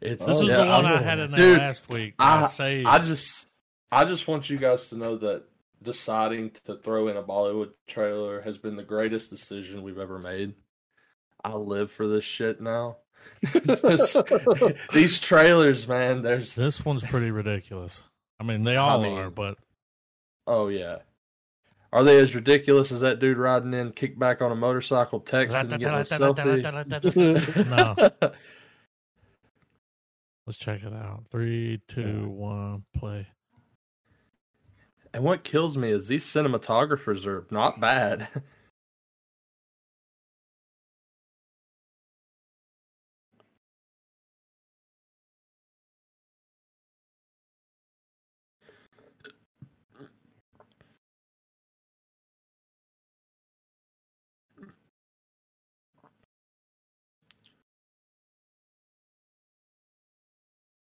It's 0.00 0.24
This 0.24 0.36
is 0.38 0.42
yeah, 0.48 0.56
the 0.56 0.66
one 0.70 0.84
I 0.86 0.94
I'm- 0.94 1.04
had 1.04 1.18
in 1.20 1.30
there 1.30 1.38
Dude, 1.40 1.58
last 1.58 1.88
week. 1.88 2.14
I, 2.18 2.42
I- 2.42 2.46
saved. 2.48 2.88
I 2.88 2.98
just, 2.98 3.46
I 3.92 4.04
just 4.04 4.26
want 4.26 4.50
you 4.50 4.58
guys 4.58 4.88
to 4.88 4.96
know 4.96 5.16
that 5.18 5.44
deciding 5.82 6.52
to 6.66 6.76
throw 6.76 7.08
in 7.08 7.16
a 7.16 7.22
Bollywood 7.22 7.70
trailer 7.86 8.40
has 8.42 8.58
been 8.58 8.76
the 8.76 8.82
greatest 8.82 9.30
decision 9.30 9.82
we've 9.82 9.98
ever 9.98 10.18
made. 10.18 10.54
I 11.44 11.54
live 11.54 11.90
for 11.90 12.06
this 12.06 12.24
shit 12.24 12.60
now. 12.60 12.98
Just- 13.66 14.16
these 14.92 15.20
trailers, 15.20 15.86
man. 15.88 16.22
There's 16.22 16.54
This 16.54 16.84
one's 16.84 17.02
pretty 17.02 17.30
ridiculous. 17.30 18.02
I 18.40 18.44
mean, 18.44 18.64
they 18.64 18.76
all 18.76 19.02
mean- 19.02 19.18
are, 19.18 19.30
but 19.30 19.58
oh 20.46 20.68
yeah. 20.68 20.98
Are 21.92 22.04
they 22.04 22.18
as 22.20 22.34
ridiculous 22.34 22.90
as 22.90 23.00
that 23.00 23.20
dude 23.20 23.36
riding 23.36 23.74
in 23.74 23.92
kickback 23.92 24.40
on 24.40 24.50
a 24.50 24.56
motorcycle, 24.56 25.20
texting, 25.20 25.60
and 25.60 25.70
getting 25.70 25.88
a 25.88 26.04
selfie? 26.04 27.66
no. 27.66 28.30
Let's 30.46 30.58
check 30.58 30.82
it 30.82 30.92
out. 30.92 31.24
Three, 31.30 31.82
two, 31.88 32.28
one, 32.28 32.84
play. 32.96 33.28
And 35.14 35.24
what 35.24 35.44
kills 35.44 35.76
me 35.78 35.90
is 35.90 36.08
these 36.08 36.24
cinematographers 36.26 37.26
are 37.26 37.46
not 37.50 37.80
bad. 37.80 38.28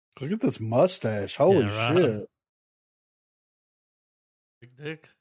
Look 0.20 0.32
at 0.32 0.40
this 0.40 0.60
mustache. 0.60 1.36
Holy 1.36 1.66
Yeah, 1.66 1.74
right. 1.74 1.96
shit. 1.96 2.28
Big 4.82 4.98
dick. 4.98 5.12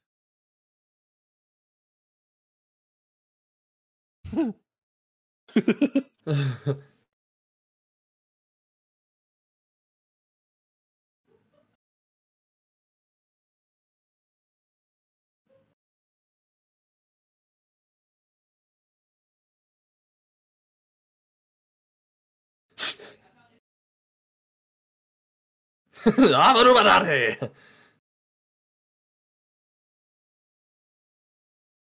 Avarubadare. 26.34 27.38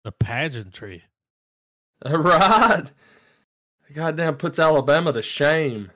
The 0.03 0.11
pageantry. 0.11 1.03
right. 2.05 2.85
Goddamn 3.93 4.35
puts 4.35 4.59
Alabama 4.59 5.13
to 5.13 5.21
shame. 5.21 5.91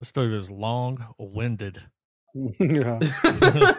This 0.00 0.12
dude 0.12 0.32
is 0.34 0.50
long 0.50 1.06
winded. 1.18 1.82
yeah. 2.34 2.98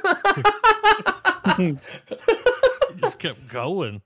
He 1.58 1.78
just 2.96 3.20
kept 3.20 3.48
going. 3.50 4.02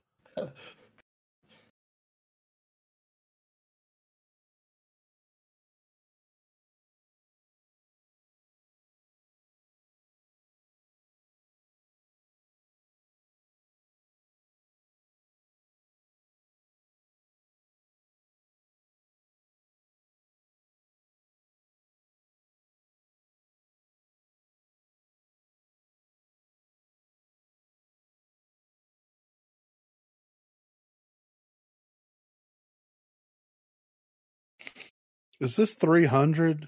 Is 35.40 35.56
this 35.56 35.76
300? 35.76 36.68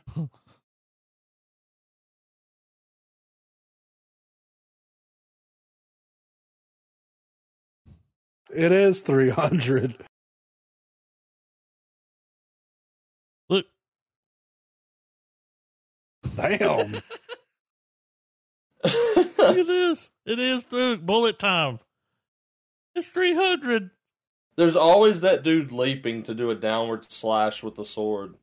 It 8.53 8.71
is 8.71 9.01
300. 9.01 9.95
Look, 13.49 13.65
Damn. 16.35 16.91
look 18.83 19.57
at 19.57 19.67
this. 19.67 20.11
It 20.25 20.39
is 20.39 20.63
through 20.63 20.97
bullet 20.97 21.39
time. 21.39 21.79
It's 22.95 23.09
300. 23.09 23.91
There's 24.57 24.75
always 24.75 25.21
that 25.21 25.43
dude 25.43 25.71
leaping 25.71 26.23
to 26.23 26.33
do 26.33 26.51
a 26.51 26.55
downward 26.55 27.05
slash 27.09 27.63
with 27.63 27.75
the 27.75 27.85
sword. 27.85 28.35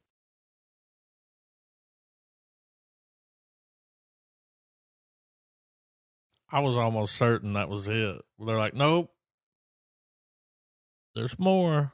I 6.51 6.61
was 6.61 6.77
almost 6.77 7.17
certain 7.17 7.55
that 7.55 7.69
was 7.69 7.89
it. 7.89 8.21
They're 8.39 8.59
like, 8.59 8.75
nope. 8.75 9.11
There's 11.15 11.39
more. 11.39 11.93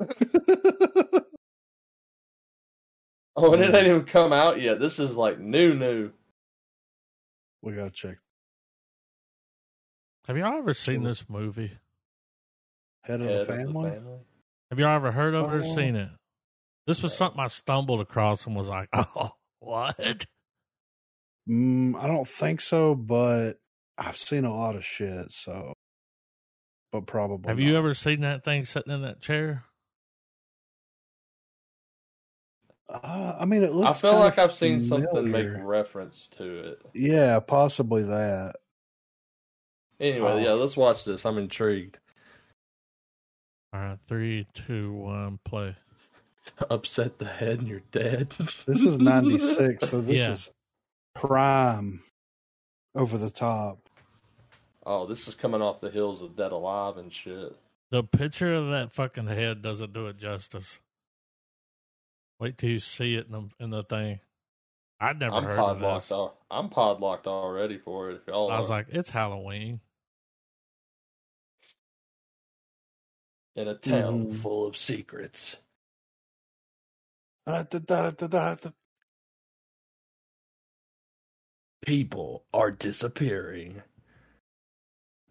Oh, 3.36 3.52
and 3.54 3.62
it 3.62 3.74
ain't 3.74 3.86
even 3.86 4.04
come 4.04 4.32
out 4.32 4.60
yet. 4.60 4.80
This 4.80 4.98
is 4.98 5.12
like 5.16 5.38
new, 5.38 5.74
new. 5.74 6.10
we 7.62 7.74
gotta 7.74 7.90
check. 7.90 8.18
Have 10.30 10.36
y'all 10.36 10.58
ever 10.58 10.74
seen 10.74 11.02
this 11.02 11.28
movie? 11.28 11.72
Head 13.02 13.20
of 13.20 13.26
Head 13.26 13.36
the 13.36 13.40
of 13.40 13.46
the 13.48 13.52
family. 13.52 13.90
family. 13.90 14.18
Have 14.70 14.78
y'all 14.78 14.94
ever 14.94 15.10
heard 15.10 15.34
of 15.34 15.46
it 15.52 15.56
or 15.56 15.64
Oh. 15.64 15.74
seen 15.74 15.96
it? 15.96 16.08
This 16.86 17.02
was 17.02 17.16
something 17.16 17.40
I 17.40 17.48
stumbled 17.48 18.00
across 18.00 18.46
and 18.46 18.54
was 18.54 18.68
like, 18.68 18.88
oh, 18.92 19.30
what? 19.58 19.98
Mm, 21.48 22.00
I 22.00 22.06
don't 22.06 22.28
think 22.28 22.60
so, 22.60 22.94
but 22.94 23.54
I've 23.98 24.16
seen 24.16 24.44
a 24.44 24.54
lot 24.54 24.76
of 24.76 24.84
shit. 24.84 25.32
So, 25.32 25.72
but 26.92 27.08
probably. 27.08 27.48
Have 27.48 27.58
you 27.58 27.76
ever 27.76 27.92
seen 27.92 28.20
that 28.20 28.44
thing 28.44 28.64
sitting 28.64 28.92
in 28.92 29.02
that 29.02 29.20
chair? 29.20 29.64
Uh, 32.88 33.34
I 33.36 33.46
mean, 33.46 33.64
it 33.64 33.72
looks. 33.72 33.84
I 33.84 33.88
looks. 33.88 34.00
feel 34.02 34.16
like 34.20 34.38
I've 34.38 34.54
seen 34.54 34.80
something 34.80 35.28
make 35.28 35.48
reference 35.58 36.28
to 36.38 36.70
it. 36.70 36.82
Yeah, 36.94 37.40
possibly 37.40 38.04
that. 38.04 38.54
Anyway, 40.00 40.30
Oh. 40.30 40.38
yeah, 40.38 40.52
let's 40.52 40.76
watch 40.76 41.04
this. 41.04 41.24
I'm 41.26 41.38
intrigued. 41.38 41.98
All 43.72 43.80
right, 43.80 43.98
three, 44.08 44.46
two, 44.54 44.92
one, 44.94 45.38
play. 45.44 45.76
Upset 46.70 47.18
the 47.18 47.26
head 47.26 47.60
and 47.60 47.68
you're 47.68 47.82
dead. 47.92 48.32
This 48.66 48.82
is 48.82 48.98
'96, 48.98 49.88
so 49.88 50.00
this 50.00 50.16
Yeah. 50.16 50.30
is 50.32 50.50
prime 51.14 52.02
over 52.94 53.18
the 53.18 53.30
top. 53.30 53.78
oh, 54.86 55.06
this 55.06 55.28
is 55.28 55.34
coming 55.34 55.60
off 55.62 55.80
the 55.80 55.90
hills 55.90 56.22
of 56.22 56.34
Dead 56.36 56.52
Alive 56.52 56.96
and 56.96 57.12
shit. 57.12 57.54
The 57.90 58.02
picture 58.02 58.54
of 58.54 58.70
that 58.70 58.92
fucking 58.92 59.26
head 59.26 59.62
doesn't 59.62 59.92
do 59.92 60.06
it 60.06 60.16
justice. 60.16 60.80
Wait 62.40 62.56
till 62.56 62.70
you 62.70 62.78
see 62.78 63.16
it 63.16 63.26
in 63.26 63.32
the 63.32 63.48
in 63.64 63.70
the 63.70 63.82
thing. 63.84 64.20
I'd 65.00 65.18
never 65.20 65.36
I'm 65.36 65.44
heard 65.44 65.58
of 65.58 65.78
podlocked. 65.78 65.94
this. 66.00 66.12
Al- 66.12 66.36
I'm 66.50 66.68
podlocked 66.70 67.26
already 67.26 67.78
for 67.78 68.10
it. 68.10 68.16
If 68.16 68.26
y'all 68.26 68.50
I 68.50 68.58
was 68.58 68.70
are. 68.70 68.78
like, 68.78 68.86
it's 68.90 69.10
Halloween. 69.10 69.80
In 73.56 73.68
a 73.68 73.74
town 73.74 74.26
Mhm. 74.26 74.40
full 74.42 74.66
of 74.66 74.76
secrets. 74.76 75.56
People 81.82 82.44
are 82.52 82.70
disappearing. 82.70 83.82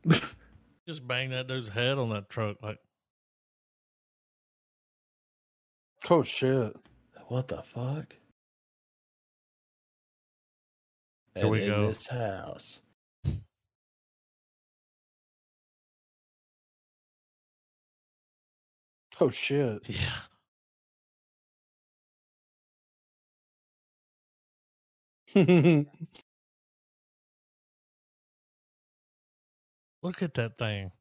Just 0.87 1.07
bang 1.07 1.29
that 1.29 1.47
dude's 1.47 1.69
head 1.69 1.97
on 1.97 2.09
that 2.09 2.29
truck. 2.29 2.61
Like, 2.61 2.79
Oh 6.09 6.23
shit! 6.23 6.75
What 7.27 7.49
the 7.49 7.61
fuck? 7.61 8.13
Here 11.35 11.43
and 11.43 11.49
we 11.49 11.63
in 11.63 11.67
go. 11.69 11.87
this 11.89 12.07
house. 12.07 12.79
Oh 19.19 19.29
shit. 19.31 19.89
Yeah. 19.89 20.19
Look 30.03 30.23
at 30.23 30.33
that 30.35 30.57
thing. 30.57 30.91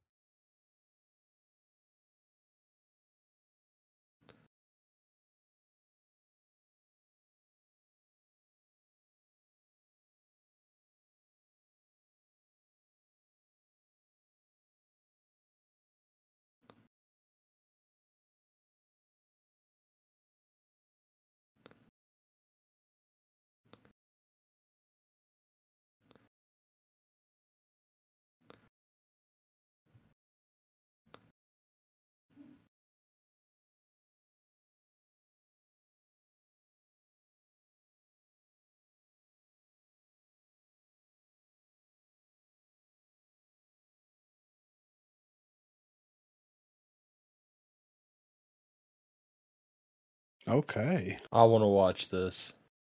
Okay. 50.49 51.17
I 51.33 51.45
want 51.45 51.63
to 51.63 51.67
watch 51.69 52.11
this. 52.11 52.53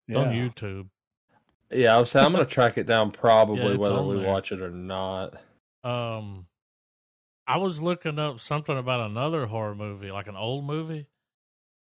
Yeah. 0.07 0.19
on 0.19 0.27
YouTube. 0.29 0.89
Yeah, 1.71 1.95
I 1.97 2.01
was 2.01 2.11
saying 2.11 2.25
I'm 2.25 2.33
gonna 2.33 2.47
track 2.47 2.79
it 2.79 2.87
down 2.87 3.11
probably 3.11 3.61
Yeah, 3.63 3.69
it's 3.71 3.79
whether 3.79 3.95
on 3.97 4.09
we 4.09 4.17
there. 4.17 4.27
watch 4.27 4.53
it 4.53 4.63
or 4.63 4.71
not. 4.71 5.35
Um, 5.85 6.47
I 7.47 7.59
was 7.59 7.83
looking 7.83 8.19
up 8.19 8.41
something 8.41 8.77
about 8.79 9.01
another 9.11 9.47
horror 9.47 9.75
movie, 9.75 10.11
like 10.11 10.27
an 10.29 10.37
old 10.37 10.65
movie, 10.65 11.09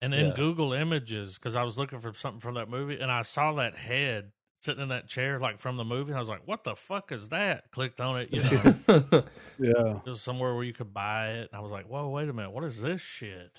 and 0.00 0.14
in 0.14 0.26
Yeah. 0.28 0.34
Google 0.34 0.72
Images, 0.72 1.34
because 1.36 1.56
I 1.56 1.64
was 1.64 1.78
looking 1.78 1.98
for 2.00 2.14
something 2.14 2.40
from 2.40 2.54
that 2.54 2.68
movie, 2.68 3.00
and 3.00 3.10
I 3.10 3.22
saw 3.22 3.54
that 3.54 3.76
head 3.76 4.30
sitting 4.60 4.82
in 4.84 4.88
that 4.90 5.08
chair, 5.08 5.40
like 5.40 5.58
from 5.58 5.76
the 5.76 5.84
movie, 5.84 6.10
and 6.12 6.16
I 6.16 6.20
was 6.20 6.28
like, 6.28 6.46
"What 6.46 6.62
the 6.62 6.76
fuck 6.76 7.10
is 7.10 7.30
that?" 7.30 7.72
Clicked 7.72 8.00
on 8.00 8.20
it, 8.20 8.32
you 8.32 8.42
know, 8.44 8.76
Yeah. 9.58 9.96
it 9.98 10.06
was 10.08 10.22
somewhere 10.22 10.54
where 10.54 10.62
you 10.64 10.72
could 10.72 10.94
buy 10.94 11.30
it. 11.30 11.48
And 11.50 11.58
I 11.58 11.60
was 11.60 11.72
like, 11.72 11.86
"Whoa, 11.86 12.08
wait 12.08 12.28
a 12.28 12.32
minute, 12.32 12.52
what 12.52 12.62
is 12.62 12.80
this 12.80 13.00
shit?" 13.00 13.50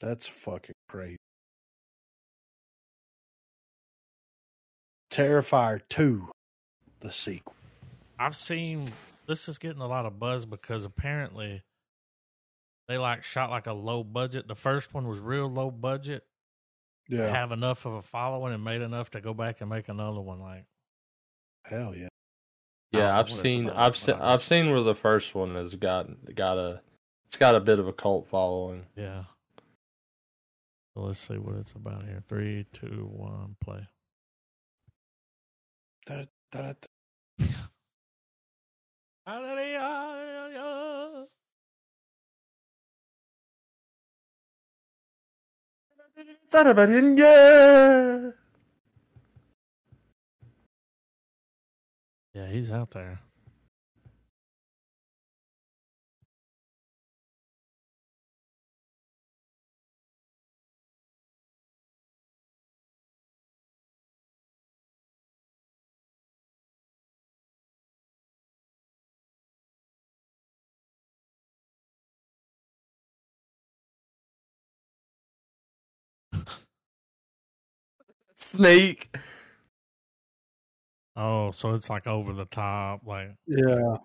That's 0.00 0.26
fucking 0.26 0.74
crazy. 0.88 1.16
Terrifier 5.10 5.80
2, 5.88 6.30
the 7.00 7.10
sequel. 7.10 7.54
I've 8.18 8.36
seen 8.36 8.90
this 9.26 9.48
is 9.48 9.58
getting 9.58 9.80
a 9.82 9.86
lot 9.86 10.06
of 10.06 10.18
buzz 10.18 10.44
because 10.46 10.84
apparently 10.84 11.62
they 12.88 12.96
like 12.98 13.24
shot 13.24 13.50
like 13.50 13.66
a 13.66 13.72
low 13.72 14.04
budget. 14.04 14.46
The 14.46 14.54
first 14.54 14.94
one 14.94 15.08
was 15.08 15.18
real 15.18 15.48
low 15.50 15.70
budget, 15.70 16.24
Yeah. 17.08 17.26
have 17.28 17.50
enough 17.50 17.86
of 17.86 17.94
a 17.94 18.02
following 18.02 18.52
and 18.54 18.62
made 18.62 18.82
enough 18.82 19.10
to 19.10 19.20
go 19.20 19.34
back 19.34 19.60
and 19.60 19.68
make 19.70 19.88
another 19.88 20.20
one. 20.20 20.40
Like, 20.40 20.64
Hell 21.64 21.94
yeah. 21.94 22.08
Yeah, 22.92 23.16
I've 23.18 23.30
seen 23.30 23.68
about, 23.68 23.78
I've 23.86 23.96
seen 23.96 24.14
I 24.16 24.32
I've 24.32 24.42
seen 24.42 24.70
where 24.70 24.82
the 24.82 24.94
first 24.96 25.34
one 25.34 25.54
has 25.54 25.74
got 25.76 26.08
got 26.34 26.58
a 26.58 26.80
it's 27.26 27.36
got 27.36 27.54
a 27.54 27.60
bit 27.60 27.78
of 27.78 27.86
a 27.88 27.92
cult 27.92 28.28
following. 28.28 28.86
yeah. 28.96 29.24
So 31.00 31.06
let's 31.06 31.18
see 31.18 31.38
what 31.38 31.56
it's 31.56 31.72
about 31.72 32.04
here. 32.04 32.22
Three, 32.28 32.66
two, 32.74 33.08
one, 33.10 33.56
play. 33.58 33.88
Da, 36.04 36.26
da, 36.52 36.74
da. 36.74 37.46
Yeah. 47.16 48.30
Yeah, 52.34 52.46
he's 52.48 52.70
out 52.70 52.90
there. 52.90 53.20
Snake. 78.50 79.08
Oh, 81.16 81.50
so 81.50 81.74
it's 81.74 81.90
like 81.90 82.06
over 82.06 82.32
the 82.32 82.44
top, 82.46 83.00
like 83.06 83.34
Yeah. 83.46 83.96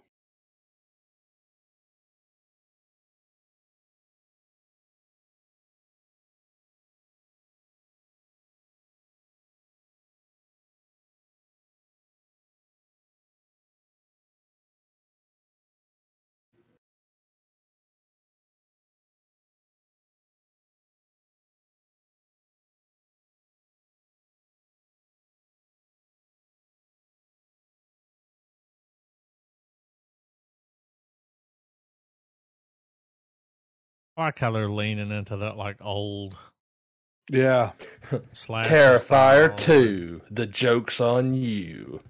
I 34.18 34.26
like 34.26 34.40
how 34.40 34.52
they're 34.52 34.70
leaning 34.70 35.12
into 35.12 35.38
that 35.38 35.58
like 35.58 35.78
old 35.82 36.36
Yeah. 37.30 37.72
slash 38.32 38.68
Terrifier 38.68 39.56
2. 39.58 40.22
The 40.32 40.46
joke's 40.46 41.02
on 41.02 41.34
you. 41.34 42.02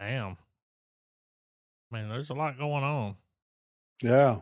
Damn. 0.00 0.36
Man, 1.92 2.08
there's 2.08 2.30
a 2.30 2.34
lot 2.34 2.58
going 2.58 2.82
on. 2.82 3.16
Yeah. 4.02 4.40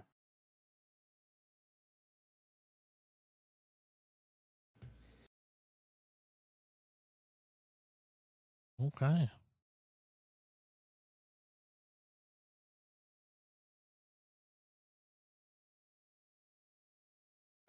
Okay. 8.81 9.29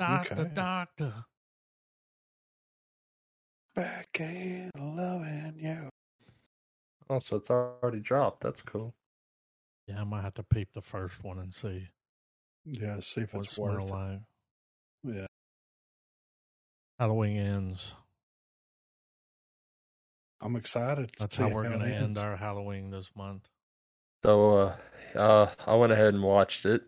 Doctor, 0.02 0.34
Okay. 0.42 0.54
doctor. 0.56 1.14
Back 3.76 4.08
in 4.20 4.72
loving 4.76 5.54
you. 5.60 5.90
Oh, 7.10 7.20
so 7.20 7.36
it's 7.38 7.52
already 7.52 8.00
dropped. 8.00 8.42
That's 8.42 8.62
cool. 8.64 8.96
Yeah, 9.88 10.02
I 10.02 10.04
might 10.04 10.22
have 10.24 10.34
to 10.36 10.44
peep 10.44 10.70
the 10.74 10.82
first 10.82 11.24
one 11.24 11.38
and 11.38 11.54
see 11.54 11.88
Yeah, 12.66 13.00
see 13.00 13.22
if 13.22 13.36
it's 13.36 13.50
it's 13.50 13.58
more 13.60 13.80
worth 13.80 13.92
it. 13.94 14.22
Yeah. 15.04 15.26
Halloween 17.00 17.38
ends. 17.38 17.94
I'm 20.42 20.56
excited. 20.56 21.12
to 21.14 21.20
That's 21.20 21.36
see 21.36 21.44
how 21.44 21.50
we're 21.50 21.66
it 21.66 21.70
going 21.70 21.80
to 21.82 21.96
end 21.96 22.18
our 22.18 22.36
Halloween 22.36 22.90
this 22.90 23.12
month. 23.16 23.48
So 24.24 24.56
uh 24.58 24.78
uh 25.16 25.54
I 25.66 25.76
went 25.76 25.92
ahead 25.94 26.14
and 26.16 26.24
watched 26.24 26.66
it. 26.66 26.84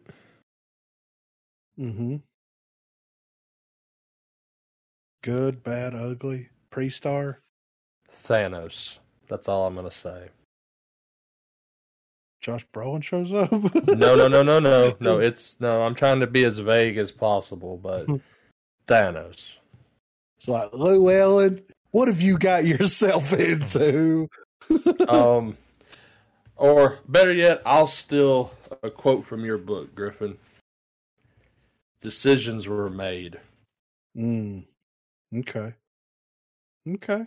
Mm-hmm. 1.80 2.18
Good, 5.24 5.64
bad, 5.64 5.96
ugly. 5.96 6.50
Pre-star. 6.70 7.40
Thanos. 8.26 8.98
That's 9.28 9.48
all 9.48 9.66
I'm 9.66 9.74
gonna 9.76 9.90
say. 9.90 10.30
Josh 12.42 12.68
Brolin 12.74 13.02
shows 13.02 13.34
up. 13.34 13.52
No, 13.88 14.16
no, 14.16 14.28
no, 14.28 14.44
no, 14.44 14.60
no, 14.60 14.94
no. 15.00 15.20
It's 15.20 15.56
no. 15.62 15.82
I'm 15.82 15.96
trying 15.96 16.20
to 16.20 16.28
be 16.28 16.44
as 16.44 16.60
vague 16.60 16.98
as 16.98 17.12
possible, 17.12 17.78
but 17.78 18.06
Thanos. 18.88 19.54
It's 20.38 20.48
like 20.48 20.70
Llewelyn. 20.72 21.64
What 21.92 22.10
have 22.10 22.20
you 22.22 22.38
got 22.38 22.66
yourself 22.66 23.34
into? 23.34 24.30
Um, 25.10 25.58
Or 26.56 27.00
better 27.10 27.34
yet, 27.34 27.62
I'll 27.66 27.88
steal 27.88 28.54
a 28.82 28.90
quote 28.90 29.26
from 29.26 29.44
your 29.44 29.58
book, 29.58 29.94
Griffin. 29.94 30.38
Decisions 32.02 32.68
were 32.68 32.90
made. 32.90 33.40
Mm. 34.18 34.64
Okay. 35.36 35.74
Okay. 36.88 37.26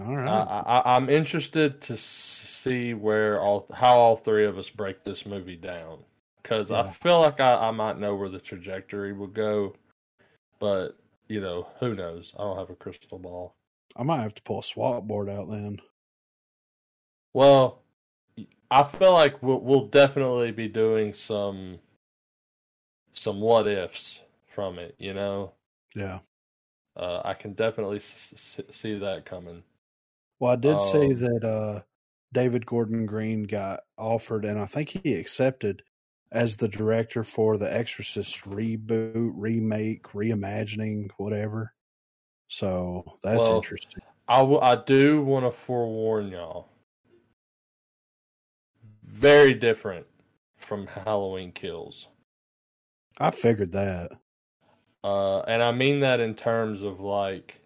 All 0.00 0.16
right. 0.16 0.28
I, 0.28 0.60
I, 0.66 0.96
I'm 0.96 1.08
interested 1.08 1.80
to 1.82 1.96
see 1.96 2.94
where 2.94 3.40
all 3.40 3.66
how 3.72 3.98
all 3.98 4.16
three 4.16 4.46
of 4.46 4.58
us 4.58 4.68
break 4.68 5.04
this 5.04 5.24
movie 5.24 5.56
down 5.56 5.98
because 6.42 6.70
I 6.70 6.90
feel 6.90 7.20
like 7.20 7.40
I, 7.40 7.68
I 7.68 7.70
might 7.70 7.98
know 7.98 8.16
where 8.16 8.28
the 8.28 8.40
trajectory 8.40 9.12
will 9.12 9.28
go, 9.28 9.76
but 10.58 10.98
you 11.28 11.40
know 11.40 11.68
who 11.78 11.94
knows? 11.94 12.32
I 12.36 12.42
don't 12.42 12.58
have 12.58 12.70
a 12.70 12.74
crystal 12.74 13.18
ball. 13.18 13.54
I 13.96 14.02
might 14.02 14.22
have 14.22 14.34
to 14.34 14.42
pull 14.42 14.58
a 14.58 14.64
swap 14.64 15.04
board 15.04 15.28
out 15.28 15.48
then. 15.48 15.80
Well, 17.32 17.82
I 18.70 18.82
feel 18.82 19.12
like 19.12 19.40
we'll, 19.42 19.60
we'll 19.60 19.86
definitely 19.86 20.50
be 20.50 20.66
doing 20.68 21.14
some 21.14 21.78
some 23.12 23.40
what 23.40 23.68
ifs 23.68 24.20
from 24.54 24.78
it. 24.78 24.94
You 24.98 25.14
know, 25.14 25.52
Yeah. 25.94 26.20
uh, 26.96 27.22
I 27.24 27.34
can 27.34 27.54
definitely 27.54 27.96
s- 27.98 28.58
s- 28.58 28.76
see 28.76 28.98
that 28.98 29.24
coming. 29.24 29.62
Well, 30.38 30.52
I 30.52 30.56
did 30.56 30.80
see 30.80 31.12
Um, 31.12 31.16
that 31.18 31.44
uh, 31.44 31.82
David 32.32 32.66
Gordon 32.66 33.06
Green 33.06 33.44
got 33.44 33.80
offered, 33.98 34.44
and 34.44 34.58
I 34.58 34.66
think 34.66 34.90
he 34.90 35.14
accepted 35.14 35.82
as 36.32 36.56
the 36.56 36.68
director 36.68 37.22
for 37.22 37.56
the 37.56 37.72
Exorcist 37.72 38.40
reboot, 38.40 39.32
remake, 39.34 40.02
reimagining, 40.08 41.10
whatever. 41.16 41.74
So 42.48 43.18
that's 43.22 43.38
Well, 43.38 43.56
interesting. 43.56 44.02
I, 44.28 44.38
w- 44.38 44.60
I 44.60 44.76
do 44.84 45.22
want 45.22 45.44
to 45.44 45.52
forewarn 45.52 46.28
y'all. 46.28 46.68
Very 49.02 49.54
different 49.54 50.06
from 50.56 50.86
Halloween 50.86 51.52
Kills. 51.52 52.08
I 53.18 53.30
figured 53.30 53.72
that. 53.72 54.10
Uh, 55.04 55.40
and 55.40 55.62
I 55.62 55.70
mean 55.70 56.00
that 56.00 56.18
in 56.18 56.34
terms 56.34 56.80
of 56.82 56.98
like 56.98 57.60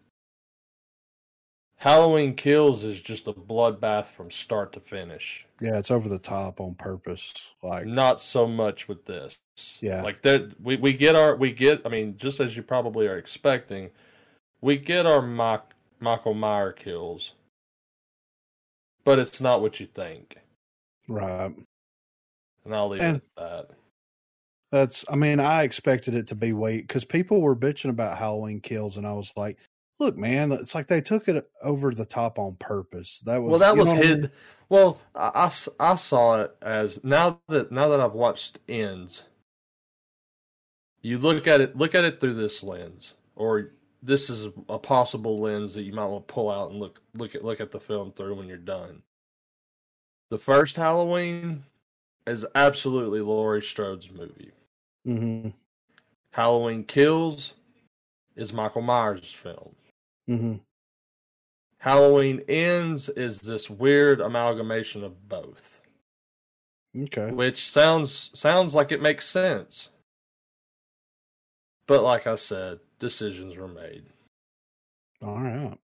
Halloween 1.76 2.34
Kills 2.34 2.82
is 2.82 3.00
just 3.00 3.28
a 3.28 3.32
bloodbath 3.32 4.06
from 4.06 4.30
start 4.32 4.72
to 4.72 4.80
finish. 4.80 5.46
Yeah, 5.60 5.78
it's 5.78 5.92
over 5.92 6.08
the 6.08 6.18
top 6.18 6.60
on 6.60 6.74
purpose. 6.74 7.32
Like, 7.62 7.86
Not 7.86 8.18
so 8.20 8.48
much 8.48 8.88
with 8.88 9.04
this. 9.04 9.38
Yeah. 9.80 10.02
Like 10.02 10.20
that 10.22 10.60
we, 10.60 10.76
we 10.76 10.92
get 10.92 11.14
our 11.14 11.36
we 11.36 11.52
get 11.52 11.82
I 11.86 11.88
mean, 11.88 12.16
just 12.16 12.40
as 12.40 12.56
you 12.56 12.64
probably 12.64 13.06
are 13.06 13.18
expecting, 13.18 13.90
we 14.60 14.76
get 14.76 15.06
our 15.06 15.22
Mike, 15.22 15.62
Michael 16.00 16.34
Meyer 16.34 16.72
kills. 16.72 17.34
But 19.04 19.20
it's 19.20 19.40
not 19.40 19.62
what 19.62 19.78
you 19.78 19.86
think. 19.86 20.36
right. 21.08 21.54
And 22.64 22.74
I'll 22.74 22.88
leave 22.88 23.00
And- 23.00 23.16
it 23.18 23.22
at 23.40 23.68
that. 23.68 23.70
That's, 24.70 25.04
I 25.08 25.16
mean, 25.16 25.40
I 25.40 25.62
expected 25.62 26.14
it 26.14 26.28
to 26.28 26.34
be 26.34 26.52
weight 26.52 26.86
because 26.86 27.04
people 27.04 27.40
were 27.40 27.56
bitching 27.56 27.90
about 27.90 28.18
Halloween 28.18 28.60
kills, 28.60 28.98
and 28.98 29.06
I 29.06 29.14
was 29.14 29.32
like, 29.36 29.58
look, 29.98 30.16
man, 30.16 30.52
it's 30.52 30.74
like 30.74 30.86
they 30.86 31.00
took 31.00 31.28
it 31.28 31.48
over 31.62 31.92
the 31.92 32.04
top 32.04 32.38
on 32.38 32.56
purpose. 32.56 33.20
That 33.24 33.42
was, 33.42 33.50
well, 33.50 33.58
that 33.60 33.76
was 33.76 33.88
what 33.88 33.98
I 33.98 34.00
mean? 34.00 34.08
hid. 34.08 34.30
Well, 34.68 35.00
I, 35.14 35.50
I 35.80 35.92
I 35.92 35.96
saw 35.96 36.42
it 36.42 36.56
as 36.62 37.02
now 37.02 37.40
that 37.48 37.72
now 37.72 37.88
that 37.88 38.00
I've 38.00 38.12
watched 38.12 38.58
ends. 38.68 39.24
You 41.00 41.18
look 41.18 41.46
at 41.46 41.60
it 41.60 41.76
look 41.76 41.94
at 41.94 42.04
it 42.04 42.20
through 42.20 42.34
this 42.34 42.62
lens, 42.62 43.14
or 43.36 43.70
this 44.02 44.28
is 44.28 44.48
a 44.68 44.78
possible 44.78 45.40
lens 45.40 45.74
that 45.74 45.82
you 45.82 45.92
might 45.92 46.06
want 46.06 46.26
to 46.28 46.34
pull 46.34 46.50
out 46.50 46.70
and 46.70 46.80
look 46.80 47.00
look 47.14 47.34
at 47.34 47.44
look 47.44 47.60
at 47.60 47.70
the 47.70 47.80
film 47.80 48.12
through 48.12 48.36
when 48.36 48.48
you're 48.48 48.56
done. 48.58 49.02
The 50.30 50.38
first 50.38 50.76
Halloween 50.76 51.64
is 52.26 52.44
absolutely 52.54 53.20
Laurie 53.20 53.62
Strode's 53.62 54.10
movie. 54.10 54.52
Mhm. 55.06 55.54
Halloween 56.32 56.84
Kills 56.84 57.54
is 58.36 58.52
Michael 58.52 58.82
Myers' 58.82 59.32
film. 59.32 59.74
Mhm. 60.28 60.60
Halloween 61.78 62.40
Ends 62.48 63.08
is 63.10 63.40
this 63.40 63.70
weird 63.70 64.20
amalgamation 64.20 65.04
of 65.04 65.28
both. 65.28 65.74
Okay. 66.96 67.30
which 67.30 67.68
sounds 67.68 68.30
sounds 68.36 68.74
like 68.74 68.90
it 68.92 69.00
makes 69.02 69.28
sense. 69.28 69.90
But 71.86 72.02
like 72.02 72.26
I 72.26 72.34
said, 72.34 72.80
decisions 72.98 73.56
were 73.56 73.68
made. 73.68 74.04
All 75.22 75.38
right. 75.38 75.78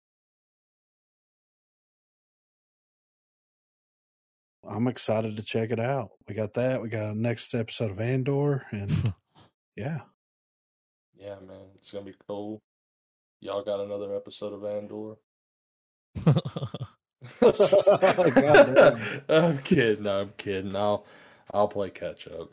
I'm 4.69 4.89
excited 4.89 5.37
to 5.37 5.43
check 5.43 5.71
it 5.71 5.81
out. 5.81 6.11
We 6.29 6.35
got 6.35 6.55
that. 6.55 6.81
We 6.83 6.89
got 6.89 7.13
a 7.13 7.19
next 7.19 7.55
episode 7.55 7.91
of 7.91 8.01
Andor, 8.01 8.65
and 8.71 8.91
yeah, 9.77 10.01
Yeah, 11.17 11.37
man, 11.47 11.67
it's 11.77 11.91
gonna 11.91 12.05
be 12.05 12.15
cool. 12.27 12.61
Y'all 13.41 13.65
got 13.65 13.81
another 13.81 14.15
episode 14.17 14.53
of 14.53 14.65
Andor? 14.65 15.17
Oh, 17.41 17.53
Goddamn. 18.35 19.23
I'm 19.31 19.59
kidding. 19.59 20.07
I'm 20.07 20.33
kidding. 20.37 20.77
I'll 20.77 21.07
I'll 21.55 21.69
play 21.69 21.89
catch 21.89 22.27
up. 22.29 22.51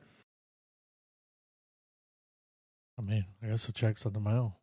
I 2.97 3.01
mean, 3.01 3.25
I 3.43 3.47
guess 3.47 3.65
the 3.65 3.73
check's 3.73 4.05
in 4.05 4.13
the 4.13 4.21
mail. 4.21 4.60